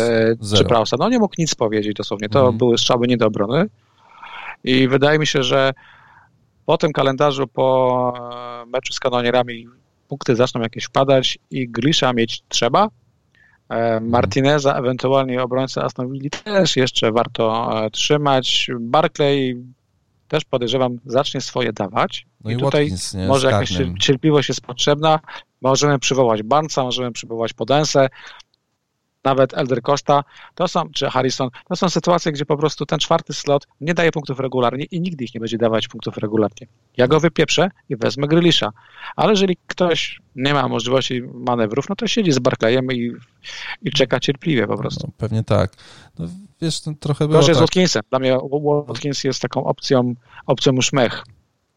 czy 0.56 0.64
Prausa? 0.64 0.96
No 0.98 1.08
nie 1.08 1.18
mógł 1.18 1.34
nic 1.38 1.54
powiedzieć 1.54 1.96
dosłownie. 1.96 2.28
To 2.28 2.40
mhm. 2.40 2.58
były 2.58 2.78
strzały 2.78 3.06
nie 3.06 3.16
do 3.16 3.26
obrony. 3.26 3.66
I 4.64 4.88
wydaje 4.88 5.18
mi 5.18 5.26
się, 5.26 5.42
że 5.42 5.72
po 6.66 6.78
tym 6.78 6.92
kalendarzu, 6.92 7.46
po 7.46 8.12
e, 8.62 8.66
meczu 8.66 8.92
z 8.92 9.00
kanonierami 9.00 9.66
punkty 10.08 10.36
zaczną 10.36 10.60
jakieś 10.60 10.84
wpadać 10.84 11.38
i 11.50 11.68
Grisha 11.68 12.12
mieć 12.12 12.42
trzeba, 12.48 12.88
Martineza, 14.00 14.74
ewentualnie 14.74 15.42
obrońcę 15.42 15.84
Aston 15.84 16.12
Villa 16.12 16.28
też 16.44 16.76
jeszcze 16.76 17.12
warto 17.12 17.70
e, 17.84 17.90
trzymać. 17.90 18.70
Barclay 18.80 19.56
też 20.28 20.44
podejrzewam 20.44 20.98
zacznie 21.06 21.40
swoje 21.40 21.72
dawać. 21.72 22.26
No 22.44 22.50
i, 22.50 22.54
i 22.54 22.56
tutaj 22.56 22.84
Watkins, 22.84 23.14
nie, 23.14 23.26
może 23.26 23.50
jakaś 23.50 23.72
cierpliwość 24.00 24.48
jest 24.48 24.60
potrzebna. 24.60 25.20
Możemy 25.62 25.98
przywołać 25.98 26.42
Barnca, 26.42 26.84
możemy 26.84 27.12
przywołać 27.12 27.52
Podensę 27.52 28.08
nawet 29.28 29.54
Elder 29.54 29.82
Costa, 29.82 30.24
to 30.54 30.68
są, 30.68 30.90
czy 30.90 31.10
Harrison, 31.10 31.48
to 31.68 31.76
są 31.76 31.88
sytuacje, 31.88 32.32
gdzie 32.32 32.46
po 32.46 32.56
prostu 32.56 32.86
ten 32.86 32.98
czwarty 32.98 33.32
slot 33.32 33.66
nie 33.80 33.94
daje 33.94 34.12
punktów 34.12 34.40
regularnie 34.40 34.84
i 34.84 35.00
nigdy 35.00 35.24
ich 35.24 35.34
nie 35.34 35.40
będzie 35.40 35.58
dawać 35.58 35.88
punktów 35.88 36.16
regularnie. 36.16 36.66
Ja 36.96 37.08
go 37.08 37.20
wypieprzę 37.20 37.70
i 37.88 37.96
wezmę 37.96 38.26
Grylisza. 38.28 38.72
Ale 39.16 39.30
jeżeli 39.30 39.56
ktoś 39.66 40.20
nie 40.36 40.54
ma 40.54 40.68
możliwości 40.68 41.22
manewrów, 41.34 41.88
no 41.88 41.96
to 41.96 42.06
siedzi 42.06 42.32
z 42.32 42.38
Barclayem 42.38 42.92
i, 42.92 43.12
i 43.82 43.90
czeka 43.90 44.20
cierpliwie 44.20 44.66
po 44.66 44.78
prostu. 44.78 45.06
No, 45.06 45.12
pewnie 45.16 45.44
tak. 45.44 45.72
No, 46.18 46.26
wiesz, 46.62 46.80
trochę 47.00 47.28
było 47.28 47.40
Gorzej 47.40 47.54
tak. 47.54 47.58
z 47.58 47.60
Watkinsem. 47.60 48.02
Dla 48.10 48.18
mnie 48.18 48.38
Watkins 48.86 49.24
jest 49.24 49.42
taką 49.42 49.64
opcją, 49.64 50.14
opcją 50.46 50.72
już 50.72 50.92
mech. 50.92 51.24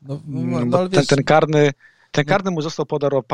No, 0.02 0.20
no, 0.28 0.66
no 0.66 0.90
ten, 0.90 1.06
ten 1.06 1.24
karny 1.24 1.72
ten 2.12 2.26
karny 2.26 2.52
mu 2.52 2.62
został 2.62 2.86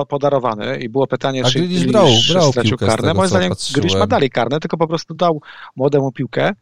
podarowany 0.08 0.78
i 0.78 0.90
było 0.90 1.08
pytanie, 1.08 1.42
A 1.46 1.50
czy 1.50 1.60
Grealish 1.60 1.88
brał, 1.88 2.08
brał 2.30 2.52
stracił 2.52 2.78
karne. 2.78 3.14
Moim 3.14 3.30
zdaniem 3.30 3.54
Grealish 3.74 3.96
ma 3.96 4.08
dalej 4.08 4.30
karne, 4.30 4.60
tylko 4.60 4.78
po 4.78 4.88
prostu 4.88 5.14
dał 5.14 5.42
młodemu 5.76 6.12
piłkę, 6.12 6.54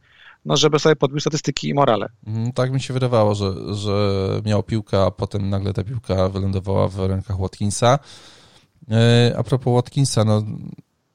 no 0.46 0.58
żeby 0.58 0.80
sobie 0.80 0.96
podbił 0.96 1.20
statystyki 1.20 1.70
i 1.70 1.74
morale. 1.74 2.10
Mm, 2.28 2.52
tak 2.52 2.72
mi 2.72 2.82
się 2.82 2.94
wydawało, 2.94 3.36
że, 3.36 3.76
że 3.76 4.30
miał 4.46 4.64
piłkę, 4.64 5.06
a 5.06 5.12
potem 5.12 5.50
nagle 5.50 5.74
ta 5.74 5.84
piłka 5.84 6.30
wylądowała 6.30 6.88
w 6.88 7.00
rękach 7.00 7.40
Watkinsa. 7.40 8.00
E, 8.92 9.34
a 9.38 9.44
propos 9.44 9.74
Watkinsa, 9.74 10.24
no 10.24 10.44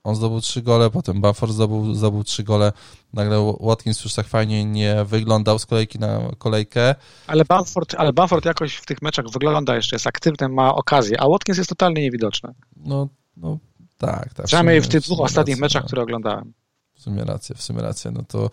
on 0.05 0.17
zdobył 0.17 0.41
trzy 0.41 0.63
gole, 0.63 0.91
potem 0.91 1.21
Buffer 1.21 1.53
zdobył, 1.53 1.95
zdobył 1.95 2.25
trzy 2.25 2.43
gole. 2.43 2.73
Nagle 3.13 3.57
Watkins 3.61 4.05
już 4.05 4.15
tak 4.15 4.27
fajnie 4.27 4.65
nie 4.65 5.05
wyglądał 5.05 5.59
z 5.59 5.67
kolejki 5.67 5.99
na 5.99 6.21
kolejkę. 6.39 6.95
Ale 7.27 7.45
Bamford, 7.45 7.95
ale 7.95 8.13
Bamford 8.13 8.45
jakoś 8.45 8.75
w 8.75 8.87
tych 8.87 9.03
meczach 9.03 9.25
wygląda 9.33 9.77
jeszcze, 9.77 9.97
jest 9.97 10.07
aktywny, 10.07 10.49
ma 10.49 10.75
okazję, 10.75 11.21
a 11.21 11.29
Watkins 11.29 11.59
jest 11.59 11.71
totalnie 11.71 12.03
niewidoczny. 12.03 12.55
No, 12.77 13.09
no 13.37 13.59
tak. 13.99 14.35
tak 14.35 14.47
Przynajmniej 14.47 14.81
w, 14.81 14.89
tych 14.89 15.01
dwóch 15.01 15.21
ostatnich 15.21 15.55
rację, 15.55 15.61
meczach, 15.61 15.83
no. 15.83 15.87
które 15.87 16.03
oglądałem. 16.03 16.53
W 16.95 17.03
sumie 17.03 17.25
rację, 17.25 17.55
w 17.55 17.63
sumie 17.63 17.83
rację. 17.83 18.11
No 18.11 18.23
to 18.29 18.51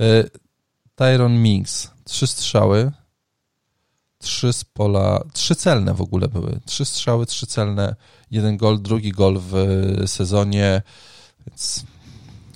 y, 0.00 0.30
Tyron 0.94 1.42
Minks, 1.42 1.90
trzy 2.04 2.26
strzały, 2.26 2.92
trzy 4.18 4.52
z 4.52 4.64
pola, 4.64 5.22
trzy 5.32 5.56
celne 5.56 5.94
w 5.94 6.00
ogóle 6.00 6.28
były. 6.28 6.60
Trzy 6.66 6.84
strzały, 6.84 7.26
trzy 7.26 7.46
celne, 7.46 7.96
jeden 8.30 8.56
gol, 8.56 8.82
drugi 8.82 9.12
gol 9.12 9.38
w 9.40 9.54
sezonie, 10.06 10.82
więc 11.46 11.84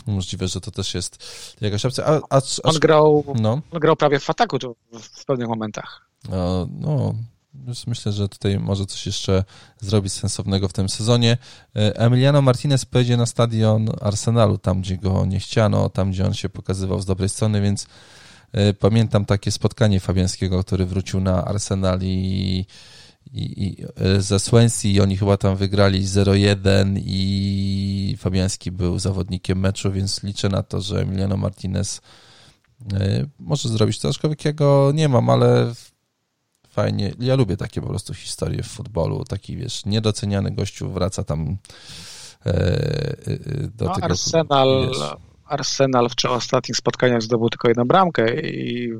możliwe, 0.06 0.48
że 0.48 0.60
to 0.60 0.70
też 0.70 0.94
jest 0.94 1.24
jakaś 1.60 1.84
opcja. 1.84 2.04
A, 2.04 2.14
a, 2.30 2.36
a, 2.36 2.40
on, 2.62 2.78
grał, 2.78 3.24
no. 3.40 3.60
on 3.70 3.80
grał 3.80 3.96
prawie 3.96 4.18
w 4.18 4.30
ataku 4.30 4.58
w, 4.92 4.98
w 5.02 5.24
pewnych 5.24 5.48
momentach. 5.48 6.06
No, 6.80 7.14
myślę, 7.86 8.12
że 8.12 8.28
tutaj 8.28 8.58
może 8.58 8.86
coś 8.86 9.06
jeszcze 9.06 9.44
zrobić 9.80 10.12
sensownego 10.12 10.68
w 10.68 10.72
tym 10.72 10.88
sezonie. 10.88 11.38
E, 11.76 11.96
Emiliano 11.96 12.42
Martinez 12.42 12.84
pojedzie 12.84 13.16
na 13.16 13.26
stadion 13.26 13.88
Arsenalu, 14.00 14.58
tam 14.58 14.80
gdzie 14.80 14.96
go 14.96 15.26
nie 15.26 15.40
chciano, 15.40 15.88
tam 15.88 16.10
gdzie 16.10 16.26
on 16.26 16.34
się 16.34 16.48
pokazywał 16.48 17.00
z 17.00 17.06
dobrej 17.06 17.28
strony, 17.28 17.60
więc 17.60 17.84
e, 17.84 17.86
pamiętam 18.78 19.24
takie 19.24 19.50
spotkanie 19.50 20.00
Fabiańskiego, 20.00 20.64
który 20.64 20.86
wrócił 20.86 21.20
na 21.20 21.44
Arsenal 21.44 22.00
i, 22.02 22.66
i, 23.32 23.64
i 23.64 23.84
e, 23.96 24.20
ze 24.20 24.38
Swansea 24.38 24.90
i 24.90 25.00
oni 25.00 25.16
chyba 25.16 25.36
tam 25.36 25.56
wygrali 25.56 26.04
0-1 26.04 27.00
i 27.04 28.16
Fabiański 28.18 28.70
był 28.70 28.98
zawodnikiem 28.98 29.60
meczu, 29.60 29.92
więc 29.92 30.22
liczę 30.22 30.48
na 30.48 30.62
to, 30.62 30.80
że 30.80 31.00
Emiliano 31.00 31.36
Martinez 31.36 32.00
może 33.38 33.68
zrobić 33.68 33.98
to, 33.98 34.08
aczkolwiek 34.08 34.44
ja 34.44 34.52
go 34.52 34.90
nie 34.94 35.08
mam, 35.08 35.30
ale 35.30 35.72
fajnie. 36.68 37.12
Ja 37.18 37.34
lubię 37.34 37.56
takie 37.56 37.80
po 37.80 37.86
prostu 37.86 38.14
historie 38.14 38.62
w 38.62 38.66
futbolu. 38.66 39.24
Taki, 39.24 39.56
wiesz, 39.56 39.84
niedoceniany 39.84 40.50
gościu 40.50 40.90
wraca 40.90 41.24
tam 41.24 41.56
do 43.74 43.84
no, 43.84 43.94
tego. 43.94 44.06
Arsenal, 44.06 44.88
wiesz. 44.88 45.31
Arsenal 45.52 46.08
w 46.08 46.16
trzech 46.16 46.30
ostatnich 46.30 46.76
spotkaniach 46.76 47.22
zdobył 47.22 47.48
tylko 47.48 47.68
jedną 47.68 47.84
bramkę 47.84 48.40
i 48.40 48.92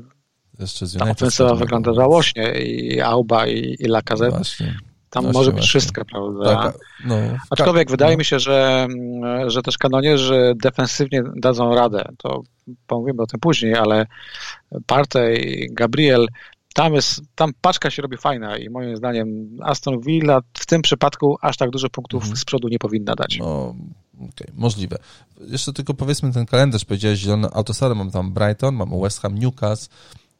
ta 0.99 1.11
ofensywa 1.11 1.55
wygląda 1.55 1.93
żałośnie 1.93 2.51
i 2.51 3.01
Auba 3.01 3.47
i, 3.47 3.75
i 3.79 3.85
Lacazette. 3.85 4.37
Właśnie. 4.37 4.77
Tam 5.09 5.23
właśnie, 5.23 5.39
może 5.39 5.51
być 5.51 5.59
właśnie. 5.59 5.67
wszystko, 5.67 6.05
prawda? 6.05 6.55
Tak, 6.55 6.77
no, 7.05 7.15
Aczkolwiek 7.49 7.87
tak, 7.87 7.91
wydaje 7.91 8.11
no. 8.11 8.17
mi 8.17 8.25
się, 8.25 8.39
że, 8.39 8.87
że 9.47 9.61
też 9.61 9.77
kanonierzy 9.77 10.53
defensywnie 10.63 11.23
dadzą 11.35 11.75
radę. 11.75 12.05
To 12.17 12.41
pomówimy 12.87 13.21
o 13.21 13.27
tym 13.27 13.39
później, 13.39 13.75
ale 13.75 14.05
Partey, 14.87 15.67
Gabriel 15.71 16.27
tam, 16.73 16.93
jest, 16.93 17.21
tam 17.35 17.51
paczka 17.61 17.89
się 17.89 18.01
robi 18.01 18.17
fajna 18.17 18.57
i 18.57 18.69
moim 18.69 18.97
zdaniem 18.97 19.57
Aston 19.61 19.99
Villa 19.99 20.41
w 20.53 20.65
tym 20.65 20.81
przypadku 20.81 21.37
aż 21.41 21.57
tak 21.57 21.69
dużo 21.69 21.89
punktów 21.89 22.23
mhm. 22.23 22.37
z 22.37 22.45
przodu 22.45 22.67
nie 22.67 22.79
powinna 22.79 23.15
dać. 23.15 23.37
No, 23.39 23.75
okay, 24.15 24.47
możliwe. 24.53 24.97
Jeszcze 25.47 25.73
tylko 25.73 25.93
powiedzmy 25.93 26.33
ten 26.33 26.45
kalendarz, 26.45 26.85
powiedziałeś 26.85 27.19
zielone 27.19 27.49
autosary, 27.53 27.95
mam 27.95 28.11
tam 28.11 28.33
Brighton, 28.33 28.75
mamy 28.75 29.01
West 29.01 29.21
Ham, 29.21 29.37
Newcastle, 29.37 29.95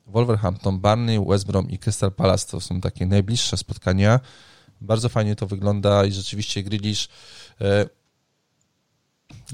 Wolverhampton, 0.07 0.79
Barney, 0.79 1.25
West 1.27 1.47
Brom 1.47 1.69
i 1.69 1.77
Crystal 1.77 2.11
Palace 2.11 2.51
to 2.51 2.61
są 2.61 2.81
takie 2.81 3.05
najbliższe 3.05 3.57
spotkania. 3.57 4.19
Bardzo 4.81 5.09
fajnie 5.09 5.35
to 5.35 5.47
wygląda 5.47 6.05
i 6.05 6.11
rzeczywiście 6.11 6.63
Grealish 6.63 7.09
e, 7.61 7.85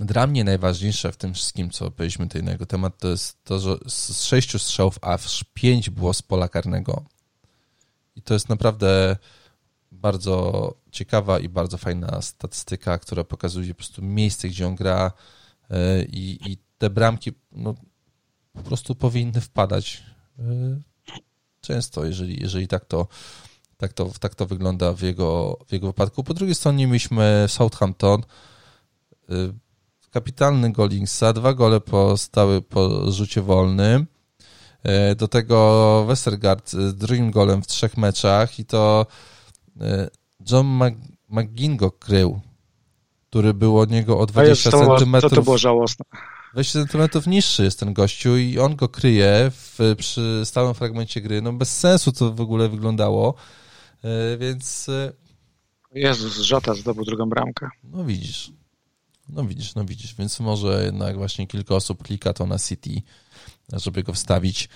dla 0.05 0.27
mnie 0.27 0.43
najważniejsze 0.43 1.11
w 1.11 1.17
tym 1.17 1.33
wszystkim, 1.33 1.69
co 1.69 1.91
powiedzieliśmy 1.91 2.27
tutaj 2.27 2.43
na 2.43 2.51
jego 2.51 2.65
temat, 2.65 2.97
to 2.97 3.07
jest 3.07 3.43
to, 3.43 3.59
że 3.59 3.77
z 3.87 4.23
sześciu 4.23 4.59
strzałów 4.59 4.99
aż 5.01 5.43
pięć 5.53 5.89
było 5.89 6.13
z 6.13 6.21
pola 6.21 6.47
karnego. 6.49 7.05
I 8.15 8.21
to 8.21 8.33
jest 8.33 8.49
naprawdę 8.49 9.17
bardzo 9.91 10.73
ciekawa 10.91 11.39
i 11.39 11.49
bardzo 11.49 11.77
fajna 11.77 12.21
statystyka, 12.21 12.97
która 12.97 13.23
pokazuje 13.23 13.73
po 13.73 13.77
prostu 13.77 14.01
miejsce, 14.01 14.49
gdzie 14.49 14.67
on 14.67 14.75
gra 14.75 15.11
e, 15.69 16.03
i, 16.03 16.51
i 16.51 16.57
te 16.77 16.89
bramki 16.89 17.31
no, 17.51 17.75
po 18.53 18.63
prostu 18.63 18.95
powinny 18.95 19.41
wpadać 19.41 20.03
e, 20.39 20.43
często, 21.61 22.05
jeżeli, 22.05 22.41
jeżeli 22.41 22.67
tak 22.67 22.85
to 22.85 23.07
tak 23.77 23.93
to, 23.93 24.11
tak 24.19 24.35
to 24.35 24.45
wygląda 24.45 24.93
w 24.93 25.01
jego, 25.01 25.59
w 25.67 25.73
jego 25.73 25.87
wypadku. 25.87 26.23
Po 26.23 26.33
drugiej 26.33 26.55
stronie 26.55 26.87
mieliśmy 26.87 27.45
Southampton, 27.47 28.21
e, 29.29 29.33
kapitalny 30.11 30.71
gol 30.71 30.91
Inksa, 30.91 31.33
dwa 31.33 31.53
gole 31.53 31.81
po, 31.81 32.17
stały 32.17 32.61
po 32.61 33.11
rzucie 33.11 33.41
wolnym. 33.41 34.07
E, 34.83 35.15
do 35.15 35.27
tego 35.27 36.05
Westergaard 36.07 36.69
z 36.69 36.95
drugim 36.95 37.31
golem 37.31 37.61
w 37.61 37.67
trzech 37.67 37.97
meczach 37.97 38.59
i 38.59 38.65
to 38.65 39.05
e, 39.81 40.09
John 40.51 40.79
McGingo 41.29 41.91
krył, 41.91 42.41
który 43.29 43.53
był 43.53 43.79
od 43.79 43.91
niego 43.91 44.19
o 44.19 44.25
20 44.25 44.71
cm. 44.71 45.21
To, 45.21 45.29
to 45.29 45.41
było 45.41 45.57
żałosne. 45.57 46.05
20 46.53 46.79
centymetrów 46.79 47.27
niższy 47.27 47.63
jest 47.63 47.79
ten 47.79 47.93
gościu 47.93 48.37
i 48.37 48.59
on 48.59 48.75
go 48.75 48.89
kryje 48.89 49.51
w, 49.51 49.95
przy 49.97 50.41
stałym 50.43 50.73
fragmencie 50.73 51.21
gry. 51.21 51.41
No 51.41 51.53
bez 51.53 51.77
sensu 51.77 52.11
to 52.11 52.31
w 52.31 52.41
ogóle 52.41 52.69
wyglądało, 52.69 53.33
e, 54.03 54.37
więc... 54.37 54.89
Jezus, 55.91 56.37
Żota 56.37 56.73
zdobył 56.73 57.05
drugą 57.05 57.29
bramkę. 57.29 57.69
No 57.83 58.05
widzisz. 58.05 58.58
No 59.29 59.43
widzisz, 59.43 59.75
no 59.75 59.85
widzisz, 59.85 60.15
więc 60.15 60.39
może 60.39 60.83
jednak 60.85 61.17
właśnie 61.17 61.47
kilka 61.47 61.75
osób 61.75 62.03
klika 62.03 62.33
to 62.33 62.45
na 62.45 62.59
City, 62.59 63.01
żeby 63.73 64.03
go 64.03 64.13
wstawić. 64.13 64.69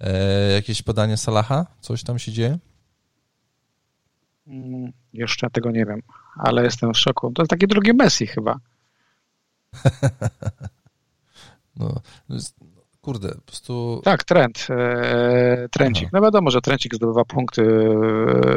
E, 0.00 0.52
jakieś 0.52 0.82
podanie 0.82 1.16
Salaha? 1.16 1.66
Coś 1.80 2.02
tam 2.02 2.18
się 2.18 2.32
dzieje? 2.32 2.58
Mm, 4.46 4.92
jeszcze 5.12 5.50
tego 5.50 5.70
nie 5.70 5.86
wiem, 5.86 6.02
ale 6.36 6.64
jestem 6.64 6.94
w 6.94 6.98
szoku. 6.98 7.32
To 7.32 7.42
jest 7.42 7.50
taki 7.50 7.66
drugi 7.66 7.94
Messi 7.94 8.26
chyba. 8.26 8.58
no, 11.76 12.00
kurde, 13.00 13.28
po 13.28 13.40
prostu... 13.40 14.00
Tak, 14.04 14.24
trend. 14.24 14.66
E, 14.70 15.68
trencik. 15.70 16.04
Aha. 16.04 16.10
No 16.12 16.20
wiadomo, 16.20 16.50
że 16.50 16.60
Trencik 16.60 16.94
zdobywa 16.94 17.24
punkty 17.24 17.62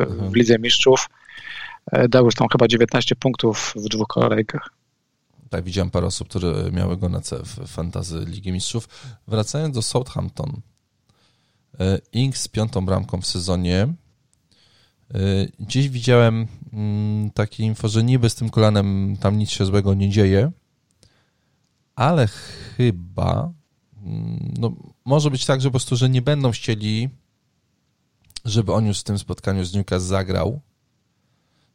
w 0.07 0.35
Lidze 0.35 0.59
Mistrzów. 0.59 1.09
E, 1.91 2.07
dał 2.07 2.25
już 2.25 2.35
tam 2.35 2.47
chyba 2.51 2.67
19 2.67 3.15
punktów 3.15 3.73
w 3.75 3.89
dwóch 3.89 4.07
kolejkach. 4.07 4.69
Tak, 5.49 5.63
widziałem 5.63 5.91
parę 5.91 6.07
osób, 6.07 6.27
które 6.27 6.71
miały 6.71 6.97
go 6.97 7.09
na 7.09 7.21
C 7.21 7.43
w 7.43 7.67
fantazy 7.67 8.25
Ligi 8.27 8.51
Mistrzów. 8.51 8.89
Wracając 9.27 9.75
do 9.75 9.81
Southampton. 9.81 10.61
E, 11.79 11.99
Ings 12.13 12.41
z 12.41 12.47
piątą 12.47 12.85
bramką 12.85 13.21
w 13.21 13.27
sezonie. 13.27 13.81
E, 15.13 15.17
gdzieś 15.59 15.89
widziałem 15.89 16.47
mm, 16.73 17.31
takie 17.31 17.63
info, 17.63 17.87
że 17.87 18.03
niby 18.03 18.29
z 18.29 18.35
tym 18.35 18.49
kolanem 18.49 19.17
tam 19.19 19.37
nic 19.37 19.49
się 19.49 19.65
złego 19.65 19.93
nie 19.93 20.09
dzieje, 20.09 20.51
ale 21.95 22.27
chyba 22.27 23.53
mm, 24.05 24.53
no, 24.57 24.75
może 25.05 25.31
być 25.31 25.45
tak, 25.45 25.61
że 25.61 25.67
po 25.67 25.71
prostu, 25.71 25.95
że 25.95 26.09
nie 26.09 26.21
będą 26.21 26.51
chcieli, 26.51 27.09
żeby 28.45 28.73
on 28.73 28.85
już 28.85 28.99
w 28.99 29.03
tym 29.03 29.19
spotkaniu 29.19 29.65
z 29.65 29.73
Newcastle 29.73 30.07
zagrał, 30.07 30.61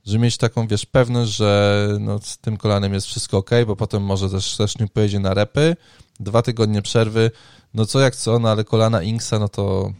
że 0.07 0.19
mieć 0.19 0.37
taką, 0.37 0.67
wiesz, 0.67 0.87
pewność, 0.87 1.37
że 1.37 1.89
no, 2.01 2.19
z 2.19 2.39
tym 2.39 2.57
kolanem 2.57 2.95
jest 2.95 3.07
wszystko 3.07 3.39
ok, 3.39 3.51
bo 3.67 3.77
potem 3.77 4.03
może 4.03 4.31
też, 4.31 4.57
też 4.57 4.79
nie 4.79 4.89
pojedzie 4.89 5.21
na 5.21 5.35
repy, 5.35 5.77
dwa 6.21 6.43
tygodnie 6.43 6.83
przerwy, 6.83 7.31
no 7.75 7.87
co 7.87 8.01
jak 8.01 8.17
co, 8.17 8.39
no 8.39 8.49
ale 8.49 8.65
kolana 8.65 9.03
Inksa, 9.03 9.39
no 9.39 9.49
to 9.49 9.93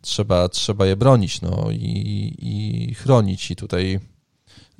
trzeba, 0.00 0.48
trzeba 0.48 0.86
je 0.86 0.96
bronić, 0.96 1.42
no 1.42 1.68
i, 1.70 2.34
i 2.38 2.94
chronić 2.94 3.50
i 3.50 3.56
tutaj 3.56 4.00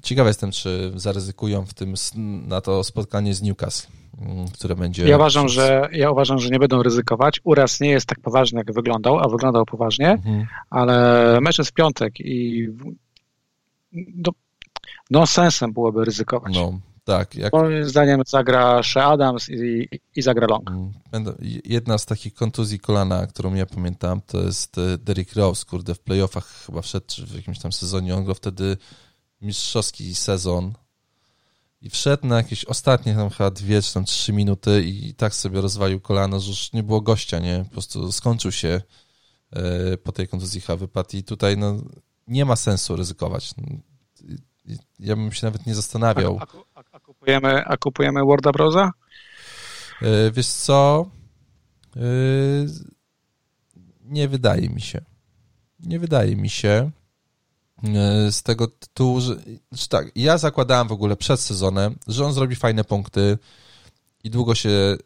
ciekawy 0.05 0.31
jestem, 0.31 0.51
czy 0.51 0.93
zaryzykują 0.95 1.67
w 1.67 1.75
tym, 1.75 1.95
na 2.49 2.61
to 2.61 2.85
spotkanie 2.85 3.35
z 3.35 3.43
Newcastle, 3.43 3.89
mm, 4.21 4.49
które 4.49 4.77
będzie... 4.77 5.09
Ja 5.09 5.17
uważam, 5.17 5.49
że, 5.49 5.89
ja 5.93 6.11
uważam, 6.11 6.39
że 6.39 6.49
nie 6.49 6.59
będą 6.59 6.83
ryzykować. 6.83 7.41
Uraz 7.45 7.81
nie 7.81 7.91
jest 7.91 8.07
tak 8.07 8.21
poważny, 8.21 8.59
jak 8.59 8.73
wyglądał, 8.73 9.19
a 9.19 9.29
wyglądał 9.29 9.65
poważnie, 9.65 10.11
mhm. 10.11 10.47
ale 10.71 11.39
mecz 11.41 11.59
jest 11.59 11.71
w 11.71 11.75
piątek 11.75 12.21
i 12.21 12.69
no, 13.95 14.33
no 15.11 15.27
sensem 15.27 15.73
byłoby 15.73 16.05
ryzykować. 16.05 16.55
No, 16.55 16.81
tak. 17.05 17.35
Jak... 17.35 17.53
Moim 17.53 17.89
zdaniem 17.89 18.23
zagra 18.27 18.83
Shea 18.83 19.05
Adams 19.05 19.49
i, 19.49 19.89
i 20.17 20.23
zagra 20.23 20.47
Long. 20.47 20.71
Mm, 20.71 20.93
jedna 21.65 21.99
z 21.99 22.07
takich 22.07 22.35
kontuzji 22.35 22.79
kolana, 22.79 23.27
którą 23.27 23.55
ja 23.55 23.67
pamiętam, 23.67 24.21
to 24.27 24.41
jest 24.43 24.79
e, 24.79 24.99
Derrick 24.99 25.33
Rose, 25.33 25.65
kurde, 25.65 25.95
w 25.95 26.01
playoffach 26.01 26.47
chyba 26.67 26.83
wszedł, 26.83 27.07
czy 27.09 27.27
w 27.27 27.35
jakimś 27.35 27.59
tam 27.59 27.73
sezonie, 27.73 28.17
on 28.17 28.25
go 28.25 28.35
wtedy 28.35 28.77
mistrzowski 29.41 30.15
sezon 30.15 30.75
i 31.83 31.91
wszedł 31.91 32.27
na 32.27 32.37
jakieś 32.37 32.65
ostatnie 32.65 33.15
tam 33.15 33.31
chyba 33.31 33.51
dwie 33.51 33.83
czy 33.83 33.95
tam 33.95 34.05
trzy 34.05 34.33
minuty 34.33 34.83
i 34.83 35.15
tak 35.15 35.35
sobie 35.35 35.61
rozwalił 35.61 36.01
kolano, 36.01 36.41
że 36.41 36.49
już 36.49 36.73
nie 36.73 36.83
było 36.83 37.01
gościa, 37.01 37.39
nie? 37.39 37.65
Po 37.65 37.71
prostu 37.71 38.13
skończył 38.13 38.53
się 38.53 38.81
e, 39.53 39.97
po 39.97 40.13
tej 40.13 40.29
kontuzji 40.29 40.63
wypadł 40.79 41.17
i 41.17 41.25
tutaj 41.25 41.57
no 41.57 41.83
nie 42.29 42.45
ma 42.45 42.57
sensu 42.57 42.97
ryzykować. 42.97 43.55
Ja 44.99 45.17
bym 45.17 45.33
się 45.33 45.47
nawet 45.47 45.67
nie 45.67 45.75
zastanawiał. 45.75 46.39
A, 46.41 46.47
a, 46.81 46.85
a 46.93 47.01
kupujemy, 47.01 47.65
a 47.65 47.77
kupujemy 47.77 48.25
Worda 48.25 48.53
Broza? 48.53 48.91
Yy, 50.01 50.33
wiesz 50.33 50.47
co? 50.47 51.11
Yy, 51.97 52.67
nie 54.05 54.29
wydaje 54.29 54.69
mi 54.69 54.81
się. 54.81 55.05
Nie 55.81 55.99
wydaje 55.99 56.37
mi 56.37 56.51
się. 56.51 56.91
Yy, 57.83 58.33
z 58.33 58.43
tego 58.43 58.67
tytułu, 58.67 59.21
że 59.21 59.37
tak, 59.89 60.11
ja 60.17 60.39
zakładałem 60.39 60.89
w 60.89 60.93
ogóle 60.93 61.17
przed 61.17 61.41
sezonem, 61.41 61.99
że 62.07 62.25
on 62.25 62.33
zrobi 62.33 62.57
fajne 62.57 62.85
punkty 62.85 63.39
i 64.25 64.31
długo 64.31 64.55
się 64.55 64.97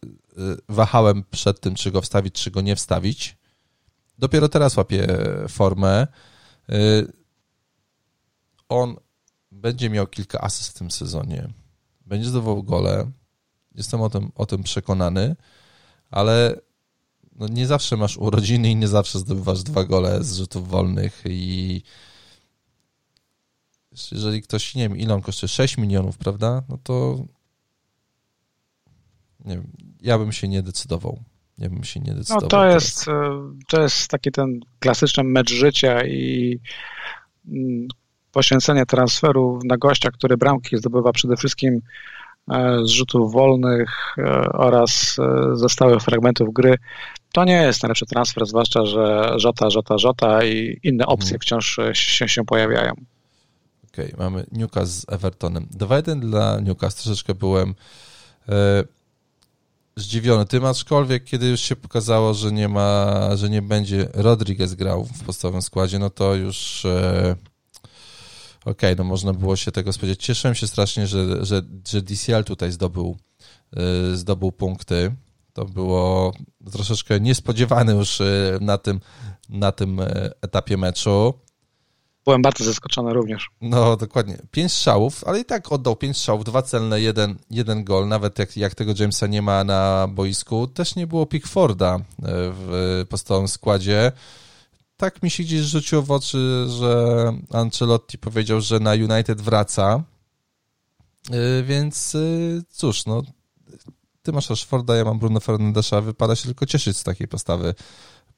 wahałem 0.69 1.25
przed 1.31 1.61
tym, 1.61 1.75
czy 1.75 1.91
go 1.91 2.01
wstawić, 2.01 2.35
czy 2.35 2.51
go 2.51 2.61
nie 2.61 2.77
wstawić. 2.77 3.37
Dopiero 4.19 4.49
teraz 4.49 4.77
łapię 4.77 5.07
formę. 5.49 6.07
Y, 6.73 7.13
on 8.69 8.97
będzie 9.53 9.91
miał 9.91 10.07
kilka 10.07 10.41
asyst 10.41 10.71
w 10.71 10.79
tym 10.79 10.91
sezonie. 10.91 11.49
Będzie 12.07 12.29
zdobywał 12.29 12.63
gole. 12.63 13.11
Jestem 13.75 14.01
o 14.01 14.11
tym, 14.11 14.33
o 14.35 14.47
tym 14.47 14.63
przekonany, 14.63 15.37
ale 16.11 16.61
no 17.35 17.49
nie 17.49 17.67
zawsze 17.67 17.97
masz 17.97 18.17
urodziny 18.17 18.71
i 18.71 18.77
nie 18.77 18.89
zawsze 18.89 19.19
zdobywasz 19.19 19.63
dwa 19.63 19.85
gole 19.85 20.25
z 20.25 20.37
rzutów 20.37 20.69
wolnych 20.69 21.23
i 21.25 21.83
jeżeli 24.13 24.43
ktoś, 24.43 24.75
nie 24.75 24.89
wiem, 24.89 24.99
ile 24.99 25.15
on 25.15 25.23
kosztuje, 25.23 25.49
6 25.49 25.79
milionów, 25.79 26.19
prawda, 26.19 26.63
no 26.69 26.79
to 26.83 27.25
nie 29.45 29.55
wiem, 29.55 29.73
ja 30.01 30.19
bym 30.19 30.33
się 30.33 30.49
nie 30.49 30.63
decydował. 30.63 31.23
Ja 31.59 31.69
bym 31.69 31.85
się 31.85 32.01
nie 32.01 32.15
decydował. 32.15 32.43
No 32.43 32.49
to 32.49 32.67
jest, 32.67 33.09
e, 33.09 33.13
to 33.69 33.83
jest 33.83 34.09
taki 34.09 34.33
ten 34.33 34.61
klasyczny 34.81 35.25
mecz 35.25 35.53
życia 35.53 36.07
i 36.07 36.59
mm, 37.49 37.89
poświęcenie 38.33 38.87
transferu 38.87 39.59
na 39.65 39.77
gościa, 39.77 40.11
który 40.11 40.37
bramki 40.37 40.77
zdobywa 40.77 41.13
przede 41.13 41.37
wszystkim 41.37 41.81
e, 42.51 42.79
z 42.85 42.91
rzutów 42.91 43.33
wolnych 43.33 44.15
e, 44.19 44.23
oraz 44.53 45.17
ze 45.53 45.69
stałych 45.69 46.03
fragmentów 46.03 46.53
gry, 46.53 46.77
to 47.33 47.45
nie 47.45 47.63
jest 47.63 47.83
najlepszy 47.83 48.07
transfer, 48.07 48.47
zwłaszcza, 48.47 48.87
że 48.87 49.33
Żota, 49.37 49.71
Żota, 49.71 49.99
Żota 49.99 50.45
i 50.45 50.81
inne 50.83 51.07
opcje 51.07 51.29
hmm. 51.29 51.41
wciąż 51.41 51.79
się, 51.93 52.29
się 52.29 52.45
pojawiają. 52.45 52.93
Okej, 53.93 54.13
okay, 54.13 54.25
mamy 54.25 54.47
Newcastle 54.53 55.01
z 55.01 55.13
Evertonem. 55.13 55.67
2-1 55.79 56.21
dla 56.21 56.61
Newcastle. 56.61 57.03
Troszeczkę 57.03 57.35
byłem 57.35 57.75
zdziwiony 60.01 60.47
tym, 60.47 60.65
aczkolwiek 60.65 61.25
kiedy 61.25 61.47
już 61.49 61.61
się 61.61 61.77
pokazało, 61.77 62.35
że 62.35 62.53
nie 62.53 62.69
ma, 62.69 63.21
że 63.37 63.51
nie 63.51 63.63
będzie 63.63 64.09
Rodriguez 64.15 64.75
grał 64.75 65.05
w 65.05 65.25
podstawowym 65.25 65.63
składzie, 65.63 65.99
no 65.99 66.11
to 66.11 66.35
już 66.35 66.85
e, 66.85 67.37
okej, 68.61 68.93
okay, 68.93 68.95
no 68.97 69.05
można 69.05 69.33
było 69.33 69.57
się 69.57 69.73
tego 69.73 69.93
spodziewać. 69.93 70.25
Cieszyłem 70.25 70.55
się 70.55 70.67
strasznie, 70.67 71.07
że, 71.07 71.45
że, 71.47 71.63
że 71.89 72.03
DCL 72.03 72.45
tutaj 72.45 72.73
zdobył, 72.73 73.17
e, 73.77 74.17
zdobył 74.17 74.53
punkty. 74.53 75.15
To 75.53 75.65
było 75.65 76.33
troszeczkę 76.73 77.21
niespodziewane 77.21 77.93
już 77.95 78.21
e, 78.21 78.59
na 78.61 78.79
tym, 78.79 79.01
na 79.49 79.73
tym 79.73 80.01
e, 80.01 80.31
etapie 80.43 80.77
meczu. 80.77 81.35
Byłem 82.29 82.43
bardzo 82.43 82.65
zaskoczony 82.65 83.13
również. 83.13 83.51
No, 83.61 83.97
dokładnie. 83.97 84.39
Pięć 84.51 84.73
strzałów, 84.73 85.25
ale 85.25 85.41
i 85.41 85.45
tak 85.45 85.73
oddał 85.73 85.97
pięć 85.97 86.17
strzałów, 86.17 86.45
dwa 86.45 86.63
celne, 86.63 87.01
jeden, 87.01 87.39
jeden 87.51 87.85
gol. 87.85 88.09
Nawet 88.09 88.39
jak, 88.39 88.57
jak 88.57 88.75
tego 88.75 88.93
Jamesa 88.99 89.27
nie 89.27 89.43
ma 89.43 89.65
na 89.65 90.09
boisku, 90.11 90.67
też 90.67 90.97
nie 90.97 91.07
było 91.07 91.27
Pickforda 91.27 91.97
e, 91.97 92.03
w 92.23 93.05
podstawowym 93.09 93.49
składzie. 93.49 94.13
Tak 94.97 95.23
mi 95.23 95.31
się 95.31 95.43
gdzieś 95.43 95.61
rzuciło 95.61 96.03
w 96.03 96.11
oczy, 96.11 96.67
że 96.69 97.33
Ancelotti 97.53 98.19
powiedział, 98.19 98.61
że 98.61 98.81
na 98.81 98.93
United 98.93 99.41
wraca. 99.41 100.03
E, 101.31 101.63
więc 101.63 102.15
e, 102.15 102.19
cóż, 102.71 103.07
no, 103.07 103.23
ty 104.23 104.33
masz 104.33 104.51
Rashforda, 104.51 104.97
ja 104.97 105.05
mam 105.05 105.19
Bruno 105.19 105.41
Fernandesza, 105.41 106.01
wypada 106.01 106.37
się 106.37 106.45
tylko 106.45 106.67
cieszyć 106.67 106.97
z 106.97 107.05
takiej 107.05 107.29
postawy 107.29 107.75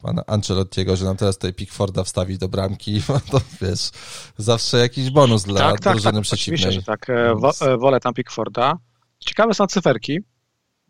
pana 0.03 0.23
Ancelottiego, 0.27 0.97
że 0.97 1.05
nam 1.05 1.17
teraz 1.17 1.39
tutaj 1.39 1.53
Pickforda 1.55 2.05
wstawi 2.05 2.39
do 2.39 2.49
bramki, 2.49 3.03
to 3.31 3.41
wiesz, 3.61 3.91
zawsze 4.39 4.79
jakiś 4.79 5.11
bonus 5.11 5.45
dla 5.45 5.61
tak, 5.61 5.81
tak, 5.81 5.93
drużyny 5.93 6.13
tak, 6.13 6.23
przeciwnej. 6.23 6.61
Oczywiście, 6.61 6.81
że 6.81 6.87
tak. 6.87 7.11
E, 7.11 7.35
wo, 7.35 7.53
e, 7.61 7.77
wolę 7.77 8.01
tam 8.01 8.15
Pickforda. 8.15 8.79
Ciekawe 9.19 9.55
są 9.55 9.67
cyferki. 9.67 10.19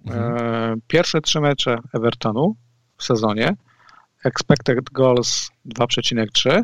Mhm. 0.07 0.37
E, 0.37 0.75
pierwsze 0.87 1.21
trzy 1.21 1.41
mecze 1.41 1.79
Evertonu 1.95 2.57
w 2.97 3.05
sezonie. 3.05 3.57
Expected 4.25 4.91
goals 4.93 5.51
2,3, 5.67 6.63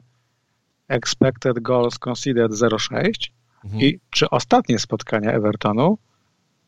expected 0.88 1.60
goals 1.60 1.98
conceded 1.98 2.52
0,6 2.52 3.30
mhm. 3.64 3.82
i 3.82 4.00
czy 4.10 4.30
ostatnie 4.30 4.78
spotkania 4.78 5.32
Evertonu 5.32 5.98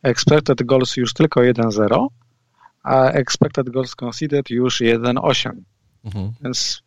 expected 0.03 0.63
goals 0.63 0.97
już 0.97 1.13
tylko 1.13 1.41
1,0 1.41 2.07
a 2.83 3.11
expected 3.11 3.71
goals 3.71 3.95
conceded 3.95 4.51
już 4.51 4.81
1,8. 4.81 5.51
Mhm. 6.05 6.33
Więc 6.45 6.83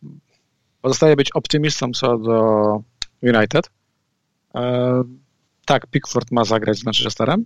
pozostaje 0.82 1.16
być 1.16 1.32
optymistą 1.32 1.92
co 1.92 2.18
do 2.18 2.42
United. 3.22 3.70
E, 4.54 5.02
tak, 5.66 5.86
Pickford 5.86 6.30
ma 6.30 6.44
zagrać 6.44 6.78
z 6.78 6.84
Manchesterem 6.84 7.44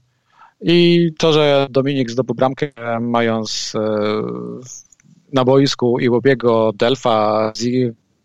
i 0.60 1.08
to, 1.18 1.32
że 1.32 1.66
Dominik 1.70 2.10
zdobył 2.10 2.34
bramkę 2.34 2.70
mając 3.00 3.72
e, 3.74 3.80
na 5.32 5.44
boisku 5.44 5.98
i 5.98 6.08
Łobiego, 6.08 6.72
Delfa, 6.74 7.52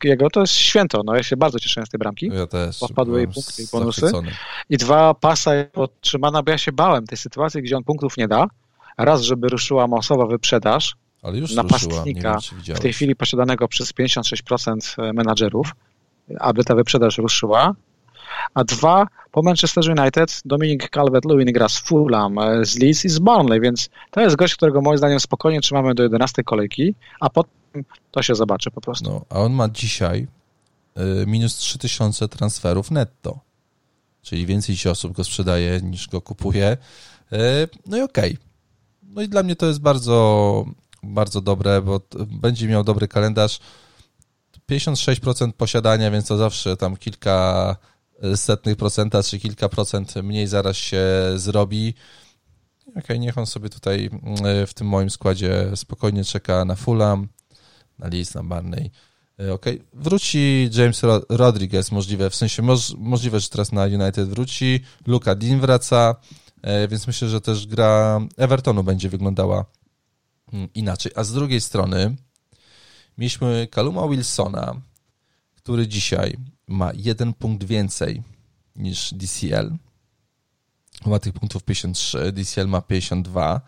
jego, 0.03 0.29
to 0.29 0.41
jest 0.41 0.53
święto. 0.53 1.01
No, 1.05 1.15
ja 1.15 1.23
się 1.23 1.37
bardzo 1.37 1.59
cieszę 1.59 1.85
z 1.85 1.89
tej 1.89 1.97
bramki. 1.97 2.29
Ja 2.33 2.47
też. 2.47 2.79
Bo 2.79 2.87
wpadły 2.87 3.19
jej 3.19 3.27
punkty 3.27 3.63
i 3.63 3.65
bonusy. 3.71 4.01
Zachwycony. 4.01 4.31
I 4.69 4.77
dwa 4.77 5.13
pasa 5.13 5.51
podtrzymana, 5.71 6.43
bo 6.43 6.51
ja 6.51 6.57
się 6.57 6.71
bałem 6.71 7.07
tej 7.07 7.17
sytuacji, 7.17 7.61
gdzie 7.61 7.77
on 7.77 7.83
punktów 7.83 8.17
nie 8.17 8.27
da, 8.27 8.47
raz, 8.97 9.21
żeby 9.21 9.49
ruszyła 9.49 9.87
masowa 9.87 10.25
wyprzedaż 10.25 10.95
Ale 11.21 11.37
już 11.37 11.55
napastnika 11.55 12.37
wiem, 12.67 12.75
w 12.75 12.79
tej 12.79 12.93
chwili 12.93 13.15
posiadanego 13.15 13.67
przez 13.67 13.93
56% 13.93 15.03
e, 15.03 15.13
menadżerów, 15.13 15.71
aby 16.39 16.63
ta 16.63 16.75
wyprzedaż 16.75 17.17
ruszyła. 17.17 17.75
A 18.53 18.63
dwa, 18.63 19.07
po 19.31 19.41
Manchester 19.41 19.99
United 19.99 20.41
Dominik 20.45 20.89
Calvert-Lewin 20.89 21.51
gra 21.51 21.69
z 21.69 21.77
Fulham, 21.77 22.39
e, 22.39 22.65
z 22.65 22.79
Leeds 22.79 23.05
i 23.05 23.09
z 23.09 23.19
Burnley, 23.19 23.61
więc 23.61 23.89
to 24.11 24.21
jest 24.21 24.35
gość, 24.35 24.55
którego 24.55 24.81
moim 24.81 24.97
zdaniem 24.97 25.19
spokojnie 25.19 25.61
trzymamy 25.61 25.95
do 25.95 26.03
11 26.03 26.43
kolejki, 26.43 26.95
a 27.19 27.29
potem 27.29 27.51
to 28.11 28.21
się 28.21 28.35
zobaczy 28.35 28.71
po 28.71 28.81
prostu. 28.81 29.09
No, 29.09 29.25
a 29.29 29.39
on 29.39 29.53
ma 29.53 29.69
dzisiaj 29.69 30.27
y, 31.23 31.25
minus 31.27 31.55
3000 31.55 32.27
transferów 32.27 32.91
netto, 32.91 33.39
czyli 34.21 34.45
więcej 34.45 34.77
się 34.77 34.91
osób 34.91 35.11
go 35.11 35.23
sprzedaje 35.23 35.81
niż 35.81 36.07
go 36.07 36.21
kupuje. 36.21 36.77
No 37.85 37.97
i 37.97 38.01
okej, 38.01 38.31
okay 38.31 38.50
no 39.11 39.21
i 39.21 39.29
dla 39.29 39.43
mnie 39.43 39.55
to 39.55 39.65
jest 39.65 39.79
bardzo, 39.79 40.65
bardzo 41.03 41.41
dobre, 41.41 41.81
bo 41.81 42.01
będzie 42.27 42.67
miał 42.67 42.83
dobry 42.83 43.07
kalendarz. 43.07 43.59
56% 44.71 45.51
posiadania, 45.51 46.11
więc 46.11 46.27
to 46.27 46.37
zawsze 46.37 46.77
tam 46.77 46.97
kilka 46.97 47.75
setnych 48.35 48.75
procenta, 48.75 49.23
czy 49.23 49.39
kilka 49.39 49.69
procent 49.69 50.15
mniej 50.15 50.47
zaraz 50.47 50.77
się 50.77 51.03
zrobi. 51.35 51.93
Okej, 52.87 53.03
okay, 53.03 53.19
niech 53.19 53.37
on 53.37 53.45
sobie 53.45 53.69
tutaj 53.69 54.09
mm, 54.23 54.67
w 54.67 54.73
tym 54.73 54.87
moim 54.87 55.09
składzie 55.09 55.71
spokojnie 55.75 56.23
czeka 56.23 56.65
na 56.65 56.75
Fulham, 56.75 57.27
na 57.99 58.07
Leeds, 58.07 58.33
na 58.33 58.43
Barney. 58.43 58.91
E, 59.39 59.53
okej, 59.53 59.79
okay. 59.79 59.87
wróci 59.93 60.69
James 60.73 61.01
Rodriguez, 61.29 61.91
możliwe, 61.91 62.29
w 62.29 62.35
sensie 62.35 62.61
moż, 62.61 62.93
możliwe, 62.97 63.39
że 63.39 63.49
teraz 63.49 63.71
na 63.71 63.83
United 63.83 64.29
wróci. 64.29 64.79
Luka 65.07 65.35
Dean 65.35 65.59
wraca. 65.59 66.15
E, 66.61 66.87
więc 66.87 67.07
myślę, 67.07 67.29
że 67.29 67.41
też 67.41 67.67
gra 67.67 68.21
Evertonu 68.37 68.83
będzie 68.83 69.09
wyglądała 69.09 69.65
mm, 70.53 70.69
inaczej. 70.73 71.11
A 71.15 71.23
z 71.23 71.33
drugiej 71.33 71.61
strony 71.61 72.15
mieliśmy 73.17 73.67
Kaluma 73.71 74.07
Wilsona, 74.07 74.81
który 75.55 75.87
dzisiaj 75.87 76.37
ma 76.67 76.91
jeden 76.93 77.33
punkt 77.33 77.63
więcej 77.63 78.23
niż 78.75 79.13
DCL. 79.13 79.77
Ma 81.05 81.19
tych 81.19 81.33
punktów 81.33 81.63
53, 81.63 82.31
DCL 82.31 82.67
ma 82.67 82.81
52. 82.81 83.61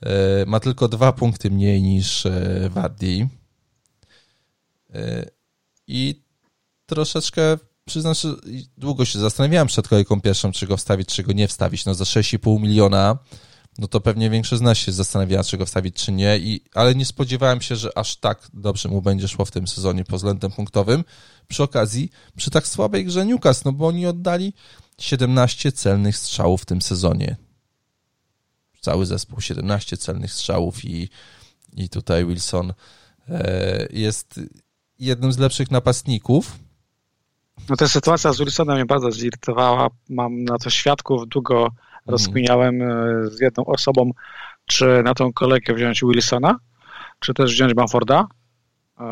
E, 0.00 0.46
ma 0.46 0.60
tylko 0.60 0.88
dwa 0.88 1.12
punkty 1.12 1.50
mniej 1.50 1.82
niż 1.82 2.26
e, 2.26 2.68
Wardi. 2.70 3.28
I 5.86 6.22
troszeczkę 6.86 7.58
przyznam, 7.84 8.14
że 8.14 8.34
długo 8.78 9.04
się 9.04 9.18
zastanawiałem 9.18 9.68
przed 9.68 9.88
kolejką 9.88 10.20
pierwszą, 10.20 10.52
czy 10.52 10.66
go 10.66 10.76
wstawić, 10.76 11.08
czy 11.08 11.22
go 11.22 11.32
nie 11.32 11.48
wstawić. 11.48 11.84
No 11.84 11.94
za 11.94 12.04
6,5 12.04 12.60
miliona, 12.60 13.18
no 13.78 13.88
to 13.88 14.00
pewnie 14.00 14.30
większość 14.30 14.58
z 14.58 14.62
nas 14.62 14.78
się 14.78 14.92
zastanawiała, 14.92 15.44
czy 15.44 15.58
go 15.58 15.66
wstawić, 15.66 15.96
czy 15.96 16.12
nie, 16.12 16.38
I, 16.38 16.60
ale 16.74 16.94
nie 16.94 17.04
spodziewałem 17.04 17.60
się, 17.60 17.76
że 17.76 17.98
aż 17.98 18.16
tak 18.16 18.48
dobrze 18.54 18.88
mu 18.88 19.02
będzie 19.02 19.28
szło 19.28 19.44
w 19.44 19.50
tym 19.50 19.68
sezonie 19.68 20.04
pod 20.04 20.16
względem 20.16 20.52
punktowym. 20.52 21.04
Przy 21.48 21.62
okazji, 21.62 22.10
przy 22.36 22.50
tak 22.50 22.66
słabej 22.66 23.04
grze 23.04 23.26
Newcastle, 23.26 23.62
no 23.68 23.72
bo 23.72 23.86
oni 23.86 24.06
oddali 24.06 24.52
17 24.98 25.72
celnych 25.72 26.16
strzałów 26.16 26.62
w 26.62 26.66
tym 26.66 26.82
sezonie. 26.82 27.36
Cały 28.80 29.06
zespół 29.06 29.40
17 29.40 29.96
celnych 29.96 30.32
strzałów 30.32 30.84
i, 30.84 31.08
i 31.72 31.88
tutaj 31.88 32.26
Wilson 32.26 32.72
e, 33.28 33.86
jest 33.90 34.40
jednym 34.98 35.32
z 35.32 35.38
lepszych 35.38 35.70
napastników 35.70 36.63
no 37.68 37.76
ta 37.76 37.88
sytuacja 37.88 38.32
z 38.32 38.38
Wilsonem 38.38 38.76
mnie 38.76 38.86
bardzo 38.86 39.12
zirytowała. 39.12 39.88
Mam 40.08 40.44
na 40.44 40.58
to 40.58 40.70
świadków, 40.70 41.28
długo 41.28 41.58
mm. 41.58 41.72
rozkminiałem 42.06 42.82
e, 42.82 42.86
z 43.30 43.40
jedną 43.40 43.64
osobą, 43.64 44.10
czy 44.66 45.02
na 45.04 45.14
tą 45.14 45.32
kolejkę 45.32 45.74
wziąć 45.74 46.00
Wilsona, 46.00 46.56
czy 47.20 47.34
też 47.34 47.52
wziąć 47.52 47.74
Bamforda. 47.74 48.26
E, 49.00 49.04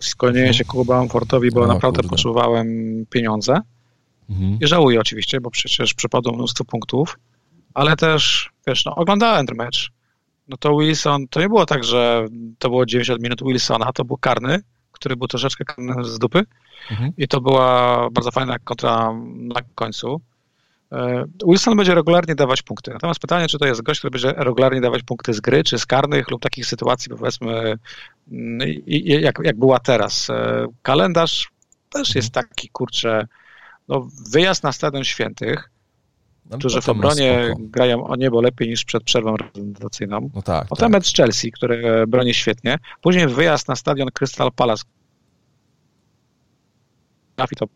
skłoniłem 0.00 0.48
mhm. 0.48 0.54
się 0.54 0.64
ku 0.64 0.84
Bamfordowi, 0.84 1.50
bo 1.50 1.60
no, 1.60 1.74
naprawdę 1.74 1.96
kurde. 1.96 2.08
potrzebowałem 2.08 2.68
pieniądze. 3.10 3.60
Mhm. 4.30 4.58
I 4.60 4.66
żałuję 4.66 5.00
oczywiście, 5.00 5.40
bo 5.40 5.50
przecież 5.50 5.94
przypadło 5.94 6.32
mnóstwo 6.32 6.64
punktów, 6.64 7.18
ale 7.74 7.96
też, 7.96 8.50
wiesz, 8.66 8.84
no, 8.84 8.94
oglądałem 8.94 9.46
ten 9.46 9.56
mecz. 9.56 9.90
No 10.48 10.56
to 10.56 10.76
Wilson, 10.76 11.28
to 11.28 11.40
nie 11.40 11.48
było 11.48 11.66
tak, 11.66 11.84
że 11.84 12.26
to 12.58 12.68
było 12.68 12.86
90 12.86 13.22
minut 13.22 13.42
Wilsona, 13.42 13.92
to 13.92 14.04
był 14.04 14.16
karny, 14.16 14.60
który 15.00 15.16
był 15.16 15.28
troszeczkę 15.28 15.64
z 16.02 16.18
dupy, 16.18 16.44
Mhm. 16.90 17.12
I 17.16 17.28
to 17.28 17.40
była 17.40 18.08
bardzo 18.10 18.30
fajna 18.30 18.58
kontra 18.58 19.12
na 19.36 19.60
końcu. 19.74 20.20
E, 20.92 21.24
Wilson 21.46 21.76
będzie 21.76 21.94
regularnie 21.94 22.34
dawać 22.34 22.62
punkty. 22.62 22.90
Natomiast 22.92 23.20
pytanie, 23.20 23.48
czy 23.48 23.58
to 23.58 23.66
jest 23.66 23.82
gość, 23.82 24.00
który 24.00 24.10
będzie 24.10 24.32
regularnie 24.36 24.80
dawać 24.80 25.02
punkty 25.02 25.34
z 25.34 25.40
gry, 25.40 25.64
czy 25.64 25.78
z 25.78 25.86
karnych 25.86 26.30
lub 26.30 26.42
takich 26.42 26.66
sytuacji, 26.66 27.10
powiedzmy, 27.18 27.78
mm, 28.32 28.68
jak, 28.86 29.38
jak 29.44 29.58
była 29.58 29.78
teraz. 29.78 30.30
E, 30.30 30.66
kalendarz 30.82 31.50
też 31.90 32.14
jest 32.14 32.32
taki, 32.32 32.68
kurczę, 32.68 33.26
no, 33.88 34.08
wyjazd 34.32 34.62
na 34.62 34.72
Stadion 34.72 35.04
Świętych, 35.04 35.70
no, 36.50 36.58
którzy 36.58 36.80
w 36.80 36.88
obronie 36.88 37.54
grają 37.58 38.06
o 38.06 38.16
niebo 38.16 38.40
lepiej 38.40 38.68
niż 38.68 38.84
przed 38.84 39.04
przerwą 39.04 39.36
reprezentacyjną. 39.36 40.30
No 40.34 40.42
tak, 40.42 40.68
Potem 40.68 40.92
tak. 40.92 40.92
mecz 40.92 41.16
Chelsea, 41.16 41.52
który 41.52 42.06
broni 42.06 42.34
świetnie. 42.34 42.78
Później 43.00 43.26
wyjazd 43.26 43.68
na 43.68 43.76
stadion 43.76 44.08
Crystal 44.10 44.52
Palace. 44.52 44.84
Trafi 47.36 47.56
to. 47.56 47.66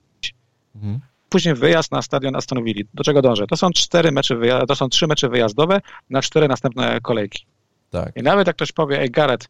Mhm 0.74 1.00
później 1.34 1.54
wyjazd 1.54 1.92
na 1.92 2.02
stadion 2.02 2.36
Aston 2.36 2.64
Villa. 2.64 2.82
Do 2.94 3.04
czego 3.04 3.22
dążę? 3.22 3.46
To 3.46 3.56
są 3.56 3.70
cztery 3.70 4.12
mecze, 4.12 4.38
to 4.68 4.76
są 4.76 4.88
trzy 4.88 5.06
mecze 5.06 5.28
wyjazdowe 5.28 5.80
na 6.10 6.22
cztery 6.22 6.48
następne 6.48 7.00
kolejki. 7.02 7.46
Tak. 7.90 8.16
I 8.16 8.22
nawet 8.22 8.46
jak 8.46 8.56
ktoś 8.56 8.72
powie, 8.72 9.00
ej 9.00 9.10
Gareth, 9.10 9.48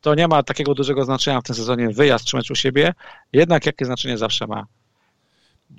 to 0.00 0.14
nie 0.14 0.28
ma 0.28 0.42
takiego 0.42 0.74
dużego 0.74 1.04
znaczenia 1.04 1.40
w 1.40 1.44
tym 1.44 1.54
sezonie 1.54 1.88
wyjazd 1.88 2.24
czy 2.24 2.36
mecz 2.36 2.50
u 2.50 2.54
siebie, 2.54 2.94
jednak 3.32 3.66
jakie 3.66 3.84
znaczenie 3.84 4.18
zawsze 4.18 4.46
ma. 4.46 4.66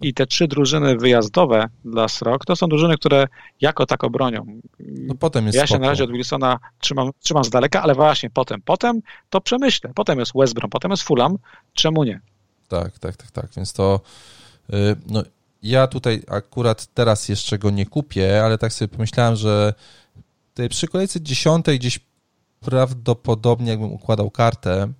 I 0.01 0.13
te 0.13 0.27
trzy 0.27 0.47
drużyny 0.47 0.97
wyjazdowe 0.97 1.69
dla 1.85 2.07
Srok 2.07 2.45
to 2.45 2.55
są 2.55 2.67
drużyny, 2.67 2.97
które 2.97 3.27
jako 3.61 3.85
tako 3.85 4.09
bronią. 4.09 4.45
No 4.79 5.15
potem 5.15 5.45
jest 5.45 5.57
ja 5.57 5.67
się 5.67 5.79
na 5.79 5.87
razie 5.87 6.03
od 6.03 6.11
Wilsona 6.11 6.59
trzymam, 6.79 7.09
trzymam 7.19 7.43
z 7.43 7.49
daleka, 7.49 7.81
ale 7.81 7.95
właśnie 7.95 8.29
potem, 8.29 8.61
potem 8.61 9.01
to 9.29 9.41
przemyślę. 9.41 9.91
Potem 9.95 10.19
jest 10.19 10.31
West 10.35 10.53
Brom, 10.53 10.69
potem 10.69 10.91
jest 10.91 11.03
Fulham. 11.03 11.37
Czemu 11.73 12.03
nie? 12.03 12.21
Tak, 12.67 12.99
tak, 12.99 13.17
tak, 13.17 13.31
tak. 13.31 13.47
Więc 13.55 13.73
to 13.73 13.99
Y, 14.73 14.95
no, 15.07 15.23
ja 15.63 15.87
tutaj 15.87 16.21
akurat 16.27 16.85
teraz 16.93 17.29
jeszcze 17.29 17.57
go 17.57 17.69
nie 17.69 17.85
kupię, 17.85 18.43
ale 18.45 18.57
tak 18.57 18.73
sobie 18.73 18.89
pomyślałem, 18.89 19.35
że 19.35 19.73
tej 20.53 20.69
przy 20.69 20.87
kolejce 20.87 21.21
dziesiątej 21.21 21.79
gdzieś 21.79 21.99
prawdopodobnie 22.59 23.69
jakbym 23.69 23.91
układał 23.91 24.31
kartę, 24.31 24.93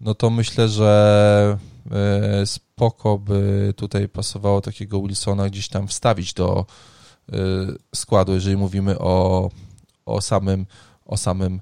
no 0.00 0.14
to 0.14 0.30
myślę, 0.30 0.68
że 0.68 1.58
y, 2.42 2.46
spoko 2.80 3.18
by 3.18 3.74
tutaj 3.76 4.08
pasowało 4.08 4.60
takiego 4.60 5.02
Wilsona 5.02 5.48
gdzieś 5.48 5.68
tam 5.68 5.88
wstawić 5.88 6.34
do 6.34 6.66
y, 7.28 7.34
składu, 7.94 8.34
jeżeli 8.34 8.56
mówimy 8.56 8.98
o, 8.98 9.50
o 10.06 10.20
samym, 10.20 10.66
o 11.04 11.16
samym 11.16 11.60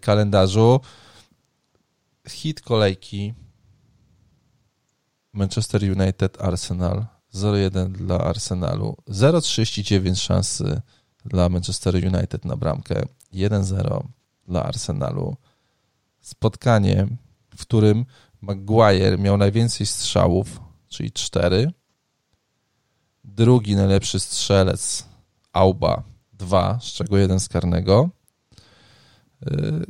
kalendarzu. 0.00 0.80
Hit 2.28 2.60
kolejki 2.60 3.34
Manchester 5.32 5.82
United 5.82 6.42
Arsenal 6.42 7.06
0-1 7.34 7.92
dla 7.92 8.18
Arsenalu, 8.18 8.96
0,39 9.08 10.16
szansy 10.16 10.80
dla 11.24 11.48
Manchester 11.48 11.94
United 11.94 12.44
na 12.44 12.56
bramkę, 12.56 13.02
1-0 13.32 14.02
dla 14.48 14.62
Arsenalu. 14.62 15.36
Spotkanie, 16.20 17.06
w 17.56 17.62
którym 17.62 18.06
Maguire 18.44 19.18
miał 19.18 19.36
najwięcej 19.36 19.86
strzałów, 19.86 20.60
czyli 20.88 21.12
4. 21.12 21.72
Drugi 23.24 23.76
najlepszy 23.76 24.20
strzelec 24.20 25.04
Auba 25.52 26.02
2, 26.32 26.78
z 26.82 26.84
czego 26.84 27.18
jeden 27.18 27.40
z 27.40 27.48
karnego. 27.48 28.08
Yy, 29.50 29.84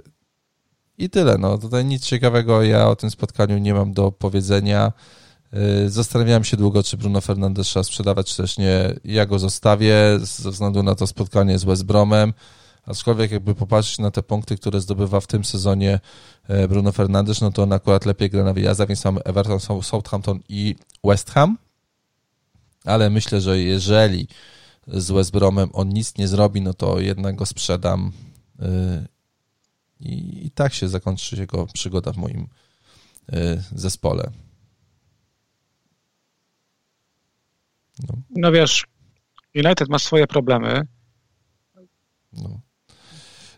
I 0.98 1.10
tyle. 1.10 1.38
No, 1.38 1.58
tutaj 1.58 1.84
nic 1.84 2.04
ciekawego 2.04 2.62
ja 2.62 2.88
o 2.88 2.96
tym 2.96 3.10
spotkaniu 3.10 3.58
nie 3.58 3.74
mam 3.74 3.92
do 3.92 4.12
powiedzenia. 4.12 4.92
Y, 5.84 5.90
zastanawiałem 5.90 6.44
się 6.44 6.56
długo, 6.56 6.82
czy 6.82 6.96
Bruno 6.96 7.20
Fernandes 7.20 7.66
trzeba 7.66 7.84
sprzedawać, 7.84 8.30
czy 8.30 8.36
też 8.36 8.58
nie. 8.58 8.94
Ja 9.04 9.26
go 9.26 9.38
zostawię 9.38 10.18
ze 10.22 10.50
względu 10.50 10.82
na 10.82 10.94
to 10.94 11.06
spotkanie 11.06 11.58
z 11.58 11.64
West 11.64 11.84
Bromem. 11.84 12.32
Aczkolwiek 12.86 13.30
jakby 13.30 13.54
popatrzeć 13.54 13.98
na 13.98 14.10
te 14.10 14.22
punkty, 14.22 14.56
które 14.56 14.80
zdobywa 14.80 15.20
w 15.20 15.26
tym 15.26 15.44
sezonie 15.44 16.00
e, 16.48 16.68
Bruno 16.68 16.92
Fernandes, 16.92 17.40
no 17.40 17.50
to 17.50 17.62
on 17.62 17.72
akurat 17.72 18.06
lepiej 18.06 18.30
gra 18.30 18.44
na 18.44 18.52
wyjazdach, 18.52 18.88
więc 18.88 19.04
mamy 19.04 19.22
Everton, 19.22 19.60
Southampton 19.82 20.40
i 20.48 20.76
West 21.04 21.30
Ham. 21.30 21.58
Ale 22.84 23.10
myślę, 23.10 23.40
że 23.40 23.58
jeżeli 23.58 24.28
z 24.86 25.10
West 25.10 25.32
Bromem 25.32 25.70
on 25.72 25.88
nic 25.88 26.18
nie 26.18 26.28
zrobi, 26.28 26.60
no 26.60 26.74
to 26.74 27.00
jednak 27.00 27.36
go 27.36 27.46
sprzedam 27.46 28.12
y, 28.60 29.08
i, 30.00 30.46
i 30.46 30.50
tak 30.50 30.74
się 30.74 30.88
zakończy 30.88 31.36
jego 31.36 31.66
przygoda 31.66 32.12
w 32.12 32.16
moim 32.16 32.48
y, 33.32 33.62
zespole. 33.72 34.30
No. 38.08 38.14
no 38.30 38.52
wiesz, 38.52 38.86
United 39.54 39.88
ma 39.88 39.98
swoje 39.98 40.26
problemy. 40.26 40.86
No. 42.32 42.60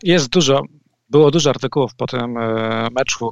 Jest 0.07 0.29
dużo, 0.29 0.61
było 1.09 1.31
dużo 1.31 1.49
artykułów 1.49 1.95
po 1.95 2.07
tym 2.07 2.37
e, 2.37 2.87
meczu, 2.91 3.29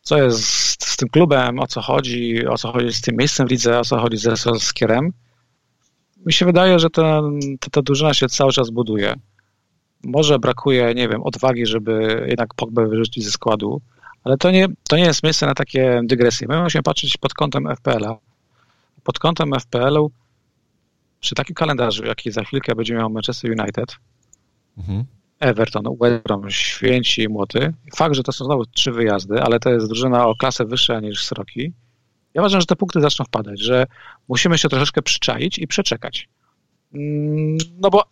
co 0.00 0.22
jest 0.22 0.40
z 0.84 0.96
tym 0.96 1.08
klubem, 1.08 1.58
o 1.58 1.66
co 1.66 1.80
chodzi, 1.80 2.46
o 2.46 2.58
co 2.58 2.72
chodzi 2.72 2.92
z 2.92 3.00
tym 3.00 3.16
miejscem 3.16 3.48
w 3.48 3.50
lidze, 3.50 3.80
o 3.80 3.84
co 3.84 3.98
chodzi 3.98 4.16
z 4.16 4.40
Solskierem. 4.40 5.12
Mi 6.26 6.32
się 6.32 6.46
wydaje, 6.46 6.78
że 6.78 6.90
ta, 6.90 7.22
ta, 7.60 7.70
ta 7.70 7.82
drużyna 7.82 8.14
się 8.14 8.28
cały 8.28 8.52
czas 8.52 8.70
buduje. 8.70 9.14
Może 10.04 10.38
brakuje, 10.38 10.94
nie 10.94 11.08
wiem, 11.08 11.22
odwagi, 11.22 11.66
żeby 11.66 12.24
jednak 12.28 12.54
Pogba 12.54 12.86
wyrzucić 12.86 13.24
ze 13.24 13.30
składu, 13.30 13.80
ale 14.24 14.36
to 14.36 14.50
nie, 14.50 14.66
to 14.88 14.96
nie 14.96 15.04
jest 15.04 15.22
miejsce 15.22 15.46
na 15.46 15.54
takie 15.54 16.00
dygresje. 16.04 16.48
My 16.48 16.62
musimy 16.62 16.82
patrzeć 16.82 17.16
pod 17.16 17.34
kątem 17.34 17.76
FPL-a 17.76 18.18
pod 19.04 19.18
kątem 19.18 19.50
FPL-u 19.60 20.10
przy 21.20 21.34
takim 21.34 21.54
kalendarzu, 21.54 22.04
jaki 22.04 22.30
za 22.30 22.44
chwilkę 22.44 22.74
będzie 22.74 22.94
miał 22.94 23.10
Manchester 23.10 23.50
United, 23.60 23.96
mhm. 24.78 25.04
Everton, 25.40 25.84
West 26.00 26.22
Brom, 26.24 26.50
Święci 26.50 27.22
i 27.22 27.28
Młoty, 27.28 27.74
fakt, 27.96 28.14
że 28.14 28.22
to 28.22 28.32
są 28.32 28.44
znowu 28.44 28.66
trzy 28.66 28.92
wyjazdy, 28.92 29.42
ale 29.42 29.60
to 29.60 29.70
jest 29.70 29.86
drużyna 29.86 30.26
o 30.26 30.34
klasę 30.34 30.64
wyższa 30.64 31.00
niż 31.00 31.24
Sroki, 31.24 31.72
ja 32.36 32.42
uważam, 32.42 32.60
że 32.60 32.66
te 32.66 32.76
punkty 32.76 33.00
zaczną 33.00 33.24
wpadać, 33.24 33.60
że 33.60 33.86
musimy 34.28 34.58
się 34.58 34.68
troszeczkę 34.68 35.02
przyczaić 35.02 35.58
i 35.58 35.66
przeczekać. 35.66 36.28
Mm, 36.94 37.58
no 37.78 37.90
bo 37.90 38.02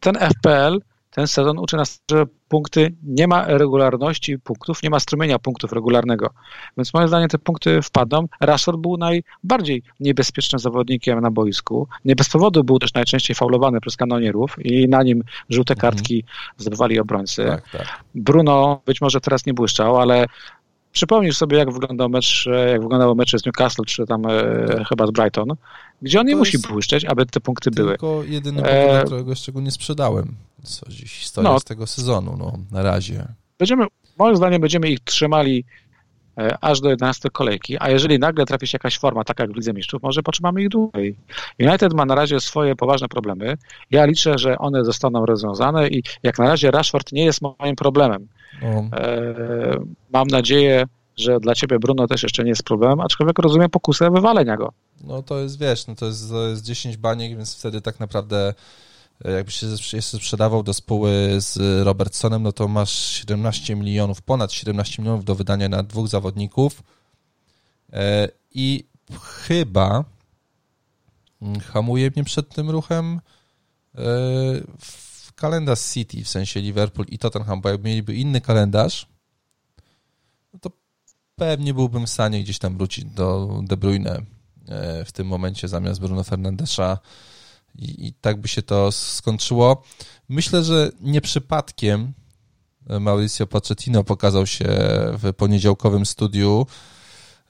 ten 0.00 0.14
FPL 0.14 0.80
ten 1.14 1.26
sezon 1.26 1.58
uczy 1.58 1.76
nas, 1.76 2.02
że 2.10 2.24
punkty 2.48 2.94
nie 3.02 3.28
ma 3.28 3.44
regularności 3.46 4.38
punktów, 4.38 4.82
nie 4.82 4.90
ma 4.90 5.00
strumienia 5.00 5.38
punktów 5.38 5.72
regularnego. 5.72 6.30
Więc 6.76 6.94
moim 6.94 7.08
zdaniem 7.08 7.28
te 7.28 7.38
punkty 7.38 7.82
wpadną. 7.82 8.28
Rashford 8.40 8.78
był 8.78 8.96
najbardziej 8.96 9.82
niebezpiecznym 10.00 10.58
zawodnikiem 10.58 11.20
na 11.20 11.30
boisku. 11.30 11.88
Nie 12.04 12.16
bez 12.16 12.28
powodu 12.28 12.64
był 12.64 12.78
też 12.78 12.94
najczęściej 12.94 13.36
faulowany 13.36 13.80
przez 13.80 13.96
kanonierów 13.96 14.56
i 14.64 14.88
na 14.88 15.02
nim 15.02 15.22
żółte 15.50 15.74
mhm. 15.74 15.92
kartki 15.92 16.16
mhm. 16.16 16.54
zdobywali 16.58 17.00
obrońcy. 17.00 17.44
Tak, 17.44 17.70
tak. 17.70 18.04
Bruno 18.14 18.80
być 18.86 19.00
może 19.00 19.20
teraz 19.20 19.46
nie 19.46 19.54
błyszczał, 19.54 20.00
ale 20.00 20.26
przypomnisz 20.94 21.36
sobie, 21.36 21.58
jak 21.58 21.72
wyglądał 21.72 22.08
mecz, 22.08 22.48
jak 22.68 22.82
wyglądało 22.82 23.14
mecze 23.14 23.38
z 23.38 23.46
Newcastle, 23.46 23.82
czy 23.86 24.06
tam 24.06 24.26
e, 24.26 24.84
chyba 24.88 25.06
z 25.06 25.10
Brighton, 25.10 25.48
gdzie 26.02 26.20
on 26.20 26.26
nie 26.26 26.36
musi 26.36 26.58
błyszczeć, 26.58 27.04
aby 27.04 27.26
te 27.26 27.40
punkty 27.40 27.70
tylko 27.70 27.82
były. 27.82 27.92
Tylko 27.92 28.32
jedyny 28.32 28.62
e... 28.62 28.92
dla 28.92 29.04
którego 29.04 29.30
jeszcze 29.30 29.52
go 29.52 29.60
nie 29.60 29.70
sprzedałem. 29.70 30.34
Co 30.62 30.88
dziś 30.88 31.12
historia 31.12 31.50
no, 31.50 31.60
z 31.60 31.64
tego 31.64 31.86
sezonu, 31.86 32.36
no, 32.38 32.58
na 32.70 32.82
razie. 32.82 33.26
Będziemy, 33.58 33.86
moim 34.18 34.36
zdaniem 34.36 34.60
będziemy 34.60 34.88
ich 34.88 35.00
trzymali 35.00 35.58
e, 35.58 35.83
aż 36.60 36.80
do 36.80 36.90
11 36.90 37.30
kolejki, 37.30 37.76
a 37.80 37.90
jeżeli 37.90 38.18
nagle 38.18 38.46
trafi 38.46 38.66
się 38.66 38.76
jakaś 38.76 38.98
forma, 38.98 39.24
taka 39.24 39.42
jak 39.42 39.52
w 39.52 39.56
Lidze 39.56 39.72
Mistrzów, 39.72 40.02
może 40.02 40.22
potrzymamy 40.22 40.62
ich 40.62 40.68
dłużej. 40.68 41.16
United 41.58 41.94
ma 41.94 42.04
na 42.04 42.14
razie 42.14 42.40
swoje 42.40 42.76
poważne 42.76 43.08
problemy. 43.08 43.56
Ja 43.90 44.04
liczę, 44.04 44.38
że 44.38 44.58
one 44.58 44.84
zostaną 44.84 45.26
rozwiązane 45.26 45.88
i 45.88 46.02
jak 46.22 46.38
na 46.38 46.48
razie 46.48 46.70
Rashford 46.70 47.12
nie 47.12 47.24
jest 47.24 47.40
moim 47.42 47.76
problemem. 47.76 48.28
E, 48.62 49.78
mam 50.12 50.26
nadzieję, 50.26 50.86
że 51.16 51.40
dla 51.40 51.54
ciebie 51.54 51.78
Bruno 51.78 52.06
też 52.06 52.22
jeszcze 52.22 52.44
nie 52.44 52.48
jest 52.48 52.62
problemem, 52.62 53.00
aczkolwiek 53.00 53.38
rozumiem 53.38 53.70
pokusę 53.70 54.10
wywalenia 54.10 54.56
go. 54.56 54.72
No 55.04 55.22
to 55.22 55.38
jest, 55.38 55.60
wiesz, 55.60 55.86
no 55.86 55.94
to 55.94 56.06
jest, 56.06 56.30
to 56.30 56.48
jest 56.48 56.64
10 56.64 56.96
baniek, 56.96 57.36
więc 57.36 57.58
wtedy 57.58 57.80
tak 57.80 58.00
naprawdę 58.00 58.48
e, 58.48 58.54
jakbyś 59.24 59.54
się 59.78 60.02
sprzedawał 60.02 60.62
do 60.62 60.74
spóły 60.74 61.36
z 61.38 61.84
Robertsonem, 61.86 62.42
no 62.42 62.52
to 62.52 62.68
masz 62.68 62.92
17 62.92 63.76
milionów, 63.76 64.22
ponad 64.22 64.52
17 64.52 65.02
milionów 65.02 65.24
do 65.24 65.34
wydania 65.34 65.68
na 65.68 65.82
dwóch 65.82 66.08
zawodników. 66.08 66.82
E, 67.92 68.28
i 68.50 68.84
chyba 69.22 70.04
mm, 71.42 71.60
hamuje 71.60 72.10
mnie 72.10 72.24
przed 72.24 72.54
tym 72.54 72.70
ruchem 72.70 73.20
kalendarz 75.34 75.80
City, 75.80 76.24
w 76.24 76.28
sensie 76.28 76.60
Liverpool 76.60 77.06
i 77.08 77.18
Tottenham, 77.18 77.60
bo 77.60 77.68
jakby 77.68 77.88
mieliby 77.88 78.14
inny 78.14 78.40
kalendarz, 78.40 79.06
no 80.52 80.58
to 80.58 80.70
pewnie 81.36 81.74
byłbym 81.74 82.06
w 82.06 82.10
stanie 82.10 82.42
gdzieś 82.42 82.58
tam 82.58 82.76
wrócić 82.76 83.04
do 83.04 83.60
De 83.62 83.76
Bruyne 83.76 84.22
e, 84.68 85.04
w 85.04 85.12
tym 85.12 85.26
momencie 85.26 85.68
zamiast 85.68 86.00
Bruno 86.00 86.24
Fernandesza 86.24 86.98
i, 87.74 88.06
i 88.06 88.12
tak 88.12 88.40
by 88.40 88.48
się 88.48 88.62
to 88.62 88.92
skończyło. 88.92 89.82
Myślę, 90.28 90.64
że 90.64 90.90
nie 91.00 91.20
przypadkiem 91.20 92.12
Mauricio 93.00 93.46
Pochettino 93.46 94.04
pokazał 94.04 94.46
się 94.46 94.66
w 95.12 95.32
poniedziałkowym 95.36 96.06
studiu. 96.06 96.66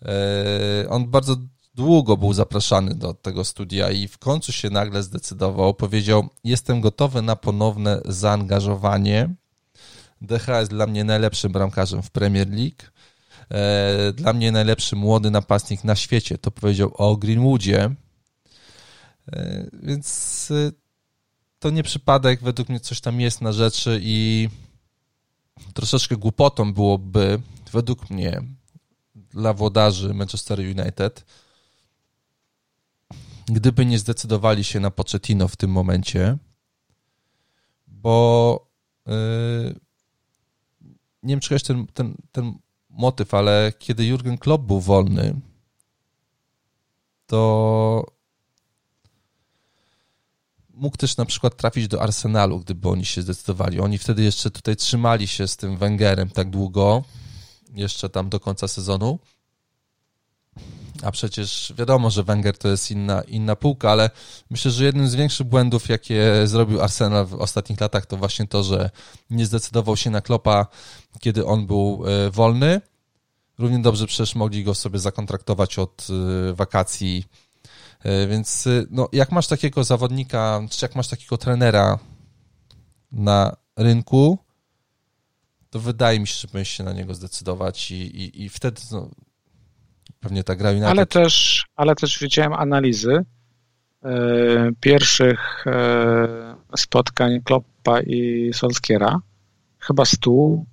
E, 0.02 0.88
on 0.88 1.10
bardzo 1.10 1.36
długo 1.74 2.16
był 2.16 2.32
zapraszany 2.32 2.94
do 2.94 3.14
tego 3.14 3.44
studia 3.44 3.90
i 3.90 4.08
w 4.08 4.18
końcu 4.18 4.52
się 4.52 4.70
nagle 4.70 5.02
zdecydował. 5.02 5.74
Powiedział: 5.74 6.28
Jestem 6.44 6.80
gotowy 6.80 7.22
na 7.22 7.36
ponowne 7.36 8.00
zaangażowanie. 8.04 9.34
DH 10.22 10.48
jest 10.48 10.70
dla 10.70 10.86
mnie 10.86 11.04
najlepszym 11.04 11.52
bramkarzem 11.52 12.02
w 12.02 12.10
Premier 12.10 12.48
League. 12.50 12.82
E, 13.50 14.12
dla 14.12 14.32
mnie 14.32 14.52
najlepszy 14.52 14.96
młody 14.96 15.30
napastnik 15.30 15.84
na 15.84 15.96
świecie. 15.96 16.38
To 16.38 16.50
powiedział 16.50 16.94
o 16.94 17.16
Greenwoodzie. 17.16 17.94
E, 19.32 19.66
więc 19.82 20.48
e, 20.50 20.72
to 21.58 21.70
nie 21.70 21.82
przypadek, 21.82 22.42
według 22.42 22.68
mnie 22.68 22.80
coś 22.80 23.00
tam 23.00 23.20
jest 23.20 23.40
na 23.40 23.52
rzeczy 23.52 24.00
i 24.02 24.48
troszeczkę 25.74 26.16
głupotą 26.16 26.74
byłoby, 26.74 27.40
według 27.72 28.10
mnie, 28.10 28.42
dla 29.14 29.54
włodarzy 29.54 30.14
Manchester 30.14 30.60
United, 30.60 31.24
gdyby 33.46 33.86
nie 33.86 33.98
zdecydowali 33.98 34.64
się 34.64 34.80
na 34.80 34.90
Pochettino 34.90 35.48
w 35.48 35.56
tym 35.56 35.70
momencie, 35.70 36.38
bo 37.86 38.66
yy, 39.06 39.14
nie 41.22 41.34
wiem, 41.34 41.40
czy 41.40 41.60
ten, 41.60 41.86
ten, 41.86 42.16
ten 42.32 42.58
motyw, 42.90 43.34
ale 43.34 43.72
kiedy 43.78 44.06
Jurgen 44.06 44.38
Klopp 44.38 44.64
był 44.64 44.80
wolny, 44.80 45.40
to 47.26 48.13
mógł 50.76 50.96
też 50.96 51.16
na 51.16 51.24
przykład 51.24 51.56
trafić 51.56 51.88
do 51.88 52.02
Arsenalu, 52.02 52.60
gdyby 52.60 52.88
oni 52.88 53.04
się 53.04 53.22
zdecydowali. 53.22 53.80
Oni 53.80 53.98
wtedy 53.98 54.22
jeszcze 54.22 54.50
tutaj 54.50 54.76
trzymali 54.76 55.28
się 55.28 55.48
z 55.48 55.56
tym 55.56 55.76
Wengerem 55.76 56.30
tak 56.30 56.50
długo, 56.50 57.04
jeszcze 57.74 58.08
tam 58.08 58.28
do 58.28 58.40
końca 58.40 58.68
sezonu. 58.68 59.18
A 61.02 61.10
przecież 61.10 61.72
wiadomo, 61.76 62.10
że 62.10 62.22
Wenger 62.22 62.58
to 62.58 62.68
jest 62.68 62.90
inna, 62.90 63.22
inna 63.22 63.56
półka, 63.56 63.90
ale 63.90 64.10
myślę, 64.50 64.70
że 64.70 64.84
jednym 64.84 65.08
z 65.08 65.14
większych 65.14 65.46
błędów, 65.46 65.88
jakie 65.88 66.32
zrobił 66.44 66.82
Arsenal 66.82 67.26
w 67.26 67.34
ostatnich 67.34 67.80
latach, 67.80 68.06
to 68.06 68.16
właśnie 68.16 68.46
to, 68.46 68.62
że 68.62 68.90
nie 69.30 69.46
zdecydował 69.46 69.96
się 69.96 70.10
na 70.10 70.20
Klopa, 70.20 70.66
kiedy 71.20 71.46
on 71.46 71.66
był 71.66 72.04
e, 72.06 72.30
wolny. 72.30 72.80
Równie 73.58 73.78
dobrze 73.78 74.06
przecież 74.06 74.34
mogli 74.34 74.64
go 74.64 74.74
sobie 74.74 74.98
zakontraktować 74.98 75.78
od 75.78 76.06
e, 76.50 76.54
wakacji 76.54 77.24
więc 78.28 78.66
y, 78.66 78.86
no, 78.90 79.08
jak 79.12 79.32
masz 79.32 79.46
takiego 79.46 79.84
zawodnika, 79.84 80.60
czy 80.70 80.84
jak 80.84 80.94
masz 80.94 81.08
takiego 81.08 81.36
trenera 81.38 81.98
na 83.12 83.56
rynku, 83.76 84.38
to 85.70 85.80
wydaje 85.80 86.20
mi 86.20 86.26
się, 86.26 86.34
że 86.34 86.48
powinien 86.48 86.64
się 86.64 86.84
na 86.84 86.92
niego 86.92 87.14
zdecydować 87.14 87.90
i, 87.90 87.94
i, 87.94 88.44
i 88.44 88.48
wtedy 88.48 88.80
no, 88.92 89.10
pewnie 90.20 90.44
ta 90.44 90.54
gra 90.56 90.70
United... 90.70 90.88
Ale 90.88 91.06
też, 91.06 91.64
ale 91.76 91.94
też 91.94 92.18
widziałem 92.18 92.52
analizy 92.52 93.24
e, 94.04 94.70
pierwszych 94.80 95.66
e, 95.66 96.56
spotkań 96.76 97.40
Kloppa 97.44 98.00
i 98.00 98.50
Solskiera, 98.54 99.18
chyba 99.78 100.04
stu, 100.04 100.66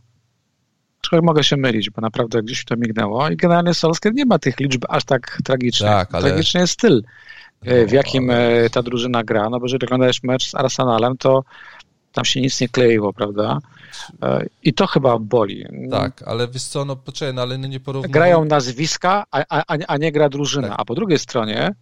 trochę 1.02 1.22
mogę 1.22 1.44
się 1.44 1.57
mylić, 1.57 1.90
bo 1.90 2.02
naprawdę 2.02 2.44
gdzieś 2.44 2.65
to 2.65 2.76
mignęło 2.76 3.30
i 3.30 3.38
generalnie 3.38 3.73
Solskjaer 3.73 4.15
nie 4.15 4.26
ma 4.26 4.40
tych 4.40 4.60
liczb 4.60 4.86
aż 4.90 5.03
tak 5.03 5.38
tragicznych. 5.44 5.90
Tak, 5.90 6.15
ale... 6.15 6.30
Tragiczny 6.30 6.60
jest 6.60 6.73
styl, 6.73 7.03
e, 7.61 7.86
w 7.86 7.91
jakim 7.91 8.30
e, 8.30 8.69
ta 8.69 8.84
drużyna 8.84 9.23
gra, 9.23 9.49
no 9.49 9.60
bo 9.60 9.65
jeżeli 9.65 9.86
oglądałeś 9.86 10.23
mecz 10.23 10.49
z 10.49 10.56
Arsenalem, 10.56 11.18
to 11.18 11.44
tam 12.14 12.26
się 12.26 12.41
nic 12.41 12.61
nie 12.61 12.69
kleiło, 12.69 13.14
prawda? 13.14 13.60
E, 14.22 14.45
I 14.64 14.73
to 14.73 14.88
chyba 14.88 15.19
boli. 15.19 15.65
Tak, 15.91 16.23
ale 16.26 16.48
wiesz 16.48 16.64
co, 16.64 16.86
no 16.86 16.95
poczekaj, 16.95 17.34
no 17.34 17.41
ale 17.41 17.57
no 17.57 17.68
nie 17.68 17.80
porównujmy... 17.80 18.14
Grają 18.14 18.45
nazwiska, 18.45 19.23
a, 19.32 19.44
a, 19.49 19.76
a 19.88 19.98
nie 19.98 20.11
gra 20.11 20.30
drużyna, 20.30 20.69
tak. 20.69 20.80
a 20.80 20.86
po 20.86 20.95
drugiej 20.95 21.19
stronie 21.19 21.76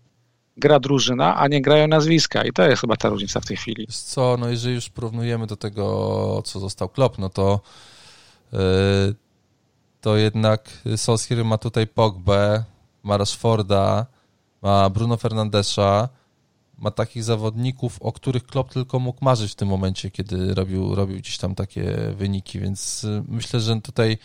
gra 0.57 0.79
drużyna, 0.79 1.37
a 1.37 1.47
nie 1.47 1.61
grają 1.61 1.87
nazwiska 1.87 2.43
i 2.43 2.51
to 2.51 2.67
jest 2.67 2.81
chyba 2.81 2.95
ta 2.95 3.09
różnica 3.09 3.39
w 3.39 3.45
tej 3.45 3.57
chwili. 3.57 3.85
Wiesz 3.87 3.97
co, 3.97 4.37
no 4.39 4.49
jeżeli 4.49 4.75
już 4.75 4.89
porównujemy 4.89 5.47
do 5.47 5.55
tego, 5.55 6.41
co 6.45 6.59
został 6.59 6.89
Klopp, 6.89 7.17
no 7.17 7.29
to 7.29 7.59
to 10.01 10.17
jednak 10.17 10.69
Solskjaer 10.95 11.45
ma 11.45 11.57
tutaj 11.57 11.87
Pogbę, 11.87 12.63
ma 13.03 13.17
Rashforda, 13.17 14.05
ma 14.61 14.89
Bruno 14.89 15.17
Fernandesza, 15.17 16.09
ma 16.77 16.91
takich 16.91 17.23
zawodników, 17.23 18.01
o 18.01 18.11
których 18.11 18.45
Klopp 18.45 18.73
tylko 18.73 18.99
mógł 18.99 19.25
marzyć 19.25 19.51
w 19.51 19.55
tym 19.55 19.67
momencie, 19.67 20.11
kiedy 20.11 20.53
robił, 20.53 20.95
robił 20.95 21.17
gdzieś 21.17 21.37
tam 21.37 21.55
takie 21.55 22.13
wyniki, 22.15 22.59
więc 22.59 23.03
e, 23.03 23.23
myślę, 23.27 23.59
że 23.59 23.81
tutaj 23.81 24.17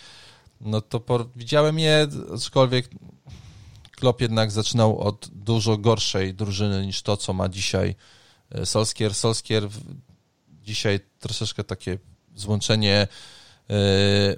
no 0.60 0.80
to 0.80 1.00
por... 1.00 1.28
widziałem 1.36 1.78
je, 1.78 2.08
aczkolwiek 2.34 2.88
Klopp 3.90 4.20
jednak 4.20 4.50
zaczynał 4.50 4.98
od 4.98 5.28
dużo 5.32 5.78
gorszej 5.78 6.34
drużyny 6.34 6.86
niż 6.86 7.02
to, 7.02 7.16
co 7.16 7.32
ma 7.32 7.48
dzisiaj 7.48 7.94
e, 8.50 8.66
Solskier. 8.66 9.14
Solskier 9.14 9.68
dzisiaj 10.62 11.00
troszeczkę 11.18 11.64
takie 11.64 11.98
złączenie 12.34 13.08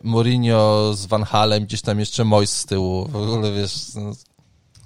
Mourinho 0.03 0.93
z 0.94 1.07
Van 1.07 1.23
Halem, 1.23 1.65
gdzieś 1.65 1.82
tam 1.82 1.98
jeszcze 1.98 2.24
Mois 2.24 2.53
z 2.53 2.66
tyłu. 2.66 3.09
W 3.09 3.16
ogóle 3.16 3.53
wiesz, 3.53 3.94
no, 3.94 4.12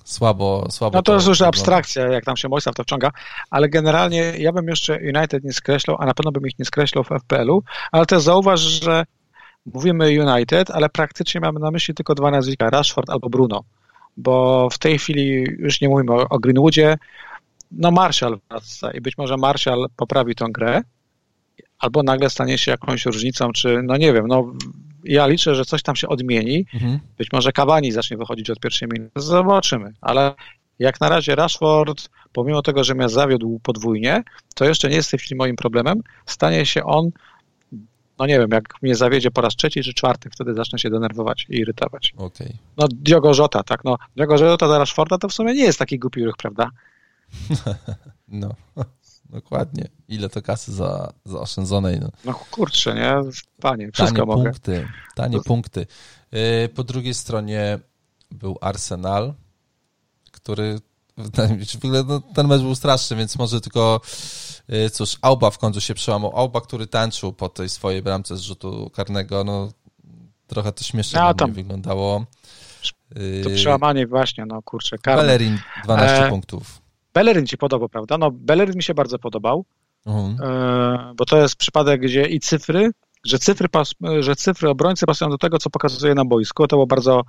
słabo, 0.05 0.67
słabo. 0.71 0.99
No 0.99 1.03
to, 1.03 1.13
to 1.13 1.15
jest 1.15 1.29
już 1.29 1.43
abstrakcja, 1.43 2.09
jak 2.09 2.25
tam 2.25 2.37
się 2.37 2.49
Moisa 2.49 2.73
w 2.73 2.75
to 2.75 2.83
wciąga, 2.83 3.11
ale 3.51 3.69
generalnie 3.69 4.19
ja 4.39 4.53
bym 4.53 4.69
jeszcze 4.69 4.99
United 5.15 5.45
nie 5.45 5.53
skreślał, 5.53 5.97
a 6.01 6.07
na 6.07 6.15
pewno 6.15 6.33
bym 6.33 6.47
ich 6.47 6.59
nie 6.59 6.65
skreślał 6.65 7.05
w 7.05 7.09
FPL-u, 7.09 7.63
ale 7.93 8.07
też 8.07 8.23
zauważ, 8.23 8.61
że 8.61 9.05
mówimy 9.67 10.05
United, 10.05 10.71
ale 10.71 10.89
praktycznie 10.89 11.41
mamy 11.41 11.61
na 11.61 11.71
myśli 11.71 11.95
tylko 11.95 12.15
dwa 12.15 12.31
nazwiska, 12.31 12.71
Rashford 12.71 13.11
albo 13.11 13.29
Bruno, 13.29 13.65
bo 14.17 14.69
w 14.71 14.79
tej 14.79 14.99
chwili 14.99 15.45
już 15.59 15.81
nie 15.81 15.89
mówimy 15.89 16.13
o, 16.13 16.29
o 16.29 16.39
Greenwoodzie, 16.39 16.99
no 17.71 17.91
Marshall 17.91 18.39
wraca 18.51 18.91
i 18.91 19.01
być 19.01 19.19
może 19.19 19.37
Marshall 19.37 19.87
poprawi 19.97 20.35
tą 20.35 20.53
grę, 20.53 20.83
albo 21.81 22.03
nagle 22.03 22.31
stanie 22.31 22.59
się 22.59 22.71
jakąś 22.71 23.07
różnicą, 23.07 23.53
czy 23.53 23.83
no 23.83 23.97
nie 23.97 24.13
wiem, 24.13 24.27
no 24.27 24.53
ja 25.05 25.27
liczę, 25.27 25.55
że 25.55 25.65
coś 25.65 25.83
tam 25.83 25.97
się 25.97 26.09
odmieni. 26.09 26.67
Mhm. 26.75 27.01
Być 27.19 27.33
może 27.33 27.53
Kawani 27.53 27.93
zacznie 27.93 28.17
wychodzić 28.17 28.51
od 28.51 28.61
pierwszej 28.61 28.89
minuty. 28.89 29.13
Zobaczymy, 29.17 29.93
ale 30.01 30.35
jak 30.79 31.01
na 31.01 31.09
razie 31.09 31.35
Rashford, 31.35 32.09
pomimo 32.33 32.63
tego, 32.63 32.85
że 32.85 32.95
mnie 32.95 33.09
zawiódł 33.09 33.61
podwójnie, 33.63 34.23
to 34.55 34.65
jeszcze 34.65 34.89
nie 34.89 34.97
jest 34.97 35.09
w 35.09 35.11
tej 35.11 35.21
chwili 35.21 35.37
moim 35.37 35.57
problemem. 35.57 36.03
Stanie 36.27 36.67
się 36.67 36.85
on, 36.85 37.11
no 38.19 38.27
nie 38.27 38.39
wiem, 38.39 38.51
jak 38.51 38.83
mnie 38.83 38.95
zawiedzie 38.95 39.31
po 39.31 39.41
raz 39.41 39.57
trzeci 39.57 39.83
czy 39.83 39.95
czwarty, 39.95 40.31
wtedy 40.31 40.55
zacznę 40.55 40.79
się 40.79 40.91
denerwować 40.91 41.47
i 41.49 41.57
irytować. 41.57 42.13
Okay. 42.17 42.53
No 42.77 42.87
Diogo 42.93 43.33
Jota, 43.39 43.63
tak, 43.63 43.85
no 43.85 43.97
Diogo 44.17 44.37
Jota 44.37 44.69
za 44.69 44.79
Rashforda 44.79 45.19
to 45.19 45.29
w 45.29 45.33
sumie 45.33 45.55
nie 45.55 45.65
jest 45.65 45.79
taki 45.79 45.99
głupi 45.99 46.25
ruch, 46.25 46.37
prawda? 46.37 46.71
no. 48.29 48.55
Dokładnie. 49.31 49.89
Ile 50.09 50.29
to 50.29 50.43
kasy 50.43 50.73
za, 50.73 51.13
zaoszczędzonej. 51.25 52.01
No, 52.01 52.09
no 52.25 52.35
kurczę, 52.51 52.95
nie? 52.95 53.15
Panie, 53.61 53.93
wszystko 53.93 54.17
tanie 54.17 54.27
mogę. 54.27 54.51
punkty, 54.51 54.89
tanie 55.15 55.39
to... 55.39 55.45
punkty. 55.45 55.87
Y, 56.65 56.69
po 56.69 56.85
drugiej 56.85 57.15
stronie 57.15 57.79
był 58.31 58.59
Arsenal, 58.61 59.35
który 60.31 60.81
no, 62.07 62.21
ten 62.21 62.47
mecz 62.47 62.63
był 62.63 62.75
straszny, 62.75 63.17
więc 63.17 63.39
może 63.39 63.61
tylko 63.61 64.01
y, 64.73 64.91
cóż, 64.91 65.17
Auba 65.23 65.51
w 65.51 65.59
końcu 65.59 65.81
się 65.81 65.95
przełamał. 65.95 66.33
Auba, 66.37 66.61
który 66.61 66.87
tańczył 66.87 67.33
po 67.33 67.49
tej 67.49 67.69
swojej 67.69 68.03
bramce 68.03 68.37
z 68.37 68.41
rzutu 68.41 68.91
karnego, 68.95 69.45
no 69.45 69.73
trochę 70.47 70.73
to 70.73 70.85
śmiesznie 70.85 71.21
no, 71.21 71.35
tam... 71.35 71.53
wyglądało. 71.53 72.27
To 73.45 73.51
przełamanie 73.51 74.07
właśnie, 74.07 74.47
no 74.47 74.63
kurczę. 74.63 74.99
Karne. 74.99 75.23
Bellerin 75.23 75.59
12 75.85 76.27
e... 76.27 76.31
punktów. 76.31 76.80
Bellerin 77.15 77.47
ci 77.47 77.59
podobał, 77.59 77.89
prawda? 77.89 78.19
No, 78.19 78.31
Bellerin 78.31 78.77
mi 78.77 78.83
się 78.83 78.95
bardzo 78.95 79.19
podobał, 79.19 79.65
mhm. 80.07 80.37
e, 80.51 81.15
bo 81.17 81.25
to 81.25 81.43
jest 81.43 81.57
przypadek, 81.57 82.01
gdzie 82.01 82.23
i 82.23 82.41
cyfry, 82.41 82.91
że 83.25 83.39
cyfry, 83.39 83.69
pas, 83.69 83.95
że 84.21 84.37
cyfry 84.37 84.69
obrońcy 84.69 85.07
pasują 85.07 85.31
do 85.31 85.39
tego, 85.39 85.59
co 85.59 85.71
pokazuje 85.71 86.15
na 86.15 86.25
boisku. 86.25 86.67
To 86.67 86.77
był 86.77 86.87
bardzo 86.87 87.23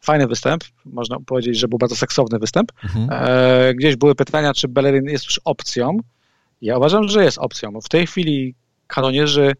fajny 0.00 0.26
występ, 0.26 0.64
można 0.84 1.20
powiedzieć, 1.26 1.58
że 1.58 1.68
był 1.68 1.78
bardzo 1.78 1.96
seksowny 1.96 2.38
występ. 2.38 2.72
Mhm. 2.84 3.08
E, 3.10 3.74
gdzieś 3.74 3.96
były 3.96 4.14
pytania, 4.14 4.54
czy 4.54 4.68
Bellerin 4.68 5.04
jest 5.04 5.24
już 5.24 5.40
opcją. 5.44 5.98
Ja 6.62 6.76
uważam, 6.76 7.08
że 7.08 7.24
jest 7.24 7.38
opcją. 7.38 7.80
W 7.80 7.88
tej 7.88 8.06
chwili 8.06 8.54
kanonierzy 8.86 9.52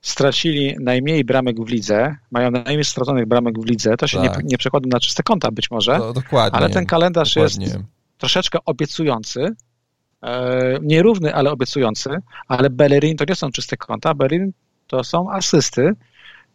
stracili 0.00 0.76
najmniej 0.80 1.24
bramek 1.24 1.60
w 1.60 1.68
lidze, 1.68 2.16
mają 2.30 2.50
najmniej 2.50 2.84
straconych 2.84 3.26
bramek 3.26 3.58
w 3.58 3.64
lidze, 3.64 3.96
to 3.96 4.06
się 4.06 4.22
tak. 4.22 4.38
nie, 4.38 4.44
nie 4.44 4.58
przekłada 4.58 4.88
na 4.92 5.00
czyste 5.00 5.22
konta 5.22 5.50
być 5.50 5.70
może, 5.70 5.98
no, 5.98 6.12
dokładnie, 6.12 6.58
ale 6.58 6.70
ten 6.70 6.86
kalendarz 6.86 7.34
dokładnie. 7.34 7.66
jest 7.66 7.78
troszeczkę 8.18 8.58
obiecujący, 8.64 9.54
e, 10.22 10.78
nierówny, 10.82 11.34
ale 11.34 11.50
obiecujący, 11.50 12.10
ale 12.48 12.70
Bellerin 12.70 13.16
to 13.16 13.24
nie 13.28 13.34
są 13.34 13.50
czyste 13.50 13.76
konta, 13.76 14.14
Bellerin 14.14 14.52
to 14.86 15.04
są 15.04 15.30
asysty. 15.30 15.92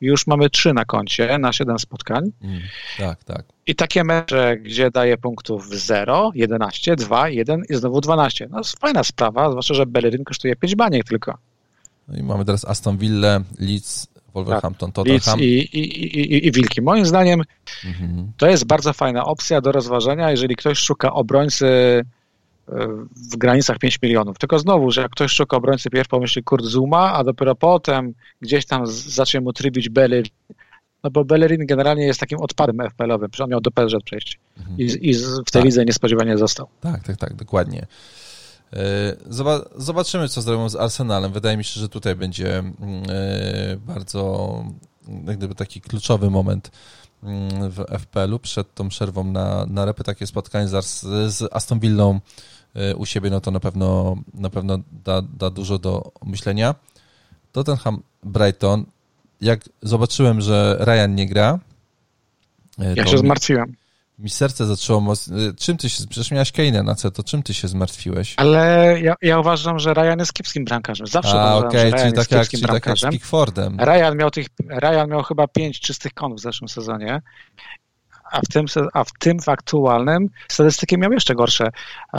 Już 0.01 0.27
mamy 0.27 0.49
trzy 0.49 0.73
na 0.73 0.85
koncie 0.85 1.37
na 1.37 1.53
siedem 1.53 1.79
spotkań. 1.79 2.31
Mm, 2.41 2.61
tak, 2.97 3.23
tak. 3.23 3.45
I 3.67 3.75
takie 3.75 4.03
mecze, 4.03 4.57
gdzie 4.57 4.91
daje 4.91 5.17
punktów 5.17 5.69
0, 5.69 6.31
11, 6.35 6.95
2, 6.95 7.29
1 7.29 7.63
i 7.69 7.75
znowu 7.75 8.01
12. 8.01 8.47
No 8.51 8.61
fajna 8.79 9.03
sprawa, 9.03 9.51
zwłaszcza, 9.51 9.73
że 9.73 9.85
Bellerin 9.85 10.23
kosztuje 10.23 10.55
5 10.55 10.75
baniek 10.75 11.03
tylko. 11.05 11.37
No 12.07 12.17
i 12.17 12.23
mamy 12.23 12.45
teraz 12.45 12.65
Aston 12.65 12.97
Villa, 12.97 13.41
Leeds, 13.59 14.07
Wolverhampton, 14.33 14.91
tak. 14.91 14.95
Tottenham. 14.95 15.39
I, 15.39 15.43
i, 15.43 15.79
i, 15.79 16.47
i, 16.47 16.51
Wilki. 16.51 16.81
Moim 16.81 17.05
zdaniem 17.05 17.43
mhm. 17.85 18.31
to 18.37 18.49
jest 18.49 18.65
bardzo 18.65 18.93
fajna 18.93 19.25
opcja 19.25 19.61
do 19.61 19.71
rozważenia, 19.71 20.31
jeżeli 20.31 20.55
ktoś 20.55 20.77
szuka 20.77 21.13
obrońcy 21.13 21.65
e, 21.65 22.03
w 23.31 23.37
granicach 23.37 23.77
5 23.77 24.01
milionów. 24.01 24.37
Tylko 24.37 24.59
znowu, 24.59 24.91
że 24.91 25.01
jak 25.01 25.11
ktoś 25.11 25.31
szuka 25.31 25.57
obrońcy, 25.57 25.89
pierw 25.89 26.07
pomyśli 26.07 26.43
Kurt 26.43 26.65
Zuma, 26.65 27.13
a 27.13 27.23
dopiero 27.23 27.55
potem 27.55 28.13
gdzieś 28.41 28.65
tam 28.65 28.87
zacznie 28.87 29.41
mu 29.41 29.53
trybić 29.53 29.89
Bellerin, 29.89 30.31
no 31.03 31.11
bo 31.11 31.25
Bellerin 31.25 31.65
generalnie 31.65 32.05
jest 32.05 32.19
takim 32.19 32.39
odpadem 32.39 32.77
FPL-owym, 32.77 33.29
on 33.39 33.49
miał 33.49 33.61
do 33.61 33.71
PSZ 33.71 34.03
przejść 34.05 34.39
mhm. 34.57 34.77
i, 34.77 35.09
i 35.09 35.13
w 35.15 35.51
tej 35.51 35.61
tak. 35.61 35.63
lidze 35.63 35.85
niespodziewanie 35.85 36.37
został. 36.37 36.67
Tak, 36.81 37.03
tak, 37.03 37.17
tak, 37.17 37.33
dokładnie. 37.33 37.85
E, 38.73 39.15
zobaczymy, 39.75 40.29
co 40.29 40.41
zrobią 40.41 40.69
z 40.69 40.75
Arsenalem. 40.75 41.33
Wydaje 41.33 41.57
mi 41.57 41.63
się, 41.63 41.79
że 41.79 41.89
tutaj 41.89 42.15
będzie 42.15 42.59
mm, 42.59 42.73
e, 43.09 43.77
bardzo 43.77 44.63
jak 45.27 45.37
gdyby 45.37 45.55
taki 45.55 45.81
kluczowy 45.81 46.29
moment 46.29 46.71
mm, 47.23 47.71
w 47.71 47.85
FPL-u 47.99 48.39
przed 48.39 48.73
tą 48.73 48.89
przerwą 48.89 49.23
na, 49.23 49.65
na 49.65 49.85
repy. 49.85 50.03
Takie 50.03 50.27
spotkanie 50.27 50.67
z, 50.67 51.01
z 51.33 51.53
Aston 51.53 51.79
Villą 51.79 52.19
e, 52.75 52.95
u 52.95 53.05
siebie, 53.05 53.29
no 53.29 53.41
to 53.41 53.51
na 53.51 53.59
pewno, 53.59 54.17
na 54.33 54.49
pewno 54.49 54.79
da, 54.91 55.21
da 55.21 55.49
dużo 55.49 55.79
do 55.79 56.11
myślenia. 56.25 56.75
Tottenham 57.51 58.01
Brighton. 58.23 58.85
Jak 59.41 59.69
zobaczyłem, 59.81 60.41
że 60.41 60.77
Ryan 60.79 61.15
nie 61.15 61.27
gra. 61.27 61.59
Ja 62.95 63.07
się 63.07 63.17
zmartwiłem 63.17 63.75
mi 64.21 64.29
serce 64.29 64.65
zaczęło 64.65 65.01
mocno... 65.01 65.39
Y, 65.39 65.53
czym 65.55 65.77
ty 65.77 65.89
się... 65.89 66.03
Przecież 66.09 66.31
miałeś 66.31 66.51
Kane'a 66.51 66.83
na 66.83 66.95
C, 66.95 67.11
to 67.11 67.23
czym 67.23 67.43
ty 67.43 67.53
się 67.53 67.67
zmartwiłeś? 67.67 68.33
Ale 68.37 68.95
ja, 69.01 69.13
ja 69.21 69.39
uważam, 69.39 69.79
że 69.79 69.93
Ryan 69.93 70.19
jest 70.19 70.33
kiepskim 70.33 70.65
bramkarzem. 70.65 71.07
Zawsze 71.07 71.41
A, 71.41 71.57
uważam, 71.57 71.69
okay, 71.69 71.79
że 71.79 71.85
Ryan 71.85 71.97
czyli 71.97 72.03
jest 72.03 72.29
tak 72.29 72.39
kiepskim 72.39 72.59
jak, 72.59 72.69
bramkarzem. 72.69 72.95
Tak 72.95 73.03
jak 73.03 73.11
z 73.11 73.13
Pickfordem. 73.13 73.77
Ryan 73.79 74.17
miał, 74.17 74.31
tych, 74.31 74.47
Ryan 74.69 75.09
miał 75.09 75.23
chyba 75.23 75.47
pięć 75.47 75.79
czystych 75.79 76.13
konów 76.13 76.37
w 76.37 76.41
zeszłym 76.41 76.67
sezonie 76.69 77.21
a 78.31 78.39
w 78.39 78.47
tym, 78.47 78.65
a 78.93 79.03
w 79.03 79.11
tym 79.19 79.39
w 79.39 79.49
aktualnym 79.49 80.29
statystyki 80.47 80.97
miał 80.97 81.11
jeszcze 81.11 81.35
gorsze. 81.35 81.69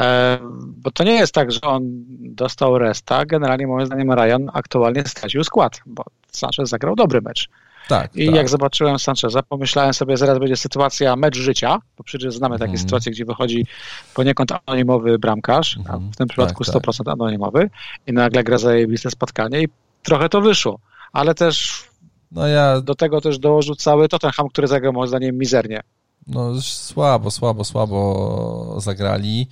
E, 0.00 0.38
bo 0.66 0.90
to 0.90 1.04
nie 1.04 1.12
jest 1.12 1.34
tak, 1.34 1.52
że 1.52 1.60
on 1.60 1.82
dostał 2.20 2.78
resta. 2.78 3.26
Generalnie 3.26 3.66
moim 3.66 3.86
zdaniem 3.86 4.12
Ryan 4.12 4.50
aktualnie 4.52 5.04
stracił 5.06 5.44
skład, 5.44 5.80
bo 5.86 6.04
Sanchez 6.32 6.68
zagrał 6.68 6.94
dobry 6.96 7.20
mecz. 7.20 7.48
Tak, 7.88 8.16
I 8.16 8.26
tak. 8.26 8.34
jak 8.34 8.48
zobaczyłem 8.48 8.98
Sancheza, 8.98 9.42
pomyślałem 9.42 9.94
sobie, 9.94 10.16
zaraz 10.16 10.38
będzie 10.38 10.56
sytuacja 10.56 11.16
mecz 11.16 11.36
życia, 11.36 11.78
bo 11.98 12.04
przecież 12.04 12.34
znamy 12.34 12.58
takie 12.58 12.70
mm. 12.70 12.78
sytuacje, 12.78 13.12
gdzie 13.12 13.24
wychodzi 13.24 13.66
poniekąd 14.14 14.52
anonimowy 14.66 15.18
bramkarz, 15.18 15.76
mm. 15.76 15.86
a 15.90 15.94
mhm. 15.94 16.12
w 16.12 16.16
tym 16.16 16.28
przypadku 16.28 16.64
tak, 16.64 16.74
100% 16.74 16.98
tak. 16.98 17.08
anonimowy 17.08 17.70
i 18.06 18.12
nagle 18.12 18.44
gra 18.44 18.58
zajebiste 18.58 19.10
spotkanie 19.10 19.62
i 19.62 19.68
trochę 20.02 20.28
to 20.28 20.40
wyszło, 20.40 20.78
ale 21.12 21.34
też 21.34 21.84
no 22.32 22.46
ja... 22.46 22.80
do 22.80 22.94
tego 22.94 23.20
też 23.20 23.38
dołożył 23.38 23.74
cały 23.74 24.08
Tottenham, 24.08 24.48
który 24.48 24.68
zagrał 24.68 24.92
moim 24.92 25.08
zdaniem 25.08 25.38
mizernie. 25.38 25.80
No 26.26 26.60
słabo, 26.60 27.30
słabo, 27.30 27.64
słabo 27.64 28.76
zagrali. 28.80 29.48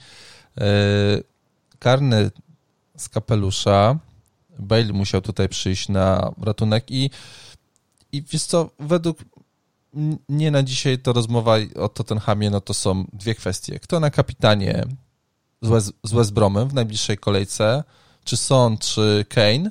Yy, 0.57 0.65
karny 1.79 2.31
z 2.97 3.09
kapelusza. 3.09 3.99
Bale 4.59 4.93
musiał 4.93 5.21
tutaj 5.21 5.49
przyjść 5.49 5.89
na 5.89 6.33
ratunek 6.43 6.91
i 6.91 7.11
i 8.13 8.23
wiesz 8.23 8.43
co, 8.43 8.71
według 8.79 9.19
mnie 10.29 10.51
na 10.51 10.63
dzisiaj 10.63 10.99
to 10.99 11.13
rozmowa 11.13 11.57
o 11.77 11.89
Tottenhamie, 11.89 12.51
no 12.51 12.61
to 12.61 12.75
są 12.75 13.05
dwie 13.13 13.35
kwestie. 13.35 13.81
Kto 13.81 14.01
na 14.01 14.11
kapitanie 14.11 14.85
z 15.63 15.69
West, 15.69 15.93
z 16.03 16.13
West 16.13 16.33
Bromem 16.33 16.69
w 16.69 16.75
najbliższej 16.75 17.19
kolejce, 17.19 17.85
czy 18.25 18.37
Son, 18.37 18.79
czy 18.79 19.25
Kane. 19.29 19.71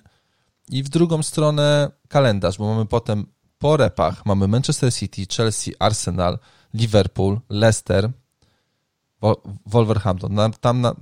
I 0.70 0.84
w 0.84 0.90
drugą 0.90 1.24
stronę 1.24 1.91
kalendarz, 2.07 2.57
bo 2.57 2.68
mamy 2.74 2.86
potem 2.86 3.26
po 3.57 3.78
repach 3.78 4.26
mamy 4.26 4.48
Manchester 4.48 4.94
City, 4.94 5.26
Chelsea, 5.38 5.72
Arsenal, 5.80 6.40
Liverpool, 6.74 7.40
Leicester, 7.49 8.10
Wolverhampton. 9.66 10.38
Tam 10.61 10.82
na, 10.82 10.95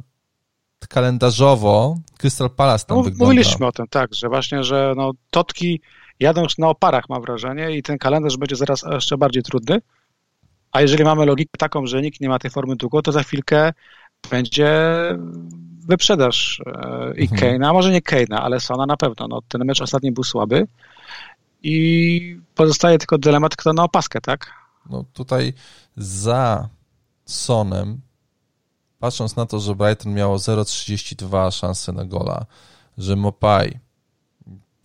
kalendarzowo 0.90 1.98
Crystal 2.18 2.50
Palace 2.50 2.86
tam 2.86 2.98
no, 2.98 3.04
wygląda. 3.04 3.26
Mówiliśmy 3.26 3.66
o 3.66 3.72
tym, 3.72 3.88
tak, 3.88 4.14
że 4.14 4.30
właśnie, 4.30 4.64
że 4.64 4.94
no, 4.98 5.12
Totki 5.32 5.82
jadą 6.20 6.44
już 6.44 6.58
na 6.58 6.68
oparach, 6.70 7.10
mam 7.10 7.22
wrażenie, 7.22 7.78
i 7.78 7.84
ten 7.84 7.98
kalendarz 7.98 8.38
będzie 8.38 8.56
zaraz 8.56 8.84
jeszcze 8.92 9.18
bardziej 9.18 9.44
trudny. 9.44 9.82
A 10.72 10.82
jeżeli 10.82 11.04
mamy 11.04 11.26
logikę 11.26 11.58
taką, 11.58 11.88
że 11.88 12.02
nikt 12.02 12.22
nie 12.22 12.30
ma 12.30 12.40
tej 12.40 12.52
formy 12.52 12.76
długo, 12.76 13.02
to 13.02 13.12
za 13.12 13.24
chwilkę 13.24 13.74
będzie 14.30 14.72
wyprzedaż 15.88 16.62
e, 16.66 17.14
i 17.16 17.22
mhm. 17.32 17.42
Kane'a, 17.42 17.70
a 17.70 17.74
może 17.74 17.92
nie 17.92 18.02
Kane'a, 18.02 18.36
ale 18.42 18.60
Sona 18.60 18.86
na 18.86 18.98
pewno. 18.98 19.28
No, 19.28 19.42
ten 19.48 19.66
mecz 19.66 19.82
ostatni 19.82 20.12
był 20.12 20.24
słaby 20.24 20.68
i 21.64 22.40
pozostaje 22.56 22.98
tylko 22.98 23.18
dylemat, 23.18 23.56
kto 23.56 23.74
na 23.74 23.84
opaskę, 23.84 24.22
tak? 24.22 24.54
No 24.90 25.06
tutaj 25.14 25.54
za 25.98 26.70
Sonem, 27.26 28.02
patrząc 29.00 29.36
na 29.36 29.46
to, 29.46 29.60
że 29.60 29.76
Brighton 29.76 30.14
miało 30.14 30.38
0,32 30.38 31.52
szansy 31.52 31.94
na 31.94 32.06
gola, 32.06 32.46
że 32.98 33.16
Mopai 33.16 33.80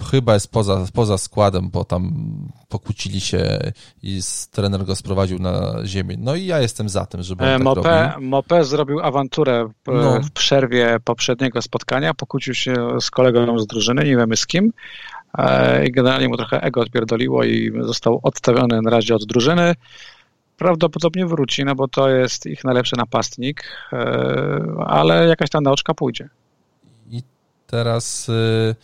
chyba 0.02 0.34
jest 0.34 0.50
poza, 0.50 0.86
poza 0.92 1.18
składem, 1.18 1.70
bo 1.70 1.84
tam 1.84 2.12
pokłócili 2.68 3.20
się 3.20 3.58
i 4.02 4.20
trener 4.50 4.84
go 4.84 4.96
sprowadził 4.96 5.38
na 5.38 5.74
ziemię. 5.84 6.16
No 6.18 6.34
i 6.34 6.46
ja 6.46 6.60
jestem 6.60 6.88
za 6.88 7.06
tym, 7.06 7.22
żeby 7.22 7.44
on 7.44 7.62
Mopé, 7.62 7.82
tak 7.82 8.18
Mopé 8.18 8.64
zrobił 8.64 9.00
awanturę 9.00 9.68
w, 9.86 9.92
no. 9.92 10.20
w, 10.20 10.30
przerwie 10.30 10.96
poprzedniego 11.04 11.62
spotkania, 11.62 12.14
pokłócił 12.14 12.54
się 12.54 12.74
z 13.00 13.10
kolegą 13.10 13.58
z 13.58 13.66
drużyny, 13.66 14.04
nie 14.04 14.16
wiemy 14.16 14.36
z 14.36 14.46
kim 14.46 14.72
e, 15.38 15.86
i 15.86 15.92
generalnie 15.92 16.28
mu 16.28 16.36
trochę 16.36 16.62
ego 16.62 16.80
odpierdoliło 16.80 17.44
i 17.44 17.72
został 17.80 18.20
odstawiony 18.22 18.82
na 18.82 18.90
razie 18.90 19.14
od 19.14 19.24
drużyny. 19.24 19.74
Prawdopodobnie 20.56 21.26
wróci, 21.26 21.64
no 21.64 21.74
bo 21.74 21.88
to 21.88 22.08
jest 22.08 22.46
ich 22.46 22.64
najlepszy 22.64 22.96
napastnik, 22.96 23.64
e, 23.92 23.96
ale 24.86 25.26
jakaś 25.26 25.50
tam 25.50 25.62
nauczka 25.62 25.94
pójdzie. 25.94 26.28
I 27.10 27.22
teraz... 27.66 28.28
Y 28.28 28.74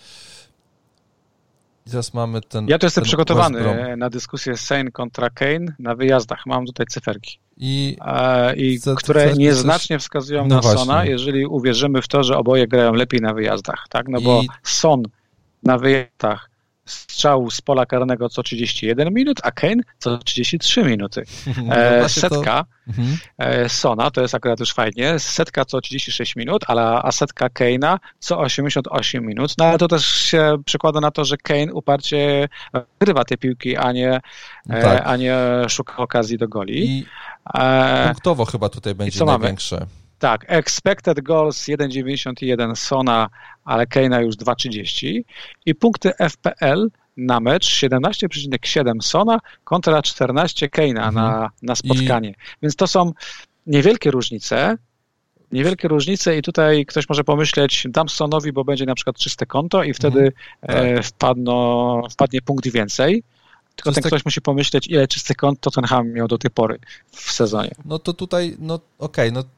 i 1.89 1.91
teraz 1.91 2.15
mamy 2.15 2.41
ten. 2.41 2.69
Ja 2.69 2.79
tu 2.79 2.87
jestem 2.87 3.05
przygotowany 3.05 3.97
na 3.97 4.11
dyskusję 4.11 4.57
Sane 4.57 4.91
kontra 4.91 5.31
Kane 5.31 5.75
na 5.79 5.95
wyjazdach. 5.95 6.47
Mam 6.47 6.67
tutaj 6.67 6.87
cyferki. 6.87 7.39
I, 7.57 7.97
e, 8.07 8.57
i 8.57 8.81
które 8.97 9.31
co, 9.31 9.37
nieznacznie 9.37 9.97
coś... 9.97 10.03
wskazują 10.03 10.47
no 10.47 10.55
na 10.55 10.61
właśnie. 10.61 10.81
Sona, 10.81 11.05
jeżeli 11.05 11.47
uwierzymy 11.47 12.03
w 12.03 12.09
to, 12.09 12.23
że 12.23 12.37
oboje 12.37 12.69
grają 12.69 12.93
lepiej 12.93 13.21
na 13.21 13.35
wyjazdach. 13.35 13.87
Tak? 13.91 14.09
No 14.09 14.21
bo 14.21 14.43
I... 14.43 14.49
Son 14.63 15.03
na 15.63 15.79
wyjazdach 15.79 16.51
strzał 16.89 17.51
z 17.51 17.61
pola 17.61 17.87
karnego 17.87 18.29
co 18.29 18.43
31 18.43 19.15
minut, 19.15 19.41
a 19.43 19.51
Kane 19.51 19.83
co 19.99 20.19
33 20.19 20.85
minuty. 20.85 21.25
No 21.65 21.77
e, 21.77 22.09
setka 22.09 22.65
to... 22.65 22.93
mhm. 22.93 23.19
e, 23.39 23.69
Sona, 23.69 24.11
to 24.11 24.21
jest 24.21 24.35
akurat 24.35 24.61
już 24.61 24.73
fajnie, 24.73 25.19
setka 25.19 25.65
co 25.65 25.81
36 25.81 26.37
minut, 26.37 26.65
ale, 26.67 26.83
a 26.83 27.13
setka 27.13 27.47
Kane'a 27.47 27.99
co 28.19 28.39
88 28.39 29.27
minut. 29.27 29.55
No 29.59 29.65
ale 29.65 29.79
to 29.79 29.89
też 29.89 30.07
się 30.07 30.57
przekłada 30.65 31.01
na 31.01 31.11
to, 31.11 31.25
że 31.25 31.37
Kane 31.37 31.73
uparcie 31.73 32.49
grywa 33.01 33.25
te 33.25 33.37
piłki, 33.37 33.77
a 33.77 33.93
nie, 33.93 34.21
e, 34.71 34.83
tak. 34.83 35.03
a 35.07 35.17
nie 35.17 35.37
szuka 35.69 35.97
okazji 35.97 36.39
do 36.39 36.49
goli. 36.49 36.99
I 36.99 37.07
e, 37.55 38.09
punktowo 38.09 38.45
chyba 38.45 38.69
tutaj 38.69 38.95
będzie 38.95 39.25
największe. 39.25 39.77
Mamy? 39.77 40.08
Tak, 40.19 40.45
expected 40.49 41.21
goals 41.21 41.69
1,91 41.69 42.77
Sona, 42.77 43.29
ale 43.65 43.87
Keina 43.87 44.21
już 44.21 44.37
2,30 44.37 45.21
i 45.67 45.75
punkty 45.75 46.13
FPL 46.31 46.89
na 47.17 47.41
mecz 47.41 47.67
17,7 47.67 49.03
Sona 49.03 49.39
kontra 49.65 50.03
14 50.03 50.69
Keina 50.69 51.09
mhm. 51.09 51.15
na, 51.15 51.51
na 51.63 51.75
spotkanie. 51.75 52.31
I... 52.31 52.35
Więc 52.63 52.77
to 52.77 52.87
są 52.87 53.13
niewielkie 53.67 54.11
różnice. 54.11 54.79
Niewielkie 55.53 55.89
różnice 55.89 56.39
i 56.39 56.43
tutaj 56.43 56.87
ktoś 56.87 57.09
może 57.09 57.25
pomyśleć, 57.25 57.87
dam 57.91 58.09
Sonowi, 58.09 58.53
bo 58.53 58.65
będzie 58.65 58.87
na 58.87 58.95
przykład 58.95 59.17
czyste 59.17 59.47
konto 59.47 59.85
i 59.85 59.95
wtedy 59.95 60.33
mhm. 60.63 60.97
tak. 60.97 61.05
wpadno, 61.05 62.03
wpadnie 62.11 62.43
punkt 62.43 62.69
więcej. 62.69 63.23
Tylko 63.77 63.93
ten 63.93 64.03
tak... 64.03 64.11
ktoś 64.11 64.25
musi 64.25 64.41
pomyśleć, 64.41 64.87
ile 64.87 65.09
czystych 65.09 65.37
kont 65.37 65.61
Tottenham 65.61 66.13
miał 66.13 66.29
do 66.29 66.39
tej 66.39 66.51
pory 66.51 66.79
w 67.11 67.33
sezonie. 67.33 67.71
No 67.85 67.99
to 67.99 68.13
tutaj, 68.13 68.57
no 68.59 68.75
okej, 68.75 69.29
okay, 69.29 69.33
no 69.33 69.58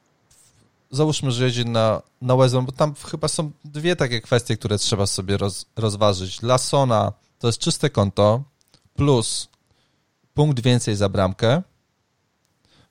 załóżmy, 0.90 1.30
że 1.32 1.44
jedzie 1.44 1.64
na, 1.64 2.02
na 2.20 2.36
West 2.36 2.54
bo 2.54 2.72
tam 2.72 2.94
chyba 2.94 3.28
są 3.28 3.50
dwie 3.64 3.96
takie 3.96 4.20
kwestie, 4.20 4.56
które 4.56 4.78
trzeba 4.78 5.06
sobie 5.06 5.36
roz, 5.36 5.66
rozważyć. 5.76 6.38
Dla 6.38 6.58
Sona 6.58 7.12
to 7.38 7.46
jest 7.46 7.58
czyste 7.58 7.90
konto 7.90 8.42
plus 8.94 9.48
punkt 10.34 10.60
więcej 10.60 10.96
za 10.96 11.08
bramkę 11.08 11.62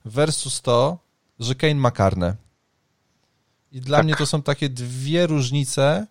versus 0.04 0.62
to, 0.62 0.98
że 1.38 1.54
Kane 1.54 1.74
ma 1.74 1.90
karne. 1.90 2.36
I 3.72 3.80
dla 3.80 3.98
tak. 3.98 4.04
mnie 4.04 4.16
to 4.16 4.26
są 4.26 4.42
takie 4.42 4.68
dwie 4.68 5.26
różnice, 5.26 6.06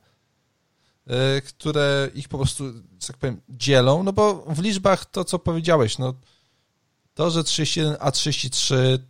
yy, 1.07 1.15
które 1.41 2.09
ich 2.15 2.29
po 2.29 2.37
prostu, 2.37 2.63
tak 3.07 3.17
powiem, 3.17 3.41
dzielą, 3.49 4.03
no 4.03 4.13
bo 4.13 4.45
w 4.47 4.59
liczbach 4.59 5.05
to, 5.05 5.23
co 5.23 5.39
powiedziałeś, 5.39 5.97
no 5.97 6.13
to, 7.13 7.31
że 7.31 7.43
31 7.43 7.97
a 7.99 8.11
33 8.11 9.07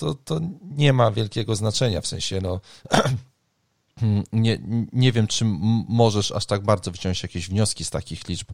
to, 0.00 0.14
to 0.14 0.40
nie 0.62 0.92
ma 0.92 1.10
wielkiego 1.10 1.56
znaczenia, 1.56 2.00
w 2.00 2.06
sensie, 2.06 2.40
no 2.42 2.60
nie, 4.32 4.58
nie 4.92 5.12
wiem, 5.12 5.26
czy 5.26 5.44
możesz 5.88 6.32
aż 6.32 6.46
tak 6.46 6.62
bardzo 6.62 6.90
wyciągnąć 6.90 7.22
jakieś 7.22 7.48
wnioski 7.48 7.84
z 7.84 7.90
takich 7.90 8.28
liczb. 8.28 8.50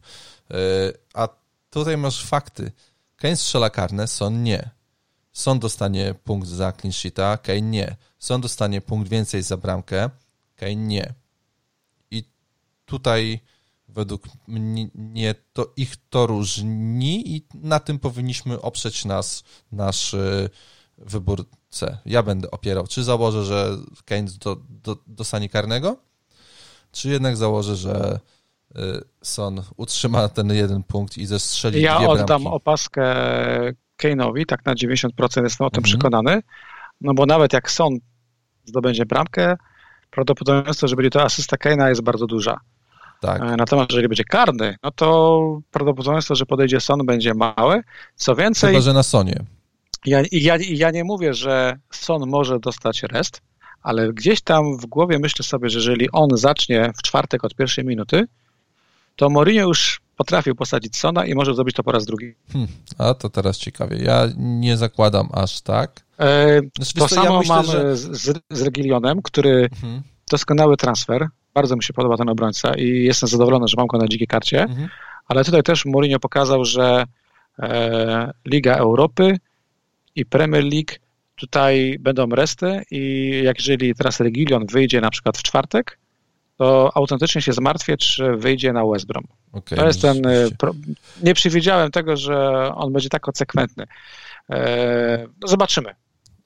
E, 0.51 0.53
a 1.13 1.27
tutaj 1.69 1.97
masz 1.97 2.25
fakty. 2.25 2.71
Kane 3.15 3.35
strzela 3.35 3.69
karne, 3.69 4.07
Son 4.07 4.43
nie. 4.43 4.69
Son 5.31 5.59
dostanie 5.59 6.13
punkt 6.23 6.47
za 6.47 6.71
clean 6.71 6.93
sheeta, 6.93 7.37
Kane 7.37 7.61
nie. 7.61 7.95
Son 8.19 8.41
dostanie 8.41 8.81
punkt 8.81 9.09
więcej 9.09 9.43
za 9.43 9.57
bramkę, 9.57 10.09
Kane 10.55 10.75
nie. 10.75 11.13
I 12.11 12.23
tutaj 12.85 13.39
według 13.87 14.23
mnie 14.95 15.35
to 15.53 15.73
ich 15.77 15.95
to 16.09 16.27
różni 16.27 17.35
i 17.35 17.45
na 17.53 17.79
tym 17.79 17.99
powinniśmy 17.99 18.61
oprzeć 18.61 19.05
nas, 19.05 19.43
nasz 19.71 20.13
e, 20.13 20.49
wybór 20.97 21.45
C. 21.69 21.97
Ja 22.05 22.23
będę 22.23 22.51
opierał, 22.51 22.87
czy 22.87 23.03
założę, 23.03 23.45
że 23.45 23.77
Kane 24.05 24.27
do, 24.43 24.57
do, 24.83 24.97
dostanie 25.07 25.49
karnego, 25.49 25.97
czy 26.91 27.09
jednak 27.09 27.37
założę, 27.37 27.75
że 27.75 28.19
y, 28.75 28.79
Son 29.21 29.63
utrzyma 29.77 30.29
ten 30.29 30.53
jeden 30.53 30.83
punkt 30.83 31.17
i 31.17 31.25
zestrzeli 31.25 31.81
ja 31.81 31.97
dwie 31.97 32.09
oddam 32.09 32.25
bramki. 32.25 32.47
opaskę 32.47 33.03
Kane'owi, 34.03 34.45
tak 34.45 34.65
na 34.65 34.73
90% 34.73 35.43
jestem 35.43 35.67
o 35.67 35.69
tym 35.69 35.79
mhm. 35.79 35.83
przekonany, 35.83 36.41
no 37.01 37.13
bo 37.13 37.25
nawet 37.25 37.53
jak 37.53 37.71
Son 37.71 37.97
zdobędzie 38.65 39.05
bramkę, 39.05 39.55
prawdopodobieństwo, 40.11 40.87
że 40.87 40.95
będzie 40.95 41.09
to 41.09 41.23
asysta 41.23 41.57
Kane'a 41.57 41.87
jest 41.89 42.01
bardzo 42.01 42.27
duża. 42.27 42.59
Tak. 43.21 43.41
E, 43.41 43.55
natomiast 43.55 43.89
jeżeli 43.89 44.07
będzie 44.07 44.23
karny, 44.23 44.75
no 44.83 44.91
to 44.91 45.59
prawdopodobieństwo, 45.71 46.35
że 46.35 46.45
podejdzie 46.45 46.79
Son 46.79 47.05
będzie 47.05 47.33
małe. 47.33 47.81
Co 48.15 48.35
więcej... 48.35 48.69
Chyba, 48.69 48.81
że 48.81 48.93
na 48.93 49.03
Sonie. 49.03 49.45
Ja, 50.05 50.21
ja, 50.31 50.57
ja 50.69 50.91
nie 50.91 51.03
mówię, 51.03 51.33
że 51.33 51.79
Son 51.91 52.29
może 52.29 52.59
dostać 52.59 53.03
rest, 53.03 53.41
ale 53.83 54.13
gdzieś 54.13 54.41
tam 54.41 54.77
w 54.77 54.85
głowie 54.85 55.19
myślę 55.19 55.45
sobie, 55.45 55.69
że 55.69 55.79
jeżeli 55.79 56.11
on 56.11 56.29
zacznie 56.33 56.91
w 56.97 57.01
czwartek 57.01 57.43
od 57.43 57.55
pierwszej 57.55 57.85
minuty, 57.85 58.27
to 59.15 59.29
Mourinho 59.29 59.67
już 59.67 60.01
potrafił 60.17 60.55
posadzić 60.55 60.97
Sona 60.97 61.25
i 61.25 61.35
może 61.35 61.55
zrobić 61.55 61.75
to 61.75 61.83
po 61.83 61.91
raz 61.91 62.05
drugi. 62.05 62.33
Hmm, 62.53 62.71
a 62.97 63.13
to 63.13 63.29
teraz 63.29 63.57
ciekawie. 63.57 63.97
Ja 63.97 64.27
nie 64.37 64.77
zakładam 64.77 65.29
aż 65.33 65.61
tak. 65.61 66.01
E, 66.19 66.61
znaczy, 66.75 66.93
to 66.93 67.07
samo 67.07 67.33
ja 67.33 67.39
myślę, 67.39 67.55
mamy 67.55 67.67
że... 67.67 67.97
z, 67.97 68.41
z 68.49 68.61
Regilionem, 68.61 69.21
który 69.21 69.69
mhm. 69.71 70.01
doskonały 70.31 70.77
transfer. 70.77 71.27
Bardzo 71.53 71.75
mi 71.75 71.83
się 71.83 71.93
podoba 71.93 72.17
ten 72.17 72.29
obrońca 72.29 72.75
i 72.75 73.03
jestem 73.03 73.29
zadowolony, 73.29 73.67
że 73.67 73.75
mam 73.77 73.87
go 73.87 73.97
na 73.97 74.07
dzikiej 74.07 74.27
karcie. 74.27 74.61
Mhm. 74.61 74.89
Ale 75.27 75.45
tutaj 75.45 75.63
też 75.63 75.85
Mourinho 75.85 76.19
pokazał, 76.19 76.65
że 76.65 77.03
e, 77.59 78.33
Liga 78.45 78.75
Europy 78.75 79.37
i 80.17 80.25
Premier 80.25 80.63
League 80.63 80.93
tutaj 81.35 81.97
będą 81.99 82.29
resty 82.29 82.81
i 82.91 83.31
jak 83.43 83.57
jeżeli 83.57 83.95
teraz 83.95 84.19
Regilion 84.19 84.65
wyjdzie 84.65 85.01
na 85.01 85.09
przykład 85.09 85.37
w 85.37 85.43
czwartek, 85.43 85.99
to 86.57 86.91
autentycznie 86.95 87.41
się 87.41 87.53
zmartwię, 87.53 87.97
czy 87.97 88.35
wyjdzie 88.35 88.73
na 88.73 88.85
West 88.85 89.07
Brom. 89.07 89.23
Okay, 89.51 89.77
to 89.77 89.87
jest 89.87 90.01
ten... 90.01 90.27
Y, 90.27 90.49
pro... 90.57 90.73
Nie 91.23 91.33
przewidziałem 91.33 91.91
tego, 91.91 92.17
że 92.17 92.69
on 92.75 92.93
będzie 92.93 93.09
tak 93.09 93.21
konsekwentny. 93.21 93.85
E, 94.49 95.27
no 95.41 95.47
zobaczymy. 95.47 95.89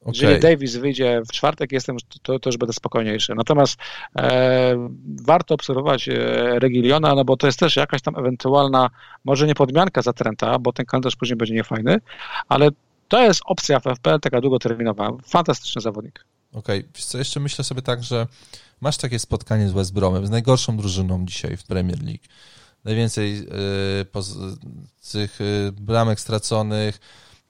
Okay. 0.00 0.14
Jeżeli 0.14 0.40
Davis 0.40 0.76
wyjdzie 0.76 1.22
w 1.28 1.32
czwartek, 1.32 1.72
jestem, 1.72 1.96
to, 2.22 2.38
to 2.38 2.48
już 2.48 2.56
będę 2.56 2.72
spokojniejszy. 2.72 3.34
Natomiast 3.34 3.80
e, 4.16 4.88
warto 5.24 5.54
obserwować 5.54 6.08
e, 6.08 6.14
Regiliona, 6.58 7.14
no 7.14 7.24
bo 7.24 7.36
to 7.36 7.46
jest 7.46 7.58
też 7.58 7.76
jakaś 7.76 8.02
tam 8.02 8.18
ewentualna, 8.18 8.90
może 9.24 9.46
nie 9.46 9.54
podmianka 9.54 10.02
za 10.02 10.12
Trenta, 10.12 10.58
bo 10.58 10.72
ten 10.72 10.86
kalendarz 10.86 11.16
później 11.16 11.36
będzie 11.36 11.54
niefajny, 11.54 11.98
ale 12.48 12.70
to 13.12 13.22
jest 13.22 13.40
opcja 13.44 13.80
w 13.80 13.82
FPL 13.82 14.20
taka 14.20 14.40
długoterminowa. 14.40 15.10
Fantastyczny 15.26 15.82
zawodnik. 15.82 16.26
Okej, 16.52 16.80
okay. 16.80 16.92
co, 16.92 17.18
jeszcze 17.18 17.40
myślę 17.40 17.64
sobie 17.64 17.82
tak, 17.82 18.04
że 18.04 18.26
masz 18.80 18.96
takie 18.96 19.18
spotkanie 19.18 19.68
z 19.68 19.72
West 19.72 19.92
Bromem, 19.92 20.26
z 20.26 20.30
najgorszą 20.30 20.76
drużyną 20.76 21.26
dzisiaj 21.26 21.56
w 21.56 21.64
Premier 21.64 22.02
League. 22.02 22.24
Najwięcej 22.84 23.38
yy, 23.38 24.06
tych 25.12 25.40
yy, 25.40 25.72
bramek 25.72 26.20
straconych, 26.20 27.00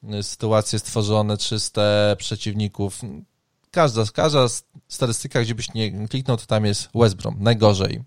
yy, 0.03 0.23
sytuacje 0.23 0.79
stworzone, 0.79 1.37
czyste 1.37 2.15
przeciwników. 2.19 3.01
Każda, 3.71 4.03
każda 4.13 4.47
statystyka, 4.87 5.41
gdzie 5.41 5.55
byś 5.55 5.73
nie 5.73 6.07
kliknął, 6.07 6.37
to 6.37 6.45
tam 6.45 6.65
jest 6.65 6.89
West 6.95 7.15
Brom. 7.15 7.35
Najgorzej. 7.39 8.03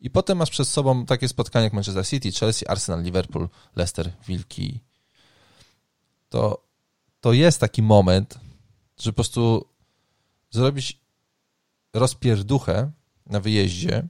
I 0.00 0.10
potem 0.10 0.38
masz 0.38 0.50
przed 0.50 0.68
sobą 0.68 1.06
takie 1.06 1.28
spotkania 1.28 1.64
jak 1.64 1.72
Manchester 1.72 2.06
City, 2.06 2.32
Chelsea, 2.32 2.66
Arsenal, 2.68 3.02
Liverpool, 3.02 3.48
Leicester, 3.76 4.12
Wilki, 4.28 4.80
to, 6.34 6.64
to 7.20 7.32
jest 7.32 7.60
taki 7.60 7.82
moment, 7.82 8.38
że 9.00 9.10
po 9.10 9.14
prostu 9.14 9.64
zrobić 10.50 11.00
rozpierduchę 11.92 12.90
na 13.26 13.40
wyjeździe, 13.40 14.08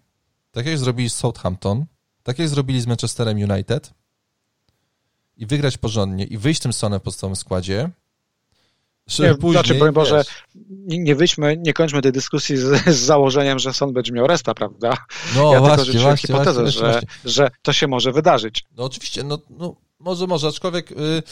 tak 0.50 0.66
jak 0.66 0.78
zrobili 0.78 1.10
z 1.10 1.14
Southampton, 1.14 1.84
tak 2.22 2.38
jak 2.38 2.48
zrobili 2.48 2.80
z 2.80 2.86
Manchesterem 2.86 3.38
United 3.50 3.94
i 5.36 5.46
wygrać 5.46 5.78
porządnie 5.78 6.24
i 6.24 6.38
wyjść 6.38 6.60
tym 6.60 6.72
Sonem 6.72 7.00
w 7.00 7.02
podstawowym 7.02 7.36
składzie, 7.36 7.90
nie, 9.18 9.34
później, 9.34 9.52
znaczy, 9.52 9.74
powiem 9.74 9.94
Boże, 9.94 10.24
nie, 10.68 10.98
nie 10.98 11.14
wyjdźmy, 11.14 11.56
nie 11.56 11.72
kończmy 11.72 12.02
tej 12.02 12.12
dyskusji 12.12 12.56
z, 12.56 12.84
z, 12.86 12.96
założeniem, 12.96 13.58
że 13.58 13.72
Son 13.72 13.92
będzie 13.92 14.12
miał 14.12 14.26
resta, 14.26 14.54
prawda? 14.54 14.96
No, 15.36 15.52
ja 15.52 15.60
właśnie, 15.60 15.76
tylko 15.76 15.92
rzuciłem 15.92 16.16
hipotezę, 16.16 16.62
właśnie, 16.62 16.80
że, 16.80 16.92
właśnie. 16.92 17.08
że 17.24 17.50
to 17.62 17.72
się 17.72 17.86
może 17.86 18.12
wydarzyć. 18.12 18.64
No 18.76 18.84
oczywiście, 18.84 19.24
no, 19.24 19.38
no 19.50 19.76
może, 19.98 20.26
może, 20.26 20.48
aczkolwiek 20.48 20.92
y, 20.92 21.22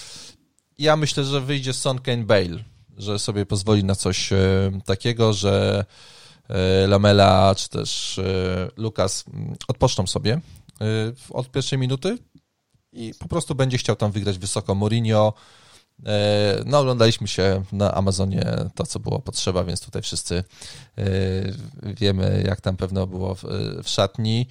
ja 0.79 0.97
myślę, 0.97 1.25
że 1.25 1.41
wyjdzie 1.41 1.73
Son 1.73 1.99
Kane 1.99 2.25
Bale, 2.25 2.65
że 2.97 3.19
sobie 3.19 3.47
pozwoli 3.47 3.85
na 3.85 3.95
coś 3.95 4.33
e, 4.33 4.37
takiego, 4.85 5.33
że 5.33 5.85
e, 6.49 6.87
Lamela 6.87 7.55
czy 7.55 7.69
też 7.69 8.19
e, 8.19 8.71
Lukas 8.77 9.25
mm, 9.35 9.55
odpoczną 9.69 10.07
sobie 10.07 10.41
od 11.31 11.51
pierwszej 11.51 11.79
minuty 11.79 12.19
i 12.93 13.15
po 13.19 13.29
prostu 13.29 13.55
będzie 13.55 13.79
chciał 13.79 13.97
tam 13.97 14.13
wygrać 14.13 14.39
wysoko 14.39 14.75
Mourinho. 14.75 15.35
No, 16.67 16.79
oglądaliśmy 16.79 17.29
się 17.29 17.63
na 17.73 17.95
Amazonie 17.95 18.45
to, 18.75 18.87
co 18.87 19.01
było 19.01 19.19
potrzeba, 19.19 19.65
więc 19.65 19.81
tutaj 19.81 20.03
wszyscy 20.03 20.45
wiemy, 21.83 22.45
jak 22.47 22.61
tam 22.61 22.77
pewno 22.77 23.07
było 23.07 23.35
w 23.83 23.89
szatni. 23.89 24.47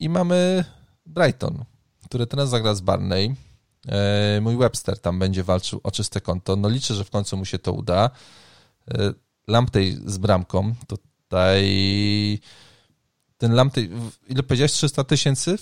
I 0.00 0.08
mamy 0.08 0.64
Brighton, 1.06 1.64
który 2.04 2.26
teraz 2.26 2.50
zagra 2.50 2.74
z 2.74 2.80
Barney 2.80 3.34
mój 4.40 4.56
Webster 4.56 4.98
tam 4.98 5.18
będzie 5.18 5.44
walczył 5.44 5.80
o 5.82 5.90
czyste 5.90 6.20
konto. 6.20 6.56
No 6.56 6.68
liczę, 6.68 6.94
że 6.94 7.04
w 7.04 7.10
końcu 7.10 7.36
mu 7.36 7.44
się 7.44 7.58
to 7.58 7.72
uda. 7.72 8.10
E, 8.90 9.12
Lamptej 9.46 9.98
z 10.06 10.18
bramką, 10.18 10.74
tutaj 10.86 12.40
ten 13.40 13.52
Lamptej, 13.52 13.90
ile 14.28 14.42
powiedziałeś, 14.42 14.72
300 14.72 15.04
tysięcy 15.04 15.56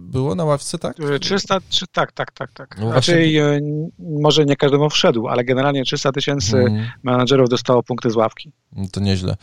było 0.00 0.34
na 0.34 0.44
ławce, 0.44 0.78
tak? 0.78 0.96
300, 1.20 1.56
e, 1.56 1.60
tak, 1.92 2.12
tak, 2.12 2.32
tak, 2.32 2.52
tak. 2.52 2.78
No 2.80 2.92
Raczej 2.92 3.40
właśnie... 3.40 3.60
może 3.98 4.44
nie 4.44 4.56
każdemu 4.56 4.90
wszedł, 4.90 5.28
ale 5.28 5.44
generalnie 5.44 5.84
300 5.84 6.12
tysięcy 6.12 6.52
hmm. 6.52 6.86
menadżerów 7.02 7.48
dostało 7.48 7.82
punkty 7.82 8.10
z 8.10 8.16
ławki. 8.16 8.52
No 8.72 8.86
to 8.92 9.00
nieźle. 9.00 9.36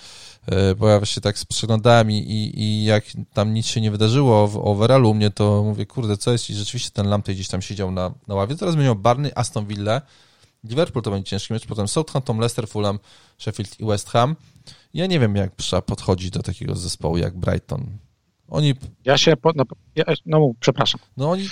Bo 0.78 0.90
ja 0.90 1.06
się 1.06 1.22
tak 1.22 1.36
przeglądałem 1.50 2.12
i, 2.12 2.18
i, 2.18 2.62
i, 2.62 2.84
jak 2.84 3.04
tam 3.34 3.54
nic 3.54 3.66
się 3.66 3.82
nie 3.82 3.92
wydarzyło 3.92 4.48
w 4.48 4.58
overallu 4.58 5.10
u 5.10 5.14
mnie, 5.14 5.32
to 5.32 5.64
mówię, 5.64 5.86
kurde, 5.86 6.18
co 6.18 6.32
jest? 6.32 6.50
I 6.50 6.54
rzeczywiście 6.54 6.90
ten 6.92 7.08
Lamptey 7.08 7.36
gdzieś 7.36 7.48
tam 7.48 7.62
siedział 7.62 7.92
na, 7.92 8.12
na 8.28 8.36
ławie. 8.36 8.56
Teraz 8.56 8.76
miał 8.76 8.96
Barney, 8.96 9.32
Aston 9.36 9.66
Villa, 9.66 10.02
Liverpool 10.64 11.04
to 11.04 11.12
będzie 11.12 11.30
ciężki 11.30 11.54
mecz, 11.54 11.66
potem 11.66 11.88
Southampton, 11.88 12.40
Leicester, 12.40 12.68
Fulham, 12.68 13.00
Sheffield 13.38 13.80
i 13.80 13.86
West 13.86 14.10
Ham. 14.10 14.36
Ja 14.96 15.06
nie 15.06 15.20
wiem, 15.20 15.36
jak 15.36 15.56
trzeba 15.56 15.82
podchodzić 15.82 16.30
do 16.30 16.44
takiego 16.44 16.76
zespołu 16.76 17.18
jak 17.18 17.38
Brighton. 17.38 17.98
Oni... 18.48 18.74
Ja 19.06 19.18
się... 19.18 19.38
Po, 19.38 19.52
no, 19.56 19.64
ja, 19.96 20.06
no, 20.26 20.52
przepraszam. 20.60 21.02
No 21.18 21.32
oni 21.32 21.50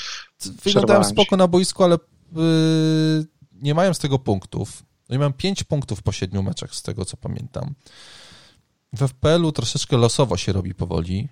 wyglądają 0.63 1.03
spoko 1.03 1.37
na 1.37 1.47
boisku, 1.47 1.83
ale 1.83 1.97
yy, 2.35 3.25
nie 3.51 3.73
mają 3.73 3.93
z 3.93 3.99
tego 3.99 4.19
punktów. 4.19 4.83
Oni 5.09 5.19
mają 5.19 5.33
5 5.33 5.63
punktów 5.63 6.03
po 6.03 6.11
7 6.11 6.43
meczach, 6.43 6.75
z 6.75 6.81
tego 6.81 7.05
co 7.05 7.17
pamiętam. 7.17 7.73
W 8.93 9.07
FPL-u 9.07 9.51
troszeczkę 9.51 9.97
losowo 9.97 10.37
się 10.37 10.51
robi 10.53 10.75
powoli. 10.75 11.29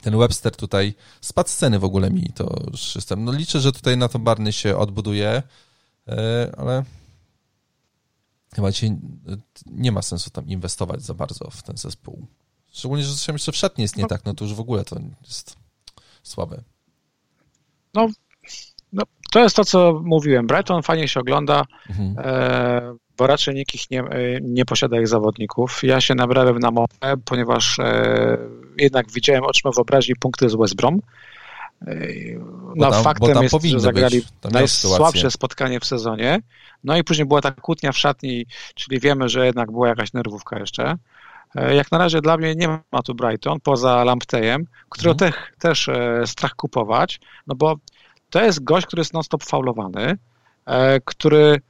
Ten 0.00 0.18
Webster 0.18 0.56
tutaj 0.56 0.94
spadł 1.20 1.48
sceny 1.48 1.78
w 1.78 1.84
ogóle 1.84 2.10
mi 2.10 2.30
to 2.34 2.60
już 2.70 2.94
jestem. 2.94 3.24
No 3.24 3.32
liczę, 3.32 3.60
że 3.60 3.72
tutaj 3.72 3.96
na 3.96 4.08
to 4.08 4.18
Barny 4.18 4.52
się 4.52 4.76
odbuduje, 4.76 5.42
e, 6.08 6.52
ale 6.58 6.84
chyba 8.54 8.70
dzisiaj 8.70 8.96
nie 9.66 9.92
ma 9.92 10.02
sensu 10.02 10.30
tam 10.30 10.48
inwestować 10.48 11.02
za 11.02 11.14
bardzo 11.14 11.50
w 11.50 11.62
ten 11.62 11.76
zespół. 11.76 12.26
Szczególnie, 12.72 13.04
że 13.04 13.32
jeszcze 13.32 13.52
w 13.52 13.56
szatni 13.56 13.82
jest 13.82 13.96
nie 13.96 14.02
no. 14.02 14.08
tak, 14.08 14.24
no 14.24 14.34
to 14.34 14.44
już 14.44 14.54
w 14.54 14.60
ogóle 14.60 14.84
to 14.84 14.96
jest 15.24 15.56
słabe. 16.22 16.62
No, 17.94 18.08
no 18.92 19.02
to 19.32 19.40
jest 19.40 19.56
to, 19.56 19.64
co 19.64 20.00
mówiłem. 20.04 20.46
Brighton 20.46 20.82
fajnie 20.82 21.08
się 21.08 21.20
ogląda. 21.20 21.64
Mhm. 21.90 22.14
E, 22.18 22.96
bo 23.16 23.26
raczej 23.26 23.54
nikt 23.54 23.74
ich 23.74 23.90
nie, 23.90 24.00
e, 24.00 24.40
nie 24.40 24.64
posiada 24.64 25.00
ich 25.00 25.08
zawodników. 25.08 25.80
Ja 25.82 26.00
się 26.00 26.14
nabrałem 26.14 26.58
na 26.58 26.70
mowę, 26.70 27.16
ponieważ 27.24 27.78
e, 27.78 28.38
jednak 28.78 29.12
widziałem 29.12 29.44
oczyma 29.44 29.70
wyobraźni 29.76 30.16
punkty 30.16 30.48
z 30.48 30.54
West 30.54 30.76
Brom. 30.76 31.00
No 32.76 32.90
tam, 32.90 33.02
faktem 33.02 33.42
jest, 33.42 33.64
że 33.64 33.80
zagrali 33.80 34.22
najsłabsze 34.52 35.30
spotkanie 35.30 35.80
w 35.80 35.84
sezonie. 35.84 36.40
No 36.84 36.96
i 36.96 37.04
później 37.04 37.26
była 37.26 37.40
ta 37.40 37.50
kłótnia 37.50 37.92
w 37.92 37.98
szatni, 37.98 38.46
czyli 38.74 39.00
wiemy, 39.00 39.28
że 39.28 39.46
jednak 39.46 39.72
była 39.72 39.88
jakaś 39.88 40.12
nerwówka 40.12 40.58
jeszcze. 40.58 40.96
E, 41.54 41.74
jak 41.74 41.92
na 41.92 41.98
razie 41.98 42.20
dla 42.20 42.36
mnie 42.36 42.54
nie 42.54 42.68
ma 42.68 43.02
tu 43.04 43.14
Brighton, 43.14 43.60
poza 43.60 44.04
Lamptejem, 44.04 44.66
którego 44.88 45.12
mhm. 45.12 45.32
te, 45.32 45.38
też 45.68 45.88
e, 45.88 46.22
strach 46.26 46.54
kupować, 46.54 47.20
no 47.46 47.54
bo 47.54 47.76
to 48.30 48.44
jest 48.44 48.64
gość, 48.64 48.86
który 48.86 49.00
jest 49.00 49.12
non-stop 49.12 49.44
faulowany, 49.44 50.18
e, 50.66 51.00
który 51.00 51.60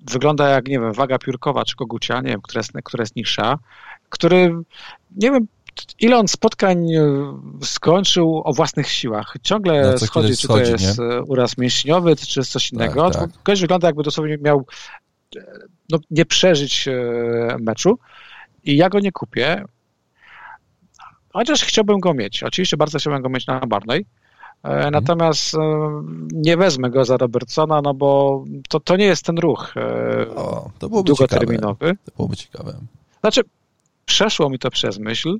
wygląda 0.00 0.48
jak, 0.48 0.68
nie 0.68 0.80
wiem, 0.80 0.92
waga 0.92 1.18
piórkowa 1.18 1.64
czy 1.64 1.76
kogucia, 1.76 2.20
nie 2.20 2.30
wiem, 2.30 2.42
która 2.42 2.58
jest, 2.58 2.72
która 2.84 3.02
jest 3.02 3.16
niższa, 3.16 3.58
który, 4.08 4.54
nie 5.16 5.30
wiem, 5.30 5.46
ile 6.00 6.18
on 6.18 6.28
spotkań 6.28 6.86
skończył 7.62 8.42
o 8.44 8.52
własnych 8.52 8.88
siłach. 8.88 9.34
Ciągle 9.42 9.92
no, 9.92 9.98
schodzi, 9.98 10.36
czy 10.36 10.48
to 10.48 10.58
jest 10.58 10.98
nie? 10.98 11.22
uraz 11.22 11.58
mięśniowy, 11.58 12.16
czy 12.16 12.40
jest 12.40 12.52
coś 12.52 12.72
innego. 12.72 13.10
Tak, 13.10 13.22
tak. 13.22 13.42
Gość 13.44 13.60
wygląda 13.60 13.88
jakby 13.88 14.02
dosłownie 14.02 14.38
miał 14.38 14.66
no, 15.90 15.98
nie 16.10 16.26
przeżyć 16.26 16.88
meczu. 17.60 17.98
I 18.64 18.76
ja 18.76 18.88
go 18.88 19.00
nie 19.00 19.12
kupię, 19.12 19.64
chociaż 21.32 21.64
chciałbym 21.64 22.00
go 22.00 22.14
mieć. 22.14 22.42
Oczywiście 22.42 22.76
bardzo 22.76 22.98
chciałbym 22.98 23.22
go 23.22 23.28
mieć 23.28 23.46
na 23.46 23.60
Barney. 23.60 24.06
E, 24.64 24.68
mhm. 24.68 24.92
Natomiast 24.92 25.54
e, 25.54 25.58
nie 26.32 26.56
wezmę 26.56 26.90
go 26.90 27.04
za 27.04 27.16
Robertsona, 27.16 27.82
no 27.82 27.94
bo 27.94 28.44
to, 28.68 28.80
to 28.80 28.96
nie 28.96 29.04
jest 29.04 29.24
ten 29.24 29.38
ruch 29.38 29.74
e, 29.76 30.34
o, 30.34 30.70
długoterminowy. 30.80 31.86
Ciekawe. 31.86 32.04
To 32.04 32.12
byłoby 32.16 32.36
ciekawe. 32.36 32.74
Znaczy, 33.20 33.40
przeszło 34.04 34.50
mi 34.50 34.58
to 34.58 34.70
przez 34.70 34.98
myśl. 34.98 35.38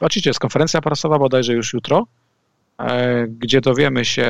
Oczywiście 0.00 0.30
jest 0.30 0.40
konferencja 0.40 0.80
prasowa 0.80 1.18
bodajże 1.18 1.52
już 1.52 1.72
jutro, 1.72 2.06
gdzie 3.28 3.60
dowiemy 3.60 4.04
się, 4.04 4.26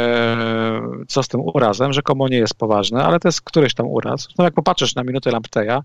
co 1.09 1.23
z 1.23 1.29
tym 1.29 1.41
urazem. 1.41 1.93
Rzekomo 1.93 2.29
nie 2.29 2.37
jest 2.37 2.55
poważne, 2.55 3.05
ale 3.05 3.21
to 3.21 3.29
jest 3.29 3.41
któryś 3.41 3.75
tam 3.75 3.87
uraz. 3.87 4.29
No 4.39 4.45
jak 4.45 4.55
popatrzysz 4.55 4.95
na 4.95 5.05
minutę 5.05 5.31
Lampteja, 5.31 5.83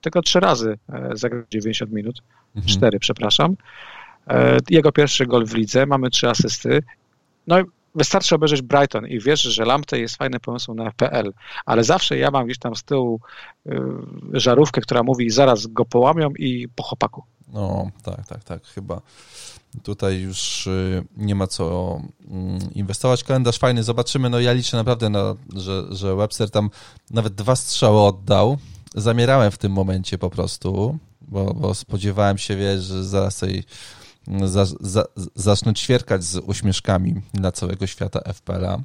tylko 0.00 0.22
trzy 0.22 0.40
razy 0.40 0.78
e, 0.92 1.10
zagrał 1.12 1.42
90 1.50 1.92
minut, 1.92 2.22
mhm. 2.56 2.66
cztery, 2.66 2.98
przepraszam. 2.98 3.56
E, 4.28 4.58
jego 4.70 4.92
pierwszy 4.92 5.26
gol 5.26 5.46
w 5.46 5.54
lidze, 5.54 5.86
mamy 5.86 6.10
trzy 6.10 6.28
asysty. 6.28 6.82
No 7.46 7.60
i 7.60 7.64
wystarczy 7.94 8.34
obejrzeć 8.34 8.62
Brighton 8.62 9.06
i 9.06 9.20
wiesz, 9.20 9.42
że 9.42 9.64
Lamptey 9.64 10.00
jest 10.00 10.16
fajny 10.16 10.40
pomysł 10.40 10.74
na 10.74 10.90
FPL, 10.90 11.32
ale 11.66 11.84
zawsze 11.84 12.18
ja 12.18 12.30
mam 12.30 12.44
gdzieś 12.44 12.58
tam 12.58 12.74
z 12.74 12.84
tyłu 12.84 13.20
e, 13.66 13.80
żarówkę, 14.32 14.80
która 14.80 15.02
mówi 15.02 15.30
zaraz 15.30 15.66
go 15.66 15.84
połamią 15.84 16.30
i 16.30 16.68
po 16.76 16.82
chłopaku. 16.82 17.22
No, 17.52 17.90
tak, 18.02 18.26
tak, 18.26 18.44
tak, 18.44 18.66
chyba 18.66 19.00
tutaj 19.82 20.20
już 20.20 20.68
nie 21.16 21.34
ma 21.34 21.46
co 21.46 22.00
mm, 22.30 22.74
inwestować. 22.74 23.24
Kalendarz 23.24 23.58
fajny, 23.58 23.82
zobaczymy. 23.82 24.30
No 24.30 24.40
ja 24.40 24.52
liczę 24.52 24.76
naprawdę, 24.76 25.10
na, 25.10 25.34
że, 25.56 25.84
że 25.90 26.16
Webster 26.16 26.50
tam 26.50 26.70
nawet 27.10 27.34
dwa 27.34 27.56
strzały 27.56 28.00
oddał 28.00 28.58
zamierałem 28.94 29.50
w 29.50 29.58
tym 29.58 29.72
momencie 29.72 30.18
po 30.18 30.30
prostu, 30.30 30.98
bo, 31.20 31.54
bo 31.54 31.74
spodziewałem 31.74 32.38
się, 32.38 32.56
wiesz, 32.56 32.84
że 32.84 33.04
zaraz 33.04 33.36
sobie 33.36 33.62
za, 34.44 34.66
za, 34.80 35.04
zacznę 35.34 35.74
ćwierkać 35.74 36.24
z 36.24 36.36
uśmieszkami 36.36 37.20
na 37.34 37.52
całego 37.52 37.86
świata 37.86 38.20
FPL-a 38.34 38.78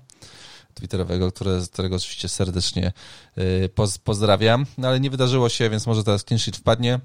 twitterowego, 0.74 1.32
które, 1.32 1.62
którego 1.74 1.96
oczywiście 1.96 2.30
serdecznie 2.30 2.92
y, 3.38 3.70
poz, 3.76 3.98
pozdrawiam, 3.98 4.66
no 4.78 4.88
ale 4.88 5.00
nie 5.00 5.10
wydarzyło 5.10 5.50
się, 5.50 5.70
więc 5.70 5.88
może 5.88 6.04
teraz 6.04 6.24
clean 6.24 6.40
wpadnie. 6.54 7.00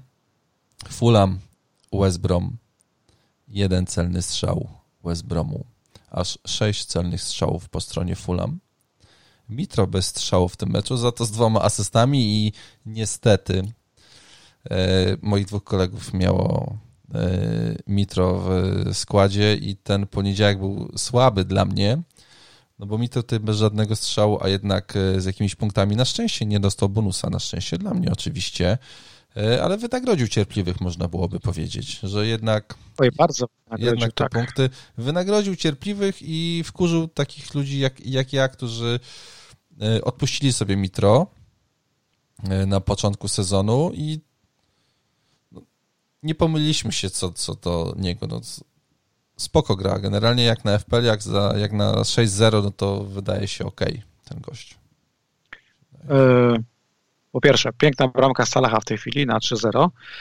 Fulham, 0.89 1.39
West 1.93 2.17
Brom, 2.17 2.57
jeden 3.47 3.85
celny 3.85 4.21
strzał 4.21 4.67
West 5.03 5.25
Bromu, 5.25 5.65
aż 6.11 6.39
sześć 6.47 6.85
celnych 6.85 7.21
strzałów 7.21 7.69
po 7.69 7.81
stronie 7.81 8.15
Fulham. 8.15 8.59
Mitro 9.49 9.87
bez 9.87 10.05
strzału 10.05 10.49
w 10.49 10.57
tym 10.57 10.69
meczu, 10.69 10.97
za 10.97 11.11
to 11.11 11.25
z 11.25 11.31
dwoma 11.31 11.61
asystami 11.61 12.45
i 12.45 12.53
niestety 12.85 13.71
e, 14.71 15.17
moich 15.21 15.45
dwóch 15.45 15.63
kolegów 15.63 16.13
miało 16.13 16.77
e, 17.13 17.75
Mitro 17.87 18.43
w 18.45 18.89
składzie 18.93 19.55
i 19.55 19.75
ten 19.75 20.07
poniedziałek 20.07 20.59
był 20.59 20.91
słaby 20.97 21.45
dla 21.45 21.65
mnie, 21.65 22.01
no 22.79 22.85
bo 22.85 22.97
Mitro 22.97 23.23
tutaj 23.23 23.39
bez 23.39 23.57
żadnego 23.57 23.95
strzału, 23.95 24.37
a 24.41 24.49
jednak 24.49 24.95
e, 24.95 25.21
z 25.21 25.25
jakimiś 25.25 25.55
punktami 25.55 25.95
na 25.95 26.05
szczęście 26.05 26.45
nie 26.45 26.59
dostał 26.59 26.89
bonusa, 26.89 27.29
na 27.29 27.39
szczęście 27.39 27.77
dla 27.77 27.93
mnie 27.93 28.11
oczywiście, 28.11 28.77
ale 29.61 29.77
wynagrodził 29.77 30.27
cierpliwych, 30.27 30.81
można 30.81 31.07
byłoby 31.07 31.39
powiedzieć, 31.39 31.99
że 32.03 32.27
jednak, 32.27 32.75
Oj, 32.97 33.11
bardzo 33.17 33.45
jednak 33.77 34.13
te 34.13 34.23
tak. 34.23 34.31
punkty 34.31 34.69
wynagrodził 34.97 35.55
cierpliwych 35.55 36.17
i 36.21 36.63
wkurzył 36.65 37.07
takich 37.07 37.53
ludzi 37.53 37.79
jak, 37.79 38.05
jak 38.05 38.33
ja, 38.33 38.47
którzy 38.47 38.99
E, 39.81 40.01
odpuścili 40.01 40.53
sobie 40.53 40.77
Mitro 40.77 41.27
e, 42.43 42.65
na 42.65 42.81
początku 42.81 43.27
sezonu 43.27 43.91
i 43.93 44.19
no, 45.51 45.61
nie 46.23 46.35
pomyliliśmy 46.35 46.91
się 46.91 47.09
co, 47.09 47.31
co 47.31 47.55
do 47.55 47.95
niego. 47.97 48.27
No, 48.27 48.41
spoko 49.37 49.75
gra. 49.75 49.99
Generalnie 49.99 50.43
jak 50.43 50.65
na 50.65 50.77
FPL, 50.79 51.03
jak, 51.03 51.23
za, 51.23 51.53
jak 51.57 51.71
na 51.71 51.93
6-0, 51.93 52.63
no 52.63 52.71
to 52.71 53.03
wydaje 53.03 53.47
się 53.47 53.65
ok 53.65 53.81
ten 54.25 54.41
gość. 54.41 54.77
E, 56.09 56.53
po 57.31 57.41
pierwsze, 57.41 57.69
piękna 57.77 58.07
bramka 58.07 58.45
Salaha 58.45 58.79
w 58.79 58.85
tej 58.85 58.97
chwili 58.97 59.25
na 59.25 59.37
3-0 59.37 59.69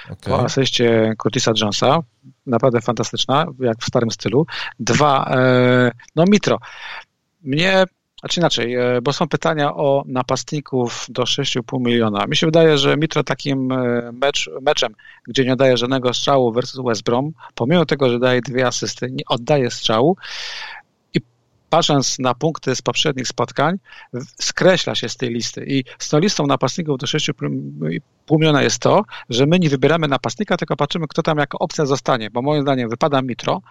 okay. 0.04 0.16
po 0.20 0.44
asyście 0.44 1.14
Curtisa 1.18 1.52
Jonesa. 1.60 1.98
Naprawdę 2.46 2.80
fantastyczna, 2.80 3.46
jak 3.60 3.78
w 3.78 3.84
starym 3.84 4.10
stylu. 4.10 4.46
Dwa, 4.80 5.34
no 6.16 6.24
Mitro. 6.28 6.58
Mnie 7.42 7.84
znaczy 8.20 8.40
inaczej, 8.40 8.74
e, 8.74 9.00
bo 9.02 9.12
są 9.12 9.28
pytania 9.28 9.74
o 9.74 10.04
napastników 10.06 11.06
do 11.08 11.22
6,5 11.22 11.80
miliona. 11.80 12.26
Mi 12.26 12.36
się 12.36 12.46
wydaje, 12.46 12.78
że 12.78 12.96
Mitro 12.96 13.24
takim 13.24 13.72
e, 13.72 14.12
mecz, 14.12 14.50
meczem, 14.62 14.94
gdzie 15.26 15.44
nie 15.44 15.56
daje 15.56 15.76
żadnego 15.76 16.14
strzału 16.14 16.52
versus 16.52 16.84
West 16.86 17.02
Brom, 17.02 17.32
pomimo 17.54 17.86
tego, 17.86 18.10
że 18.10 18.18
daje 18.18 18.40
dwie 18.40 18.66
asysty, 18.66 19.10
nie 19.10 19.24
oddaje 19.28 19.70
strzału 19.70 20.16
patrząc 21.70 22.18
na 22.18 22.34
punkty 22.34 22.76
z 22.76 22.82
poprzednich 22.82 23.28
spotkań, 23.28 23.76
skreśla 24.40 24.94
się 24.94 25.08
z 25.08 25.16
tej 25.16 25.30
listy. 25.30 25.64
I 25.68 25.84
z 25.98 26.08
tą 26.08 26.18
listą 26.18 26.46
napastników 26.46 26.98
do 26.98 27.06
6,5 27.06 28.00
miliona 28.30 28.62
jest 28.62 28.78
to, 28.78 29.04
że 29.30 29.46
my 29.46 29.58
nie 29.58 29.68
wybieramy 29.68 30.08
napastnika, 30.08 30.56
tylko 30.56 30.76
patrzymy, 30.76 31.06
kto 31.08 31.22
tam 31.22 31.38
jako 31.38 31.58
opcja 31.58 31.86
zostanie, 31.86 32.30
bo 32.30 32.42
moim 32.42 32.62
zdaniem 32.62 32.88
wypada 32.88 33.22
Mitro, 33.22 33.62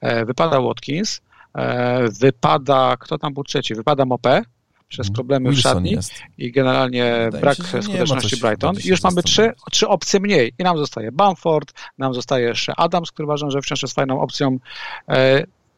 e, 0.00 0.24
wypada 0.24 0.60
Watkins, 0.60 1.20
E, 1.54 2.08
wypada, 2.08 2.96
kto 2.96 3.18
tam 3.18 3.34
był 3.34 3.44
trzeci? 3.44 3.74
Wypada 3.74 4.04
Mopé 4.04 4.42
przez 4.88 5.06
mhm. 5.06 5.14
problemy 5.14 5.50
Wilson 5.50 5.72
w 5.72 5.74
szatni 5.74 5.90
jest. 5.90 6.12
i 6.38 6.52
generalnie 6.52 7.12
Wydaje 7.24 7.42
brak 7.42 7.56
się, 7.56 7.82
skuteczności 7.82 8.36
Brighton. 8.36 8.76
I 8.84 8.88
już 8.88 9.02
mamy 9.02 9.22
trzy, 9.22 9.52
trzy 9.70 9.88
opcje 9.88 10.20
mniej. 10.20 10.52
I 10.58 10.62
nam 10.62 10.78
zostaje 10.78 11.12
Bamford, 11.12 11.72
nam 11.98 12.14
zostaje 12.14 12.46
jeszcze 12.46 12.74
Adams, 12.76 13.10
który 13.10 13.26
uważam, 13.26 13.50
że 13.50 13.62
wciąż 13.62 13.82
jest 13.82 13.94
fajną 13.94 14.20
opcją. 14.20 14.58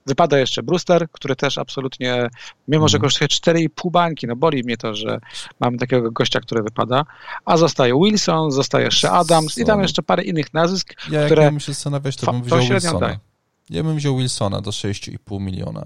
Wypada 0.06 0.38
jeszcze 0.38 0.62
Brewster, 0.62 1.10
który 1.12 1.36
też 1.36 1.58
absolutnie, 1.58 2.28
mimo 2.68 2.88
że 2.88 2.96
mhm. 2.96 3.08
kosztuje 3.08 3.28
4,5 3.28 3.90
bańki, 3.90 4.26
no 4.26 4.36
boli 4.36 4.64
mnie 4.64 4.76
to, 4.76 4.94
że 4.94 5.18
mamy 5.60 5.78
takiego 5.78 6.10
gościa, 6.10 6.40
który 6.40 6.62
wypada, 6.62 7.04
a 7.44 7.56
zostaje 7.56 7.94
Wilson, 7.94 8.50
zostaje 8.50 8.84
jeszcze 8.84 9.10
Adams 9.10 9.58
i 9.58 9.64
tam 9.64 9.82
jeszcze 9.82 10.02
parę 10.02 10.22
innych 10.22 10.54
nazwisk, 10.54 10.94
ja, 11.10 11.26
które... 11.26 11.42
Ja 11.42 11.50
bym 11.50 11.60
się 11.60 11.72
zastanawiać, 11.72 12.16
to 12.16 12.32
bym 12.32 12.42
wziął 12.42 12.60
Wilsona. 12.60 13.18
Ja 13.70 13.82
bym 13.82 13.96
wziął 13.96 14.16
Wilsona 14.16 14.60
do 14.60 14.70
6,5 14.70 15.40
miliona. 15.40 15.84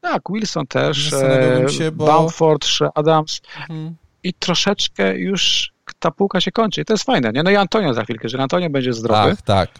Tak, 0.00 0.22
Wilson 0.30 0.66
też, 0.66 1.12
e, 1.12 1.64
się, 1.68 1.92
bo... 1.92 2.06
Bamford, 2.06 2.66
Adams 2.94 3.40
mhm. 3.60 3.96
i 4.22 4.34
troszeczkę 4.34 5.18
już 5.18 5.72
ta 5.98 6.10
półka 6.10 6.40
się 6.40 6.52
kończy. 6.52 6.80
I 6.80 6.84
to 6.84 6.92
jest 6.92 7.04
fajne, 7.04 7.32
nie? 7.32 7.42
No 7.42 7.50
i 7.50 7.56
Antonio 7.56 7.94
za 7.94 8.04
chwilkę, 8.04 8.28
że 8.28 8.38
Antonio 8.38 8.70
będzie 8.70 8.92
zdrowy. 8.92 9.36
Tak, 9.36 9.42
tak. 9.42 9.70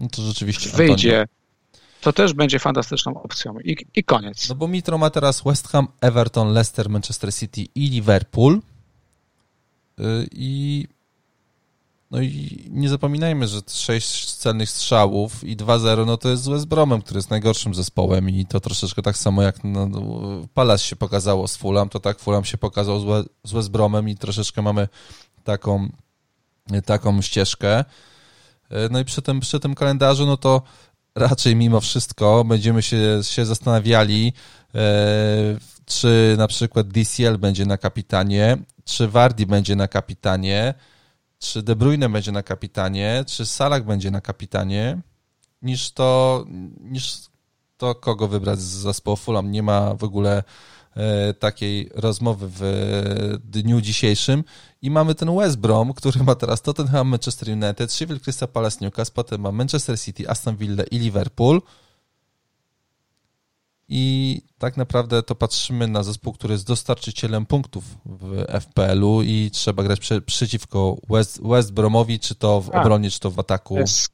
No 0.00 0.08
to 0.08 0.22
rzeczywiście 0.22 0.70
Wyjdzie. 0.70 1.20
Antonio. 1.20 1.36
To 2.06 2.12
też 2.12 2.32
będzie 2.32 2.58
fantastyczną 2.58 3.22
opcją. 3.22 3.60
I, 3.60 3.76
I 3.94 4.04
koniec. 4.04 4.48
No 4.48 4.54
bo 4.54 4.68
Mitro 4.68 4.98
ma 4.98 5.10
teraz 5.10 5.42
West 5.42 5.68
Ham, 5.68 5.88
Everton, 6.00 6.52
Leicester, 6.52 6.90
Manchester 6.90 7.34
City 7.34 7.64
i 7.74 7.88
Liverpool. 7.90 8.60
Y, 10.00 10.02
I 10.32 10.86
no 12.10 12.20
i 12.20 12.64
nie 12.70 12.88
zapominajmy, 12.88 13.48
że 13.48 13.60
6 13.68 14.34
celnych 14.34 14.70
strzałów 14.70 15.44
i 15.44 15.56
2-0, 15.56 16.06
no 16.06 16.16
to 16.16 16.28
jest 16.28 16.42
z 16.42 16.48
West 16.48 16.66
Bromem, 16.66 17.02
który 17.02 17.18
jest 17.18 17.30
najgorszym 17.30 17.74
zespołem 17.74 18.30
i 18.30 18.46
to 18.46 18.60
troszeczkę 18.60 19.02
tak 19.02 19.16
samo 19.16 19.42
jak 19.42 19.64
no, 19.64 19.88
Palace 20.54 20.84
się 20.84 20.96
pokazało 20.96 21.48
z 21.48 21.56
Fulham, 21.56 21.88
to 21.88 22.00
tak 22.00 22.18
Fulham 22.18 22.44
się 22.44 22.58
pokazał 22.58 23.24
z 23.44 23.52
West 23.52 23.70
Bromem 23.70 24.08
i 24.08 24.16
troszeczkę 24.16 24.62
mamy 24.62 24.88
taką, 25.44 25.88
taką 26.84 27.22
ścieżkę. 27.22 27.84
No 28.90 29.00
i 29.00 29.04
przy 29.04 29.22
tym, 29.22 29.40
przy 29.40 29.60
tym 29.60 29.74
kalendarzu, 29.74 30.26
no 30.26 30.36
to 30.36 30.62
raczej 31.16 31.56
mimo 31.56 31.80
wszystko 31.80 32.44
będziemy 32.44 32.82
się, 32.82 33.20
się 33.22 33.44
zastanawiali, 33.46 34.32
e, 34.74 34.80
czy 35.86 36.34
na 36.38 36.48
przykład 36.48 36.88
DCL 36.88 37.38
będzie 37.38 37.66
na 37.66 37.78
kapitanie, 37.78 38.58
czy 38.84 39.08
Wardi 39.08 39.46
będzie 39.46 39.76
na 39.76 39.88
kapitanie, 39.88 40.74
czy 41.38 41.62
De 41.62 41.76
Bruyne 41.76 42.08
będzie 42.08 42.32
na 42.32 42.42
kapitanie, 42.42 43.24
czy 43.26 43.46
Salah 43.46 43.84
będzie 43.84 44.10
na 44.10 44.20
kapitanie, 44.20 45.00
niż 45.62 45.90
to, 45.90 46.44
niż 46.80 47.18
to 47.76 47.94
kogo 47.94 48.28
wybrać 48.28 48.60
z 48.60 48.64
zespołu 48.64 49.16
Fulham. 49.16 49.50
Nie 49.50 49.62
ma 49.62 49.94
w 49.94 50.04
ogóle 50.04 50.42
takiej 51.38 51.90
rozmowy 51.94 52.46
w 52.50 53.38
dniu 53.44 53.80
dzisiejszym 53.80 54.44
i 54.82 54.90
mamy 54.90 55.14
ten 55.14 55.36
West 55.36 55.58
Brom, 55.58 55.94
który 55.94 56.24
ma 56.24 56.34
teraz 56.34 56.62
Tottenham, 56.62 57.08
Manchester 57.08 57.48
United, 57.48 57.92
Sheffield 57.92 58.22
Crystal 58.22 58.48
Palace, 58.48 58.78
Newcastle, 58.80 59.14
potem 59.14 59.40
ma 59.40 59.52
Manchester 59.52 60.00
City, 60.00 60.30
Aston 60.30 60.56
Villa 60.56 60.84
i 60.90 60.98
Liverpool 60.98 61.62
i 63.88 64.42
tak 64.58 64.76
naprawdę 64.76 65.22
to 65.22 65.34
patrzymy 65.34 65.88
na 65.88 66.02
zespół, 66.02 66.32
który 66.32 66.52
jest 66.52 66.66
dostarczycielem 66.66 67.46
punktów 67.46 67.84
w 68.06 68.44
FPL-u 68.60 69.22
i 69.22 69.50
trzeba 69.52 69.82
grać 69.82 70.00
prze, 70.00 70.20
przeciwko 70.20 70.96
West, 71.10 71.42
West 71.42 71.72
Bromowi, 71.72 72.18
czy 72.18 72.34
to 72.34 72.60
w 72.60 72.70
tak. 72.70 72.80
obronie, 72.80 73.10
czy 73.10 73.20
to 73.20 73.30
w 73.30 73.38
ataku. 73.38 73.76
Jest 73.76 74.08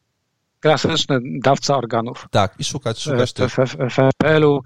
klasyczny 0.60 1.18
dawca 1.42 1.76
organów. 1.76 2.26
Tak, 2.30 2.54
i 2.58 2.64
szukać, 2.64 2.98
szukać 2.98 3.32
tych... 3.32 3.54
W 3.54 4.12
FPL-u 4.12 4.62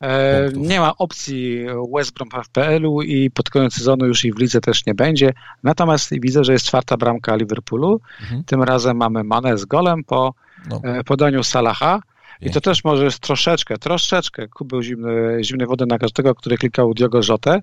e, 0.00 0.50
nie 0.54 0.80
ma 0.80 0.96
opcji 0.96 1.66
West 1.94 2.12
Brom 2.12 2.28
w 2.30 2.44
FPL-u 2.46 3.02
i 3.02 3.30
pod 3.30 3.50
koniec 3.50 3.74
sezonu 3.74 4.06
już 4.06 4.24
i 4.24 4.32
w 4.32 4.38
lidze 4.38 4.60
też 4.60 4.86
nie 4.86 4.94
będzie. 4.94 5.32
Natomiast 5.62 6.10
widzę, 6.20 6.44
że 6.44 6.52
jest 6.52 6.66
czwarta 6.66 6.96
bramka 6.96 7.36
Liverpoolu. 7.36 8.00
Mhm. 8.20 8.44
Tym 8.44 8.62
razem 8.62 8.96
mamy 8.96 9.24
Mane 9.24 9.58
z 9.58 9.64
golem 9.64 10.04
po 10.04 10.34
no. 10.70 10.80
E, 10.84 11.04
podaniu 11.04 11.44
Salaha. 11.44 12.00
I 12.40 12.50
to 12.50 12.60
też 12.60 12.84
może 12.84 13.04
jest 13.04 13.18
troszeczkę, 13.18 13.78
troszeczkę 13.78 14.48
kubeł 14.48 14.82
zimny, 14.82 15.38
zimnej 15.42 15.66
wody 15.66 15.86
na 15.86 15.98
każdego, 15.98 16.34
który 16.34 16.58
klikał 16.58 16.94
Diogo 16.94 17.22
Rzotę, 17.22 17.62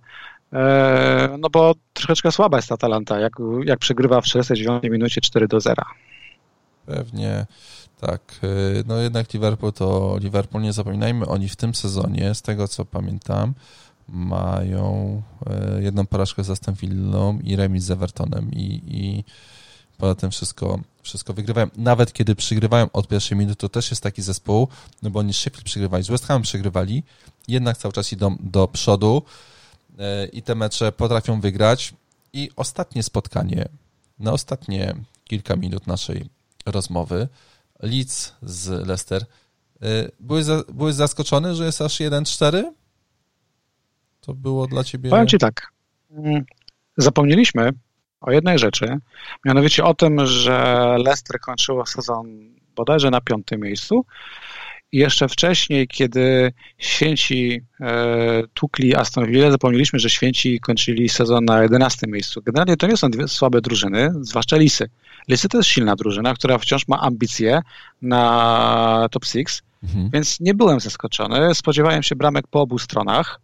e, 0.54 1.36
no 1.40 1.50
bo 1.50 1.76
troszeczkę 1.94 2.32
słaba 2.32 2.58
jest 2.58 2.72
Atalanta, 2.72 3.20
jak, 3.20 3.34
jak 3.66 3.80
przegrywa 3.80 4.22
w 4.22 4.26
49 4.26 4.84
minucie 4.84 5.22
4 5.22 5.48
do 5.48 5.60
0. 5.60 5.84
Pewnie 6.86 7.46
tak. 8.08 8.40
E, 8.44 8.48
no 8.86 8.98
jednak 8.98 9.34
Liverpool 9.34 9.74
to 9.74 10.18
Liverpool, 10.22 10.64
nie 10.64 10.74
zapominajmy, 10.74 11.28
oni 11.28 11.50
w 11.50 11.56
tym 11.56 11.76
sezonie, 11.76 12.36
z 12.36 12.42
tego 12.42 12.68
co 12.68 12.86
pamiętam, 12.86 13.54
mają 14.10 15.22
e, 15.48 15.84
jedną 15.84 16.06
porażkę 16.06 16.44
z 16.44 16.50
Aston 16.50 16.76
Villą 16.76 17.40
i 17.44 17.56
remis 17.56 17.84
z 17.84 17.92
Evertonem 17.92 18.52
i, 18.52 18.82
i 18.88 19.24
poza 19.98 20.16
tym 20.16 20.32
wszystko, 20.32 20.80
wszystko 21.02 21.34
wygrywają. 21.34 21.68
Nawet 21.78 22.14
kiedy 22.14 22.36
przygrywają 22.36 22.88
od 22.94 23.08
pierwszej 23.08 23.38
minuty, 23.38 23.56
to 23.56 23.70
też 23.70 23.90
jest 23.92 24.04
taki 24.04 24.22
zespół, 24.22 24.68
no 25.02 25.10
bo 25.10 25.20
oni 25.20 25.34
Sheffield 25.34 25.66
przegrywali, 25.66 26.04
z 26.04 26.08
West 26.08 26.26
Ham 26.26 26.42
przegrywali, 26.42 27.04
jednak 27.48 27.78
cały 27.78 27.94
czas 27.94 28.14
idą 28.14 28.36
do 28.40 28.68
przodu 28.68 29.24
e, 30.00 30.26
i 30.26 30.42
te 30.42 30.56
mecze 30.56 30.92
potrafią 30.92 31.42
wygrać. 31.42 31.94
I 32.36 32.50
ostatnie 32.56 33.04
spotkanie, 33.04 33.70
na 34.20 34.32
ostatnie 34.32 34.96
kilka 35.24 35.56
minut 35.56 35.88
naszej 35.88 36.26
rozmowy, 36.66 37.28
Leeds 37.84 38.36
z 38.42 38.88
Leicester. 38.88 39.26
E, 39.82 40.10
byłeś, 40.20 40.46
za, 40.46 40.64
byłeś 40.74 40.96
zaskoczony, 40.96 41.56
że 41.56 41.66
jest 41.66 41.82
aż 41.82 42.00
1-4? 42.00 42.64
To 44.22 44.34
było 44.34 44.68
dla 44.68 44.84
ciebie... 44.84 45.10
Powiem 45.10 45.28
ci 45.28 45.38
tak. 45.38 45.72
Mm, 46.12 46.46
zapomnieliśmy, 46.98 47.74
o 48.22 48.32
jednej 48.32 48.60
rzeczy, 48.60 48.98
mianowicie 49.46 49.84
o 49.84 49.94
tym, 49.94 50.26
że 50.26 50.86
Leicester 50.98 51.40
kończyło 51.40 51.86
sezon 51.86 52.54
bodajże 52.76 53.10
na 53.10 53.22
piątym 53.22 53.62
miejscu 53.62 54.06
i 54.94 54.98
jeszcze 54.98 55.28
wcześniej, 55.28 55.88
kiedy 55.88 56.54
święci 56.78 57.62
e, 57.82 58.44
tukli 58.54 58.96
Aston 58.96 59.26
Villa, 59.26 59.52
zapomnieliśmy, 59.52 60.00
że 60.00 60.10
święci 60.10 60.60
kończyli 60.60 61.10
sezon 61.10 61.46
na 61.46 61.64
11 61.64 62.08
miejscu. 62.08 62.42
Generalnie 62.42 62.78
to 62.78 62.88
nie 62.88 62.98
są 62.98 63.12
dwie 63.12 63.28
słabe 63.28 63.62
drużyny, 63.62 64.12
zwłaszcza 64.22 64.58
Lisy. 64.58 64.90
Lisy 65.28 65.50
to 65.50 65.58
jest 65.58 65.70
silna 65.70 65.96
drużyna, 65.96 66.34
która 66.34 66.58
wciąż 66.58 66.88
ma 66.88 67.00
ambicje 67.00 67.62
na 68.02 69.08
top 69.12 69.26
6, 69.26 69.64
mhm. 69.84 70.10
więc 70.14 70.40
nie 70.40 70.54
byłem 70.54 70.80
zaskoczony. 70.80 71.56
Spodziewałem 71.56 72.04
się 72.04 72.16
bramek 72.16 72.48
po 72.48 72.62
obu 72.62 72.80
stronach, 72.80 73.40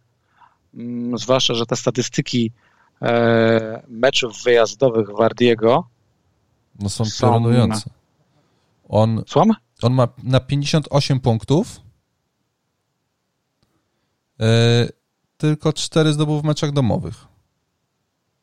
mm, 0.74 1.18
zwłaszcza, 1.18 1.54
że 1.54 1.66
te 1.66 1.76
statystyki 1.76 2.50
E, 3.02 3.82
meczów 3.88 4.42
wyjazdowych 4.44 5.08
Wardiego 5.10 5.84
no 6.80 6.88
są, 6.88 7.04
są. 7.04 7.34
On, 8.88 9.22
Słucham? 9.26 9.54
On 9.82 9.94
ma 9.94 10.08
na 10.22 10.40
58 10.40 11.20
punktów 11.20 11.80
e, 14.40 14.88
tylko 15.36 15.72
4 15.72 16.12
zdobył 16.12 16.40
w 16.40 16.44
meczach 16.44 16.72
domowych. 16.72 17.14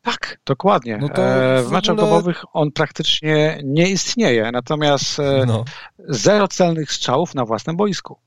Tak, 0.02 0.38
dokładnie. 0.46 0.98
No 1.00 1.08
e, 1.08 1.62
w, 1.62 1.68
w 1.68 1.70
meczach 1.70 1.92
ogóle... 1.92 2.08
domowych 2.08 2.44
on 2.52 2.72
praktycznie 2.72 3.60
nie 3.64 3.90
istnieje, 3.90 4.50
natomiast 4.52 5.20
e, 5.20 5.44
no. 5.46 5.64
zero 5.98 6.48
celnych 6.48 6.92
strzałów 6.92 7.34
na 7.34 7.44
własnym 7.44 7.76
boisku. 7.76 8.18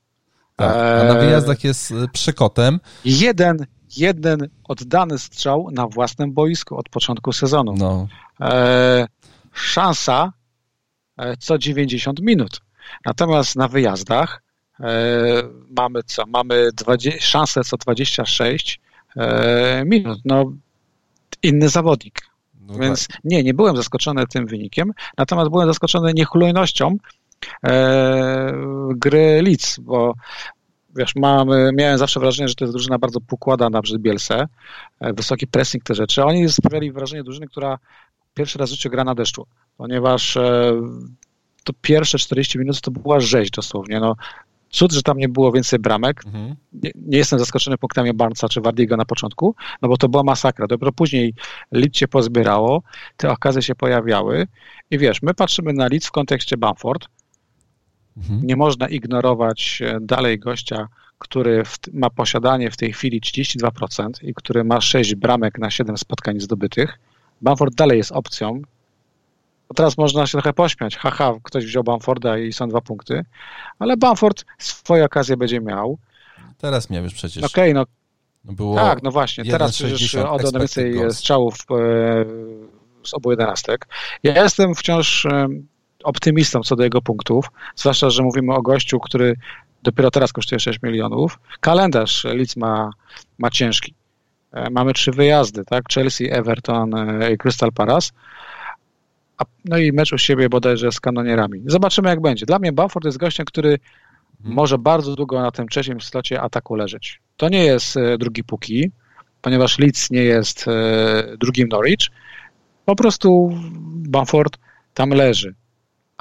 Tak, 0.56 0.76
a 0.76 1.04
na 1.04 1.14
wyjazdach 1.14 1.64
jest 1.64 1.94
przekotem. 2.12 2.80
Jeden 3.04 3.66
jeden 3.96 4.48
oddany 4.64 5.18
strzał 5.18 5.68
na 5.72 5.86
własnym 5.86 6.32
boisku 6.32 6.76
od 6.76 6.88
początku 6.88 7.32
sezonu. 7.32 7.74
No. 7.76 8.08
E, 8.40 9.06
szansa 9.52 10.32
co 11.38 11.58
90 11.58 12.20
minut. 12.20 12.60
Natomiast 13.04 13.56
na 13.56 13.68
wyjazdach 13.68 14.42
e, 14.80 15.42
mamy 15.78 16.02
co? 16.02 16.26
Mamy 16.26 16.70
20, 16.72 17.20
szansę 17.20 17.64
co 17.64 17.76
26 17.76 18.80
e, 19.16 19.84
minut. 19.86 20.18
No, 20.24 20.52
inny 21.42 21.68
zawodnik. 21.68 22.20
No 22.60 22.74
Więc 22.74 23.08
tak. 23.08 23.18
nie, 23.24 23.42
nie 23.42 23.54
byłem 23.54 23.76
zaskoczony 23.76 24.26
tym 24.26 24.46
wynikiem, 24.46 24.92
natomiast 25.18 25.50
byłem 25.50 25.68
zaskoczony 25.68 26.12
niechlujnością 26.14 26.96
e, 27.64 28.52
gry 28.96 29.42
Leeds, 29.42 29.78
bo 29.78 30.14
wiesz, 30.96 31.16
mam, 31.16 31.48
miałem 31.74 31.98
zawsze 31.98 32.20
wrażenie, 32.20 32.48
że 32.48 32.54
to 32.54 32.64
jest 32.64 32.74
drużyna 32.74 32.98
bardzo 32.98 33.20
pokładana 33.20 33.82
przed 33.82 33.98
Bielsę, 34.02 34.48
e, 35.00 35.12
wysoki 35.12 35.46
pressing, 35.46 35.84
te 35.84 35.94
rzeczy. 35.94 36.24
Oni 36.24 36.48
sprawiali 36.48 36.92
wrażenie 36.92 37.24
drużyny, 37.24 37.46
która 37.46 37.78
pierwszy 38.34 38.58
raz 38.58 38.70
w 38.70 38.72
życiu 38.72 38.90
gra 38.90 39.04
na 39.04 39.14
deszczu, 39.14 39.46
ponieważ 39.76 40.36
e, 40.36 40.72
to 41.64 41.72
pierwsze 41.82 42.18
40 42.18 42.58
minut 42.58 42.80
to 42.80 42.90
była 42.90 43.20
rzeź 43.20 43.50
dosłownie. 43.50 44.00
No, 44.00 44.16
cud, 44.70 44.92
że 44.92 45.02
tam 45.02 45.18
nie 45.18 45.28
było 45.28 45.52
więcej 45.52 45.78
bramek. 45.78 46.26
Mhm. 46.26 46.56
Nie, 46.72 46.90
nie, 46.94 47.18
jestem 47.18 47.38
zaskoczony 47.38 47.78
punktami 47.78 48.12
Barnesa 48.12 48.48
czy 48.48 48.60
Wardiego 48.60 48.96
na 48.96 49.04
początku, 49.04 49.54
no 49.82 49.88
bo 49.88 49.96
to 49.96 50.08
była 50.08 50.22
masakra. 50.22 50.66
Dopiero 50.66 50.92
później 50.92 51.34
Leeds 51.72 51.98
się 51.98 52.08
pozbierało, 52.08 52.82
te 53.16 53.30
okazje 53.30 53.62
się 53.62 53.74
pojawiały 53.74 54.46
i 54.90 54.98
wiesz, 54.98 55.22
my 55.22 55.34
patrzymy 55.34 55.72
na 55.72 55.88
Leeds 55.88 56.06
w 56.06 56.10
kontekście 56.10 56.56
Bamford, 56.56 57.08
Mhm. 58.16 58.40
Nie 58.46 58.56
można 58.56 58.88
ignorować 58.88 59.82
e, 59.82 59.98
dalej 60.00 60.38
gościa, 60.38 60.88
który 61.18 61.64
w, 61.64 61.78
ma 61.92 62.10
posiadanie 62.10 62.70
w 62.70 62.76
tej 62.76 62.92
chwili 62.92 63.20
32% 63.20 64.10
i 64.22 64.34
który 64.34 64.64
ma 64.64 64.80
6 64.80 65.14
bramek 65.14 65.58
na 65.58 65.70
7 65.70 65.98
spotkań 65.98 66.40
zdobytych. 66.40 66.98
Bamford 67.42 67.74
dalej 67.74 67.98
jest 67.98 68.12
opcją. 68.12 68.62
Bo 69.72 69.76
teraz 69.76 69.98
można 69.98 70.26
się 70.26 70.32
trochę 70.32 70.52
pośmiać. 70.52 70.96
Haha, 70.96 71.34
ktoś 71.42 71.66
wziął 71.66 71.84
Bamforda 71.84 72.38
i 72.38 72.52
są 72.52 72.68
dwa 72.68 72.80
punkty. 72.80 73.24
Ale 73.78 73.96
Bamford 73.96 74.44
swoje 74.58 75.04
okazje 75.04 75.36
będzie 75.36 75.60
miał. 75.60 75.98
Teraz 76.58 76.90
miałeś 76.90 77.14
przecież. 77.14 77.44
Okej, 77.44 77.72
okay, 77.72 77.86
no. 78.44 78.54
było 78.54 78.76
tak, 78.76 79.02
no 79.02 79.10
właśnie. 79.10 79.44
Teraz 79.44 79.72
przecież 79.72 80.14
oddał 80.14 80.52
najwięcej 80.52 80.94
strzałów 81.10 81.54
e, 81.54 81.74
z 83.04 83.14
obu 83.14 83.30
jedenastek. 83.30 83.86
Ja 84.22 84.42
jestem 84.42 84.74
wciąż 84.74 85.26
e, 85.26 85.48
optymistą 86.04 86.60
co 86.60 86.76
do 86.76 86.82
jego 86.84 87.02
punktów, 87.02 87.46
zwłaszcza, 87.76 88.10
że 88.10 88.22
mówimy 88.22 88.54
o 88.54 88.62
gościu, 88.62 89.00
który 89.00 89.36
dopiero 89.82 90.10
teraz 90.10 90.32
kosztuje 90.32 90.60
6 90.60 90.78
milionów. 90.82 91.38
Kalendarz 91.60 92.24
Leeds 92.24 92.56
ma, 92.56 92.90
ma 93.38 93.50
ciężki. 93.50 93.94
E, 94.52 94.70
mamy 94.70 94.92
trzy 94.92 95.10
wyjazdy, 95.10 95.64
tak? 95.64 95.84
Chelsea, 95.94 96.30
Everton 96.30 96.94
e, 96.94 97.32
i 97.32 97.38
Crystal 97.38 97.72
Palace. 97.72 98.10
A, 99.38 99.44
no 99.64 99.78
i 99.78 99.92
mecz 99.92 100.12
u 100.12 100.18
siebie 100.18 100.48
bodajże 100.48 100.92
z 100.92 101.00
kanonierami. 101.00 101.62
Zobaczymy, 101.66 102.08
jak 102.08 102.20
będzie. 102.20 102.46
Dla 102.46 102.58
mnie 102.58 102.72
Bamford 102.72 103.04
jest 103.04 103.18
gościem, 103.18 103.46
który 103.46 103.78
hmm. 104.42 104.54
może 104.54 104.78
bardzo 104.78 105.16
długo 105.16 105.42
na 105.42 105.50
tym 105.50 105.68
trzecim 105.68 106.00
slocie 106.00 106.40
ataku 106.40 106.74
leżeć. 106.74 107.20
To 107.36 107.48
nie 107.48 107.64
jest 107.64 107.96
e, 107.96 108.18
drugi 108.18 108.44
Puki, 108.44 108.90
ponieważ 109.42 109.78
Leeds 109.78 110.10
nie 110.10 110.22
jest 110.22 110.66
drugim 111.40 111.68
Norwich. 111.68 112.06
Po 112.84 112.96
prostu 112.96 113.50
Bamford 114.08 114.58
tam 114.94 115.10
leży 115.10 115.54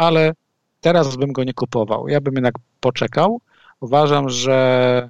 ale 0.01 0.33
teraz 0.81 1.15
bym 1.15 1.31
go 1.31 1.43
nie 1.43 1.53
kupował. 1.53 2.07
Ja 2.07 2.21
bym 2.21 2.33
jednak 2.35 2.55
poczekał. 2.79 3.41
Uważam, 3.79 4.29
że 4.29 5.09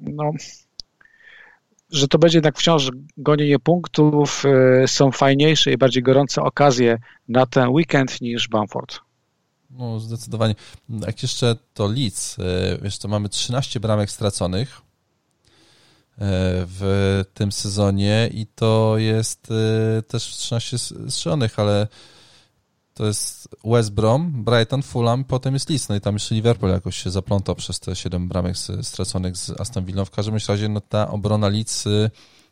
no, 0.00 0.32
że 1.90 2.08
to 2.08 2.18
będzie 2.18 2.38
jednak 2.38 2.58
wciąż 2.58 2.90
gonienie 3.16 3.58
punktów. 3.58 4.44
Y, 4.84 4.88
są 4.88 5.12
fajniejsze 5.12 5.72
i 5.72 5.78
bardziej 5.78 6.02
gorące 6.02 6.42
okazje 6.42 6.98
na 7.28 7.46
ten 7.46 7.68
weekend 7.68 8.20
niż 8.20 8.48
Bamford. 8.48 8.98
No, 9.70 10.00
zdecydowanie. 10.00 10.54
Jak 10.88 11.22
jeszcze 11.22 11.56
to 11.74 11.86
Leeds, 11.86 12.38
y, 12.38 12.42
wiesz, 12.82 12.98
to 12.98 13.08
mamy 13.08 13.28
13 13.28 13.80
bramek 13.80 14.10
straconych 14.10 14.78
y, 14.78 14.82
w 16.66 17.24
tym 17.34 17.52
sezonie 17.52 18.30
i 18.32 18.46
to 18.54 18.94
jest 18.98 19.48
też 20.08 20.22
13 20.22 20.78
strzelonych, 21.08 21.58
ale 21.58 21.86
to 22.98 23.06
jest 23.06 23.48
West 23.64 23.92
Brom, 23.92 24.44
Brighton, 24.44 24.82
Fulham, 24.82 25.24
potem 25.24 25.54
jest 25.54 25.70
Leeds, 25.70 25.88
no 25.88 25.94
i 25.96 26.00
tam 26.00 26.14
jeszcze 26.14 26.34
Liverpool 26.34 26.72
jakoś 26.72 26.96
się 26.96 27.10
zaplątał 27.10 27.54
przez 27.54 27.80
te 27.80 27.96
7 27.96 28.28
bramek 28.28 28.54
straconych 28.82 29.36
z 29.36 29.60
Aston 29.60 29.84
Villa. 29.84 30.04
W 30.04 30.10
każdym 30.10 30.34
razie 30.48 30.68
no, 30.68 30.80
ta 30.80 31.10
obrona 31.10 31.48
Leeds 31.48 31.86
y, 31.86 32.10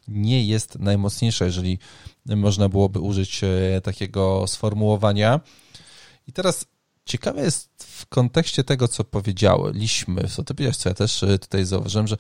nie 0.09 0.47
jest 0.47 0.79
najmocniejsza, 0.79 1.45
jeżeli 1.45 1.79
można 2.27 2.69
byłoby 2.69 3.01
użyć 3.01 3.45
e, 3.45 3.81
takiego 3.81 4.47
sformułowania. 4.47 5.41
I 6.29 6.33
teraz 6.33 6.65
ciekawe 7.05 7.43
jest 7.43 7.85
w 7.85 8.07
kontekście 8.07 8.65
tego, 8.65 8.89
co 8.89 9.05
powiedzieliśmy, 9.05 10.29
co 10.29 10.45
ty 10.45 10.55
powiedziałeś, 10.55 10.77
co 10.77 10.89
ja 10.89 10.95
też 10.95 11.23
e, 11.23 11.39
tutaj 11.39 11.65
zauważyłem, 11.65 12.07
że 12.07 12.17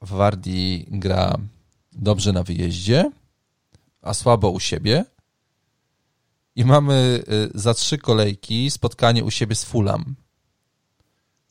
Wardi 0.00 0.86
gra 0.90 1.38
dobrze 1.92 2.32
na 2.32 2.42
wyjeździe, 2.42 3.10
a 4.02 4.14
słabo 4.14 4.50
u 4.50 4.60
siebie. 4.60 5.04
I 6.56 6.64
mamy 6.64 7.22
za 7.54 7.74
trzy 7.74 7.98
kolejki 7.98 8.70
spotkanie 8.70 9.24
u 9.24 9.30
siebie 9.30 9.54
z 9.54 9.64
Fulham, 9.64 10.14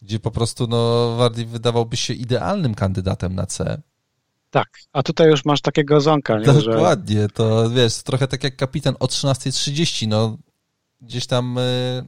gdzie 0.02 0.20
po 0.20 0.32
prostu 0.32 0.68
no, 0.68 1.16
Wardi 1.18 1.46
wydawałby 1.46 1.98
się 1.98 2.14
idealnym 2.14 2.76
kandydatem 2.76 3.36
na 3.36 3.46
C. 3.46 3.82
Tak, 4.52 4.68
a 4.94 5.04
tutaj 5.04 5.30
już 5.30 5.46
masz 5.46 5.62
takiego 5.62 6.02
zonka, 6.02 6.40
nie? 6.40 6.46
Dokładnie, 6.46 7.22
że... 7.22 7.30
to 7.30 7.70
wiesz, 7.70 8.04
trochę 8.04 8.28
tak 8.28 8.44
jak 8.44 8.56
kapitan 8.56 8.96
o 9.00 9.06
13.30, 9.06 10.08
no 10.08 10.38
gdzieś 11.02 11.28
tam 11.28 11.58
y, 11.58 12.08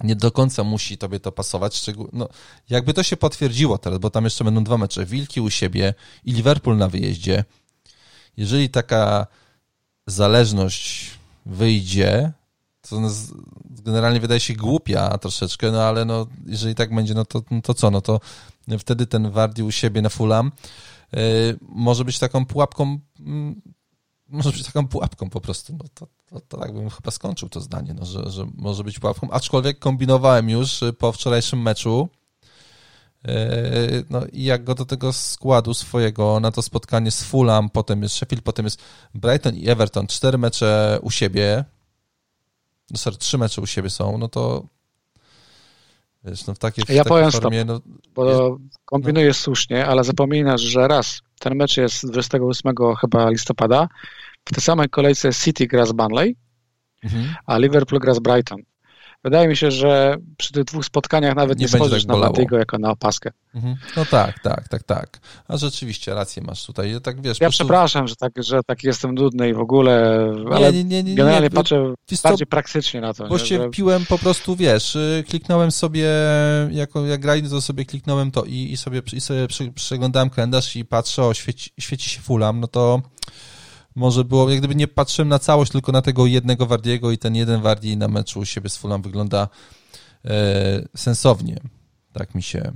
nie 0.00 0.16
do 0.16 0.30
końca 0.30 0.64
musi 0.64 0.98
tobie 0.98 1.20
to 1.20 1.32
pasować. 1.32 1.76
Szczegół... 1.76 2.08
No, 2.12 2.28
jakby 2.70 2.94
to 2.94 3.02
się 3.02 3.16
potwierdziło 3.16 3.78
teraz, 3.78 3.98
bo 3.98 4.10
tam 4.10 4.24
jeszcze 4.24 4.44
będą 4.44 4.64
dwa 4.64 4.78
mecze, 4.78 5.06
Wilki 5.06 5.40
u 5.40 5.50
siebie 5.50 5.94
i 6.24 6.32
Liverpool 6.32 6.76
na 6.76 6.88
wyjeździe. 6.88 7.44
Jeżeli 8.36 8.70
taka 8.70 9.26
zależność 10.06 11.10
wyjdzie, 11.46 12.32
to 12.90 13.00
generalnie 13.64 14.20
wydaje 14.20 14.40
się 14.40 14.54
głupia 14.54 15.18
troszeczkę, 15.18 15.70
no 15.70 15.82
ale 15.82 16.04
no, 16.04 16.26
jeżeli 16.46 16.74
tak 16.74 16.94
będzie, 16.94 17.14
no 17.14 17.24
to, 17.24 17.42
no 17.50 17.60
to 17.60 17.74
co, 17.74 17.90
no 17.90 18.00
to 18.00 18.20
wtedy 18.78 19.06
ten 19.06 19.30
Wardi 19.30 19.62
u 19.62 19.70
siebie 19.70 20.02
na 20.02 20.08
Fulham 20.08 20.52
Y, 21.16 21.58
może 21.68 22.04
być 22.04 22.18
taką 22.18 22.46
pułapką, 22.46 22.98
mm, 23.20 23.62
może 24.28 24.50
być 24.50 24.62
taką 24.62 24.88
pułapką 24.88 25.30
po 25.30 25.40
prostu. 25.40 25.72
No 25.72 25.84
to, 25.94 26.06
to, 26.26 26.40
to 26.40 26.58
tak 26.58 26.74
bym 26.74 26.90
chyba 26.90 27.10
skończył 27.10 27.48
to 27.48 27.60
zdanie, 27.60 27.94
no, 27.94 28.04
że, 28.04 28.30
że 28.30 28.46
może 28.54 28.84
być 28.84 28.98
pułapką. 28.98 29.30
Aczkolwiek 29.30 29.78
kombinowałem 29.78 30.50
już 30.50 30.80
po 30.98 31.12
wczorajszym 31.12 31.62
meczu, 31.62 32.08
no 34.10 34.22
i 34.32 34.44
jak 34.44 34.64
go 34.64 34.74
do 34.74 34.84
tego 34.84 35.12
składu 35.12 35.74
swojego 35.74 36.40
na 36.40 36.50
to 36.50 36.62
spotkanie 36.62 37.10
z 37.10 37.22
Fulham, 37.22 37.70
potem 37.70 38.02
jest 38.02 38.14
Sheffield, 38.14 38.44
potem 38.44 38.64
jest 38.64 38.82
Brighton 39.14 39.54
i 39.54 39.68
Everton, 39.68 40.06
cztery 40.06 40.38
mecze 40.38 40.98
u 41.02 41.10
siebie, 41.10 41.64
no 42.90 42.98
sorry, 42.98 43.16
trzy 43.16 43.38
mecze 43.38 43.60
u 43.60 43.66
siebie 43.66 43.90
są, 43.90 44.18
no 44.18 44.28
to 44.28 44.64
Wiesz, 46.24 46.46
no 46.46 46.54
w 46.54 46.58
takiej, 46.58 46.84
w 46.84 46.88
ja 46.88 47.04
powiem 47.04 47.30
formie, 47.30 47.62
stop, 47.62 47.82
no, 47.86 47.94
bo 48.14 48.58
kombinujesz 48.84 49.38
no. 49.38 49.42
słusznie, 49.44 49.86
ale 49.86 50.04
zapominasz, 50.04 50.60
że 50.60 50.88
raz, 50.88 51.20
ten 51.38 51.54
mecz 51.54 51.76
jest 51.76 52.06
28 52.06 52.74
chyba 53.00 53.30
listopada, 53.30 53.88
w 54.44 54.54
tej 54.54 54.62
samej 54.62 54.88
kolejce 54.88 55.32
City 55.32 55.66
gra 55.66 55.86
z 55.86 55.92
Burnley, 55.92 56.36
mhm. 57.02 57.34
a 57.46 57.58
Liverpool 57.58 58.00
gra 58.00 58.14
z 58.14 58.18
Brighton. 58.18 58.58
Wydaje 59.24 59.48
mi 59.48 59.56
się, 59.56 59.70
że 59.70 60.16
przy 60.36 60.52
tych 60.52 60.64
dwóch 60.64 60.84
spotkaniach 60.84 61.36
nawet 61.36 61.58
nie, 61.58 61.64
nie 61.64 61.68
spojrzysz 61.68 62.04
tak 62.04 62.16
na 62.16 62.26
Matiego 62.26 62.58
jako 62.58 62.78
na 62.78 62.90
opaskę. 62.90 63.30
Mhm. 63.54 63.76
No 63.96 64.04
tak, 64.06 64.38
tak, 64.38 64.68
tak, 64.68 64.82
tak. 64.82 65.20
A 65.48 65.56
rzeczywiście 65.56 66.14
rację 66.14 66.42
masz 66.42 66.66
tutaj. 66.66 67.00
Tak 67.02 67.22
wiesz, 67.22 67.40
ja 67.40 67.46
prostu... 67.46 67.64
przepraszam, 67.64 68.08
że 68.08 68.16
tak, 68.16 68.32
że 68.36 68.60
tak 68.66 68.84
jestem 68.84 69.14
nudny 69.14 69.48
i 69.48 69.54
w 69.54 69.58
ogóle, 69.58 70.26
ale 70.52 70.72
nie, 70.72 70.84
nie, 70.84 71.02
nie, 71.02 71.14
generalnie 71.14 71.50
patrzę 71.50 71.94
wiesz 72.10 72.22
bardziej 72.22 72.46
praktycznie 72.46 73.00
na 73.00 73.14
to. 73.14 73.28
Właściwie 73.28 73.62
że... 73.62 73.70
piłem 73.70 74.06
po 74.06 74.18
prostu, 74.18 74.56
wiesz, 74.56 74.96
y, 74.96 75.24
kliknąłem 75.28 75.70
sobie, 75.70 76.08
jako 76.70 77.06
jak 77.06 77.20
grali, 77.20 77.50
to 77.50 77.60
sobie 77.60 77.84
kliknąłem 77.84 78.30
to 78.30 78.44
i, 78.44 78.72
i 78.72 78.76
sobie, 78.76 79.02
i 79.12 79.20
sobie 79.20 79.46
przeglądałem 79.74 80.30
kalendarz 80.30 80.76
i 80.76 80.84
patrzę, 80.84 81.24
o, 81.24 81.34
świeci, 81.34 81.70
świeci 81.80 82.10
się 82.10 82.20
fulam, 82.20 82.60
no 82.60 82.66
to 82.66 83.02
może 83.94 84.24
było, 84.24 84.50
jak 84.50 84.58
gdyby 84.58 84.74
nie 84.74 84.88
patrzyłem 84.88 85.28
na 85.28 85.38
całość, 85.38 85.72
tylko 85.72 85.92
na 85.92 86.02
tego 86.02 86.26
jednego 86.26 86.66
Wardiego 86.66 87.10
i 87.10 87.18
ten 87.18 87.34
jeden 87.34 87.60
Wardi 87.60 87.96
na 87.96 88.08
meczu 88.08 88.40
u 88.40 88.44
siebie 88.44 88.68
z 88.68 88.76
Fulham 88.76 89.02
wygląda 89.02 89.48
e, 90.24 90.88
sensownie. 90.96 91.60
Tak 92.12 92.34
mi 92.34 92.42
się 92.42 92.72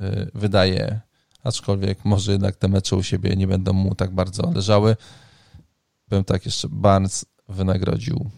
e, 0.00 0.26
wydaje. 0.34 1.00
Aczkolwiek 1.44 2.04
może 2.04 2.32
jednak 2.32 2.56
te 2.56 2.68
mecze 2.68 2.96
u 2.96 3.02
siebie 3.02 3.36
nie 3.36 3.46
będą 3.46 3.72
mu 3.72 3.94
tak 3.94 4.14
bardzo 4.14 4.50
leżały. 4.50 4.96
Powiem 6.08 6.24
tak, 6.24 6.46
jeszcze 6.46 6.68
Barnes 6.68 7.24
wynagrodził 7.48 8.30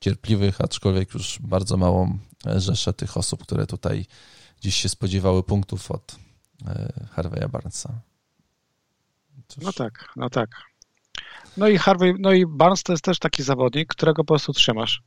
cierpliwych, 0.00 0.60
aczkolwiek 0.60 1.14
już 1.14 1.38
bardzo 1.40 1.76
małą 1.76 2.18
rzeszę 2.56 2.92
tych 2.92 3.16
osób, 3.16 3.42
które 3.42 3.66
tutaj 3.66 4.06
dziś 4.60 4.76
się 4.76 4.88
spodziewały 4.88 5.42
punktów 5.42 5.90
od 5.90 6.16
e, 6.66 6.92
Harveya 7.10 7.48
Barnesa. 7.48 8.00
Cóż. 9.48 9.64
No 9.64 9.72
tak, 9.72 10.12
no 10.16 10.30
tak. 10.30 10.69
No 11.56 11.68
i 11.68 11.78
Harvey, 11.78 12.14
no 12.18 12.32
i 12.32 12.46
Barnes 12.46 12.82
to 12.82 12.92
jest 12.92 13.04
też 13.04 13.18
taki 13.18 13.42
zawodnik, 13.42 13.88
którego 13.88 14.24
po 14.24 14.34
prostu 14.34 14.52
trzymasz. 14.52 15.02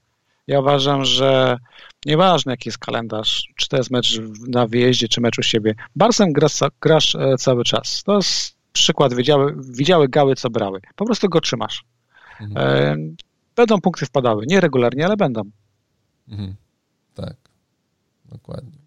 Ja 0.47 0.59
uważam, 0.59 1.05
że 1.05 1.57
nieważne 2.05 2.51
jaki 2.51 2.69
jest 2.69 2.77
kalendarz, 2.77 3.47
czy 3.55 3.69
to 3.69 3.77
jest 3.77 3.91
mecz 3.91 4.19
na 4.47 4.67
wyjeździe, 4.67 5.07
czy 5.07 5.21
mecz 5.21 5.39
u 5.39 5.43
siebie, 5.43 5.75
Barnesem 5.95 6.33
grasz, 6.33 6.59
grasz 6.81 7.15
e, 7.15 7.35
cały 7.37 7.63
czas. 7.63 8.03
To 8.03 8.15
jest 8.15 8.55
przykład, 8.73 9.13
widziały, 9.13 9.55
widziały 9.69 10.09
gały, 10.09 10.35
co 10.35 10.49
brały. 10.49 10.81
Po 10.95 11.05
prostu 11.05 11.29
go 11.29 11.41
trzymasz. 11.41 11.83
Mhm. 12.41 12.57
E, 12.57 13.15
będą 13.55 13.81
punkty 13.81 14.05
wpadały. 14.05 14.45
Nie 14.47 14.61
regularnie, 14.61 15.05
ale 15.05 15.17
będą. 15.17 15.41
Mhm. 16.27 16.55
Tak, 17.13 17.35
dokładnie. 18.25 18.77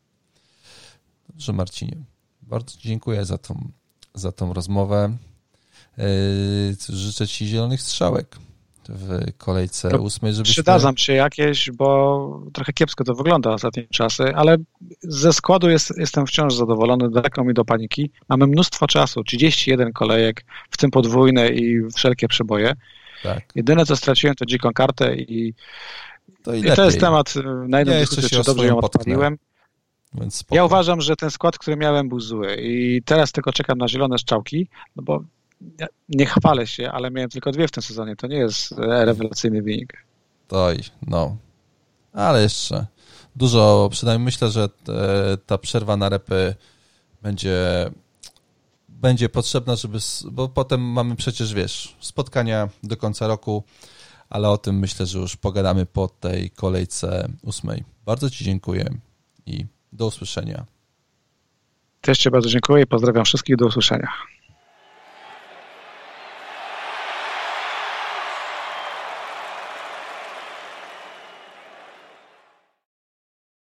Dobrze, 1.29 1.53
Marcinie. 1.53 1.97
Bardzo 2.43 2.79
dziękuję 2.79 3.25
za 3.25 3.39
tą, 3.39 3.69
za 4.15 4.33
tą 4.33 4.53
rozmowę. 4.53 5.17
Yy, 5.99 6.97
życzę 6.97 7.29
Ci 7.29 7.47
zielonych 7.47 7.83
strzałek 7.83 8.37
w 8.89 9.33
kolejce 9.39 9.89
to 9.89 9.99
ósmej, 9.99 10.33
żebyśmy... 10.33 10.53
Przydadzam 10.53 10.97
się 10.97 11.13
jakieś, 11.13 11.71
bo 11.71 12.41
trochę 12.53 12.73
kiepsko 12.73 13.05
to 13.05 13.15
wygląda 13.15 13.51
ostatnie 13.51 13.87
czasy, 13.91 14.35
ale 14.35 14.57
ze 15.03 15.33
składu 15.33 15.71
jest, 15.71 15.93
jestem 15.99 16.27
wciąż 16.27 16.55
zadowolony, 16.55 17.11
daleko 17.11 17.45
mi 17.45 17.55
do 17.55 17.65
paniki. 17.65 18.11
Mamy 18.29 18.47
mnóstwo 18.47 18.87
czasu, 18.87 19.25
31 19.25 19.93
kolejek, 19.93 20.45
w 20.71 20.77
tym 20.77 20.91
podwójne 20.91 21.49
i 21.49 21.89
wszelkie 21.97 22.29
przeboje. 22.29 22.73
Tak. 23.23 23.45
Jedyne, 23.55 23.87
co 23.87 23.97
straciłem, 23.97 24.35
to 24.35 24.47
dziką 24.47 24.73
kartę 24.73 25.17
i 25.17 25.55
to, 26.43 26.55
i, 26.55 26.61
i 26.61 26.73
to 26.77 26.85
jest 26.85 27.01
temat 27.01 27.35
na 27.69 27.79
jedną 27.79 27.95
dyskusję, 27.95 28.29
czy 28.29 28.43
dobrze 28.43 28.67
ją 28.67 28.77
odpaliłem. 28.77 29.39
Ja 30.51 30.65
uważam, 30.65 31.01
że 31.01 31.17
ten 31.17 31.31
skład, 31.31 31.59
który 31.59 31.77
miałem, 31.77 32.09
był 32.09 32.21
zły 32.21 32.57
i 32.61 33.03
teraz 33.05 33.33
tylko 33.33 33.53
czekam 33.53 33.79
na 33.79 33.89
zielone 33.89 34.19
strzałki, 34.19 34.69
no 34.97 35.03
bo 35.03 35.21
nie 36.09 36.27
chwalę 36.27 36.67
się, 36.67 36.91
ale 36.91 37.11
miałem 37.11 37.31
tylko 37.31 37.53
dwie 37.53 37.69
w 37.69 37.71
tym 37.71 37.83
sezonie. 37.83 38.17
To 38.17 38.27
nie 38.27 38.37
jest 38.37 38.73
e, 38.73 39.05
rewelacyjny 39.05 39.63
wynik. 39.63 40.05
Oj, 40.51 40.79
no. 41.03 41.37
Ale 42.13 42.43
jeszcze 42.43 42.87
dużo, 43.37 43.89
przynajmniej 43.93 44.25
myślę, 44.25 44.51
że 44.51 44.69
ta 45.47 45.59
przerwa 45.59 45.97
na 45.97 46.09
repy 46.09 46.55
będzie 47.23 47.91
będzie 48.89 49.29
potrzebna, 49.29 49.77
żeby, 49.77 49.99
bo 50.31 50.49
potem 50.49 50.81
mamy 50.81 51.17
przecież, 51.17 51.55
wiesz, 51.55 51.97
spotkania 52.01 52.69
do 52.83 52.97
końca 52.97 53.27
roku, 53.27 53.65
ale 54.29 54.49
o 54.49 54.59
tym 54.59 54.79
myślę, 54.79 55.07
że 55.07 55.19
już 55.19 55.37
pogadamy 55.37 55.87
po 55.87 56.09
tej 56.09 56.51
kolejce 56.51 57.29
ósmej. 57.43 57.85
Bardzo 58.07 58.31
Ci 58.31 58.45
dziękuję 58.45 58.91
i 59.47 59.67
do 59.93 60.07
usłyszenia. 60.07 60.67
Też 62.01 62.19
Ci 62.19 62.31
bardzo 62.31 62.49
dziękuję 62.49 62.83
i 62.83 62.87
pozdrawiam 62.87 63.25
wszystkich. 63.25 63.57
Do 63.57 63.67
usłyszenia. 63.67 64.09